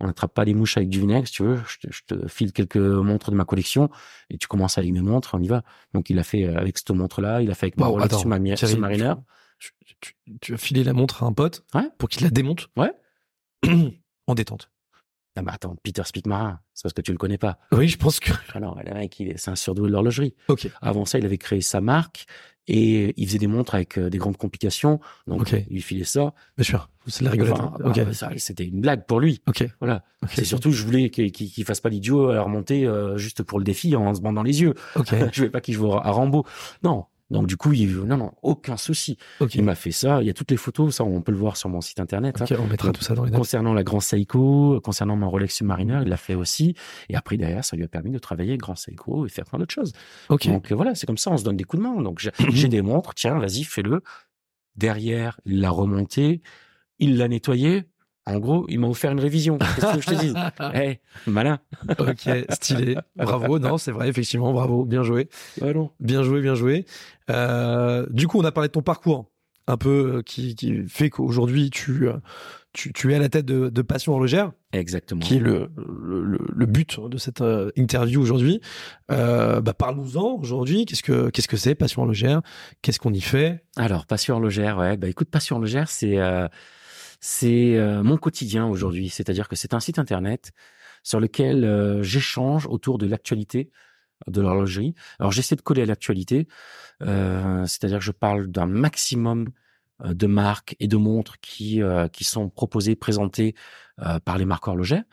on 0.00 0.06
n'attrape 0.06 0.32
pas 0.34 0.44
les 0.44 0.54
mouches 0.54 0.76
avec 0.76 0.88
du 0.88 0.98
vinaigre, 1.00 1.26
si 1.26 1.34
tu 1.34 1.42
veux. 1.42 1.60
Je 1.68 1.78
te, 1.86 1.92
je 1.92 2.02
te 2.06 2.28
file 2.28 2.52
quelques 2.52 2.76
montres 2.76 3.30
de 3.30 3.36
ma 3.36 3.44
collection 3.44 3.90
et 4.30 4.38
tu 4.38 4.46
commences 4.48 4.78
à 4.78 4.82
lire 4.82 4.94
mes 4.94 5.02
montres, 5.02 5.34
on 5.34 5.40
y 5.40 5.48
va. 5.48 5.62
Donc, 5.94 6.10
il 6.10 6.18
a 6.18 6.22
fait 6.22 6.44
euh, 6.44 6.56
avec 6.58 6.78
cette 6.78 6.90
montre-là, 6.90 7.42
il 7.42 7.50
a 7.50 7.54
fait 7.54 7.66
avec 7.66 7.76
ma 7.76 7.86
Bon, 7.86 7.92
Rolex 7.92 8.16
Submariner-. 8.16 9.14
Tu, 9.58 9.72
tu, 10.00 10.16
tu 10.40 10.54
as 10.54 10.56
filé 10.56 10.84
la 10.84 10.94
montre 10.94 11.22
à 11.22 11.26
un 11.26 11.32
pote 11.32 11.64
Ouais. 11.74 11.88
pour 11.98 12.08
qu'il 12.08 12.22
la 12.24 12.30
démonte. 12.30 12.68
Ouais. 12.76 12.92
en 14.26 14.34
détente. 14.34 14.70
Ah 15.36 15.42
bah 15.42 15.52
attends, 15.54 15.76
Peter 15.82 16.02
Spittmarin, 16.04 16.58
c'est 16.74 16.82
parce 16.82 16.92
que 16.92 17.02
tu 17.02 17.12
le 17.12 17.18
connais 17.18 17.38
pas. 17.38 17.58
Oui, 17.72 17.88
je 17.88 17.96
pense 17.96 18.18
que. 18.20 18.32
Alors, 18.52 18.78
le 18.84 18.92
mec, 18.92 19.18
il 19.20 19.28
est- 19.28 19.36
c'est 19.38 19.50
un 19.50 19.56
surdoué 19.56 19.88
de 19.88 19.92
l'horlogerie. 19.92 20.34
Ok. 20.48 20.68
Avant 20.82 21.04
ça, 21.04 21.18
il 21.18 21.24
avait 21.24 21.38
créé 21.38 21.60
sa 21.60 21.80
marque 21.80 22.26
et 22.66 23.14
il 23.16 23.26
faisait 23.26 23.38
des 23.38 23.46
montres 23.46 23.74
avec 23.74 23.96
euh, 23.98 24.10
des 24.10 24.18
grandes 24.18 24.36
complications. 24.36 25.00
Donc, 25.26 25.42
Ok. 25.42 25.52
il 25.68 25.74
lui 25.74 25.80
filait 25.82 26.04
ça. 26.04 26.34
Bien 26.56 26.64
sûr. 26.64 26.90
C'est 27.06 27.24
la 27.24 27.30
rigolade. 27.30 27.52
Enfin, 27.54 27.74
ok. 27.84 27.98
ah, 28.08 28.12
ça, 28.12 28.30
C'était 28.36 28.64
une 28.66 28.80
blague 28.80 29.06
pour 29.06 29.20
lui. 29.20 29.40
Ok. 29.48 29.66
Voilà. 29.80 30.04
C'est 30.28 30.44
surtout, 30.44 30.72
je 30.72 30.84
voulais 30.84 31.10
qu'il 31.10 31.30
qu'il 31.32 31.64
fasse 31.64 31.80
pas 31.80 31.88
l'idiot 31.88 32.30
à 32.30 32.42
remonter 32.42 32.84
euh, 32.86 33.16
juste 33.16 33.42
pour 33.42 33.58
le 33.58 33.64
défi 33.64 33.94
en 33.96 34.12
se 34.14 34.20
bandant 34.20 34.42
les 34.42 34.60
yeux. 34.62 34.74
Ok. 34.96 35.08
je 35.32 35.42
vais 35.44 35.50
pas 35.50 35.60
qu'il 35.60 35.74
joue 35.74 35.92
à 35.92 36.10
Rambo. 36.10 36.44
Non. 36.82 37.06
Donc 37.30 37.46
du 37.46 37.56
coup, 37.56 37.72
il 37.72 37.96
non 37.96 38.16
non, 38.16 38.32
aucun 38.42 38.76
souci. 38.76 39.16
Il 39.54 39.62
m'a 39.62 39.74
fait 39.74 39.92
ça. 39.92 40.20
Il 40.20 40.26
y 40.26 40.30
a 40.30 40.34
toutes 40.34 40.50
les 40.50 40.56
photos, 40.56 40.96
ça 40.96 41.04
on 41.04 41.22
peut 41.22 41.32
le 41.32 41.38
voir 41.38 41.56
sur 41.56 41.68
mon 41.68 41.80
site 41.80 42.00
internet. 42.00 42.40
hein. 42.42 42.46
On 42.58 42.66
mettra 42.66 42.88
Donc, 42.88 42.98
tout 42.98 43.04
ça 43.04 43.14
dans 43.14 43.24
les. 43.24 43.30
Concernant 43.30 43.72
la 43.72 43.84
Grand 43.84 44.00
Seiko, 44.00 44.80
concernant 44.82 45.16
mon 45.16 45.30
Rolex 45.30 45.54
Submariner, 45.54 46.00
il 46.02 46.08
l'a 46.08 46.16
fait 46.16 46.34
aussi. 46.34 46.74
Et 47.08 47.14
après 47.16 47.36
derrière, 47.36 47.64
ça 47.64 47.76
lui 47.76 47.84
a 47.84 47.88
permis 47.88 48.10
de 48.10 48.18
travailler 48.18 48.56
Grand 48.56 48.74
Seiko 48.74 49.26
et 49.26 49.28
faire 49.28 49.44
plein 49.44 49.58
d'autres 49.58 49.74
choses. 49.74 49.92
Donc 50.50 50.72
euh, 50.72 50.74
voilà, 50.74 50.94
c'est 50.94 51.06
comme 51.06 51.18
ça, 51.18 51.30
on 51.30 51.36
se 51.36 51.44
donne 51.44 51.56
des 51.56 51.64
coups 51.64 51.82
de 51.82 51.88
main. 51.88 52.02
Donc 52.02 52.20
j'ai 52.50 52.68
des 52.68 52.82
montres, 52.82 53.14
tiens, 53.14 53.38
vas-y, 53.38 53.64
fais-le. 53.64 54.02
Derrière, 54.76 55.40
il 55.44 55.60
l'a 55.60 55.70
remonté, 55.70 56.42
il 56.98 57.16
l'a 57.16 57.28
nettoyé. 57.28 57.84
En 58.34 58.38
gros, 58.38 58.66
il 58.68 58.78
m'a 58.80 58.86
offert 58.88 59.12
une 59.12 59.20
révision. 59.20 59.58
Qu'est-ce 59.58 59.94
que 59.96 60.00
je 60.00 60.06
te 60.06 60.14
dis 60.20 60.34
Eh, 60.74 60.98
malin. 61.26 61.58
ok, 61.98 62.28
stylé. 62.50 62.96
Bravo. 63.16 63.58
Non, 63.58 63.78
c'est 63.78 63.92
vrai, 63.92 64.08
effectivement. 64.08 64.52
Bravo. 64.52 64.84
Bien 64.84 65.02
joué. 65.02 65.28
Allons. 65.62 65.90
Bien 66.00 66.22
joué, 66.22 66.40
bien 66.40 66.54
joué. 66.54 66.84
Euh, 67.30 68.06
du 68.10 68.26
coup, 68.26 68.38
on 68.38 68.44
a 68.44 68.52
parlé 68.52 68.68
de 68.68 68.72
ton 68.72 68.82
parcours, 68.82 69.30
un 69.66 69.76
peu 69.76 70.16
euh, 70.16 70.22
qui, 70.22 70.54
qui 70.54 70.82
fait 70.88 71.10
qu'aujourd'hui 71.10 71.70
tu, 71.70 72.08
euh, 72.08 72.14
tu 72.72 72.92
tu 72.92 73.12
es 73.12 73.16
à 73.16 73.18
la 73.18 73.28
tête 73.28 73.46
de, 73.46 73.68
de 73.68 73.82
Passion 73.82 74.12
horlogère, 74.12 74.52
Exactement. 74.72 75.20
qui 75.20 75.36
est 75.36 75.40
le 75.40 75.70
le, 75.76 76.22
le- 76.24 76.38
le 76.52 76.66
but 76.66 76.98
de 77.08 77.18
cette 77.18 77.42
interview 77.76 78.20
aujourd'hui. 78.20 78.60
Euh, 79.10 79.60
bah, 79.60 79.74
parle-nous-en 79.74 80.38
aujourd'hui. 80.40 80.86
Qu'est-ce 80.86 81.02
que 81.02 81.30
qu'est-ce 81.30 81.48
que 81.48 81.56
c'est 81.56 81.74
Passion 81.74 82.02
horlogère? 82.02 82.42
Qu'est-ce 82.82 82.98
qu'on 83.00 83.12
y 83.12 83.20
fait? 83.20 83.64
Alors, 83.76 84.06
Passion 84.06 84.34
horlogère, 84.36 84.78
ouais. 84.78 84.96
Bah 84.96 85.08
écoute, 85.08 85.30
Passion 85.30 85.56
horlogère, 85.56 85.88
c'est 85.88 86.18
euh, 86.18 86.46
c'est 87.20 87.76
euh, 87.76 88.02
mon 88.02 88.16
quotidien 88.16 88.66
aujourd'hui. 88.66 89.10
C'est-à-dire 89.10 89.48
que 89.48 89.56
c'est 89.56 89.74
un 89.74 89.80
site 89.80 89.98
internet 89.98 90.52
sur 91.02 91.20
lequel 91.20 91.64
euh, 91.64 92.02
j'échange 92.02 92.66
autour 92.66 92.98
de 92.98 93.06
l'actualité 93.06 93.70
de 94.26 94.40
l'horlogerie. 94.40 94.94
Alors, 95.18 95.32
j'essaie 95.32 95.56
de 95.56 95.62
coller 95.62 95.82
à 95.82 95.86
l'actualité, 95.86 96.46
euh, 97.02 97.64
c'est-à-dire 97.66 97.98
que 97.98 98.04
je 98.04 98.12
parle 98.12 98.48
d'un 98.48 98.66
maximum 98.66 99.48
de 100.04 100.26
marques 100.26 100.76
et 100.80 100.88
de 100.88 100.96
montres 100.96 101.38
qui 101.40 101.82
qui 102.12 102.24
sont 102.24 102.48
proposées, 102.48 102.96
présentées 102.96 103.54
par 104.24 104.38
les 104.38 104.46
marques 104.46 104.66
horlogères. 104.66 105.04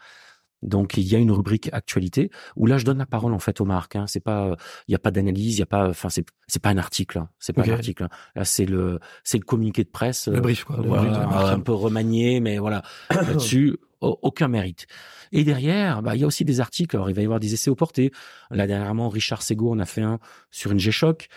Donc 0.63 0.97
il 0.97 1.03
y 1.07 1.15
a 1.15 1.19
une 1.19 1.31
rubrique 1.31 1.69
actualité 1.71 2.31
où 2.55 2.65
là 2.65 2.77
je 2.77 2.85
donne 2.85 2.97
la 2.97 3.05
parole 3.05 3.33
en 3.33 3.39
fait 3.39 3.61
aux 3.61 3.65
marques. 3.65 3.95
Hein. 3.95 4.05
C'est 4.07 4.19
pas, 4.19 4.55
il 4.87 4.91
y 4.91 4.95
a 4.95 4.99
pas 4.99 5.11
d'analyse, 5.11 5.55
il 5.55 5.59
y 5.59 5.63
a 5.63 5.67
pas, 5.67 5.87
enfin 5.89 6.09
c'est 6.09 6.25
c'est 6.47 6.61
pas 6.61 6.69
un 6.69 6.77
article, 6.77 7.19
hein. 7.19 7.29
c'est 7.39 7.53
pas 7.53 7.61
un 7.63 7.69
article. 7.73 8.03
hein. 8.03 8.09
Là 8.35 8.43
c'est 8.45 8.65
le 8.65 8.99
c'est 9.23 9.37
le 9.37 9.43
communiqué 9.43 9.83
de 9.83 9.89
presse, 9.89 10.27
Le 10.27 10.37
euh, 10.37 10.41
brief, 10.41 10.63
quoi. 10.63 10.77
Le 10.77 10.83
voilà, 10.87 11.03
brief 11.03 11.17
la 11.17 11.25
marque. 11.27 11.53
un 11.53 11.59
peu 11.59 11.73
remanié, 11.73 12.39
mais 12.39 12.57
voilà 12.57 12.81
là-dessus 13.11 13.77
au- 14.01 14.17
aucun 14.21 14.47
mérite. 14.47 14.87
Et 15.31 15.43
derrière, 15.43 16.01
bah 16.01 16.15
il 16.15 16.21
y 16.21 16.23
a 16.23 16.27
aussi 16.27 16.45
des 16.45 16.59
articles. 16.59 16.95
Alors 16.95 17.09
il 17.09 17.15
va 17.15 17.21
y 17.21 17.25
avoir 17.25 17.39
des 17.39 17.53
essais 17.53 17.69
au 17.69 17.75
porté. 17.75 18.11
Là 18.49 18.65
dernièrement 18.65 19.09
Richard 19.09 19.41
Sego 19.43 19.71
on 19.71 19.79
a 19.79 19.85
fait 19.85 20.01
un 20.01 20.19
sur 20.51 20.71
une 20.71 20.79
G-Shock. 20.79 21.27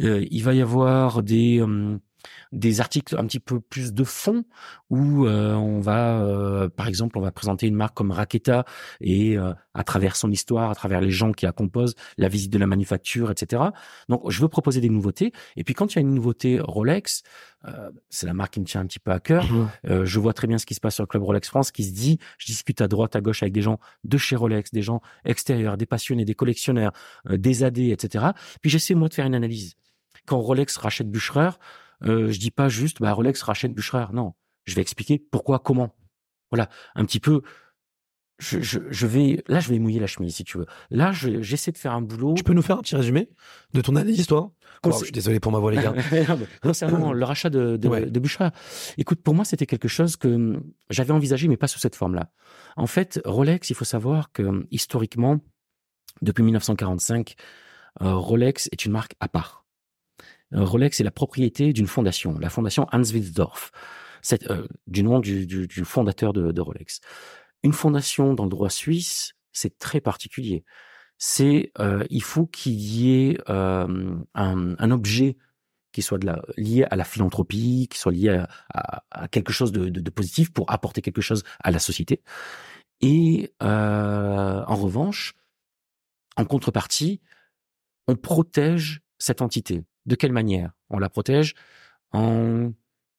Euh, 0.00 0.24
il 0.30 0.42
va 0.42 0.54
y 0.54 0.62
avoir 0.62 1.22
des 1.22 1.60
hum, 1.60 1.98
des 2.52 2.80
articles 2.80 3.16
un 3.18 3.26
petit 3.26 3.40
peu 3.40 3.60
plus 3.60 3.92
de 3.92 4.04
fond 4.04 4.44
où 4.88 5.26
euh, 5.26 5.54
on 5.54 5.80
va, 5.80 6.20
euh, 6.20 6.68
par 6.68 6.88
exemple, 6.88 7.18
on 7.18 7.20
va 7.20 7.30
présenter 7.32 7.66
une 7.66 7.74
marque 7.74 7.96
comme 7.96 8.10
Raketa 8.10 8.64
et 9.00 9.38
euh, 9.38 9.52
à 9.74 9.84
travers 9.84 10.16
son 10.16 10.30
histoire, 10.30 10.70
à 10.70 10.74
travers 10.74 11.00
les 11.00 11.10
gens 11.10 11.32
qui 11.32 11.46
la 11.46 11.52
composent, 11.52 11.94
la 12.18 12.28
visite 12.28 12.52
de 12.52 12.58
la 12.58 12.66
manufacture, 12.66 13.30
etc. 13.30 13.62
Donc, 14.08 14.28
je 14.30 14.40
veux 14.40 14.48
proposer 14.48 14.80
des 14.80 14.88
nouveautés. 14.88 15.32
Et 15.56 15.64
puis, 15.64 15.74
quand 15.74 15.92
il 15.92 15.96
y 15.96 15.98
a 15.98 16.02
une 16.02 16.14
nouveauté 16.14 16.60
Rolex, 16.60 17.22
euh, 17.66 17.90
c'est 18.08 18.26
la 18.26 18.32
marque 18.32 18.54
qui 18.54 18.60
me 18.60 18.64
tient 18.64 18.80
un 18.80 18.86
petit 18.86 18.98
peu 18.98 19.10
à 19.10 19.20
cœur. 19.20 19.46
Euh, 19.86 20.04
je 20.04 20.18
vois 20.18 20.32
très 20.32 20.46
bien 20.46 20.58
ce 20.58 20.66
qui 20.66 20.74
se 20.74 20.80
passe 20.80 20.94
sur 20.94 21.02
le 21.02 21.08
club 21.08 21.22
Rolex 21.22 21.48
France, 21.48 21.70
qui 21.70 21.84
se 21.84 21.92
dit, 21.92 22.18
je 22.38 22.46
discute 22.46 22.80
à 22.80 22.88
droite, 22.88 23.16
à 23.16 23.20
gauche 23.20 23.42
avec 23.42 23.52
des 23.52 23.62
gens 23.62 23.78
de 24.04 24.18
chez 24.18 24.36
Rolex, 24.36 24.70
des 24.72 24.82
gens 24.82 25.00
extérieurs, 25.24 25.76
des 25.76 25.86
passionnés, 25.86 26.24
des 26.24 26.34
collectionneurs, 26.34 26.92
euh, 27.28 27.36
des 27.36 27.62
AD, 27.62 27.78
etc. 27.78 28.26
Puis 28.60 28.70
j'essaie 28.70 28.94
moi 28.94 29.08
de 29.08 29.14
faire 29.14 29.26
une 29.26 29.34
analyse. 29.34 29.74
Quand 30.26 30.38
Rolex 30.38 30.76
rachète 30.76 31.10
Bucherer, 31.10 31.50
euh, 32.04 32.30
je 32.30 32.38
dis 32.38 32.50
pas 32.50 32.68
juste, 32.68 33.00
bah 33.00 33.12
Rolex 33.12 33.42
rachète 33.42 33.74
Bucherer. 33.74 34.06
Non, 34.12 34.34
je 34.66 34.74
vais 34.74 34.82
expliquer 34.82 35.18
pourquoi, 35.30 35.58
comment. 35.58 35.94
Voilà, 36.50 36.68
un 36.94 37.04
petit 37.04 37.20
peu. 37.20 37.42
Je, 38.38 38.58
je, 38.62 38.78
je 38.88 39.06
vais 39.06 39.44
là, 39.48 39.60
je 39.60 39.68
vais 39.68 39.78
mouiller 39.78 40.00
la 40.00 40.06
chemise 40.06 40.34
si 40.36 40.44
tu 40.44 40.56
veux. 40.56 40.64
Là, 40.90 41.12
je- 41.12 41.42
j'essaie 41.42 41.72
de 41.72 41.76
faire 41.78 41.92
un 41.92 42.00
boulot. 42.00 42.32
Tu 42.34 42.42
peux 42.42 42.54
nous 42.54 42.62
faire 42.62 42.78
un 42.78 42.80
petit 42.80 42.96
résumé 42.96 43.28
de 43.74 43.82
ton 43.82 43.96
analyse, 43.96 44.26
toi? 44.26 44.50
Oh, 44.82 44.90
Je 44.92 44.96
suis 45.04 45.12
désolé 45.12 45.40
pour 45.40 45.52
ma 45.52 45.58
voix, 45.58 45.70
les 45.70 45.82
gars. 45.82 45.92
Concernant 46.62 47.12
le 47.12 47.22
rachat 47.26 47.50
de, 47.50 47.76
de, 47.76 47.86
Ouais. 47.88 48.06
de 48.06 48.18
Bucherer, 48.18 48.48
écoute, 48.96 49.22
pour 49.22 49.34
moi, 49.34 49.44
c'était 49.44 49.66
quelque 49.66 49.88
chose 49.88 50.16
que 50.16 50.28
hum, 50.28 50.62
j'avais 50.88 51.12
envisagé, 51.12 51.48
mais 51.48 51.58
pas 51.58 51.66
sous 51.68 51.78
cette 51.78 51.96
forme-là. 51.96 52.32
En 52.78 52.86
fait, 52.86 53.20
Rolex, 53.26 53.68
il 53.68 53.76
faut 53.76 53.84
savoir 53.84 54.32
que 54.32 54.42
hum, 54.42 54.66
historiquement, 54.70 55.38
depuis 56.22 56.42
1945, 56.42 57.34
euh, 58.00 58.14
Rolex 58.14 58.70
est 58.72 58.86
une 58.86 58.92
marque 58.92 59.16
à 59.20 59.28
part. 59.28 59.59
Rolex 60.52 61.00
est 61.00 61.04
la 61.04 61.10
propriété 61.10 61.72
d'une 61.72 61.86
fondation, 61.86 62.38
la 62.38 62.50
fondation 62.50 62.86
Hans 62.92 63.02
Wilsdorf, 63.02 63.70
euh, 64.32 64.66
du 64.86 65.02
nom 65.02 65.20
du, 65.20 65.68
fondateur 65.84 66.32
de, 66.32 66.60
Rolex. 66.60 67.00
Une 67.62 67.72
fondation 67.72 68.34
dans 68.34 68.44
le 68.44 68.50
droit 68.50 68.70
suisse, 68.70 69.34
c'est 69.52 69.78
très 69.78 70.00
particulier. 70.00 70.64
C'est 71.18 71.72
euh, 71.78 72.04
il 72.10 72.22
faut 72.22 72.46
qu'il 72.46 72.80
y 72.80 73.28
ait 73.28 73.38
euh, 73.48 74.16
un, 74.34 74.90
objet 74.90 75.36
qui 75.92 76.02
soit 76.02 76.18
lié 76.56 76.84
à 76.90 76.96
la 76.96 77.04
philanthropie, 77.04 77.88
qui 77.90 77.98
soit 77.98 78.12
lié 78.12 78.44
à, 78.72 79.28
quelque 79.28 79.52
chose 79.52 79.72
de, 79.72 80.10
positif 80.10 80.52
pour 80.52 80.70
apporter 80.70 81.02
quelque 81.02 81.20
chose 81.20 81.42
à 81.62 81.70
la 81.70 81.78
société. 81.78 82.22
Et 83.00 83.52
en 83.60 84.74
revanche, 84.74 85.34
en 86.36 86.44
contrepartie, 86.44 87.20
on 88.06 88.16
protège 88.16 89.02
cette 89.18 89.42
entité. 89.42 89.84
De 90.06 90.14
quelle 90.14 90.32
manière 90.32 90.72
On 90.88 90.98
la 90.98 91.08
protège? 91.08 91.54
En 92.12 92.72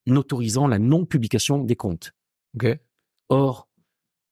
autorisant 0.07 0.67
la 0.67 0.79
non-publication 0.79 1.63
des 1.63 1.75
comptes. 1.75 2.13
Okay. 2.55 2.79
Or, 3.29 3.69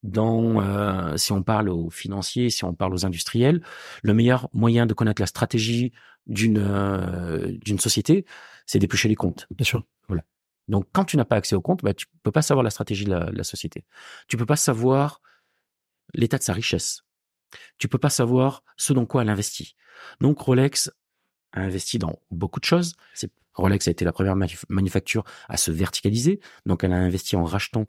dans, 0.03 0.61
euh, 0.61 1.17
si 1.17 1.31
on 1.31 1.43
parle 1.43 1.69
aux 1.69 1.89
financiers, 1.89 2.49
si 2.49 2.63
on 2.63 2.73
parle 2.73 2.93
aux 2.93 3.05
industriels, 3.05 3.61
le 4.01 4.13
meilleur 4.13 4.49
moyen 4.53 4.85
de 4.85 4.93
connaître 4.93 5.21
la 5.21 5.27
stratégie 5.27 5.91
d'une 6.25 6.57
euh, 6.59 7.57
d'une 7.63 7.79
société, 7.79 8.25
c'est 8.65 8.79
d'éplucher 8.79 9.09
les 9.09 9.15
comptes. 9.15 9.47
Bien 9.51 9.65
sûr. 9.65 9.83
Voilà. 10.07 10.23
Donc, 10.67 10.87
quand 10.93 11.05
tu 11.05 11.17
n'as 11.17 11.25
pas 11.25 11.35
accès 11.35 11.55
aux 11.55 11.61
comptes, 11.61 11.83
bah, 11.83 11.93
tu 11.93 12.05
peux 12.23 12.31
pas 12.31 12.41
savoir 12.41 12.63
la 12.63 12.69
stratégie 12.69 13.05
de 13.05 13.11
la, 13.11 13.31
de 13.31 13.37
la 13.37 13.43
société. 13.43 13.85
Tu 14.27 14.37
peux 14.37 14.45
pas 14.45 14.55
savoir 14.55 15.21
l'état 16.13 16.37
de 16.37 16.43
sa 16.43 16.53
richesse. 16.53 17.03
Tu 17.77 17.87
peux 17.87 17.97
pas 17.97 18.09
savoir 18.09 18.63
ce 18.77 18.93
dans 18.93 19.05
quoi 19.05 19.23
elle 19.23 19.29
investit. 19.29 19.75
Donc, 20.21 20.39
Rolex 20.39 20.91
a 21.53 21.61
investi 21.61 21.97
dans 21.97 22.19
beaucoup 22.31 22.59
de 22.59 22.65
choses. 22.65 22.93
Rolex 23.53 23.87
a 23.87 23.91
été 23.91 24.05
la 24.05 24.11
première 24.11 24.35
manuf 24.35 24.65
manufacture 24.69 25.23
à 25.49 25.57
se 25.57 25.71
verticaliser. 25.71 26.39
Donc, 26.65 26.83
elle 26.83 26.93
a 26.93 26.97
investi 26.97 27.35
en 27.35 27.43
rachetant 27.43 27.85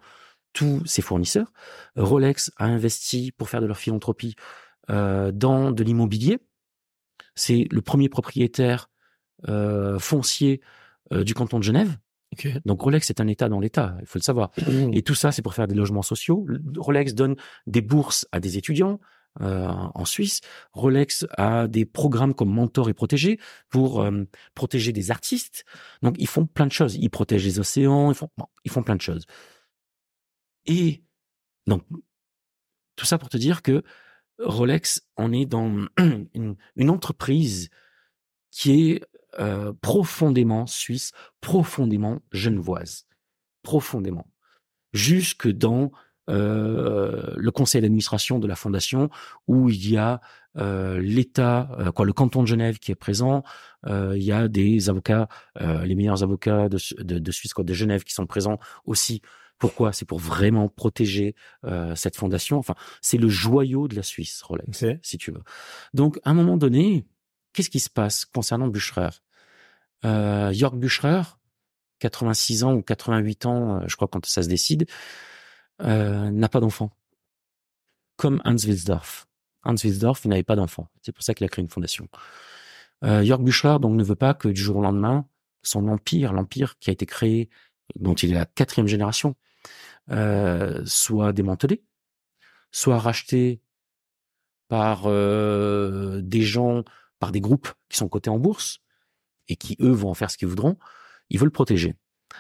tous 0.52 0.84
ses 0.84 1.02
fournisseurs. 1.02 1.52
Rolex 1.96 2.50
a 2.56 2.66
investi 2.66 3.32
pour 3.32 3.48
faire 3.48 3.60
de 3.60 3.66
leur 3.66 3.78
philanthropie 3.78 4.34
euh, 4.90 5.30
dans 5.32 5.70
de 5.70 5.84
l'immobilier. 5.84 6.38
C'est 7.34 7.68
le 7.70 7.80
premier 7.80 8.08
propriétaire 8.08 8.90
euh, 9.48 9.98
foncier 9.98 10.60
euh, 11.12 11.24
du 11.24 11.34
canton 11.34 11.58
de 11.58 11.64
Genève. 11.64 11.96
Okay. 12.32 12.54
Donc 12.64 12.80
Rolex 12.80 13.10
est 13.10 13.20
un 13.20 13.26
État 13.26 13.48
dans 13.48 13.58
l'État, 13.58 13.96
il 14.00 14.06
faut 14.06 14.18
le 14.18 14.22
savoir. 14.22 14.50
Mmh. 14.58 14.92
Et 14.92 15.02
tout 15.02 15.16
ça, 15.16 15.32
c'est 15.32 15.42
pour 15.42 15.54
faire 15.54 15.66
des 15.66 15.74
logements 15.74 16.02
sociaux. 16.02 16.46
Rolex 16.76 17.14
donne 17.14 17.36
des 17.66 17.80
bourses 17.80 18.26
à 18.30 18.38
des 18.38 18.56
étudiants 18.56 19.00
euh, 19.40 19.68
en 19.68 20.04
Suisse. 20.04 20.40
Rolex 20.72 21.26
a 21.36 21.68
des 21.68 21.84
programmes 21.84 22.34
comme 22.34 22.50
Mentor 22.50 22.88
et 22.88 22.94
Protégé 22.94 23.38
pour 23.68 24.02
euh, 24.02 24.24
protéger 24.54 24.92
des 24.92 25.10
artistes. 25.10 25.64
Donc 26.02 26.16
ils 26.18 26.26
font 26.26 26.46
plein 26.46 26.66
de 26.66 26.72
choses. 26.72 26.96
Ils 26.96 27.10
protègent 27.10 27.44
les 27.44 27.60
océans, 27.60 28.10
ils 28.10 28.16
font, 28.16 28.28
ils 28.64 28.70
font 28.70 28.82
plein 28.82 28.96
de 28.96 29.02
choses. 29.02 29.24
Et 30.66 31.02
donc, 31.66 31.84
tout 32.96 33.06
ça 33.06 33.18
pour 33.18 33.28
te 33.28 33.36
dire 33.36 33.62
que 33.62 33.82
Rolex, 34.38 35.06
on 35.16 35.32
est 35.32 35.46
dans 35.46 35.86
une, 36.34 36.56
une 36.76 36.90
entreprise 36.90 37.70
qui 38.50 38.90
est 38.90 39.04
euh, 39.38 39.72
profondément 39.80 40.66
suisse, 40.66 41.12
profondément 41.40 42.20
genevoise, 42.32 43.06
profondément, 43.62 44.26
jusque 44.92 45.48
dans 45.48 45.92
euh, 46.30 47.34
le 47.36 47.50
conseil 47.50 47.82
d'administration 47.82 48.38
de 48.38 48.46
la 48.46 48.56
fondation 48.56 49.10
où 49.46 49.68
il 49.68 49.90
y 49.90 49.96
a 49.96 50.20
euh, 50.56 51.00
l'État, 51.00 51.70
euh, 51.78 51.92
quoi, 51.92 52.04
le 52.04 52.12
canton 52.12 52.42
de 52.42 52.46
Genève 52.46 52.78
qui 52.78 52.90
est 52.92 52.96
présent. 52.96 53.42
Euh, 53.86 54.14
il 54.16 54.22
y 54.22 54.32
a 54.32 54.48
des 54.48 54.88
avocats, 54.88 55.28
euh, 55.60 55.84
les 55.84 55.94
meilleurs 55.94 56.22
avocats 56.22 56.68
de, 56.68 56.78
de, 57.02 57.18
de 57.18 57.32
Suisse, 57.32 57.52
quoi, 57.52 57.64
de 57.64 57.74
Genève, 57.74 58.04
qui 58.04 58.14
sont 58.14 58.26
présents 58.26 58.58
aussi 58.84 59.22
pourquoi? 59.58 59.92
C'est 59.92 60.06
pour 60.06 60.18
vraiment 60.18 60.68
protéger 60.68 61.36
euh, 61.64 61.94
cette 61.94 62.16
fondation. 62.16 62.58
Enfin, 62.58 62.74
c'est 63.02 63.18
le 63.18 63.28
joyau 63.28 63.88
de 63.88 63.94
la 63.94 64.02
Suisse, 64.02 64.40
Rolex, 64.42 64.82
okay. 64.82 64.98
si 65.02 65.18
tu 65.18 65.30
veux. 65.30 65.42
Donc, 65.92 66.18
à 66.24 66.30
un 66.30 66.34
moment 66.34 66.56
donné, 66.56 67.06
qu'est-ce 67.52 67.68
qui 67.68 67.78
se 67.78 67.90
passe 67.90 68.24
concernant 68.24 68.68
Bucherer? 68.68 69.10
Euh, 70.06 70.50
York 70.54 70.76
Bucherer, 70.76 71.22
86 71.98 72.64
ans 72.64 72.72
ou 72.72 72.82
88 72.82 73.46
ans, 73.46 73.86
je 73.86 73.94
crois 73.96 74.08
quand 74.08 74.24
ça 74.24 74.42
se 74.42 74.48
décide, 74.48 74.86
euh, 75.82 76.30
n'a 76.30 76.48
pas 76.48 76.60
d'enfant. 76.60 76.90
Comme 78.16 78.40
Hans 78.44 78.56
Wilsdorf. 78.56 79.26
Hans 79.62 79.76
Wilsdorf 79.82 80.24
n'avait 80.26 80.42
pas 80.42 80.56
d'enfant. 80.56 80.88
C'est 81.02 81.12
pour 81.12 81.22
ça 81.22 81.34
qu'il 81.34 81.44
a 81.44 81.48
créé 81.48 81.62
une 81.62 81.70
fondation. 81.70 82.08
Euh, 83.04 83.24
York 83.24 83.42
Bucherer 83.42 83.78
donc 83.78 83.96
ne 83.96 84.04
veut 84.04 84.16
pas 84.16 84.34
que 84.34 84.48
du 84.48 84.60
jour 84.60 84.76
au 84.76 84.82
lendemain, 84.82 85.26
son 85.62 85.88
empire, 85.88 86.32
l'empire 86.32 86.78
qui 86.78 86.90
a 86.90 86.92
été 86.92 87.06
créé, 87.06 87.48
dont 87.96 88.14
il 88.14 88.30
est 88.30 88.34
la 88.34 88.46
quatrième 88.46 88.86
génération, 88.86 89.36
euh, 90.10 90.82
soit 90.86 91.32
démantelé, 91.32 91.82
soit 92.72 92.98
racheté 92.98 93.60
par 94.68 95.02
euh, 95.06 96.20
des 96.22 96.42
gens, 96.42 96.84
par 97.18 97.32
des 97.32 97.40
groupes 97.40 97.68
qui 97.88 97.96
sont 97.96 98.08
cotés 98.08 98.30
en 98.30 98.38
bourse 98.38 98.80
et 99.48 99.56
qui 99.56 99.76
eux 99.80 99.90
vont 99.90 100.10
en 100.10 100.14
faire 100.14 100.30
ce 100.30 100.38
qu'ils 100.38 100.48
voudront. 100.48 100.78
Ils 101.30 101.38
veulent 101.38 101.50
protéger. 101.50 101.96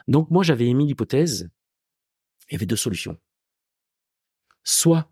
Donc 0.08 0.30
moi 0.30 0.42
j'avais 0.42 0.66
émis 0.66 0.86
l'hypothèse. 0.86 1.50
Il 2.48 2.54
y 2.54 2.56
avait 2.56 2.66
deux 2.66 2.76
solutions. 2.76 3.18
Soit 4.62 5.10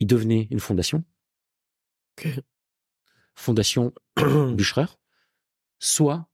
il 0.00 0.06
devenait 0.06 0.48
une 0.50 0.60
fondation, 0.60 1.04
okay. 2.18 2.40
fondation 3.34 3.94
Bucherer, 4.16 4.86
soit 5.78 6.28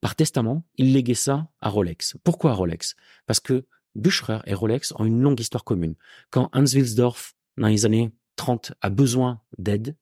par 0.00 0.16
testament, 0.16 0.66
il 0.76 0.92
léguait 0.92 1.14
ça 1.14 1.48
à 1.62 1.70
Rolex. 1.70 2.18
Pourquoi 2.24 2.50
à 2.50 2.54
Rolex? 2.54 2.94
Parce 3.24 3.40
que 3.40 3.66
Bucherer 3.94 4.40
et 4.44 4.52
Rolex 4.52 4.92
ont 4.98 5.06
une 5.06 5.22
longue 5.22 5.40
histoire 5.40 5.64
commune. 5.64 5.94
Quand 6.28 6.50
Hans 6.52 6.66
Wilsdorf, 6.66 7.34
dans 7.56 7.68
les 7.68 7.86
années 7.86 8.12
30, 8.36 8.74
a 8.82 8.90
besoin 8.90 9.40
d'aide, 9.56 9.96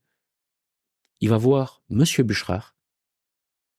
il 1.20 1.28
va 1.28 1.36
voir 1.36 1.84
Monsieur 1.88 2.24
Bucherer 2.24 2.58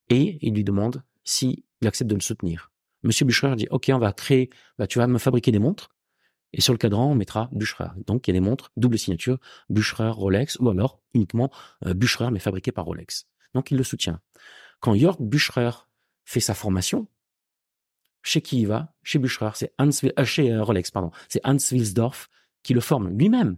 et 0.09 0.37
il 0.41 0.53
lui 0.53 0.63
demande 0.63 1.03
s'il 1.25 1.63
accepte 1.83 2.09
de 2.09 2.15
le 2.15 2.21
soutenir. 2.21 2.71
Monsieur 3.03 3.25
Bucherer 3.25 3.57
dit, 3.57 3.67
OK, 3.69 3.91
on 3.93 3.99
va 3.99 4.13
créer, 4.13 4.49
bah, 4.77 4.87
tu 4.87 4.99
vas 4.99 5.07
me 5.07 5.17
fabriquer 5.17 5.51
des 5.51 5.59
montres, 5.59 5.93
et 6.53 6.61
sur 6.61 6.73
le 6.73 6.77
cadran, 6.77 7.11
on 7.11 7.15
mettra 7.15 7.49
Bucherer. 7.51 7.89
Donc, 8.05 8.27
il 8.27 8.31
y 8.31 8.37
a 8.37 8.39
des 8.39 8.45
montres, 8.45 8.71
double 8.77 8.97
signature, 8.97 9.39
Bucherer, 9.69 10.09
Rolex, 10.09 10.57
ou 10.59 10.69
alors 10.69 11.01
uniquement 11.13 11.51
euh, 11.85 11.93
mais 12.31 12.39
fabriqué 12.39 12.71
par 12.71 12.85
Rolex. 12.85 13.27
Donc, 13.53 13.71
il 13.71 13.77
le 13.77 13.83
soutient. 13.83 14.21
Quand 14.79 14.93
York 14.93 15.19
Bucherer 15.21 15.71
fait 16.25 16.39
sa 16.39 16.53
formation, 16.53 17.07
chez 18.21 18.41
qui 18.41 18.61
il 18.61 18.67
va? 18.67 18.93
Chez 19.03 19.19
Bucherer, 19.19 19.51
c'est 19.55 19.73
Hans, 19.79 19.89
euh, 20.17 20.25
chez 20.25 20.51
euh, 20.51 20.63
Rolex, 20.63 20.91
pardon. 20.91 21.11
C'est 21.27 21.41
Hans 21.43 21.57
Wilsdorf 21.71 22.29
qui 22.61 22.73
le 22.73 22.81
forme 22.81 23.09
lui-même. 23.09 23.57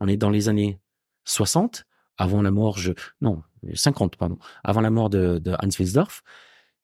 On 0.00 0.08
est 0.08 0.16
dans 0.16 0.30
les 0.30 0.48
années 0.48 0.80
60, 1.24 1.84
avant 2.16 2.42
la 2.42 2.50
mort, 2.50 2.78
je, 2.78 2.92
non, 3.20 3.42
50, 3.74 4.16
pardon, 4.16 4.38
avant 4.64 4.80
la 4.80 4.90
mort 4.90 5.10
de, 5.10 5.38
de 5.38 5.52
Hans 5.52 5.78
Wilsdorf. 5.78 6.22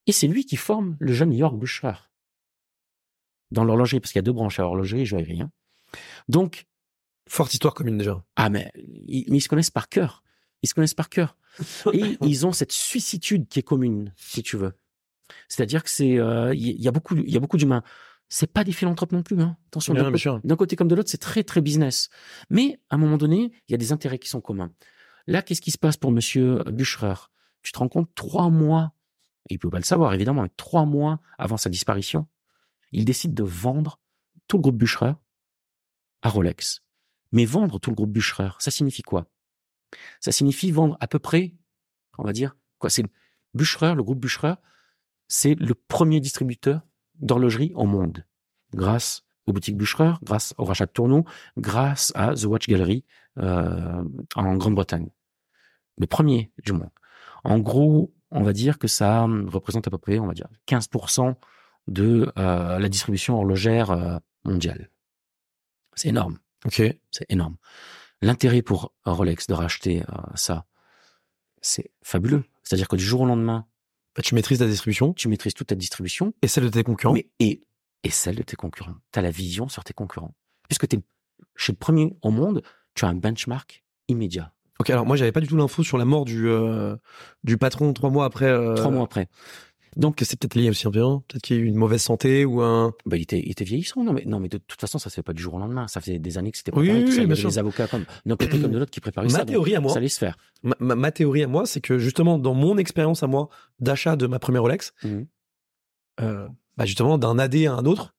Et 0.07 0.11
c'est 0.11 0.27
lui 0.27 0.45
qui 0.45 0.55
forme 0.55 0.97
le 0.99 1.13
jeune 1.13 1.33
York 1.33 1.57
Bucherer 1.57 2.10
dans 3.51 3.63
l'horlogerie, 3.63 3.99
parce 3.99 4.11
qu'il 4.11 4.19
y 4.19 4.23
a 4.23 4.23
deux 4.23 4.33
branches 4.33 4.59
à 4.59 4.63
l'horlogerie, 4.63 5.05
joaillerie. 5.05 5.41
Hein. 5.41 5.51
Donc, 6.27 6.65
forte 7.27 7.53
histoire 7.53 7.73
commune 7.73 7.97
déjà. 7.97 8.23
Ah 8.35 8.49
mais 8.49 8.71
ils, 9.07 9.25
mais 9.29 9.37
ils 9.37 9.41
se 9.41 9.49
connaissent 9.49 9.71
par 9.71 9.89
cœur. 9.89 10.23
Ils 10.61 10.67
se 10.67 10.73
connaissent 10.73 10.93
par 10.93 11.09
cœur. 11.09 11.37
Et 11.93 12.17
ils 12.21 12.45
ont 12.45 12.53
cette 12.53 12.71
suicitude 12.71 13.47
qui 13.47 13.59
est 13.59 13.63
commune, 13.63 14.13
si 14.15 14.41
tu 14.43 14.57
veux. 14.57 14.73
C'est-à-dire 15.47 15.83
que 15.83 15.89
c'est, 15.89 16.09
il 16.09 16.19
euh, 16.19 16.53
y, 16.53 16.81
y, 16.81 16.87
a 16.87 16.91
beaucoup, 16.91 17.15
il 17.15 17.29
y 17.29 17.37
a 17.37 17.39
beaucoup 17.39 17.57
d'humains. 17.57 17.83
C'est 18.29 18.51
pas 18.51 18.63
des 18.63 18.71
philanthropes 18.71 19.11
non 19.11 19.23
plus. 19.23 19.39
Hein. 19.41 19.57
Attention, 19.67 19.93
d'un 19.93 20.09
côté, 20.09 20.55
côté, 20.55 20.75
comme 20.77 20.87
de 20.87 20.95
l'autre, 20.95 21.09
c'est 21.09 21.17
très 21.17 21.43
très 21.43 21.59
business. 21.59 22.09
Mais 22.49 22.79
à 22.89 22.95
un 22.95 22.97
moment 22.97 23.17
donné, 23.17 23.51
il 23.67 23.71
y 23.71 23.75
a 23.75 23.77
des 23.77 23.91
intérêts 23.91 24.19
qui 24.19 24.29
sont 24.29 24.39
communs. 24.39 24.71
Là, 25.27 25.41
qu'est-ce 25.41 25.61
qui 25.61 25.71
se 25.71 25.77
passe 25.77 25.97
pour 25.97 26.11
Monsieur 26.11 26.63
Bucherer? 26.65 27.29
Tu 27.61 27.71
te 27.71 27.79
rends 27.79 27.89
compte 27.89 28.09
trois 28.15 28.49
mois, 28.49 28.93
il 29.49 29.59
peut 29.59 29.69
pas 29.69 29.77
le 29.77 29.83
savoir 29.83 30.13
évidemment, 30.13 30.43
mais 30.43 30.51
trois 30.57 30.85
mois 30.85 31.19
avant 31.37 31.57
sa 31.57 31.69
disparition, 31.69 32.27
il 32.91 33.05
décide 33.05 33.33
de 33.33 33.43
vendre 33.43 33.99
tout 34.47 34.57
le 34.57 34.61
groupe 34.61 34.77
Bucherer 34.77 35.13
à 36.21 36.29
Rolex. 36.29 36.81
Mais 37.31 37.45
vendre 37.45 37.79
tout 37.79 37.89
le 37.89 37.95
groupe 37.95 38.11
Bucherer, 38.11 38.51
ça 38.59 38.71
signifie 38.71 39.01
quoi? 39.01 39.27
Ça 40.19 40.31
signifie 40.31 40.71
vendre 40.71 40.97
à 40.99 41.07
peu 41.07 41.19
près, 41.19 41.55
on 42.17 42.23
va 42.23 42.33
dire, 42.33 42.55
quoi? 42.79 42.89
C'est 42.89 43.03
le 43.03 44.03
groupe 44.03 44.19
Bucherer, 44.19 44.55
c'est 45.27 45.55
le 45.55 45.73
premier 45.73 46.19
distributeur 46.19 46.81
d'horlogerie 47.15 47.71
au 47.75 47.85
monde, 47.85 48.25
grâce 48.73 49.23
aux 49.47 49.53
boutiques 49.53 49.77
Bucherer, 49.77 50.13
grâce 50.23 50.53
au 50.57 50.65
rachat 50.65 50.85
de 50.85 50.91
tourneaux, 50.91 51.25
grâce 51.57 52.11
à 52.15 52.35
The 52.35 52.43
Watch 52.45 52.67
Gallery 52.67 53.05
euh, 53.37 54.03
en 54.35 54.55
Grande-Bretagne. 54.55 55.09
Le 55.97 56.07
premier 56.07 56.51
du 56.63 56.73
monde. 56.73 56.89
En 57.43 57.59
gros, 57.59 58.13
on 58.31 58.43
va 58.43 58.53
dire 58.53 58.77
que 58.77 58.87
ça 58.87 59.23
représente 59.23 59.87
à 59.87 59.91
peu 59.91 59.97
près, 59.97 60.19
on 60.19 60.27
va 60.27 60.33
dire, 60.33 60.47
15% 60.67 61.35
de 61.87 62.31
euh, 62.37 62.79
la 62.79 62.89
distribution 62.89 63.35
horlogère 63.37 63.91
euh, 63.91 64.17
mondiale. 64.43 64.89
C'est 65.95 66.09
énorme. 66.09 66.39
Ok. 66.65 66.81
C'est 67.11 67.25
énorme. 67.29 67.57
L'intérêt 68.21 68.61
pour 68.61 68.93
Rolex 69.05 69.47
de 69.47 69.53
racheter 69.53 70.03
euh, 70.03 70.15
ça, 70.35 70.65
c'est 71.61 71.91
fabuleux. 72.03 72.43
C'est-à-dire 72.63 72.87
que 72.87 72.95
du 72.95 73.03
jour 73.03 73.21
au 73.21 73.25
lendemain, 73.25 73.65
Bah, 74.15 74.21
tu 74.21 74.35
maîtrises 74.35 74.59
la 74.61 74.67
distribution 74.67 75.13
tu 75.13 75.27
maîtrises 75.27 75.53
toute 75.53 75.67
ta 75.67 75.75
distribution 75.75 76.33
et 76.41 76.47
celle 76.47 76.65
de 76.65 76.69
tes 76.69 76.83
concurrents. 76.83 77.13
mais, 77.15 77.27
et, 77.39 77.63
et 78.03 78.09
celle 78.11 78.35
de 78.35 78.43
tes 78.43 78.55
concurrents. 78.55 78.95
Tu 79.11 79.19
as 79.19 79.21
la 79.21 79.31
vision 79.31 79.67
sur 79.69 79.83
tes 79.83 79.93
concurrents. 79.93 80.35
Puisque 80.69 80.87
tu 80.87 80.97
es 80.97 80.99
chez 81.55 81.71
le 81.73 81.77
premier 81.77 82.15
au 82.21 82.29
monde, 82.31 82.61
tu 82.93 83.05
as 83.05 83.07
un 83.09 83.15
benchmark 83.15 83.83
immédiat. 84.07 84.53
Ok, 84.79 84.89
alors 84.89 85.05
moi 85.05 85.15
j'avais 85.15 85.31
pas 85.31 85.41
du 85.41 85.47
tout 85.47 85.57
l'info 85.57 85.83
sur 85.83 85.97
la 85.97 86.05
mort 86.05 86.25
du 86.25 86.47
euh, 86.49 86.95
du 87.43 87.57
patron 87.57 87.93
trois 87.93 88.09
mois 88.09 88.25
après. 88.25 88.45
euh, 88.47 88.73
Trois 88.75 88.89
mois 88.91 89.03
après. 89.03 89.27
Donc 89.97 90.19
c'est 90.23 90.39
peut-être 90.39 90.55
lié 90.55 90.69
aussi 90.69 90.87
un 90.87 90.91
peu, 90.91 90.99
peut-être 91.27 91.41
qu'il 91.41 91.57
y 91.57 91.59
a 91.59 91.63
eu 91.63 91.65
une 91.65 91.75
mauvaise 91.75 92.01
santé 92.01 92.45
ou 92.45 92.61
un. 92.61 92.93
Bah, 93.05 93.17
il, 93.17 93.23
était, 93.23 93.39
il 93.39 93.51
était 93.51 93.65
vieillissant. 93.65 94.03
Non 94.03 94.13
mais, 94.13 94.23
non, 94.25 94.39
mais 94.39 94.47
de 94.47 94.57
toute 94.57 94.79
façon, 94.79 94.99
ça 94.99 95.09
se 95.09 95.15
fait 95.15 95.23
pas 95.23 95.33
du 95.33 95.41
jour 95.41 95.55
au 95.55 95.59
lendemain. 95.59 95.87
Ça 95.87 95.99
faisait 95.99 96.17
des 96.19 96.37
années 96.37 96.51
que 96.51 96.57
c'était 96.57 96.71
Oui, 96.73 96.87
préparé. 96.87 97.03
oui, 97.03 97.15
oui, 97.17 97.23
y 97.23 97.27
bien 97.27 97.35
sûr. 97.35 97.49
des 97.49 97.57
avocats 97.59 97.87
comme 97.87 98.05
d'un 98.25 98.35
côté 98.37 98.57
comme 98.59 98.71
de 98.71 98.77
l'autre 98.77 98.91
qui 98.91 99.01
préparaient 99.01 99.27
ça. 99.27 99.39
Ma 99.39 99.43
donc 99.43 99.49
théorie 99.49 99.75
à 99.75 99.81
moi, 99.81 99.91
Ça 99.93 99.97
allait 99.97 100.07
se 100.07 100.17
faire. 100.19 100.37
ma, 100.63 100.75
ma- 100.79 100.95
ma 100.95 101.11
théorie 101.11 101.43
à 101.43 101.47
moi, 101.47 101.65
c'est 101.65 101.81
que 101.81 101.97
justement 101.97 102.39
dans 102.39 102.53
mon 102.53 102.77
expérience 102.77 103.21
à 103.23 103.27
moi 103.27 103.49
d'achat 103.79 104.15
de 104.15 104.27
ma 104.27 104.39
première 104.39 104.61
Rolex, 104.61 104.93
Mhm. 105.03 105.27
euh, 106.21 106.47
bah 106.77 106.85
justement 106.85 107.17
d'un 107.17 107.37
AD 107.39 107.65
à 107.65 107.73
un 107.73 107.85
autre, 107.85 108.13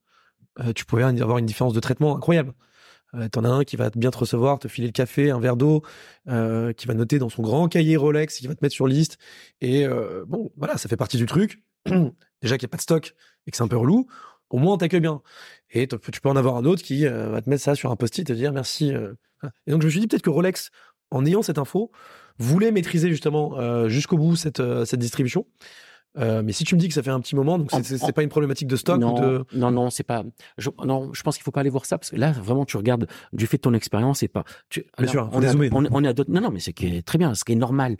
euh, 0.60 0.72
tu 0.74 0.84
pouvais 0.84 1.02
avoir 1.04 1.38
une 1.38 1.46
différence 1.46 1.72
de 1.72 1.80
traitement 1.80 2.16
incroyable. 2.16 2.52
Euh, 3.14 3.28
T'en 3.28 3.44
as 3.44 3.48
un 3.48 3.64
qui 3.64 3.76
va 3.76 3.90
bien 3.90 4.10
te 4.10 4.18
recevoir, 4.18 4.58
te 4.58 4.68
filer 4.68 4.88
le 4.88 4.92
café, 4.92 5.30
un 5.30 5.40
verre 5.40 5.56
d'eau, 5.56 5.82
euh, 6.28 6.72
qui 6.72 6.86
va 6.86 6.94
noter 6.94 7.18
dans 7.18 7.28
son 7.28 7.42
grand 7.42 7.68
cahier 7.68 7.96
Rolex, 7.96 8.38
qui 8.38 8.46
va 8.46 8.54
te 8.54 8.64
mettre 8.64 8.74
sur 8.74 8.86
liste. 8.86 9.18
Et 9.60 9.86
euh, 9.86 10.24
bon, 10.26 10.50
voilà, 10.56 10.76
ça 10.78 10.88
fait 10.88 10.96
partie 10.96 11.16
du 11.16 11.26
truc. 11.26 11.62
Déjà 11.86 12.58
qu'il 12.58 12.66
n'y 12.66 12.70
a 12.70 12.72
pas 12.72 12.76
de 12.78 12.82
stock 12.82 13.14
et 13.46 13.50
que 13.50 13.56
c'est 13.56 13.62
un 13.62 13.68
peu 13.68 13.76
relou, 13.76 14.06
au 14.50 14.58
moins 14.58 14.74
on 14.74 14.78
t'accueille 14.78 15.00
bien. 15.00 15.22
Et 15.70 15.86
tu 15.86 16.20
peux 16.20 16.28
en 16.28 16.36
avoir 16.36 16.56
un 16.56 16.64
autre 16.64 16.82
qui 16.82 17.06
va 17.06 17.40
te 17.40 17.48
mettre 17.48 17.62
ça 17.62 17.74
sur 17.74 17.90
un 17.90 17.96
post-it 17.96 18.28
et 18.28 18.32
te 18.32 18.36
dire 18.36 18.52
merci. 18.52 18.92
Voilà. 19.40 19.54
Et 19.66 19.70
donc 19.70 19.80
je 19.80 19.86
me 19.86 19.90
suis 19.90 20.00
dit 20.00 20.06
peut-être 20.06 20.22
que 20.22 20.30
Rolex, 20.30 20.70
en 21.10 21.24
ayant 21.24 21.42
cette 21.42 21.58
info, 21.58 21.90
voulait 22.38 22.70
maîtriser 22.70 23.08
justement 23.08 23.88
jusqu'au 23.88 24.18
bout 24.18 24.36
cette 24.36 24.94
distribution. 24.96 25.46
Euh, 26.18 26.42
mais 26.42 26.52
si 26.52 26.64
tu 26.64 26.74
me 26.74 26.80
dis 26.80 26.88
que 26.88 26.94
ça 26.94 27.02
fait 27.02 27.10
un 27.10 27.20
petit 27.20 27.34
moment, 27.34 27.58
donc 27.58 27.70
c'est- 27.70 28.12
pas 28.12 28.22
une 28.22 28.28
problématique 28.28 28.68
de 28.68 28.76
stock 28.76 29.00
non, 29.00 29.16
ou 29.16 29.20
de. 29.20 29.44
non, 29.54 29.70
non, 29.70 29.88
c'est 29.88 30.02
pas. 30.02 30.24
Je, 30.58 30.68
non, 30.84 31.10
je 31.14 31.22
pense 31.22 31.36
qu'il 31.36 31.42
faut 31.44 31.50
pas 31.52 31.60
aller 31.60 31.70
voir 31.70 31.86
ça 31.86 31.96
parce 31.96 32.10
que 32.10 32.16
là, 32.16 32.32
vraiment, 32.32 32.66
tu 32.66 32.76
regardes 32.76 33.06
du 33.32 33.46
fait 33.46 33.56
de 33.56 33.62
ton 33.62 33.72
expérience 33.72 34.22
et 34.22 34.28
pas. 34.28 34.44
Tu, 34.68 34.84
Bien 34.98 35.06
sûr, 35.08 35.30
on, 35.32 35.40
est 35.40 35.46
à, 35.46 35.54
on, 35.54 35.84
est- 35.84 35.88
on 35.90 36.04
est 36.04 36.08
à 36.08 36.12
d'autres. 36.12 36.30
Non, 36.30 36.42
non, 36.42 36.50
mais 36.50 36.60
c'est 36.60 36.74
très 37.04 37.16
bien, 37.16 37.34
ce 37.34 37.44
qui 37.44 37.52
est 37.52 37.56
normal. 37.56 37.96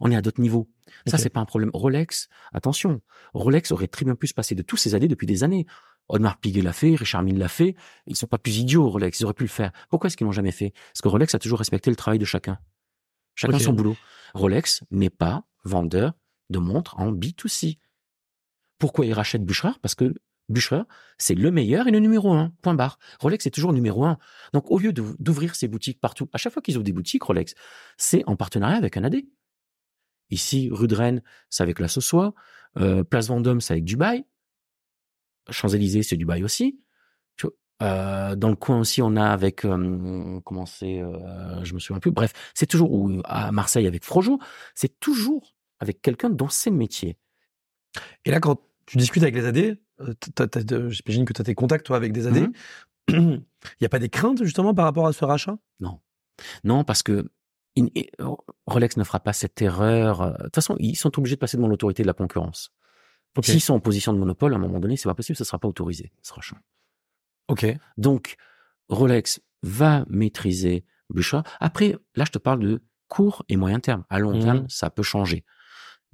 On 0.00 0.10
est 0.10 0.16
à 0.16 0.20
d'autres 0.20 0.42
niveaux. 0.42 0.68
Ça, 1.06 1.16
Ok. 1.16 1.22
c'est 1.22 1.30
pas 1.30 1.40
un 1.40 1.46
problème. 1.46 1.70
Rolex, 1.72 2.28
attention, 2.52 3.00
Rolex 3.32 3.72
aurait 3.72 3.88
très 3.88 4.04
bien 4.04 4.14
pu 4.14 4.26
se 4.26 4.34
passer 4.34 4.54
de 4.54 4.62
tous 4.62 4.76
ces 4.76 4.94
années 4.94 5.08
depuis 5.08 5.26
des 5.26 5.42
années. 5.42 5.64
Audemars 6.08 6.36
Piguet 6.36 6.60
l'a 6.60 6.74
fait, 6.74 6.94
Richard 6.94 7.22
Mille 7.22 7.38
l'a 7.38 7.48
fait. 7.48 7.76
Ils 8.06 8.14
sont 8.14 8.26
pas 8.26 8.36
plus 8.36 8.58
idiots, 8.58 8.90
Rolex. 8.90 9.18
Ils 9.20 9.24
auraient 9.24 9.32
pu 9.32 9.44
le 9.44 9.48
faire. 9.48 9.72
Pourquoi 9.88 10.08
est-ce 10.08 10.18
qu'ils 10.18 10.26
l'ont 10.26 10.32
jamais 10.32 10.52
fait? 10.52 10.74
Parce 10.92 11.00
que 11.00 11.08
Rolex 11.08 11.34
a 11.34 11.38
toujours 11.38 11.58
respecté 11.60 11.88
le 11.88 11.96
travail 11.96 12.18
de 12.18 12.26
chacun. 12.26 12.58
Chacun 13.34 13.58
son 13.58 13.72
boulot. 13.72 13.96
Rolex 14.34 14.84
n'est 14.90 15.08
pas 15.10 15.44
vendeur 15.64 16.12
de 16.50 16.58
montres 16.58 16.98
en 16.98 17.12
B2C. 17.12 17.78
Pourquoi 18.78 19.06
ils 19.06 19.12
rachètent 19.12 19.44
Bucherer 19.44 19.72
Parce 19.82 19.94
que 19.94 20.14
Bucherer, 20.48 20.82
c'est 21.16 21.34
le 21.34 21.50
meilleur 21.50 21.88
et 21.88 21.90
le 21.90 22.00
numéro 22.00 22.32
un. 22.32 22.52
Point 22.60 22.74
barre. 22.74 22.98
Rolex 23.20 23.46
est 23.46 23.50
toujours 23.50 23.72
numéro 23.72 24.04
un. 24.04 24.18
Donc, 24.52 24.70
au 24.70 24.78
lieu 24.78 24.92
d'ouvrir 24.92 25.54
ses 25.54 25.68
boutiques 25.68 26.00
partout, 26.00 26.28
à 26.32 26.38
chaque 26.38 26.52
fois 26.52 26.60
qu'ils 26.60 26.76
ouvrent 26.76 26.84
des 26.84 26.92
boutiques, 26.92 27.22
Rolex, 27.22 27.54
c'est 27.96 28.24
en 28.26 28.36
partenariat 28.36 28.76
avec 28.76 28.96
un 28.96 29.04
AD. 29.04 29.22
Ici, 30.30 30.68
rue 30.70 30.86
de 30.86 30.94
Rennes, 30.94 31.22
c'est 31.48 31.62
avec 31.62 31.78
la 31.78 31.88
Sossois. 31.88 32.34
Euh, 32.78 33.04
Place 33.04 33.28
Vendôme, 33.28 33.60
c'est 33.60 33.72
avec 33.72 33.84
Dubaï. 33.84 34.24
Champs-Élysées, 35.50 36.02
c'est 36.02 36.16
Dubaï 36.16 36.42
aussi. 36.44 36.80
Euh, 37.82 38.36
dans 38.36 38.50
le 38.50 38.56
coin 38.56 38.78
aussi, 38.78 39.02
on 39.02 39.16
a 39.16 39.26
avec 39.26 39.64
euh, 39.64 40.40
comment 40.44 40.64
c'est, 40.64 41.02
je 41.62 41.74
me 41.74 41.80
souviens 41.80 42.00
plus. 42.00 42.12
Bref, 42.12 42.32
c'est 42.54 42.66
toujours 42.66 42.92
ou 42.92 43.20
à 43.24 43.50
Marseille 43.50 43.86
avec 43.86 44.04
Frojo. 44.04 44.38
C'est 44.74 45.00
toujours 45.00 45.54
avec 45.84 46.02
quelqu'un 46.02 46.30
dont 46.30 46.48
c'est 46.48 46.70
le 46.70 46.76
métier. 46.76 47.16
Et 48.24 48.30
là, 48.30 48.40
quand 48.40 48.60
tu 48.86 48.98
discutes 48.98 49.22
avec 49.22 49.34
les 49.34 49.44
AD, 49.46 49.78
euh, 50.00 50.90
j'imagine 50.90 51.24
que 51.24 51.32
tu 51.32 51.40
as 51.40 51.44
tes 51.44 51.54
contacts 51.54 51.86
toi 51.86 51.96
avec 51.96 52.12
des 52.12 52.26
AD. 52.26 52.48
Il 53.08 53.42
n'y 53.80 53.84
a 53.86 53.88
pas 53.88 53.98
des 53.98 54.08
craintes 54.08 54.42
justement 54.42 54.74
par 54.74 54.84
rapport 54.86 55.06
à 55.06 55.12
ce 55.12 55.24
rachat? 55.24 55.56
Non, 56.64 56.82
parce 56.84 57.02
que 57.02 57.30
in- 57.78 57.86
et- 57.94 58.10
Rolex 58.66 58.96
ne 58.96 59.04
fera 59.04 59.20
pas 59.20 59.32
cette 59.32 59.60
erreur. 59.62 60.22
euh, 60.22 60.32
De 60.32 60.42
toute 60.44 60.54
façon, 60.56 60.76
ils 60.80 60.96
sont 60.96 61.16
obligés 61.18 61.36
de 61.36 61.40
passer 61.40 61.56
devant 61.56 61.68
l'autorité 61.68 62.02
de 62.02 62.06
la 62.08 62.12
concurrence. 62.14 62.72
Ok. 63.36 63.44
S'ils 63.46 63.60
sont 63.60 63.74
en 63.74 63.80
position 63.80 64.12
de 64.12 64.18
monopole, 64.18 64.52
à 64.52 64.56
un 64.56 64.58
moment 64.58 64.80
donné, 64.80 64.96
c'est 64.96 65.08
pas 65.08 65.14
possible, 65.14 65.36
ce 65.36 65.44
sera 65.44 65.58
pas 65.58 65.68
autorisé, 65.68 66.12
ce 66.22 66.32
rachat. 66.32 66.56
Ok. 67.48 67.66
Donc, 67.96 68.36
Rolex 68.88 69.40
va 69.62 70.04
maîtriser 70.08 70.84
Bucherer. 71.10 71.42
Après, 71.60 71.96
là, 72.16 72.24
je 72.24 72.30
te 72.32 72.38
parle 72.38 72.60
de 72.60 72.82
court 73.08 73.44
et 73.48 73.56
moyen 73.56 73.78
terme. 73.80 74.04
À 74.08 74.18
long 74.18 74.34
Mhm. 74.34 74.42
terme, 74.42 74.68
ça 74.68 74.88
peut 74.90 75.02
changer. 75.02 75.44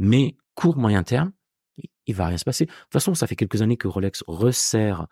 Mais 0.01 0.35
court, 0.55 0.77
moyen 0.77 1.03
terme, 1.05 1.31
il- 2.07 2.15
va 2.15 2.27
rien 2.27 2.39
se 2.39 2.45
passer. 2.45 2.65
De 2.67 2.71
toute 2.73 2.93
façon, 2.93 3.15
ça 3.15 3.29
fait 3.29 3.37
quelques 3.37 3.63
années 3.63 3.77
que 3.77 3.87
Rolex 3.87 4.25
resserre 4.27 5.07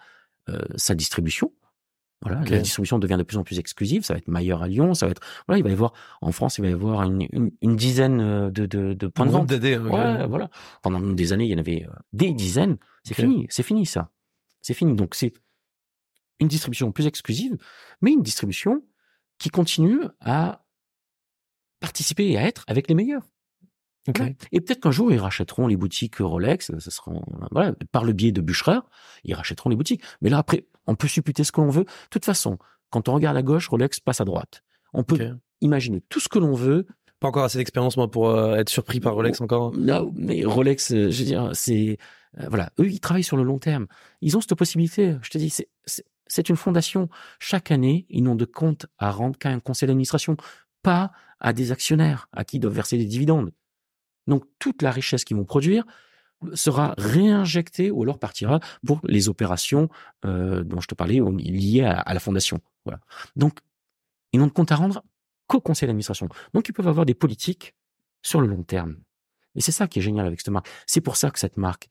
euh, 0.48 0.58
sa 0.74 0.94
distribution. 0.96 1.52
Voilà, 2.22 2.38
la 2.50 2.58
distribution 2.62 2.98
devient 2.98 3.14
de 3.16 3.22
plus 3.22 3.36
en 3.36 3.44
plus 3.44 3.60
exclusive. 3.60 4.02
Ça 4.02 4.14
va 4.14 4.18
être 4.18 4.26
Mailleur 4.26 4.62
à 4.62 4.66
Lyon. 4.66 4.94
Ça 4.94 5.06
va 5.06 5.12
être, 5.12 5.22
voilà, 5.46 5.58
il 5.60 5.62
va 5.62 5.70
y 5.70 5.72
avoir, 5.72 5.92
en 6.20 6.32
France, 6.32 6.58
il 6.58 6.62
va 6.62 6.68
y 6.70 6.72
avoir 6.72 7.02
une, 7.04 7.28
une, 7.30 7.52
une 7.62 7.76
dizaine 7.76 8.20
euh, 8.20 8.50
de, 8.50 8.66
de, 8.66 8.94
de 8.94 9.06
points 9.06 9.26
de 9.26 9.30
vente. 9.38 9.42
hein, 9.42 9.46
Ouais, 10.20 10.26
voilà. 10.26 10.50
Pendant 10.82 10.98
des 11.00 11.32
années, 11.32 11.44
il 11.44 11.50
y 11.50 11.54
en 11.54 11.58
avait 11.58 11.86
euh, 11.88 11.92
des 12.12 12.32
dizaines. 12.32 12.78
C'est 13.04 13.14
fini, 13.28 13.46
c'est 13.50 13.62
fini 13.62 13.86
ça. 13.86 14.10
C'est 14.62 14.74
fini. 14.74 14.96
Donc 14.96 15.14
c'est 15.14 15.32
une 16.40 16.48
distribution 16.48 16.90
plus 16.90 17.06
exclusive, 17.06 17.56
mais 18.00 18.10
une 18.12 18.22
distribution 18.22 18.82
qui 19.38 19.50
continue 19.50 20.00
à 20.20 20.64
participer 21.80 22.28
et 22.30 22.38
à 22.38 22.42
être 22.42 22.64
avec 22.66 22.88
les 22.88 22.94
meilleurs. 22.96 23.22
Et 24.52 24.60
peut-être 24.60 24.80
qu'un 24.80 24.90
jour 24.90 25.12
ils 25.12 25.18
rachèteront 25.18 25.66
les 25.66 25.76
boutiques 25.76 26.16
Rolex, 26.18 26.72
ce 26.78 26.90
sera 26.90 27.12
voilà, 27.50 27.74
par 27.92 28.04
le 28.04 28.12
biais 28.12 28.32
de 28.32 28.40
Bucherer, 28.40 28.78
ils 29.24 29.34
rachèteront 29.34 29.68
les 29.68 29.76
boutiques. 29.76 30.02
Mais 30.22 30.30
là 30.30 30.38
après, 30.38 30.66
on 30.86 30.94
peut 30.94 31.08
supputer 31.08 31.44
ce 31.44 31.52
que 31.52 31.60
l'on 31.60 31.70
veut. 31.70 31.84
De 31.84 32.08
toute 32.10 32.24
façon, 32.24 32.58
quand 32.90 33.08
on 33.08 33.14
regarde 33.14 33.36
à 33.36 33.42
gauche, 33.42 33.68
Rolex 33.68 34.00
passe 34.00 34.20
à 34.20 34.24
droite. 34.24 34.62
On 34.94 35.04
peut 35.04 35.36
imaginer 35.60 36.00
tout 36.08 36.20
ce 36.20 36.28
que 36.28 36.38
l'on 36.38 36.54
veut, 36.54 36.86
Pas 37.20 37.28
encore 37.28 37.44
assez 37.44 37.58
d'expérience 37.58 37.96
moi 37.96 38.10
pour 38.10 38.30
euh, 38.30 38.56
être 38.56 38.70
surpris 38.70 39.00
par 39.00 39.14
Rolex 39.14 39.40
encore. 39.40 39.74
non, 39.76 40.10
mais 40.16 40.44
Rolex, 40.44 40.92
euh, 40.92 41.10
je 41.10 41.18
veux 41.18 41.24
dire, 41.24 41.50
c'est 41.52 41.98
euh, 42.38 42.46
voilà, 42.48 42.70
eux 42.78 42.88
ils 42.88 43.00
travaillent 43.00 43.24
sur 43.24 43.36
le 43.36 43.42
long 43.42 43.58
terme. 43.58 43.86
Ils 44.20 44.36
ont 44.36 44.40
cette 44.40 44.54
possibilité. 44.54 45.16
Je 45.22 45.30
te 45.30 45.38
dis, 45.38 45.54
c'est 46.26 46.48
une 46.48 46.56
fondation. 46.56 47.08
Chaque 47.38 47.70
année, 47.70 48.06
ils 48.08 48.22
n'ont 48.22 48.34
de 48.34 48.44
compte 48.44 48.86
à 48.98 49.10
rendre 49.10 49.38
qu'à 49.38 49.50
un 49.50 49.60
conseil 49.60 49.86
d'administration, 49.86 50.36
pas 50.82 51.10
à 51.40 51.52
des 51.52 51.72
actionnaires 51.72 52.28
à 52.32 52.44
qui 52.44 52.56
ils 52.56 52.60
doivent 52.60 52.74
verser 52.74 52.98
des 52.98 53.04
dividendes. 53.04 53.52
Donc 54.28 54.44
toute 54.60 54.82
la 54.82 54.92
richesse 54.92 55.24
qu'ils 55.24 55.36
vont 55.36 55.44
produire 55.44 55.84
sera 56.54 56.94
réinjectée 56.98 57.90
ou 57.90 58.04
alors 58.04 58.20
partira 58.20 58.60
pour 58.86 59.00
les 59.02 59.28
opérations 59.28 59.88
euh, 60.24 60.62
dont 60.62 60.80
je 60.80 60.86
te 60.86 60.94
parlais 60.94 61.20
liées 61.38 61.82
à, 61.82 61.98
à 61.98 62.14
la 62.14 62.20
fondation. 62.20 62.60
Voilà. 62.84 63.00
Donc 63.34 63.58
ils 64.32 64.38
n'ont 64.38 64.46
de 64.46 64.52
compte 64.52 64.70
à 64.70 64.76
rendre 64.76 65.02
qu'au 65.48 65.60
conseil 65.60 65.88
d'administration. 65.88 66.28
Donc 66.54 66.68
ils 66.68 66.72
peuvent 66.72 66.86
avoir 66.86 67.06
des 67.06 67.14
politiques 67.14 67.74
sur 68.22 68.40
le 68.40 68.46
long 68.46 68.62
terme. 68.62 68.98
Et 69.54 69.60
c'est 69.60 69.72
ça 69.72 69.88
qui 69.88 69.98
est 69.98 70.02
génial 70.02 70.26
avec 70.26 70.40
cette 70.40 70.50
marque. 70.50 70.68
C'est 70.86 71.00
pour 71.00 71.16
ça 71.16 71.30
que 71.30 71.38
cette 71.38 71.56
marque, 71.56 71.88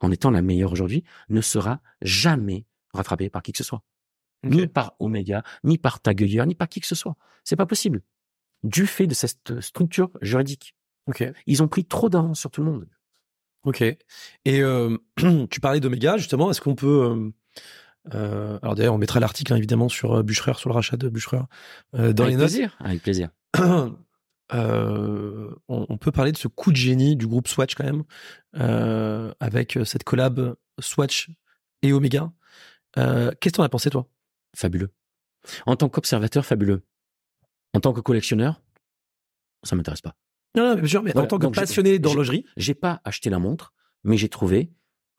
en 0.00 0.12
étant 0.12 0.30
la 0.30 0.42
meilleure 0.42 0.70
aujourd'hui, 0.70 1.02
ne 1.28 1.40
sera 1.40 1.80
jamais 2.02 2.66
rattrapée 2.94 3.30
par 3.30 3.42
qui 3.42 3.52
que 3.52 3.58
ce 3.58 3.64
soit. 3.64 3.82
Ni 4.44 4.68
par 4.68 4.94
Omega, 5.00 5.42
ni 5.64 5.78
par 5.78 6.00
Tag 6.00 6.22
Heuer, 6.22 6.46
ni 6.46 6.54
par 6.54 6.68
qui 6.68 6.80
que 6.80 6.86
ce 6.86 6.94
soit. 6.94 7.16
C'est 7.42 7.56
pas 7.56 7.66
possible. 7.66 8.02
Du 8.62 8.86
fait 8.86 9.06
de 9.06 9.14
cette 9.14 9.60
structure 9.60 10.10
juridique. 10.20 10.76
Ok. 11.08 11.24
Ils 11.46 11.62
ont 11.62 11.68
pris 11.68 11.84
trop 11.84 12.08
d'avance 12.08 12.38
sur 12.40 12.50
tout 12.50 12.62
le 12.62 12.70
monde. 12.70 12.86
Ok. 13.64 13.82
Et 13.82 13.98
euh, 14.46 14.96
tu 15.50 15.60
parlais 15.60 15.80
d'Omega, 15.80 16.16
justement. 16.16 16.50
Est-ce 16.50 16.60
qu'on 16.60 16.74
peut. 16.76 16.86
euh, 17.10 17.30
euh, 18.14 18.58
alors 18.62 18.74
d'ailleurs, 18.76 18.94
on 18.94 18.98
mettra 18.98 19.18
l'article 19.20 19.52
hein, 19.52 19.56
évidemment 19.56 19.88
sur 19.88 20.22
Bucherer, 20.22 20.54
sur 20.54 20.68
le 20.70 20.74
rachat 20.74 20.96
de 20.96 21.08
Bucherer 21.08 21.40
euh, 21.94 22.12
dans 22.12 22.24
avec 22.24 22.34
les 22.36 22.40
notes. 22.40 22.48
plaisir. 22.50 22.76
Avec 22.80 23.02
plaisir. 23.02 23.30
Euh, 24.54 25.54
on, 25.68 25.84
on 25.90 25.98
peut 25.98 26.10
parler 26.10 26.32
de 26.32 26.38
ce 26.38 26.48
coup 26.48 26.70
de 26.72 26.76
génie 26.76 27.16
du 27.16 27.26
groupe 27.26 27.48
Swatch 27.48 27.74
quand 27.74 27.84
même, 27.84 28.04
euh, 28.56 29.30
avec 29.40 29.78
cette 29.84 30.04
collab 30.04 30.56
Swatch 30.80 31.28
et 31.82 31.92
Omega. 31.92 32.32
Euh, 32.96 33.30
Qu'est-ce 33.40 33.52
que 33.52 33.56
t'en 33.58 33.62
as 33.62 33.68
pensé 33.68 33.90
toi? 33.90 34.08
Fabuleux. 34.56 34.90
En 35.66 35.76
tant 35.76 35.90
qu'observateur, 35.90 36.46
fabuleux. 36.46 36.82
En 37.74 37.80
tant 37.80 37.92
que 37.92 38.00
collectionneur, 38.00 38.62
ça 39.64 39.76
m'intéresse 39.76 40.00
pas. 40.00 40.16
Non, 40.56 40.70
non, 40.70 40.74
bien 40.76 40.86
sûr, 40.86 41.02
mais 41.02 41.16
en 41.16 41.26
tant 41.26 41.38
que 41.38 41.46
passionné 41.60 41.98
d'horlogerie. 41.98 42.44
J'ai 42.56 42.74
pas 42.74 43.00
acheté 43.04 43.30
la 43.30 43.38
montre, 43.38 43.72
mais 44.04 44.16
j'ai 44.16 44.28
trouvé 44.28 44.70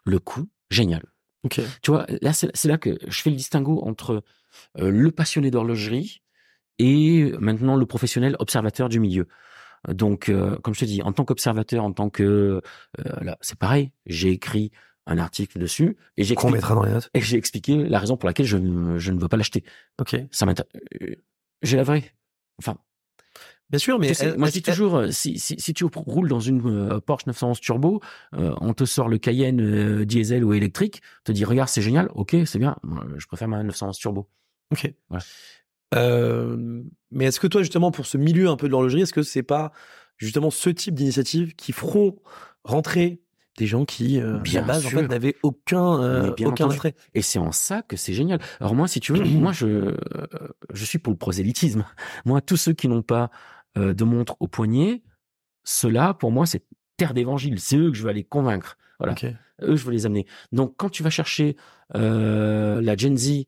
le 0.06 0.20
coup 0.20 0.48
génial. 0.70 1.04
Ok. 1.44 1.62
Tu 1.82 1.92
vois, 1.92 2.06
là, 2.22 2.34
c'est 2.34 2.66
là 2.68 2.78
que 2.78 2.98
je 3.08 3.22
fais 3.22 3.30
le 3.30 3.36
distinguo 3.36 3.82
entre 3.84 4.24
euh, 4.80 4.90
le 4.92 5.12
passionné 5.12 5.52
d'horlogerie 5.52 6.22
et 6.80 7.32
maintenant 7.40 7.76
le 7.76 7.86
professionnel 7.86 8.36
observateur 8.40 8.90
du 8.90 9.00
milieu. 9.00 9.28
Donc, 9.88 10.28
euh, 10.28 10.58
comme 10.58 10.74
je 10.74 10.82
te 10.82 10.86
dis, 10.86 11.02
en 11.02 11.14
tant 11.14 11.24
qu'observateur, 11.24 11.84
en 11.86 11.94
tant 11.94 12.10
que... 12.10 12.24
euh, 12.24 12.62
là, 13.22 13.38
c'est 13.40 13.58
pareil, 13.58 13.92
j'ai 14.06 14.32
écrit 14.32 14.72
un 15.06 15.18
article 15.18 15.58
dessus 15.60 15.96
et 16.18 16.24
j'ai 16.24 16.34
expliqué, 16.34 16.58
et 17.14 17.22
j'ai 17.22 17.38
expliqué 17.38 17.78
la 17.88 18.00
raison 18.00 18.18
pour 18.18 18.28
laquelle 18.28 18.46
je, 18.46 18.58
ne- 18.58 18.98
je 19.00 19.12
ne 19.12 19.20
veux 19.20 19.28
pas 19.30 19.38
l'acheter. 19.38 19.64
Ok. 20.00 20.18
Ça 20.32 20.46
m'intéresse. 20.46 20.72
euh, 21.02 21.16
J'ai 21.62 21.78
la 21.78 21.84
vraie. 21.84 22.04
Enfin, 22.58 22.78
Bien 23.70 23.80
sûr, 23.80 24.00
mais 24.00 24.08
elle- 24.20 24.38
moi 24.38 24.48
je 24.48 24.54
dis 24.54 24.62
toujours, 24.64 24.96
euh, 24.96 25.12
si, 25.12 25.38
si, 25.38 25.56
si 25.60 25.74
tu 25.74 25.84
roules 25.86 26.28
dans 26.30 26.40
une 26.40 26.66
euh, 26.66 27.00
Porsche 27.00 27.28
911 27.28 27.60
Turbo, 27.60 28.02
euh, 28.34 28.54
on 28.62 28.74
te 28.74 28.84
sort 28.86 29.08
le 29.10 29.18
Cayenne 29.20 29.62
euh, 29.62 30.06
diesel 30.06 30.44
ou 30.44 30.54
électrique, 30.54 31.02
on 31.22 31.24
te 31.26 31.32
dit 31.32 31.46
regarde 31.46 31.70
c'est 31.70 31.82
génial, 31.84 32.10
ok 32.16 32.36
c'est 32.46 32.58
bien, 32.60 32.78
je 33.18 33.26
préfère 33.28 33.48
ma 33.48 33.62
911 33.64 33.98
Turbo. 33.98 34.28
Ok. 34.72 34.92
Voilà. 35.10 35.24
Euh, 35.96 36.84
mais 37.12 37.26
est-ce 37.26 37.40
que 37.40 37.48
toi, 37.48 37.62
justement, 37.62 37.92
pour 37.92 38.06
ce 38.06 38.18
milieu 38.18 38.50
un 38.50 38.56
peu 38.58 38.68
de 38.68 38.72
l'horlogerie, 38.72 39.02
est-ce 39.02 39.14
que 39.14 39.24
c'est 39.24 39.44
pas 39.44 39.72
justement 40.18 40.52
ce 40.52 40.70
type 40.70 40.94
d'initiative 40.96 41.56
qui 41.56 41.72
feront 41.72 42.16
rentrer 42.64 43.22
des 43.58 43.66
gens 43.66 43.84
qui, 43.86 44.20
euh, 44.22 44.38
à 44.38 44.40
Bien 44.40 44.62
la 44.62 44.68
base, 44.68 44.86
en 44.86 44.90
sûr. 44.90 45.00
fait, 45.00 45.08
n'avaient 45.08 45.36
aucun, 45.44 46.02
euh, 46.02 46.30
aucun 46.32 46.48
entendu. 46.52 46.76
attrait? 46.76 46.96
Et 47.14 47.22
c'est 47.22 47.40
en 47.40 47.52
ça 47.52 47.82
que 47.82 47.98
c'est 47.98 48.14
génial. 48.14 48.40
Alors 48.60 48.74
moi, 48.76 48.88
si 48.88 49.00
tu 49.00 49.12
veux, 49.14 49.24
moi 49.26 49.52
je 49.52 49.66
euh, 49.68 49.98
je 50.74 50.86
suis 50.86 51.00
pour 51.00 51.12
le 51.12 51.18
prosélytisme. 51.18 51.84
Moi, 52.26 52.40
tous 52.42 52.56
ceux 52.58 52.74
qui 52.74 52.88
n'ont 52.88 53.02
pas 53.02 53.32
euh, 53.78 53.94
de 53.94 54.04
montre 54.04 54.36
au 54.40 54.48
poignet, 54.48 55.04
ceux-là, 55.64 56.14
pour 56.14 56.32
moi, 56.32 56.46
c'est 56.46 56.64
terre 56.98 57.14
d'évangile. 57.14 57.60
C'est 57.60 57.78
eux 57.78 57.92
que 57.92 57.98
je 57.98 58.04
veux 58.04 58.10
aller 58.10 58.24
convaincre. 58.24 58.78
Voilà. 59.00 59.14
Ok. 59.14 59.26
Eux, 59.62 59.76
je 59.76 59.86
veux 59.86 59.92
les 59.92 60.06
amener. 60.06 60.26
Donc, 60.52 60.76
quand 60.78 60.90
tu 60.90 61.04
vas 61.04 61.10
chercher 61.10 61.56
euh, 61.96 62.82
la 62.82 62.96
Gen 62.96 63.18
Z 63.18 63.46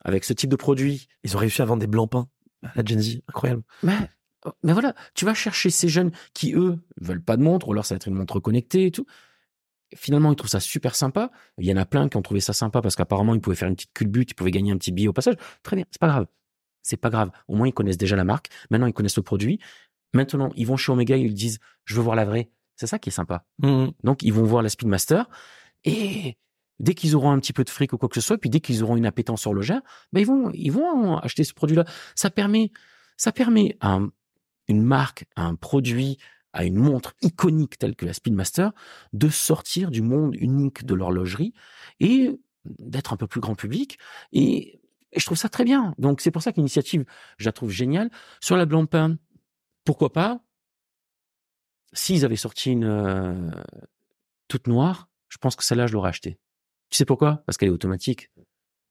avec 0.00 0.24
ce 0.24 0.32
type 0.32 0.50
de 0.50 0.56
produit, 0.56 1.08
Ils 1.22 1.36
ont 1.36 1.40
réussi 1.40 1.62
à 1.62 1.64
vendre 1.64 1.80
des 1.80 1.86
blancs 1.86 2.10
pains 2.10 2.28
à 2.62 2.72
la 2.76 2.84
Gen 2.84 3.00
Z. 3.00 3.20
Incroyable. 3.28 3.62
mais, 3.82 3.96
mais 4.62 4.72
voilà, 4.72 4.94
tu 5.14 5.24
vas 5.24 5.34
chercher 5.34 5.70
ces 5.70 5.88
jeunes 5.88 6.12
qui, 6.34 6.54
eux, 6.54 6.78
veulent 7.00 7.22
pas 7.22 7.36
de 7.36 7.42
montre, 7.42 7.68
ou 7.68 7.72
alors 7.72 7.86
ça 7.86 7.94
va 7.94 7.96
être 7.96 8.08
une 8.08 8.14
montre 8.14 8.40
connectée 8.40 8.86
et 8.86 8.90
tout. 8.90 9.06
Finalement, 9.96 10.32
ils 10.32 10.36
trouvent 10.36 10.50
ça 10.50 10.60
super 10.60 10.94
sympa. 10.94 11.30
Il 11.58 11.66
y 11.66 11.72
en 11.72 11.76
a 11.76 11.86
plein 11.86 12.08
qui 12.08 12.16
ont 12.16 12.22
trouvé 12.22 12.40
ça 12.40 12.52
sympa 12.52 12.82
parce 12.82 12.96
qu'apparemment, 12.96 13.34
ils 13.34 13.40
pouvaient 13.40 13.56
faire 13.56 13.68
une 13.68 13.76
petite 13.76 13.92
culbute, 13.94 14.30
ils 14.30 14.34
pouvaient 14.34 14.50
gagner 14.50 14.72
un 14.72 14.76
petit 14.76 14.92
billet 14.92 15.08
au 15.08 15.12
passage. 15.12 15.36
Très 15.62 15.76
bien, 15.76 15.84
c'est 15.90 16.00
pas 16.00 16.08
grave. 16.08 16.26
C'est 16.84 16.96
pas 16.96 17.10
grave. 17.10 17.30
Au 17.48 17.56
moins, 17.56 17.66
ils 17.66 17.72
connaissent 17.74 17.98
déjà 17.98 18.14
la 18.14 18.24
marque. 18.24 18.48
Maintenant, 18.70 18.86
ils 18.86 18.92
connaissent 18.92 19.16
le 19.16 19.22
produit. 19.22 19.58
Maintenant, 20.12 20.50
ils 20.54 20.66
vont 20.66 20.76
chez 20.76 20.92
Omega, 20.92 21.16
ils 21.16 21.34
disent, 21.34 21.58
je 21.84 21.96
veux 21.96 22.02
voir 22.02 22.14
la 22.14 22.24
vraie. 22.24 22.50
C'est 22.76 22.86
ça 22.86 23.00
qui 23.00 23.08
est 23.08 23.12
sympa. 23.12 23.44
Mhm. 23.62 23.90
Donc, 24.04 24.22
ils 24.22 24.32
vont 24.32 24.44
voir 24.44 24.62
la 24.62 24.68
Speedmaster 24.68 25.28
et 25.84 26.36
dès 26.78 26.94
qu'ils 26.94 27.16
auront 27.16 27.30
un 27.30 27.38
petit 27.40 27.52
peu 27.52 27.64
de 27.64 27.70
fric 27.70 27.92
ou 27.92 27.98
quoi 27.98 28.08
que 28.08 28.14
ce 28.14 28.20
soit, 28.20 28.38
puis 28.38 28.50
dès 28.50 28.60
qu'ils 28.60 28.82
auront 28.82 28.96
une 28.96 29.06
appétence 29.06 29.46
le 29.46 29.60
ben, 29.60 29.80
ils 30.20 30.26
vont, 30.26 30.50
ils 30.52 30.70
vont 30.70 31.16
acheter 31.18 31.42
ce 31.44 31.54
produit-là. 31.54 31.84
Ça 32.14 32.30
permet, 32.30 32.70
ça 33.16 33.32
permet 33.32 33.76
à 33.80 33.94
un- 33.94 34.10
une 34.68 34.82
marque, 34.82 35.24
à 35.36 35.44
un 35.46 35.54
produit, 35.54 36.18
à 36.52 36.64
une 36.64 36.76
montre 36.76 37.14
iconique 37.22 37.78
telle 37.78 37.96
que 37.96 38.06
la 38.06 38.12
Speedmaster 38.12 38.72
de 39.12 39.28
sortir 39.28 39.90
du 39.90 40.02
monde 40.02 40.36
unique 40.36 40.84
de 40.84 40.94
l'horlogerie 40.94 41.52
et 42.00 42.38
d'être 42.64 43.12
un 43.12 43.16
peu 43.16 43.26
plus 43.26 43.40
grand 43.40 43.54
public. 43.54 43.98
Et, 44.32 44.80
et 45.14 45.20
je 45.20 45.24
trouve 45.26 45.38
ça 45.38 45.48
très 45.48 45.64
bien. 45.64 45.94
Donc, 45.98 46.20
c'est 46.20 46.30
pour 46.30 46.42
ça 46.42 46.52
que 46.52 46.56
l'initiative, 46.56 47.04
je 47.38 47.46
la 47.46 47.52
trouve 47.52 47.70
géniale. 47.70 48.10
Sur 48.40 48.56
la 48.56 48.66
Blancpain, 48.66 49.16
pourquoi 49.84 50.12
pas? 50.12 50.40
S'ils 51.92 52.24
avaient 52.24 52.36
sorti 52.36 52.72
une 52.72 52.84
euh, 52.84 53.50
toute 54.48 54.66
noire, 54.66 55.08
je 55.28 55.38
pense 55.38 55.54
que 55.56 55.64
celle-là, 55.64 55.86
je 55.86 55.92
l'aurais 55.92 56.08
achetée. 56.08 56.38
Tu 56.90 56.96
sais 56.96 57.04
pourquoi? 57.04 57.42
Parce 57.46 57.56
qu'elle 57.56 57.68
est 57.68 57.72
automatique. 57.72 58.30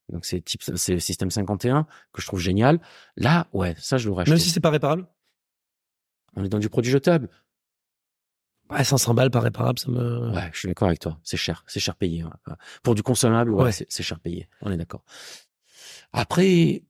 Donc 0.10 0.26
c'est 0.26 0.42
type 0.42 0.62
c'est 0.62 0.94
le 0.94 1.00
système 1.00 1.32
51 1.32 1.88
que 2.12 2.22
je 2.22 2.28
trouve 2.28 2.40
génial. 2.40 2.80
Là, 3.16 3.48
ouais, 3.54 3.76
ça 3.78 3.98
je 3.98 4.08
l'aurais 4.08 4.24
acheté. 4.24 4.32
Même 4.32 4.40
si 4.40 4.50
c'est 4.50 4.60
pas 4.60 4.70
réparable? 4.70 5.08
On 6.36 6.44
est 6.44 6.50
dans 6.50 6.60
du 6.60 6.70
produit 6.70 6.92
jetable. 6.92 7.30
Ouais, 8.70 8.84
500 8.84 9.14
balles 9.14 9.30
pas 9.30 9.40
réparable, 9.40 9.80
ça 9.80 9.90
me. 9.92 10.32
Ouais, 10.32 10.50
je 10.52 10.60
suis 10.60 10.68
d'accord 10.68 10.88
avec 10.88 11.00
toi. 11.00 11.20
C'est 11.24 11.38
cher, 11.38 11.64
c'est 11.68 11.80
cher 11.80 11.96
payé. 11.96 12.24
ouais. 12.24 12.32
Pour 12.82 12.96
du 12.96 13.04
consommable, 13.04 13.52
ouais, 13.52 13.72
c'est 13.72 14.04
cher 14.04 14.20
payé. 14.20 14.50
On 14.62 14.72
est 14.72 14.78
d'accord. 14.78 15.04
Après, 16.14 16.84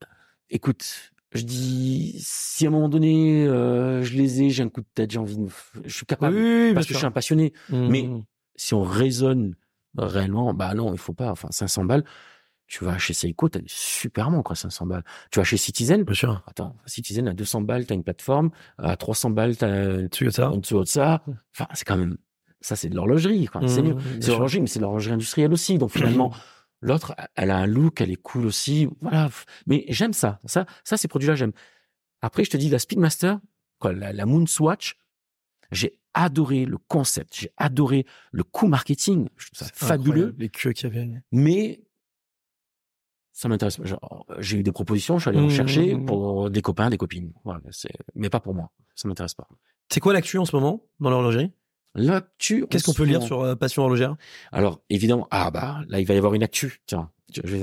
écoute, 0.49 1.11
je 1.33 1.41
dis 1.43 2.15
si 2.19 2.65
à 2.65 2.69
un 2.69 2.71
moment 2.71 2.89
donné 2.89 3.45
euh, 3.47 4.03
je 4.03 4.15
les 4.15 4.43
ai, 4.43 4.49
j'ai 4.49 4.63
un 4.63 4.69
coup 4.69 4.81
de 4.81 4.87
tête, 4.93 5.11
j'ai 5.11 5.19
envie 5.19 5.37
de, 5.37 5.47
je 5.85 5.95
suis 5.95 6.05
capable 6.05 6.35
oui, 6.35 6.65
bien 6.65 6.73
parce 6.73 6.85
que 6.85 6.93
je 6.93 6.97
suis 6.97 7.07
un 7.07 7.11
passionné. 7.11 7.53
Mhm. 7.69 7.87
mais- 7.89 8.09
Si 8.55 8.75
on 8.75 8.83
raisonne 8.83 9.55
réellement, 9.97 10.53
bah 10.53 10.73
non, 10.75 10.93
il 10.93 10.99
faut 10.99 11.13
pas. 11.13 11.31
Enfin, 11.31 11.47
500 11.49 11.85
balles. 11.85 12.03
Tu 12.67 12.85
vas 12.85 12.97
chez 12.97 13.13
Seiko, 13.13 13.49
t'as 13.49 13.59
des 13.59 13.65
super 13.67 14.29
à 14.29 14.55
500 14.55 14.85
balles. 14.85 15.03
Tu 15.31 15.39
vas 15.39 15.43
chez 15.43 15.57
Citizen, 15.57 16.03
Bien 16.03 16.13
sûr. 16.13 16.43
Attends, 16.47 16.75
Citizen 16.85 17.27
à 17.27 17.33
200 17.33 17.61
balles, 17.61 17.85
t'as 17.87 17.93
une 17.95 18.03
plateforme. 18.03 18.51
À 18.77 18.95
300 18.95 19.31
balles, 19.31 19.57
t'as 19.57 20.07
Toyota. 20.07 20.51
en 20.51 20.57
dessous 20.57 20.79
de 20.81 20.85
ça. 20.85 21.23
Enfin, 21.53 21.67
c'est 21.73 21.85
quand 21.85 21.97
même, 21.97 22.17
ça 22.61 22.75
c'est 22.75 22.89
de 22.89 22.95
l'horlogerie, 22.95 23.47
quoi. 23.47 23.67
C'est 23.67 23.81
mieux. 23.81 23.95
C'est 24.13 24.27
de 24.27 24.31
l'horlogerie, 24.31 24.61
mais 24.61 24.67
c'est 24.67 24.79
de 24.79 24.83
l'horlogerie 24.83 25.13
industrielle 25.13 25.51
aussi. 25.53 25.77
Donc 25.77 25.91
finalement, 25.91 26.31
l'autre, 26.83 27.15
elle 27.35 27.51
a 27.51 27.57
un 27.57 27.65
look, 27.65 28.01
elle 28.01 28.11
est 28.11 28.21
cool 28.21 28.45
aussi. 28.45 28.87
Voilà. 29.01 29.29
Mais 29.65 29.85
j'aime 29.89 30.13
ça. 30.13 30.39
Ça, 30.45 30.65
ça, 30.83 30.97
ces 30.97 31.07
produits-là, 31.07 31.35
j'aime. 31.35 31.53
Après, 32.21 32.43
je 32.43 32.49
te 32.51 32.57
dis, 32.57 32.69
la 32.69 32.79
Speedmaster, 32.79 33.39
quoi, 33.79 33.93
la, 33.93 34.13
la 34.13 34.25
Moonswatch, 34.25 34.97
j'ai 35.71 35.97
adoré 36.13 36.65
le 36.65 36.77
concept. 36.77 37.35
J'ai 37.35 37.51
adoré 37.57 38.05
le 38.31 38.43
coup 38.43 38.67
marketing. 38.67 39.27
Je 39.37 39.47
trouve 39.47 39.67
ça 39.67 39.73
fabuleux. 39.73 40.35
Les 40.37 40.49
queues 40.49 40.73
qu'il 40.73 40.93
y 40.93 40.97
avait. 40.97 41.09
Mais 41.31 41.81
ça 43.31 43.49
m'intéresse 43.49 43.81
J'ai 44.39 44.57
eu 44.57 44.63
des 44.63 44.71
propositions, 44.71 45.17
je 45.17 45.23
suis 45.23 45.29
allé 45.29 45.39
en 45.39 45.47
Mmh, 45.47 45.49
chercher 45.49 45.95
mmh, 45.95 46.01
mmh. 46.01 46.05
pour 46.05 46.49
des 46.51 46.61
copains, 46.61 46.89
des 46.89 46.97
copines. 46.97 47.33
Voilà, 47.43 47.61
mais 48.13 48.29
pas 48.29 48.39
pour 48.39 48.53
moi. 48.53 48.71
Ça 48.95 49.07
m'intéresse 49.07 49.33
pas. 49.33 49.47
C'est 49.89 49.99
quoi 49.99 50.13
l'actu 50.13 50.37
en 50.37 50.45
ce 50.45 50.55
moment 50.55 50.85
dans 50.99 51.09
l'horlogerie? 51.09 51.51
L'actu. 51.95 52.65
Qu'est-ce 52.69 52.89
en 52.89 52.93
qu'on 52.93 52.97
peut 52.97 53.03
lire 53.03 53.21
sur 53.21 53.41
euh, 53.41 53.55
Passion 53.55 53.83
horlogère? 53.83 54.15
Alors, 54.51 54.81
évidemment, 54.89 55.27
ah 55.31 55.51
bah, 55.51 55.81
là, 55.87 55.99
il 55.99 56.07
va 56.07 56.13
y 56.13 56.17
avoir 56.17 56.33
une 56.33 56.43
actu. 56.43 56.81
Tiens, 56.85 57.09
tu, 57.31 57.41
je 57.43 57.57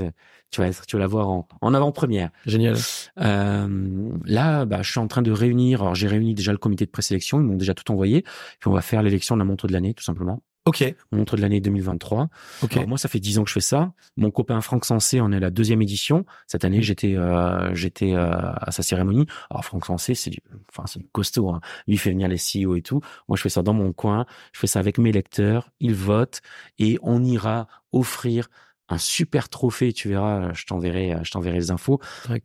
tu 0.51 0.59
vas, 0.61 0.67
être- 0.67 0.85
tu 0.85 0.95
vas 0.95 0.99
la 1.01 1.07
voir 1.07 1.29
en, 1.29 1.47
en 1.61 1.73
avant-première. 1.73 2.29
Génial. 2.45 2.75
Euh, 3.19 4.09
là, 4.25 4.65
bah, 4.65 4.81
je 4.81 4.91
suis 4.91 4.99
en 4.99 5.07
train 5.07 5.21
de 5.21 5.31
réunir. 5.31 5.81
Alors, 5.81 5.95
j'ai 5.95 6.07
réuni 6.07 6.33
déjà 6.33 6.51
le 6.51 6.57
comité 6.57 6.85
de 6.85 6.91
présélection. 6.91 7.39
Ils 7.39 7.45
m'ont 7.45 7.55
déjà 7.55 7.73
tout 7.73 7.89
envoyé. 7.91 8.21
Puis, 8.21 8.67
on 8.67 8.71
va 8.73 8.81
faire 8.81 9.01
l'élection 9.01 9.35
de 9.35 9.39
la 9.39 9.45
montre 9.45 9.67
de 9.67 9.73
l'année, 9.73 9.93
tout 9.93 10.03
simplement. 10.03 10.41
Ok. 10.65 10.83
Montre 11.11 11.37
de 11.37 11.41
l'année 11.41 11.59
2023. 11.59 12.29
Ok. 12.61 12.77
Alors, 12.77 12.87
moi, 12.87 12.97
ça 12.99 13.09
fait 13.09 13.19
dix 13.19 13.39
ans 13.39 13.43
que 13.43 13.49
je 13.49 13.55
fais 13.55 13.61
ça. 13.61 13.93
Mon 14.15 14.29
copain 14.29 14.61
Franck 14.61 14.85
Sensé 14.85 15.19
en 15.19 15.31
est 15.31 15.37
à 15.37 15.39
la 15.39 15.49
deuxième 15.49 15.81
édition. 15.81 16.23
Cette 16.45 16.65
année, 16.65 16.83
j'étais 16.83 17.15
euh, 17.15 17.73
j'étais 17.73 18.13
euh, 18.13 18.29
à 18.29 18.71
sa 18.71 18.83
cérémonie. 18.83 19.25
Alors 19.49 19.65
Franck 19.65 19.85
Sensé, 19.85 20.13
c'est 20.13 20.29
du, 20.29 20.39
enfin 20.69 20.83
c'est 20.85 21.01
costaud. 21.11 21.49
Hein. 21.49 21.61
Lui 21.87 21.95
il 21.95 21.97
fait 21.97 22.11
venir 22.11 22.27
les 22.27 22.37
CEO 22.37 22.75
et 22.75 22.83
tout. 22.83 23.01
Moi, 23.27 23.37
je 23.37 23.41
fais 23.41 23.49
ça 23.49 23.63
dans 23.63 23.73
mon 23.73 23.91
coin. 23.91 24.27
Je 24.53 24.59
fais 24.59 24.67
ça 24.67 24.79
avec 24.79 24.99
mes 24.99 25.11
lecteurs. 25.11 25.71
Ils 25.79 25.95
votent 25.95 26.41
et 26.77 26.99
on 27.01 27.23
ira 27.23 27.67
offrir 27.91 28.49
un 28.93 28.97
super 28.97 29.49
trophée. 29.49 29.93
Tu 29.93 30.09
verras, 30.09 30.53
je 30.53 30.65
t'enverrai, 30.65 31.15
je 31.23 31.31
t'enverrai 31.31 31.57
les 31.57 31.71
infos. 31.71 31.99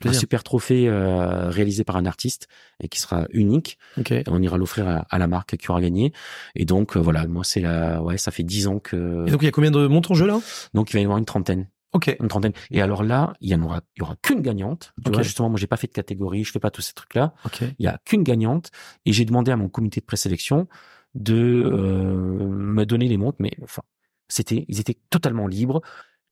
Un 0.05 0.13
super 0.13 0.43
trophée 0.43 0.89
euh, 0.89 1.49
réalisé 1.51 1.85
par 1.85 1.97
un 1.97 2.07
artiste 2.07 2.49
et 2.83 2.89
qui 2.89 3.01
sera 3.01 3.27
unique. 3.31 3.79
Ok. 3.99 4.13
Et 4.13 4.25
on 4.29 4.41
ira 4.43 4.57
l'offrir 4.57 4.89
à, 4.89 5.07
à 5.11 5.19
la 5.19 5.27
marque 5.27 5.57
qui 5.57 5.71
aura 5.71 5.81
gagné. 5.81 6.13
Et 6.55 6.65
donc 6.65 6.97
euh, 6.97 7.01
voilà, 7.01 7.27
moi 7.27 7.45
c'est 7.45 7.61
la, 7.61 8.03
ouais, 8.03 8.19
ça 8.19 8.31
fait 8.31 8.43
dix 8.43 8.67
ans 8.67 8.79
que. 8.79 9.27
Et 9.27 9.31
donc 9.31 9.43
il 9.43 9.47
y 9.47 9.49
a 9.49 9.53
combien 9.53 9.71
de 9.71 9.87
montres 9.87 10.11
en 10.13 10.15
jeu 10.15 10.27
là? 10.27 10.39
Donc 10.75 10.91
il 10.91 10.95
va 10.95 11.01
y 11.01 11.05
avoir 11.05 11.19
une 11.19 11.25
trentaine, 11.25 11.69
Ok. 11.93 12.15
une 12.21 12.29
trentaine. 12.29 12.53
Et 12.71 12.83
alors 12.83 13.03
là, 13.03 13.33
il 13.41 13.51
y 13.51 13.55
en 13.55 13.63
aura, 13.63 13.81
il 13.97 14.01
y 14.01 14.03
aura 14.03 14.17
qu'une 14.23 14.41
gagnante. 14.43 14.93
Tu 15.03 15.09
Ok. 15.09 15.15
vois, 15.15 15.23
justement, 15.23 15.49
moi 15.49 15.59
j'ai 15.59 15.67
pas 15.67 15.77
fait 15.77 15.87
de 15.87 15.93
catégorie, 15.93 16.45
je 16.45 16.53
fais 16.53 16.61
pas 16.61 16.71
tous 16.71 16.83
ces 16.83 16.93
trucs-là. 16.93 17.33
Ok. 17.45 17.63
Il 17.63 17.85
y 17.85 17.87
a 17.89 17.99
qu'une 18.05 18.23
gagnante. 18.23 18.71
Et 19.05 19.13
j'ai 19.13 19.25
demandé 19.25 19.51
à 19.51 19.57
mon 19.57 19.69
comité 19.69 20.01
de 20.01 20.07
présélection 20.07 20.69
de 21.15 21.35
euh, 21.65 22.47
me 22.49 22.85
donner 22.85 23.09
les 23.09 23.17
montres, 23.17 23.39
mais 23.41 23.53
enfin, 23.63 23.83
c'était, 24.29 24.65
ils 24.69 24.81
étaient 24.81 24.99
totalement 25.09 25.47
libres. 25.47 25.81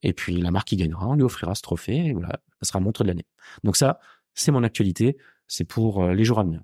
Et 0.03 0.13
puis 0.13 0.37
la 0.41 0.51
marque 0.51 0.67
qui 0.67 0.75
gagnera, 0.77 1.07
on 1.07 1.15
lui 1.15 1.23
offrira 1.23 1.55
ce 1.55 1.61
trophée. 1.61 1.97
Et 2.07 2.13
voilà, 2.13 2.39
ça 2.61 2.67
sera 2.69 2.79
montre 2.79 3.03
de 3.03 3.07
l'année. 3.07 3.25
Donc 3.63 3.75
ça, 3.75 3.99
c'est 4.33 4.51
mon 4.51 4.63
actualité. 4.63 5.17
C'est 5.47 5.63
pour 5.65 6.03
euh, 6.03 6.13
les 6.13 6.23
jours 6.25 6.39
à 6.39 6.43
venir. 6.43 6.61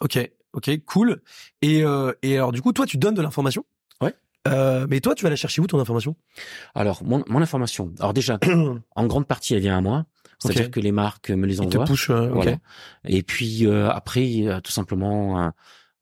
Ok. 0.00 0.18
Ok. 0.52 0.70
Cool. 0.86 1.22
Et 1.62 1.82
euh, 1.84 2.12
et 2.22 2.36
alors 2.36 2.52
du 2.52 2.60
coup 2.62 2.72
toi 2.72 2.84
tu 2.86 2.98
donnes 2.98 3.14
de 3.14 3.22
l'information? 3.22 3.64
Ouais. 4.00 4.14
Euh, 4.48 4.86
mais 4.88 5.00
toi 5.00 5.14
tu 5.14 5.24
vas 5.24 5.30
la 5.30 5.36
chercher 5.36 5.60
où 5.62 5.66
ton 5.66 5.80
information? 5.80 6.14
Alors 6.74 7.02
mon, 7.04 7.24
mon 7.28 7.40
information. 7.42 7.92
Alors 7.98 8.12
déjà, 8.12 8.38
en 8.96 9.06
grande 9.06 9.26
partie, 9.26 9.54
elle 9.54 9.60
vient 9.60 9.78
à 9.78 9.80
moi. 9.80 10.04
C'est-à-dire 10.38 10.70
que 10.72 10.80
les 10.80 10.90
marques 10.92 11.30
me 11.30 11.46
les 11.46 11.54
Il 11.60 11.68
te 11.68 11.76
envoient. 11.76 11.84
push. 11.86 12.10
euh. 12.10 12.28
Voilà. 12.28 12.56
Et 13.04 13.22
puis 13.22 13.64
euh, 13.66 13.88
après, 13.90 14.44
tout 14.64 14.72
simplement, 14.72 15.52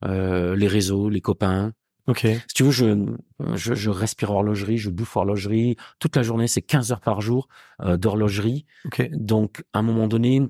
euh, 0.04 0.56
les 0.56 0.66
réseaux, 0.66 1.08
les 1.10 1.20
copains. 1.20 1.72
Ok. 2.10 2.26
Si 2.48 2.54
tu 2.54 2.64
veux, 2.64 2.72
je, 2.72 3.06
je, 3.54 3.74
je 3.74 3.88
respire 3.88 4.32
horlogerie, 4.32 4.78
je 4.78 4.90
bouffe 4.90 5.16
horlogerie. 5.16 5.76
Toute 6.00 6.16
la 6.16 6.24
journée, 6.24 6.48
c'est 6.48 6.60
15 6.60 6.90
heures 6.90 7.00
par 7.00 7.20
jour 7.20 7.48
euh, 7.82 7.96
d'horlogerie. 7.96 8.66
Donc, 9.12 9.62
à 9.72 9.78
un 9.78 9.82
moment 9.82 10.08
donné, 10.08 10.42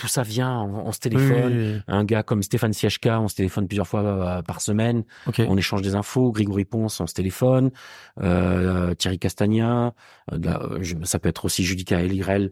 tout 0.00 0.08
ça 0.08 0.22
vient, 0.22 0.60
on, 0.62 0.86
on 0.86 0.92
se 0.92 0.98
téléphone. 0.98 1.52
Oui, 1.52 1.58
oui, 1.58 1.72
oui. 1.74 1.80
Un 1.86 2.04
gars 2.04 2.22
comme 2.22 2.42
Stéphane 2.42 2.72
Siachka, 2.72 3.20
on 3.20 3.28
se 3.28 3.34
téléphone 3.36 3.68
plusieurs 3.68 3.86
fois 3.86 4.02
euh, 4.02 4.42
par 4.42 4.60
semaine. 4.60 5.04
On 5.38 5.56
échange 5.56 5.82
des 5.82 5.94
infos. 5.94 6.32
Grégory 6.32 6.64
Ponce, 6.64 7.00
on 7.00 7.06
se 7.06 7.14
téléphone. 7.14 7.70
Euh, 8.22 8.94
Thierry 8.94 9.18
Castagna. 9.18 9.92
euh, 10.32 10.38
euh, 10.42 10.82
ça 11.04 11.18
peut 11.18 11.28
être 11.28 11.44
aussi 11.44 11.64
Judica 11.64 12.00
Elirel 12.00 12.50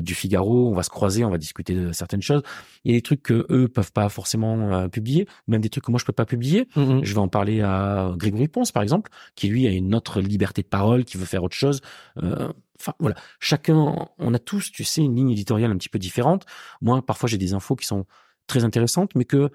du 0.00 0.14
Figaro. 0.14 0.70
On 0.70 0.74
va 0.74 0.82
se 0.82 0.90
croiser, 0.90 1.24
on 1.24 1.30
va 1.30 1.38
discuter 1.38 1.74
de 1.74 1.92
certaines 1.92 2.22
choses. 2.22 2.42
Il 2.84 2.92
y 2.92 2.94
a 2.94 2.98
des 2.98 3.02
trucs 3.02 3.22
que 3.22 3.46
eux 3.50 3.68
peuvent 3.68 3.92
pas 3.92 4.08
forcément 4.08 4.88
publier, 4.88 5.26
même 5.48 5.60
des 5.60 5.68
trucs 5.68 5.84
que 5.84 5.90
moi 5.90 6.00
je 6.00 6.04
peux 6.04 6.12
pas 6.12 6.24
publier. 6.24 6.68
Mhm. 6.76 7.04
Je 7.04 7.12
vais 7.12 7.20
en 7.20 7.28
parler 7.28 7.60
à 7.60 8.12
Grégory 8.16 8.48
Ponce, 8.48 8.72
par 8.72 8.82
exemple, 8.82 9.10
qui 9.34 9.48
lui 9.48 9.66
a 9.66 9.70
une 9.70 9.94
autre 9.94 10.20
liberté 10.20 10.62
de 10.62 10.66
parole, 10.68 11.04
qui 11.04 11.18
veut 11.18 11.26
faire 11.26 11.42
autre 11.44 11.56
chose. 11.56 11.80
Euh, 12.22 12.52
Enfin 12.80 12.94
voilà, 12.98 13.16
chacun, 13.40 14.08
on 14.18 14.34
a 14.34 14.38
tous, 14.38 14.70
tu 14.70 14.84
sais, 14.84 15.02
une 15.02 15.16
ligne 15.16 15.30
éditoriale 15.30 15.70
un 15.70 15.76
petit 15.76 15.88
peu 15.88 15.98
différente. 15.98 16.44
Moi, 16.80 17.04
parfois, 17.04 17.28
j'ai 17.28 17.38
des 17.38 17.54
infos 17.54 17.76
qui 17.76 17.86
sont 17.86 18.06
très 18.46 18.64
intéressantes, 18.64 19.14
mais 19.14 19.24
que 19.24 19.50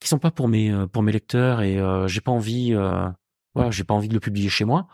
qui 0.00 0.08
sont 0.08 0.18
pas 0.18 0.30
pour 0.30 0.48
mes 0.48 0.70
euh, 0.70 0.86
pour 0.86 1.02
mes 1.02 1.12
lecteurs 1.12 1.62
et 1.62 1.78
euh, 1.78 2.06
j'ai 2.08 2.20
pas 2.20 2.32
envie, 2.32 2.74
euh, 2.74 3.08
voilà, 3.54 3.70
j'ai 3.70 3.84
pas 3.84 3.94
envie 3.94 4.08
de 4.08 4.14
le 4.14 4.20
publier 4.20 4.48
chez 4.48 4.64
moi. 4.64 4.86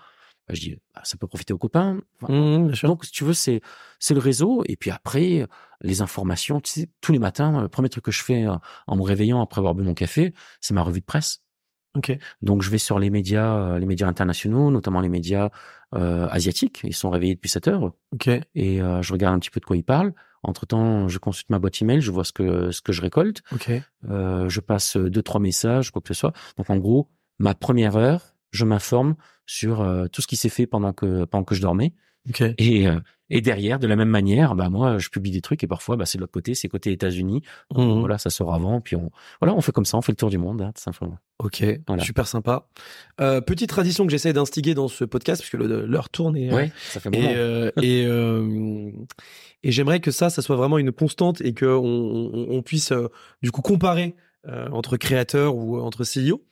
Bah, 0.48 0.54
je 0.54 0.60
dis, 0.60 0.76
bah, 0.94 1.00
ça 1.04 1.16
peut 1.16 1.26
profiter 1.26 1.52
aux 1.52 1.58
copains. 1.58 2.00
Enfin, 2.20 2.32
Mmh, 2.32 2.66
bien 2.66 2.74
sûr. 2.74 2.88
donc, 2.88 3.04
si 3.04 3.12
tu 3.12 3.24
veux, 3.24 3.34
c'est 3.34 3.60
c'est 3.98 4.14
le 4.14 4.20
réseau. 4.20 4.62
Et 4.66 4.76
puis 4.76 4.90
après, 4.90 5.46
les 5.80 6.02
informations. 6.02 6.60
Tu 6.60 6.70
sais, 6.70 6.90
tous 7.00 7.12
les 7.12 7.18
matins, 7.18 7.60
le 7.62 7.68
premier 7.68 7.88
truc 7.88 8.04
que 8.04 8.10
je 8.12 8.22
fais 8.22 8.46
euh, 8.46 8.56
en 8.86 8.96
me 8.96 9.02
réveillant 9.02 9.40
après 9.42 9.58
avoir 9.60 9.74
bu 9.74 9.82
mon 9.82 9.94
café, 9.94 10.34
c'est 10.60 10.74
ma 10.74 10.82
revue 10.82 11.00
de 11.00 11.04
presse. 11.04 11.42
Ok. 11.96 12.16
Donc, 12.42 12.62
je 12.62 12.70
vais 12.70 12.78
sur 12.78 12.98
les 12.98 13.10
médias, 13.10 13.56
euh, 13.56 13.78
les 13.78 13.86
médias 13.86 14.06
internationaux, 14.06 14.70
notamment 14.70 15.00
les 15.00 15.08
médias 15.08 15.50
euh, 15.94 16.28
asiatiques. 16.28 16.80
Ils 16.84 16.94
sont 16.94 17.10
réveillés 17.10 17.34
depuis 17.34 17.48
7 17.50 17.68
heures 17.68 17.92
Ok. 18.12 18.28
et 18.28 18.80
euh, 18.80 19.02
je 19.02 19.12
regarde 19.12 19.34
un 19.34 19.38
petit 19.38 19.50
peu 19.50 19.60
de 19.60 19.64
quoi 19.64 19.76
ils 19.76 19.82
parlent. 19.84 20.12
Entre 20.42 20.64
temps, 20.66 21.08
je 21.08 21.18
consulte 21.18 21.50
ma 21.50 21.58
boîte 21.58 21.82
email, 21.82 22.00
je 22.00 22.10
vois 22.10 22.24
ce 22.24 22.32
que 22.32 22.70
ce 22.70 22.80
que 22.80 22.92
je 22.92 23.02
récolte. 23.02 23.42
Ok. 23.52 23.70
Euh, 24.08 24.48
je 24.48 24.60
passe 24.60 24.96
deux 24.96 25.22
trois 25.22 25.40
messages, 25.40 25.90
quoi 25.90 26.00
que 26.00 26.08
ce 26.08 26.14
soit. 26.14 26.32
Donc, 26.56 26.70
en 26.70 26.76
gros, 26.78 27.10
ma 27.38 27.54
première 27.54 27.96
heure, 27.96 28.34
je 28.50 28.64
m'informe 28.64 29.16
sur 29.44 29.80
euh, 29.82 30.06
tout 30.06 30.22
ce 30.22 30.26
qui 30.26 30.36
s'est 30.36 30.48
fait 30.48 30.66
pendant 30.66 30.92
que 30.92 31.24
pendant 31.24 31.44
que 31.44 31.54
je 31.54 31.60
dormais. 31.60 31.92
Ok. 32.30 32.42
Et, 32.58 32.86
euh, 32.88 32.98
et 33.30 33.40
derrière, 33.40 33.78
de 33.78 33.86
la 33.86 33.94
même 33.94 34.08
manière, 34.08 34.56
bah 34.56 34.68
moi, 34.68 34.98
je 34.98 35.08
publie 35.08 35.30
des 35.30 35.40
trucs 35.40 35.62
et 35.62 35.68
parfois, 35.68 35.96
bah, 35.96 36.04
c'est 36.04 36.18
de 36.18 36.20
l'autre 36.20 36.32
côté, 36.32 36.54
c'est 36.54 36.68
côté 36.68 36.90
États-Unis. 36.90 37.42
Mmh. 37.74 38.00
Voilà, 38.00 38.18
ça 38.18 38.28
sort 38.28 38.52
avant, 38.52 38.80
puis 38.80 38.96
on, 38.96 39.10
voilà, 39.40 39.54
on 39.54 39.60
fait 39.60 39.70
comme 39.72 39.84
ça, 39.84 39.96
on 39.96 40.02
fait 40.02 40.12
le 40.12 40.16
tour 40.16 40.30
du 40.30 40.38
monde, 40.38 40.60
hein, 40.62 40.72
tout 40.74 40.82
simplement. 40.82 41.18
Ok, 41.38 41.64
Voilà. 41.86 42.02
super 42.02 42.26
sympa. 42.26 42.66
Euh, 43.20 43.40
petite 43.40 43.70
tradition 43.70 44.04
que 44.04 44.10
j'essaie 44.10 44.32
d'instiguer 44.32 44.74
dans 44.74 44.88
ce 44.88 45.04
podcast, 45.04 45.40
puisque 45.40 45.54
l'heure 45.54 46.10
tourne 46.10 46.36
et, 46.36 46.50
euh, 46.50 46.56
Ouais, 46.56 46.72
ça 46.90 47.00
fait 47.00 47.08
et, 47.12 47.36
euh, 47.36 47.70
et, 47.80 48.04
euh, 48.04 48.90
et 49.62 49.70
j'aimerais 49.70 50.00
que 50.00 50.10
ça, 50.10 50.28
ça 50.28 50.42
soit 50.42 50.56
vraiment 50.56 50.78
une 50.78 50.92
constante 50.92 51.40
et 51.40 51.54
que 51.54 51.66
on, 51.66 52.62
puisse 52.62 52.92
du 53.42 53.50
coup 53.52 53.62
comparer 53.62 54.16
entre 54.48 54.96
créateurs 54.96 55.54
ou 55.54 55.76
euh, 55.76 55.80
entre 55.82 56.04
CEO. 56.04 56.42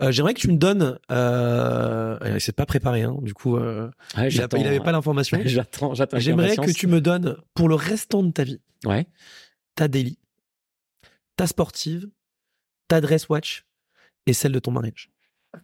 Euh, 0.00 0.10
j'aimerais 0.12 0.34
que 0.34 0.40
tu 0.40 0.48
me 0.50 0.56
donnes, 0.56 0.98
euh, 1.10 2.18
euh, 2.22 2.38
c'est 2.38 2.52
pas 2.54 2.66
préparé, 2.66 3.02
hein, 3.02 3.16
du 3.22 3.34
coup, 3.34 3.56
euh, 3.56 3.90
Ouais, 4.16 4.28
il, 4.28 4.40
a- 4.42 4.48
il 4.56 4.66
avait 4.66 4.80
pas 4.80 4.92
l'information. 4.92 5.38
J'attends, 5.44 5.94
j'attends. 5.94 6.18
J'aimerais 6.18 6.56
que 6.56 6.70
tu 6.72 6.86
me 6.86 7.00
donnes 7.00 7.36
pour 7.54 7.68
le 7.68 7.74
restant 7.74 8.22
de 8.22 8.30
ta 8.32 8.44
vie 8.44 8.60
Ouais. 8.84 9.06
ta 9.74 9.88
daily, 9.88 10.18
ta 11.36 11.46
sportive, 11.46 12.08
ta 12.88 13.00
dress 13.00 13.28
watch 13.28 13.64
et 14.26 14.32
celle 14.32 14.52
de 14.52 14.58
ton 14.60 14.70
mariage. 14.72 15.10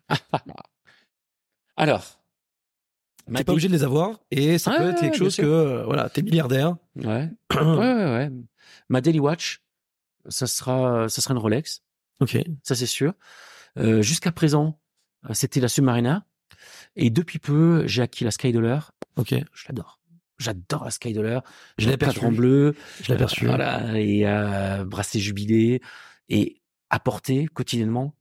Alors. 1.77 2.21
T'es 3.35 3.43
pas 3.43 3.53
obligé 3.53 3.69
de 3.69 3.73
les 3.73 3.85
avoir 3.85 4.21
et 4.31 4.59
ça 4.59 4.73
peut 4.77 4.91
être 4.91 5.01
quelque 5.01 5.17
chose 5.17 5.35
que 5.37 5.43
euh, 5.47 5.85
voilà, 5.85 6.11
t'es 6.11 6.21
milliardaire. 6.21 6.77
Ouais. 6.97 7.31
ouais, 7.55 7.63
ouais, 7.63 7.95
ouais. 8.05 8.31
Ma 8.91 9.01
daily 9.01 9.19
watch, 9.19 9.63
ça 10.29 10.47
sera, 10.47 11.09
ça 11.09 11.21
sera 11.23 11.35
une 11.35 11.41
Rolex, 11.41 11.83
ok. 12.21 12.39
ça 12.63 12.75
c'est 12.75 12.87
sûr. 12.87 13.15
Euh, 13.79 14.03
jusqu'à 14.03 14.33
présent, 14.33 14.81
euh, 15.29 15.35
c'était 15.35 15.61
la 15.61 15.69
Submariner. 15.69 16.19
Et 16.97 17.11
depuis 17.11 17.39
peu, 17.39 17.87
j'ai 17.87 18.03
acquis 18.03 18.25
la 18.25 18.31
Skydoller. 18.31 18.79
Ok. 19.17 19.35
Je 19.53 19.65
l'adore. 19.69 20.01
J'adore 20.39 20.85
la 20.85 20.91
Skydoller. 20.91 21.41
Je 21.79 21.87
l'ai 21.89 21.95
aperçu. 21.95 22.27
bleu. 22.29 22.77
Je 23.03 23.09
l'ai 23.09 23.15
aperçu. 23.15 23.45
Euh, 23.45 23.49
Voilà, 23.49 23.99
et 23.99 24.27
euh, 24.27 24.85
bracelet 24.85 25.21
jubilé 25.21 25.81
et 26.29 26.61
apporter 26.91 27.47
quotidiennement, 27.47 28.15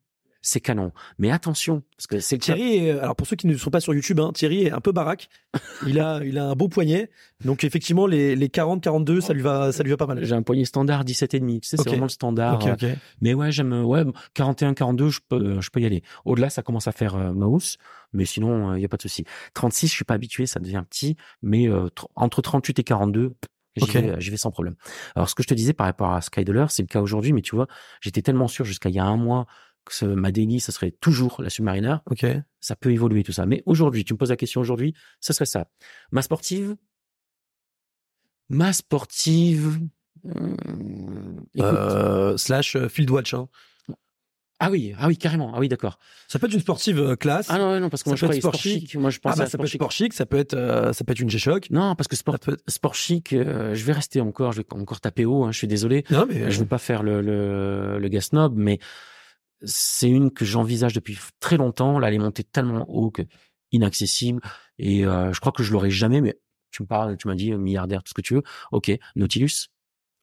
c'est 0.46 0.60
canon. 0.60 0.92
Mais 1.18 1.32
attention, 1.32 1.82
parce 1.98 2.06
que 2.06 2.20
c'est 2.20 2.36
le 2.36 2.42
Thierry, 2.42 2.76
est- 2.76 2.92
alors 2.92 3.16
pour 3.16 3.26
ceux 3.26 3.36
qui 3.36 3.48
ne 3.48 3.56
sont 3.58 3.72
pas 3.72 3.80
sur 3.80 3.94
YouTube, 3.96 4.20
hein, 4.20 4.32
Thierry 4.34 4.66
est 4.66 4.72
un 4.72 4.82
peu 4.82 4.92
baraque. 4.92 5.30
Il 5.88 6.00
a, 6.00 6.22
il 6.24 6.38
a 6.38 6.46
un 6.46 6.54
beau 6.56 6.68
poignet. 6.68 7.10
Donc 7.46 7.64
effectivement, 7.64 8.06
les, 8.08 8.36
les 8.36 8.50
40, 8.50 8.82
42, 8.84 9.22
ça 9.22 9.34
lui 9.34 9.42
va, 9.42 9.72
ça 9.72 9.84
lui 9.84 9.90
va 9.92 9.98
pas 9.98 10.06
mal. 10.08 10.24
J'ai 10.24 10.34
un 10.36 10.42
poignet 10.42 10.66
standard 10.66 11.04
17,5. 11.06 11.60
Tu 11.62 11.68
sais, 11.70 11.78
c'est 11.78 11.88
vraiment 11.90 12.06
le 12.06 12.10
standard. 12.10 12.64
Ok, 12.64 12.70
ok. 12.84 12.90
Mais 13.22 13.34
ouais, 13.34 13.52
j'aime, 13.52 13.74
ouais, 13.86 14.04
41, 14.34 14.74
42, 14.74 15.10
je 15.10 15.20
peux, 15.28 15.36
euh, 15.36 15.62
je 15.62 15.70
peux 15.70 15.80
y 15.82 15.86
aller. 15.86 16.04
Au-delà, 16.26 16.50
ça 16.50 16.62
commence 16.62 16.88
à 16.88 16.92
faire 16.92 17.16
euh, 17.16 17.32
mouse, 17.34 17.78
mais 18.14 18.26
sinon, 18.26 18.76
il 18.76 18.82
y 18.82 18.86
a 18.86 18.90
pas 18.90 18.98
de 18.98 19.02
souci. 19.02 19.24
36, 19.54 19.88
je 19.88 19.94
suis 19.94 20.06
pas 20.06 20.14
habitué, 20.16 20.46
ça 20.46 20.60
devient 20.60 20.84
petit, 20.90 21.16
mais 21.42 21.68
euh, 21.70 21.88
tr- 21.96 22.08
entre 22.16 22.42
38 22.42 22.80
et 22.80 22.84
42, 22.84 23.34
j'y 23.76 23.84
Ok. 23.84 23.94
vais, 23.94 24.16
j'y 24.20 24.30
vais 24.30 24.38
sans 24.38 24.52
problème. 24.52 24.76
Alors, 25.16 25.30
ce 25.30 25.36
que 25.36 25.44
je 25.44 25.48
te 25.48 25.54
disais 25.54 25.74
par 25.74 25.86
rapport 25.88 26.12
à 26.14 26.22
Skydoller, 26.22 26.66
c'est 26.70 26.82
le 26.84 26.88
cas 26.88 27.02
aujourd'hui, 27.02 27.34
mais 27.34 27.42
tu 27.42 27.56
vois, 27.56 27.68
j'étais 28.02 28.22
tellement 28.22 28.48
sûr 28.48 28.66
jusqu'à 28.66 28.90
il 28.90 28.96
y 28.96 29.00
a 29.00 29.06
un 29.06 29.18
mois 29.18 29.46
que 29.86 30.06
ma 30.06 30.32
daily, 30.32 30.60
ça 30.60 30.72
serait 30.72 30.92
toujours 30.92 31.42
la 31.42 31.50
Submariner. 31.50 31.96
Ok. 32.10 32.26
Ça 32.60 32.76
peut 32.76 32.92
évoluer 32.92 33.24
tout 33.24 33.32
ça. 33.34 33.46
Mais 33.46 33.64
aujourd'hui, 33.66 34.04
tu 34.06 34.14
me 34.14 34.18
poses 34.18 34.30
la 34.30 34.38
question 34.38 34.62
aujourd'hui, 34.62 34.94
ça 35.20 35.34
serait 35.34 35.46
ça. 35.46 35.68
Ma 36.12 36.22
sportive, 36.22 36.76
ma 38.50 38.74
sportive. 38.74 39.80
hum, 40.26 40.56
écoute. 41.56 41.70
Euh, 41.72 42.38
slash 42.38 42.76
euh, 42.76 42.88
field 42.88 43.10
watch. 43.10 43.34
hein. 43.34 43.48
Ah 44.60 44.70
oui, 44.72 44.94
ah 44.98 45.08
oui, 45.08 45.18
carrément. 45.18 45.52
Ah 45.54 45.60
oui, 45.60 45.68
d'accord. 45.68 46.00
Ça 46.30 46.40
peut 46.40 46.46
être 46.48 46.54
une 46.54 46.62
sportive 46.62 46.98
euh, 47.00 47.16
classe. 47.18 47.48
Ah 47.50 47.58
non, 47.58 47.78
non, 47.82 47.90
parce 47.90 48.02
que 48.04 48.16
Ça 48.16 48.26
moi 48.26 48.32
je 48.34 48.38
être 48.38 48.42
sport 48.44 48.56
chic. 48.56 48.82
chic. 48.88 48.96
Moi 48.96 49.10
je 49.10 49.18
Ah 49.24 49.30
pensais 49.30 49.40
bah, 49.40 49.44
à 49.44 49.46
ça 49.48 49.50
sport 49.50 49.60
peut 49.60 49.66
être 49.66 49.72
chic. 49.72 49.80
sport 49.82 49.92
chic, 49.92 50.14
ça 50.14 50.26
peut 50.26 50.38
être, 50.38 50.54
euh, 50.54 50.94
ça 50.94 51.04
peut 51.04 51.12
être 51.12 51.20
une 51.20 51.30
G-Shock. 51.30 51.70
Non, 51.72 51.96
parce 51.96 52.08
que 52.08 52.16
sport, 52.16 52.36
être- 52.36 52.58
sport 52.68 52.96
chic, 52.96 53.34
euh, 53.34 53.76
je 53.76 53.84
vais 53.84 53.92
rester 53.92 54.22
encore, 54.22 54.54
je 54.54 54.60
vais 54.62 54.66
encore 54.72 55.02
taper 55.02 55.26
haut. 55.26 55.44
Hein, 55.44 55.52
je 55.52 55.58
suis 55.58 55.68
désolé. 55.68 56.06
Non 56.12 56.26
mais 56.30 56.50
Je 56.50 56.60
veux 56.60 56.66
pas 56.66 56.78
faire 56.78 57.04
le 57.04 57.20
le, 57.22 58.00
le 58.00 58.20
snob, 58.22 58.54
mais 58.56 58.80
c'est 59.64 60.10
une 60.10 60.32
que 60.32 60.46
j'envisage 60.46 60.94
depuis 60.94 61.18
très 61.40 61.58
longtemps. 61.58 62.00
Là, 62.00 62.08
elle 62.10 62.16
est 62.16 62.20
montée 62.20 62.44
tellement 62.44 62.90
haut 62.90 63.12
que 63.12 63.24
inaccessible. 63.72 64.42
Et 64.80 65.06
euh, 65.06 65.34
je 65.34 65.40
crois 65.40 65.52
que 65.52 65.64
je 65.64 65.72
l'aurai 65.74 65.90
jamais. 65.90 66.22
Mais 66.22 66.38
tu 66.72 66.84
me 66.84 66.88
parles, 66.88 67.18
tu 67.18 67.28
m'as 67.28 67.36
dit 67.36 67.54
euh, 67.54 67.58
milliardaire, 67.58 68.04
tout 68.04 68.10
ce 68.10 68.14
que 68.14 68.22
tu 68.22 68.34
veux. 68.36 68.44
Ok, 68.72 68.92
Nautilus. 69.16 69.70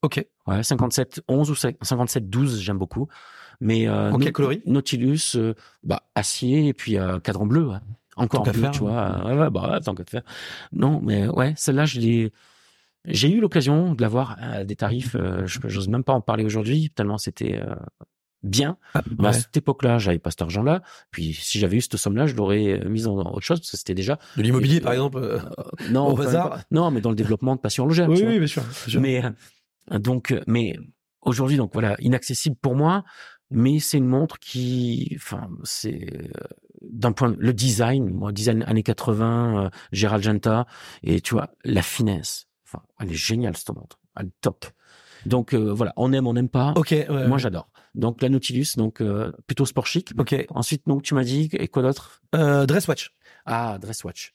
ok. 0.03 0.25
Ouais, 0.47 0.63
57 0.63 1.23
11 1.29 1.51
ou 1.51 1.55
57 1.55 2.29
12, 2.29 2.61
j'aime 2.61 2.79
beaucoup. 2.79 3.09
Mais 3.61 3.89
euh, 3.89 4.11
En 4.11 4.19
quel 4.19 4.33
coloris 4.33 4.63
Nautilus, 4.67 5.37
euh, 5.37 5.55
bah 5.83 6.03
acier 6.15 6.69
et 6.69 6.75
puis 6.75 6.97
cadran 7.23 7.47
bleu. 7.47 7.69
ouais. 7.69 7.77
Encore 8.17 8.43
Tant 8.43 8.53
bleu, 8.53 8.61
faire, 8.63 8.71
tu 8.73 8.81
vois. 8.81 9.25
Ouais, 9.25 9.39
ouais, 9.39 9.51
bah 9.51 9.81
tant 9.85 9.95
qu'à 9.95 10.05
faire. 10.05 10.23
Non, 10.73 11.01
mais 11.03 11.29
ouais, 11.29 11.55
celle-là, 11.57 11.87
je 11.87 12.01
l'ai. 12.01 12.33
J'ai 13.07 13.31
eu 13.31 13.41
l'occasion 13.41 13.95
de 13.95 14.03
l'avoir 14.03 14.37
à 14.41 14.65
des 14.65 14.77
tarifs. 14.77 15.17
je 15.17 15.59
j'ose 15.65 15.89
même 15.89 16.05
pas 16.05 16.13
en 16.13 16.21
parler 16.21 16.45
aujourd'hui 16.45 16.91
tellement 16.91 17.17
c'était 17.17 17.63
bien. 18.43 18.77
Ah, 18.95 19.03
à 19.25 19.33
cette 19.33 19.57
époque-là, 19.57 19.99
j'avais 19.99 20.19
pas 20.19 20.31
cet 20.31 20.43
argent-là. 20.43 20.83
Puis 21.11 21.35
si 21.35 21.59
j'avais 21.59 21.77
eu 21.77 21.81
cette 21.81 21.97
somme-là, 21.97 22.27
je 22.27 22.35
l'aurais 22.35 22.81
euh, 22.81 22.89
mise 22.89 23.07
en 23.07 23.17
autre 23.17 23.41
chose 23.41 23.61
parce 23.61 23.71
que 23.71 23.77
c'était 23.77 23.95
déjà 23.95 24.19
De 24.37 24.43
l'immobilier 24.43 24.77
Et- 24.77 24.81
par 24.81 24.93
exemple. 24.93 25.19
euh, 25.19 25.39
non 25.91 26.07
Au 26.09 26.21
hasard. 26.21 26.61
non, 26.71 26.91
mais 26.91 27.01
dans 27.01 27.11
le 27.11 27.17
développement 27.17 27.55
de 27.57 27.61
passion 27.61 27.87
logère. 27.87 28.09
Oui, 28.09 28.23
oui, 28.27 28.39
bien 28.39 28.47
sûr. 28.47 28.63
bien 28.63 28.73
sûr. 28.73 29.01
Mais 29.01 29.23
euh, 29.93 29.99
donc, 29.99 30.33
euh, 30.33 30.41
mais 30.47 30.79
aujourd'hui, 31.23 31.57
donc 31.57 31.73
voilà, 31.73 31.97
inaccessible 32.01 32.57
pour 32.61 32.75
moi. 32.77 33.05
Mais 33.53 33.81
c'est 33.81 33.99
une 33.99 34.07
montre 34.07 34.39
qui, 34.39 35.13
enfin, 35.17 35.49
c'est 35.65 36.07
euh, 36.15 36.29
d'un 36.83 37.11
point, 37.11 37.35
le 37.37 37.53
design, 37.53 38.09
moi, 38.09 38.31
design 38.31 38.63
années 38.63 38.85
80, 38.85 39.65
euh, 39.65 39.71
Gérald 39.91 40.23
Genta, 40.23 40.67
et 41.03 41.21
tu 41.21 41.35
vois 41.35 41.51
la 41.65 41.83
finesse. 41.83 42.47
Enfin, 42.65 42.85
elle 43.01 43.11
est 43.11 43.15
géniale 43.15 43.57
cette 43.57 43.75
montre, 43.75 43.99
elle 44.17 44.27
est 44.27 44.41
top. 44.41 44.67
Donc 45.27 45.53
euh, 45.53 45.73
voilà, 45.73 45.93
on 45.97 46.13
aime, 46.13 46.29
on 46.29 46.33
n'aime 46.35 46.49
pas. 46.49 46.73
Ok. 46.77 46.91
ouais, 46.93 47.07
Moi, 47.09 47.27
ouais. 47.33 47.39
j'adore. 47.41 47.69
Donc 47.95 48.23
la 48.23 48.29
Nautilus, 48.29 48.77
donc 48.77 49.01
euh, 49.01 49.33
plutôt 49.47 49.67
sport 49.67 49.87
chic. 49.87 50.13
Ok. 50.19 50.35
Ensuite, 50.51 50.83
donc 50.87 51.03
tu 51.03 51.15
m'as 51.15 51.25
dit 51.25 51.49
et 51.53 51.67
quoi 51.69 51.83
d'autre? 51.83 52.23
Euh, 52.35 52.65
dress 52.67 52.87
watch. 52.89 53.11
Ah, 53.47 53.79
dress 53.81 54.05
watch. 54.05 54.35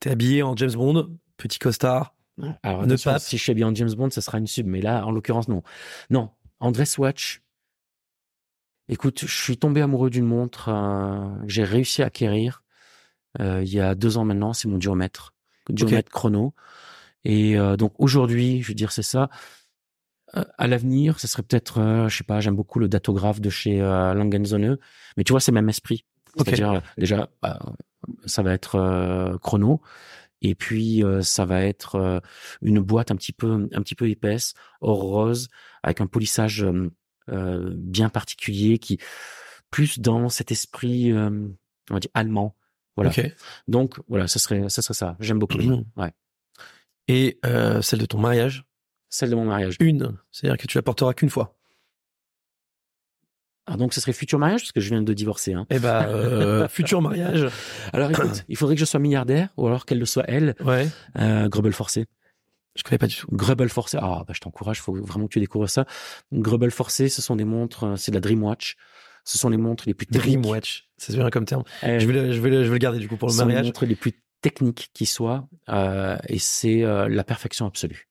T'es 0.00 0.10
habillé 0.10 0.42
en 0.42 0.54
James 0.56 0.72
Bond, 0.72 1.16
petit 1.36 1.58
costard. 1.58 2.14
Alors, 2.62 2.86
Ne 2.86 2.96
pas- 2.96 3.18
si 3.18 3.36
je 3.36 3.42
suis 3.42 3.54
bien 3.54 3.68
en 3.68 3.74
James 3.74 3.92
Bond, 3.94 4.10
ça 4.10 4.20
sera 4.22 4.38
une 4.38 4.46
sub, 4.46 4.66
mais 4.66 4.80
là, 4.80 5.04
en 5.06 5.10
l'occurrence, 5.10 5.48
non. 5.48 5.62
Non, 6.08 6.30
en 6.58 6.70
dress 6.72 6.96
watch, 6.98 7.42
écoute, 8.88 9.20
je 9.26 9.42
suis 9.42 9.56
tombé 9.58 9.80
amoureux 9.82 10.10
d'une 10.10 10.24
montre 10.26 10.68
euh, 10.68 11.42
que 11.42 11.48
j'ai 11.48 11.64
réussi 11.64 12.02
à 12.02 12.06
acquérir 12.06 12.62
il 13.38 13.68
y 13.68 13.78
a 13.78 13.94
deux 13.94 14.16
ans 14.18 14.24
maintenant, 14.24 14.52
c'est 14.52 14.66
mon 14.66 14.76
diomètre, 14.76 15.34
diomètre 15.68 16.10
chrono. 16.10 16.52
Et 17.24 17.54
donc 17.78 17.92
aujourd'hui, 17.98 18.60
je 18.60 18.66
veux 18.68 18.74
dire, 18.74 18.90
c'est 18.90 19.04
ça. 19.04 19.30
À 20.32 20.68
l'avenir, 20.68 21.18
ce 21.18 21.26
serait 21.26 21.42
peut-être, 21.42 21.78
euh, 21.78 22.08
je 22.08 22.18
sais 22.18 22.24
pas, 22.24 22.40
j'aime 22.40 22.54
beaucoup 22.54 22.78
le 22.78 22.88
datographe 22.88 23.40
de 23.40 23.50
chez 23.50 23.80
euh, 23.80 24.14
Langen 24.14 24.44
Sonne, 24.44 24.78
mais 25.16 25.24
tu 25.24 25.32
vois, 25.32 25.40
c'est 25.40 25.50
le 25.50 25.56
même 25.56 25.68
esprit. 25.68 26.04
C'est-à-dire, 26.36 26.72
euh, 26.72 26.80
déjà, 26.96 27.28
bah, 27.42 27.58
ça 28.26 28.42
va 28.42 28.52
être 28.52 28.76
euh, 28.76 29.36
chrono, 29.38 29.80
et 30.40 30.54
puis 30.54 31.02
ça 31.20 31.44
va 31.44 31.62
être 31.64 32.22
une 32.62 32.80
boîte 32.80 33.10
un 33.10 33.16
petit 33.16 33.32
peu, 33.32 33.68
un 33.72 33.82
petit 33.82 33.94
peu 33.94 34.08
épaisse, 34.08 34.54
or 34.80 35.00
rose, 35.00 35.48
avec 35.82 36.00
un 36.00 36.06
polissage 36.06 36.66
bien 37.28 38.08
particulier, 38.08 38.78
qui 38.78 38.98
plus 39.70 39.98
dans 39.98 40.30
cet 40.30 40.50
esprit, 40.50 41.12
on 41.12 41.52
va 41.90 42.00
dire 42.00 42.10
allemand. 42.14 42.56
Voilà. 42.96 43.12
Donc 43.68 44.00
voilà, 44.08 44.28
ça 44.28 44.38
serait, 44.38 44.70
ça 44.70 44.80
serait 44.80 44.94
ça. 44.94 45.16
J'aime 45.20 45.38
beaucoup. 45.38 45.58
Ouais. 45.96 46.12
Et 47.06 47.38
celle 47.82 47.98
de 47.98 48.06
ton 48.06 48.18
mariage, 48.18 48.64
Celle 49.10 49.30
de 49.30 49.34
mon 49.34 49.44
mariage. 49.44 49.76
une. 49.80 50.16
C'est-à-dire 50.30 50.56
que 50.56 50.66
tu 50.66 50.78
la 50.78 50.82
porteras 50.82 51.12
qu'une 51.12 51.30
fois. 51.30 51.56
Ah, 53.66 53.76
donc 53.76 53.92
ce 53.94 54.00
serait 54.00 54.12
futur 54.12 54.38
mariage 54.38 54.62
parce 54.62 54.72
que 54.72 54.80
je 54.80 54.88
viens 54.88 55.02
de 55.02 55.12
divorcer. 55.14 55.52
Hein. 55.52 55.66
Eh 55.70 55.78
ben, 55.78 56.06
euh, 56.08 56.68
futur 56.70 57.02
mariage. 57.02 57.46
Alors 57.92 58.10
écoute, 58.10 58.44
il 58.48 58.56
faudrait 58.56 58.74
que 58.74 58.80
je 58.80 58.84
sois 58.84 58.98
milliardaire 58.98 59.48
ou 59.56 59.66
alors 59.66 59.84
qu'elle 59.86 59.98
le 59.98 60.06
soit 60.06 60.24
elle, 60.26 60.54
Ouais. 60.60 60.88
euh, 61.18 61.48
Grebel 61.48 61.72
forcé. 61.72 62.06
Je 62.76 62.82
connais 62.84 62.98
pas 62.98 63.06
du 63.08 63.16
tout. 63.16 63.26
Grubble 63.32 63.68
forcé. 63.68 63.98
Ah, 64.00 64.22
bah, 64.26 64.32
je 64.34 64.40
t'encourage, 64.40 64.80
faut 64.80 64.94
vraiment 64.94 65.26
que 65.26 65.32
tu 65.32 65.40
découvres 65.40 65.68
ça. 65.68 65.86
Grubble 66.32 66.70
forcé, 66.70 67.08
ce 67.08 67.20
sont 67.20 67.36
des 67.36 67.44
montres, 67.44 67.84
euh, 67.84 67.96
c'est 67.96 68.10
de 68.12 68.16
la 68.16 68.20
Dreamwatch. 68.20 68.76
Ce 69.24 69.38
sont 69.38 69.50
les 69.50 69.56
montres 69.56 69.84
les 69.86 69.94
plus 69.94 70.06
techniques. 70.06 70.40
Dreamwatch, 70.40 70.88
c'est 70.96 71.14
bien 71.14 71.28
comme 71.30 71.44
terme. 71.44 71.64
Euh, 71.84 71.98
Je 72.00 72.06
vais, 72.06 72.12
le, 72.12 72.32
je, 72.32 72.40
vais 72.40 72.48
le, 72.50 72.62
je 72.64 72.68
vais 72.68 72.74
le 72.74 72.78
garder 72.78 72.98
du 73.00 73.08
coup 73.08 73.16
pour 73.16 73.28
le 73.28 73.32
ce 73.32 73.38
sont 73.38 73.44
les 73.46 73.54
mariage. 73.54 73.66
montres 73.66 73.84
les 73.86 73.96
plus 73.96 74.14
techniques 74.40 74.90
qui 74.94 75.04
soient, 75.04 75.48
et 75.68 76.38
c'est 76.38 76.80
la 76.82 77.24
perfection 77.24 77.66
absolue. 77.66 78.08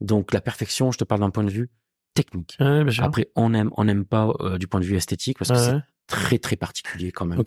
Donc 0.00 0.32
la 0.32 0.40
perfection, 0.40 0.92
je 0.92 0.98
te 0.98 1.04
parle 1.04 1.20
d'un 1.20 1.30
point 1.30 1.44
de 1.44 1.50
vue 1.50 1.70
technique. 2.14 2.56
Ouais, 2.60 2.82
bien 2.84 2.92
sûr. 2.92 3.04
Après, 3.04 3.30
on 3.36 3.54
aime, 3.54 3.70
on 3.76 3.84
n'aime 3.84 4.04
pas 4.04 4.28
euh, 4.40 4.58
du 4.58 4.66
point 4.66 4.80
de 4.80 4.84
vue 4.84 4.96
esthétique 4.96 5.38
parce 5.38 5.50
que 5.50 5.56
Ouais, 5.56 5.80
c'est 6.08 6.16
très 6.16 6.38
très 6.38 6.56
particulier 6.56 7.12
quand 7.12 7.26
même. 7.26 7.40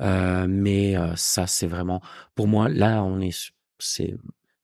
Euh, 0.00 0.46
mais 0.48 0.96
euh, 0.96 1.14
ça, 1.16 1.46
c'est 1.46 1.66
vraiment, 1.66 2.02
pour 2.34 2.48
moi, 2.48 2.68
là, 2.68 3.02
on 3.02 3.20
est, 3.20 3.52
c'est, 3.78 4.14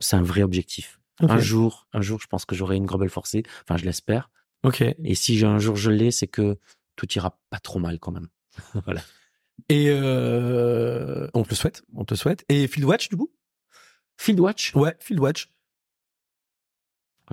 c'est 0.01 0.17
un 0.17 0.23
vrai 0.23 0.43
objectif. 0.43 1.01
Un 1.21 1.39
jour, 1.39 1.89
un 1.93 2.01
jour, 2.01 2.21
je 2.21 2.29
pense 2.29 2.45
que 2.45 2.55
j'aurai 2.55 2.77
une 2.77 2.87
Grubble 2.87 3.11
forcée. 3.11 3.43
Enfin, 3.63 3.77
je 3.77 3.85
l'espère. 3.85 4.31
Ok. 4.63 4.83
Et 4.83 5.15
si 5.15 5.37
j'ai 5.37 5.47
un 5.47 5.59
jour 5.59 5.75
je 5.75 5.91
l'ai, 5.91 6.13
c'est 6.13 6.29
que 6.29 6.59
tout 6.95 7.13
ira 7.15 7.41
pas 7.51 7.59
trop 7.59 7.81
mal 7.81 7.99
quand 7.99 8.13
même. 8.13 8.29
voilà. 8.85 9.01
Et 9.69 9.91
on 9.93 11.43
te 11.43 11.51
le 11.51 11.57
souhaite. 11.57 11.83
On 11.95 12.05
te 12.05 12.15
le 12.15 12.19
souhaite. 12.19 12.45
Et 12.49 12.69
Fieldwatch 12.69 13.09
du 13.09 13.17
coup? 13.17 13.33
Fieldwatch, 14.17 14.75
Ouais, 14.75 14.97
Fieldwatch. 15.01 15.49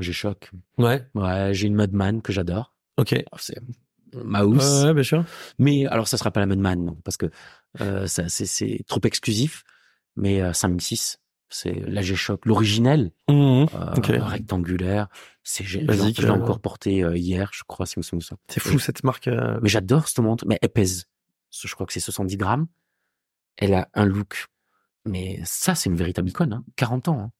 J'ai 0.02 0.14
choc. 0.14 0.52
Ouais. 0.78 1.06
Ouais, 1.16 1.54
j'ai 1.54 1.68
une 1.68 1.76
Mudman 1.76 2.22
que 2.22 2.32
j'adore. 2.34 2.74
Ok. 2.98 3.14
Alors, 3.14 3.40
C'est 3.40 3.58
Mouse. 4.14 4.84
Ouais, 4.86 4.94
bien 4.94 5.04
sûr. 5.04 5.26
Mais 5.60 5.86
alors, 5.88 6.08
ça 6.08 6.18
sera 6.18 6.32
pas 6.32 6.40
la 6.40 6.46
Mudman, 6.46 6.84
non, 6.84 6.96
parce 7.04 7.18
que 7.18 7.30
euh, 7.82 8.08
ça, 8.08 8.30
c'est, 8.30 8.46
c'est 8.46 8.82
trop 8.88 9.02
exclusif. 9.04 9.64
Mais 10.16 10.42
euh, 10.42 10.54
5006, 10.54 11.20
c'est 11.50 11.74
la 11.74 12.02
G-Shock, 12.02 12.46
l'originel, 12.46 13.12
Mhm. 13.30 13.36
euh, 13.74 13.94
Ok. 13.98 14.08
rectangulaire. 14.08 15.08
C'est 15.44 15.64
Je 15.66 15.80
l'ai 15.80 15.90
euh, 16.26 16.32
encore 16.32 16.60
porté 16.62 17.04
euh, 17.04 17.18
hier, 17.18 17.50
je 17.54 17.64
crois, 17.68 17.86
si 17.86 17.96
vous 18.00 18.18
de 18.18 18.24
ça. 18.24 18.36
C'est 18.48 18.62
fou 18.62 18.80
cette 18.80 19.04
marque. 19.04 19.28
euh, 19.28 19.60
Mais 19.62 19.70
j'adore 19.70 20.08
cette 20.08 20.20
montre, 20.20 20.46
mais 20.48 20.58
elle 20.62 20.70
pèse. 20.70 21.06
Je 21.52 21.74
crois 21.76 21.86
que 21.86 21.94
c'est 21.94 22.00
70 22.00 22.38
grammes. 22.38 22.68
Elle 23.58 23.74
a 23.74 23.90
un 23.94 24.06
look. 24.06 24.48
Mais 25.06 25.40
ça, 25.46 25.76
c'est 25.76 25.90
une 25.90 25.96
véritable 25.96 26.30
icône. 26.30 26.54
Hein. 26.54 26.64
40 26.78 27.10
ans. 27.10 27.20
Hein. 27.20 27.32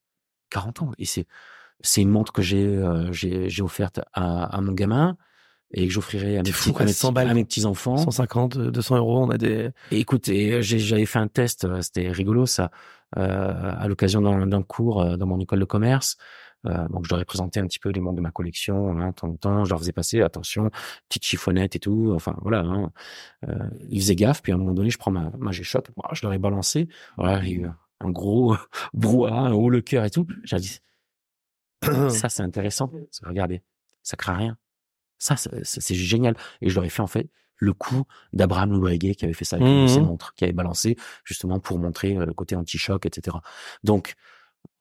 40 0.50 0.82
ans. 0.82 0.92
Et 0.98 1.04
c'est, 1.04 1.26
c'est 1.82 2.02
une 2.02 2.10
montre 2.10 2.32
que 2.32 2.42
j'ai, 2.42 2.64
euh, 2.64 3.12
j'ai, 3.12 3.62
offerte 3.62 4.00
à, 4.12 4.44
à 4.44 4.60
mon 4.60 4.72
gamin 4.72 5.16
et 5.72 5.86
que 5.86 5.92
j'offrirai 5.92 6.36
à 6.36 6.40
à 6.40 6.42
mes 6.42 6.48
ouais, 6.50 6.52
100 6.52 6.72
petits- 7.08 7.12
balles. 7.14 7.28
à 7.30 7.34
mes 7.34 7.44
petits 7.44 7.64
enfants. 7.66 7.96
150, 7.96 8.56
200 8.58 8.96
euros. 8.98 9.24
On 9.24 9.30
a 9.30 9.38
des. 9.38 9.70
Et 9.90 9.98
écoute, 10.00 10.26
j'ai- 10.26 10.62
j'avais 10.62 11.06
fait 11.06 11.18
un 11.18 11.28
test, 11.28 11.64
euh, 11.64 11.80
c'était 11.82 12.10
rigolo 12.10 12.46
ça, 12.46 12.70
euh, 13.16 13.72
à 13.76 13.88
l'occasion 13.88 14.20
d'un 14.46 14.62
cours 14.62 15.02
euh, 15.02 15.16
dans 15.16 15.26
mon 15.26 15.38
école 15.40 15.60
de 15.60 15.64
commerce. 15.64 16.16
Euh, 16.66 16.88
donc 16.88 17.04
je 17.04 17.10
leur 17.10 17.20
ai 17.20 17.24
présenté 17.24 17.60
un 17.60 17.66
petit 17.66 17.78
peu 17.78 17.90
les 17.90 18.00
montres 18.00 18.16
de 18.16 18.20
ma 18.22 18.30
collection, 18.32 18.98
hein, 18.98 19.10
de 19.10 19.14
temps 19.14 19.28
en 19.28 19.36
temps, 19.36 19.64
je 19.64 19.70
leur 19.70 19.78
faisais 19.78 19.92
passer, 19.92 20.20
attention, 20.22 20.70
petite 21.08 21.24
chiffonnette 21.24 21.76
et 21.76 21.78
tout, 21.78 22.12
enfin 22.14 22.34
voilà. 22.42 22.60
Hein. 22.60 22.90
Euh, 23.48 23.54
ils 23.90 24.00
faisaient 24.00 24.16
gaffe, 24.16 24.42
puis 24.42 24.50
à 24.50 24.56
un 24.56 24.58
moment 24.58 24.72
donné, 24.72 24.90
je 24.90 24.98
prends 24.98 25.12
ma, 25.12 25.30
ma 25.38 25.52
G-Shock, 25.52 25.88
je 26.12 26.22
leur 26.22 26.32
ai 26.32 26.38
balancé, 26.38 26.88
voilà, 27.18 27.40
il 27.44 27.48
y 27.48 27.52
a 27.52 27.58
eu 27.58 27.66
un 28.00 28.10
gros 28.10 28.56
brouhaha, 28.94 29.36
un 29.42 29.52
haut 29.52 29.70
le 29.70 29.80
cœur 29.80 30.04
et 30.04 30.10
tout. 30.10 30.26
J'ai 30.42 30.56
dit, 30.58 30.78
ça 32.10 32.28
c'est 32.28 32.42
intéressant, 32.42 32.90
regardez, 33.24 33.62
ça 34.02 34.16
craint 34.16 34.36
rien. 34.36 34.58
Ça, 35.18 35.34
c'est 35.36 35.94
génial. 35.94 36.36
Et 36.60 36.68
je 36.68 36.74
leur 36.74 36.84
ai 36.84 36.90
fait 36.90 37.00
en 37.00 37.06
fait 37.06 37.30
le 37.56 37.72
coup 37.72 38.04
d'Abraham 38.32 38.72
Loubriguet 38.72 39.14
qui 39.14 39.24
avait 39.24 39.34
fait 39.34 39.44
ça 39.44 39.56
avec 39.56 39.66
de 39.66 39.86
ses 39.86 40.00
montres, 40.00 40.34
qui 40.34 40.44
avait 40.44 40.52
balancé 40.52 40.96
justement 41.24 41.58
pour 41.58 41.78
montrer 41.78 42.16
euh, 42.16 42.26
le 42.26 42.34
côté 42.34 42.54
anti-choc, 42.54 43.06
etc. 43.06 43.38
Donc, 43.82 44.14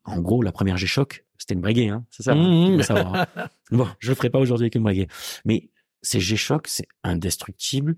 en 0.03 0.19
gros, 0.19 0.41
la 0.41 0.51
première 0.51 0.77
G-Shock, 0.77 1.25
c'était 1.37 1.53
une 1.53 1.61
Breguet, 1.61 1.89
hein, 1.89 2.05
c'est 2.09 2.23
ça 2.23 2.33
hein, 2.33 2.75
veux 2.75 2.83
savoir, 2.83 3.15
hein. 3.15 3.47
Bon, 3.71 3.87
je 3.99 4.09
le 4.09 4.15
ferai 4.15 4.29
pas 4.29 4.39
aujourd'hui 4.39 4.65
avec 4.65 4.75
une 4.75 4.83
Breguet. 4.83 5.07
Mais 5.45 5.69
ces 6.01 6.19
G-Shock, 6.19 6.67
c'est 6.67 6.87
indestructible 7.03 7.95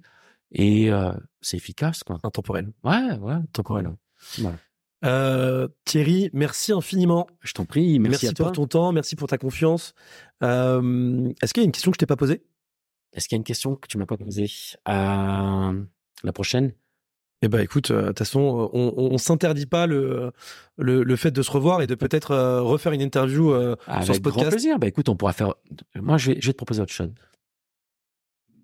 et 0.51 0.91
euh, 0.91 1.11
c'est 1.41 1.57
efficace, 1.57 2.03
quoi. 2.03 2.19
Intemporel. 2.23 2.71
Ouais, 2.83 3.17
ouais, 3.19 3.35
temporel. 3.51 3.89
Voilà. 4.37 4.57
Euh, 5.05 5.67
Thierry, 5.85 6.29
merci 6.33 6.71
infiniment. 6.71 7.27
Je 7.41 7.53
t'en 7.53 7.65
prie, 7.65 7.99
merci, 7.99 8.27
à 8.27 8.31
toi. 8.31 8.47
pour 8.47 8.53
ton 8.53 8.67
temps, 8.67 8.91
merci 8.91 9.15
pour 9.15 9.27
ta 9.27 9.37
confiance. 9.37 9.93
Euh, 10.43 11.31
Est-ce 11.41 11.53
qu'il 11.53 11.61
y 11.61 11.65
a 11.65 11.67
une 11.67 11.71
question 11.71 11.91
que 11.91 11.95
je 11.95 11.99
t'ai 11.99 12.05
pas 12.05 12.15
posée? 12.15 12.43
Est-ce 13.13 13.27
qu'il 13.27 13.35
y 13.35 13.37
a 13.37 13.39
une 13.39 13.43
question 13.43 13.75
que 13.75 13.87
tu 13.87 13.97
m'as 13.97 14.05
pas 14.05 14.17
posée? 14.17 14.49
Euh, 14.89 15.83
La 16.23 16.33
prochaine? 16.33 16.73
Eh 17.43 17.47
ben, 17.49 17.59
écoute, 17.59 17.91
euh, 17.91 18.01
de 18.01 18.07
toute 18.07 18.17
façon, 18.19 18.69
on, 18.73 18.93
on, 18.97 19.11
on 19.13 19.17
s'interdit 19.19 19.67
pas 19.67 19.85
le, 19.85 20.31
le 20.77 21.03
le 21.03 21.15
fait 21.15 21.29
de 21.29 21.43
se 21.43 21.51
revoir 21.51 21.83
et 21.83 21.87
de 21.87 21.93
peut-être 21.93 22.35
refaire 22.61 22.91
une 22.93 23.01
interview 23.01 23.53
Avec 23.53 24.05
sur 24.05 24.15
ce 24.15 24.19
grand 24.19 24.31
podcast. 24.33 24.49
plaisir. 24.49 24.79
Bah 24.79 24.87
écoute, 24.87 25.07
on 25.09 25.15
pourra 25.15 25.33
faire. 25.33 25.53
Moi, 25.95 26.17
je 26.17 26.31
vais, 26.31 26.41
je 26.41 26.47
vais 26.47 26.53
te 26.53 26.57
proposer 26.57 26.81
autre 26.81 26.91
chose. 26.93 27.11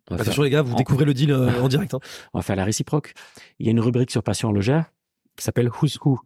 On 0.09 0.15
va, 0.15 0.17
faire, 0.17 0.21
Attention 0.23 0.41
les 0.43 0.49
gars, 0.49 0.63
vous 0.63 0.73
en- 0.73 0.77
découvrez 0.77 1.05
le 1.05 1.13
deal 1.13 1.33
en 1.33 1.67
direct. 1.69 1.93
hein. 1.93 1.99
on 2.33 2.39
va 2.39 2.43
faire 2.43 2.55
la 2.55 2.65
réciproque. 2.65 3.13
Il 3.59 3.67
y 3.67 3.69
a 3.69 3.71
une 3.71 3.79
rubrique 3.79 4.09
sur 4.09 4.23
Passion 4.23 4.47
Horlogère 4.49 4.91
qui 5.35 5.43
s'appelle 5.43 5.69
Who's 5.69 5.97
Who. 6.03 6.19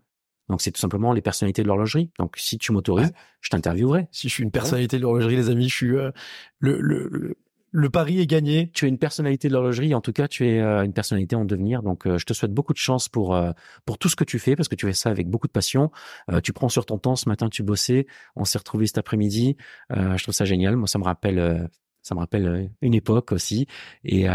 Donc, 0.49 0.61
c'est 0.61 0.71
tout 0.71 0.79
simplement 0.79 1.11
les 1.11 1.21
personnalités 1.21 1.61
de 1.61 1.67
l'horlogerie. 1.67 2.09
Donc, 2.19 2.35
si 2.37 2.57
tu 2.57 2.71
m'autorises, 2.71 3.11
je 3.41 3.49
t'interviewerai. 3.49 4.07
Si 4.11 4.29
je 4.29 4.33
suis 4.33 4.43
une 4.43 4.51
personnalité 4.51 4.97
de 4.97 5.01
l'horlogerie, 5.01 5.35
les 5.35 5.49
amis, 5.49 5.67
je 5.67 5.75
suis 5.75 5.95
euh, 5.97 6.11
le, 6.59 6.79
le, 6.79 7.09
le, 7.11 7.35
le 7.71 7.89
pari 7.89 8.21
est 8.21 8.27
gagné. 8.27 8.71
Tu 8.73 8.85
es 8.85 8.87
une 8.87 8.97
personnalité 8.97 9.49
de 9.49 9.53
l'horlogerie. 9.53 9.93
En 9.93 9.99
tout 9.99 10.13
cas, 10.13 10.29
tu 10.29 10.47
es 10.47 10.61
euh, 10.61 10.85
une 10.85 10.93
personnalité 10.93 11.35
en 11.35 11.43
devenir. 11.43 11.83
Donc, 11.83 12.07
euh, 12.07 12.17
je 12.17 12.25
te 12.25 12.31
souhaite 12.31 12.53
beaucoup 12.53 12.71
de 12.71 12.77
chance 12.77 13.09
pour 13.09 13.35
euh, 13.35 13.51
pour 13.85 13.97
tout 13.97 14.07
ce 14.07 14.15
que 14.15 14.23
tu 14.23 14.39
fais 14.39 14.55
parce 14.55 14.69
que 14.69 14.75
tu 14.75 14.85
fais 14.85 14.93
ça 14.93 15.09
avec 15.09 15.27
beaucoup 15.27 15.47
de 15.47 15.51
passion. 15.51 15.91
Euh, 16.31 16.39
tu 16.39 16.53
prends 16.53 16.69
sur 16.69 16.85
ton 16.85 16.97
temps. 16.97 17.17
Ce 17.17 17.27
matin, 17.27 17.49
tu 17.49 17.61
bossais. 17.61 18.07
On 18.37 18.45
s'est 18.45 18.57
retrouvés 18.57 18.87
cet 18.87 18.99
après-midi. 18.99 19.57
Euh, 19.91 20.15
je 20.15 20.23
trouve 20.23 20.33
ça 20.33 20.45
génial. 20.45 20.77
Moi, 20.77 20.87
ça 20.87 20.97
me 20.97 21.03
rappelle. 21.03 21.69
ça 22.03 22.15
me 22.15 22.19
rappelle 22.21 22.71
une 22.81 22.93
époque 22.93 23.33
aussi. 23.33 23.67
Et 24.05 24.27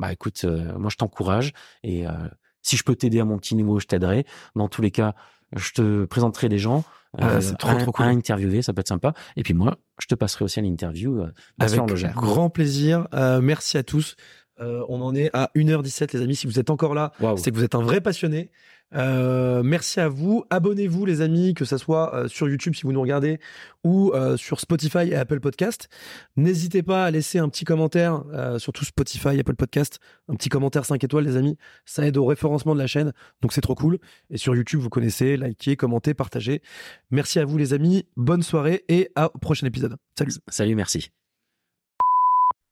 bah 0.00 0.12
écoute, 0.12 0.42
euh, 0.44 0.76
moi 0.76 0.90
je 0.90 0.96
t'encourage. 0.96 1.52
Et 1.84 2.06
euh, 2.06 2.10
si 2.64 2.76
je 2.76 2.82
peux 2.82 2.96
t'aider 2.96 3.20
à 3.20 3.24
mon 3.24 3.38
petit 3.38 3.54
niveau, 3.54 3.78
je 3.78 3.86
t'aiderai. 3.86 4.26
Dans 4.56 4.68
tous 4.68 4.82
les 4.82 4.90
cas, 4.90 5.14
je 5.54 5.70
te 5.70 6.04
présenterai 6.06 6.48
des 6.48 6.58
gens 6.58 6.82
Ah, 7.18 7.40
c'est 7.40 7.56
trop, 7.56 7.70
à, 7.70 7.76
trop 7.76 7.92
cool. 7.92 8.06
à 8.06 8.08
interviewer, 8.08 8.62
ça 8.62 8.72
peut 8.72 8.80
être 8.80 8.88
sympa. 8.88 9.14
Et 9.36 9.44
puis 9.44 9.54
moi, 9.54 9.76
je 10.00 10.06
te 10.06 10.16
passerai 10.16 10.44
aussi 10.44 10.58
à 10.58 10.62
l'interview. 10.62 11.20
Euh, 11.20 11.32
Avec 11.60 11.80
grand 12.16 12.50
plaisir. 12.50 13.06
Euh, 13.14 13.40
merci 13.40 13.78
à 13.78 13.84
tous. 13.84 14.16
Euh, 14.60 14.84
on 14.88 15.00
en 15.00 15.14
est 15.14 15.30
à 15.34 15.50
1h17 15.54 16.12
les 16.14 16.22
amis. 16.22 16.36
Si 16.36 16.46
vous 16.46 16.58
êtes 16.58 16.70
encore 16.70 16.94
là, 16.94 17.12
c'est 17.36 17.50
que 17.50 17.56
vous 17.56 17.64
êtes 17.64 17.74
un 17.74 17.82
vrai 17.82 18.00
passionné. 18.00 18.50
Euh, 18.94 19.62
merci 19.62 20.00
à 20.00 20.08
vous. 20.08 20.44
Abonnez-vous, 20.50 21.04
les 21.04 21.20
amis, 21.20 21.54
que 21.54 21.64
ce 21.64 21.76
soit 21.78 22.14
euh, 22.14 22.28
sur 22.28 22.48
YouTube 22.48 22.74
si 22.74 22.82
vous 22.82 22.92
nous 22.92 23.00
regardez 23.00 23.40
ou 23.82 24.12
euh, 24.12 24.36
sur 24.36 24.60
Spotify 24.60 25.10
et 25.10 25.14
Apple 25.14 25.40
Podcast. 25.40 25.88
N'hésitez 26.36 26.82
pas 26.82 27.04
à 27.04 27.10
laisser 27.10 27.38
un 27.38 27.48
petit 27.48 27.64
commentaire, 27.64 28.24
euh, 28.32 28.58
surtout 28.58 28.84
Spotify, 28.84 29.38
Apple 29.40 29.56
Podcast, 29.56 29.98
un 30.28 30.34
petit 30.34 30.48
commentaire 30.48 30.84
5 30.84 31.02
étoiles, 31.02 31.24
les 31.24 31.36
amis. 31.36 31.56
Ça 31.84 32.06
aide 32.06 32.16
au 32.16 32.24
référencement 32.24 32.74
de 32.74 32.80
la 32.80 32.86
chaîne, 32.86 33.12
donc 33.42 33.52
c'est 33.52 33.60
trop 33.60 33.74
cool. 33.74 33.98
Et 34.30 34.38
sur 34.38 34.54
YouTube, 34.54 34.80
vous 34.80 34.90
connaissez, 34.90 35.36
likez, 35.36 35.76
commentez, 35.76 36.14
partagez. 36.14 36.62
Merci 37.10 37.38
à 37.38 37.44
vous, 37.44 37.58
les 37.58 37.72
amis. 37.72 38.06
Bonne 38.16 38.42
soirée 38.42 38.84
et 38.88 39.10
à 39.16 39.34
au 39.34 39.38
prochain 39.38 39.66
épisode. 39.66 39.96
Salut. 40.16 40.32
Salut, 40.48 40.74
merci. 40.74 41.10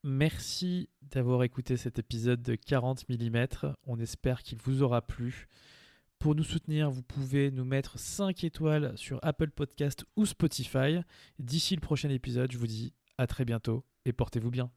Merci 0.05 0.89
d'avoir 1.03 1.45
écouté 1.45 1.77
cet 1.77 1.99
épisode 1.99 2.43
de 2.43 2.57
40 2.57 3.09
mm. 3.09 3.47
On 3.87 4.01
espère 4.01 4.43
qu'il 4.43 4.59
vous 4.59 4.83
aura 4.83 5.01
plu. 5.01 5.49
Pour 6.23 6.37
nous 6.37 6.45
soutenir, 6.45 6.89
vous 6.89 7.03
pouvez 7.03 7.51
nous 7.51 7.65
mettre 7.65 7.99
5 7.99 8.45
étoiles 8.45 8.97
sur 8.97 9.19
Apple 9.23 9.51
Podcast 9.51 10.05
ou 10.15 10.25
Spotify. 10.25 11.01
D'ici 11.41 11.75
le 11.75 11.81
prochain 11.81 12.11
épisode, 12.11 12.53
je 12.53 12.59
vous 12.59 12.69
dis 12.69 12.95
à 13.19 13.27
très 13.27 13.45
bientôt 13.45 13.85
et 14.05 14.13
portez-vous 14.13 14.53
bien. 14.53 14.71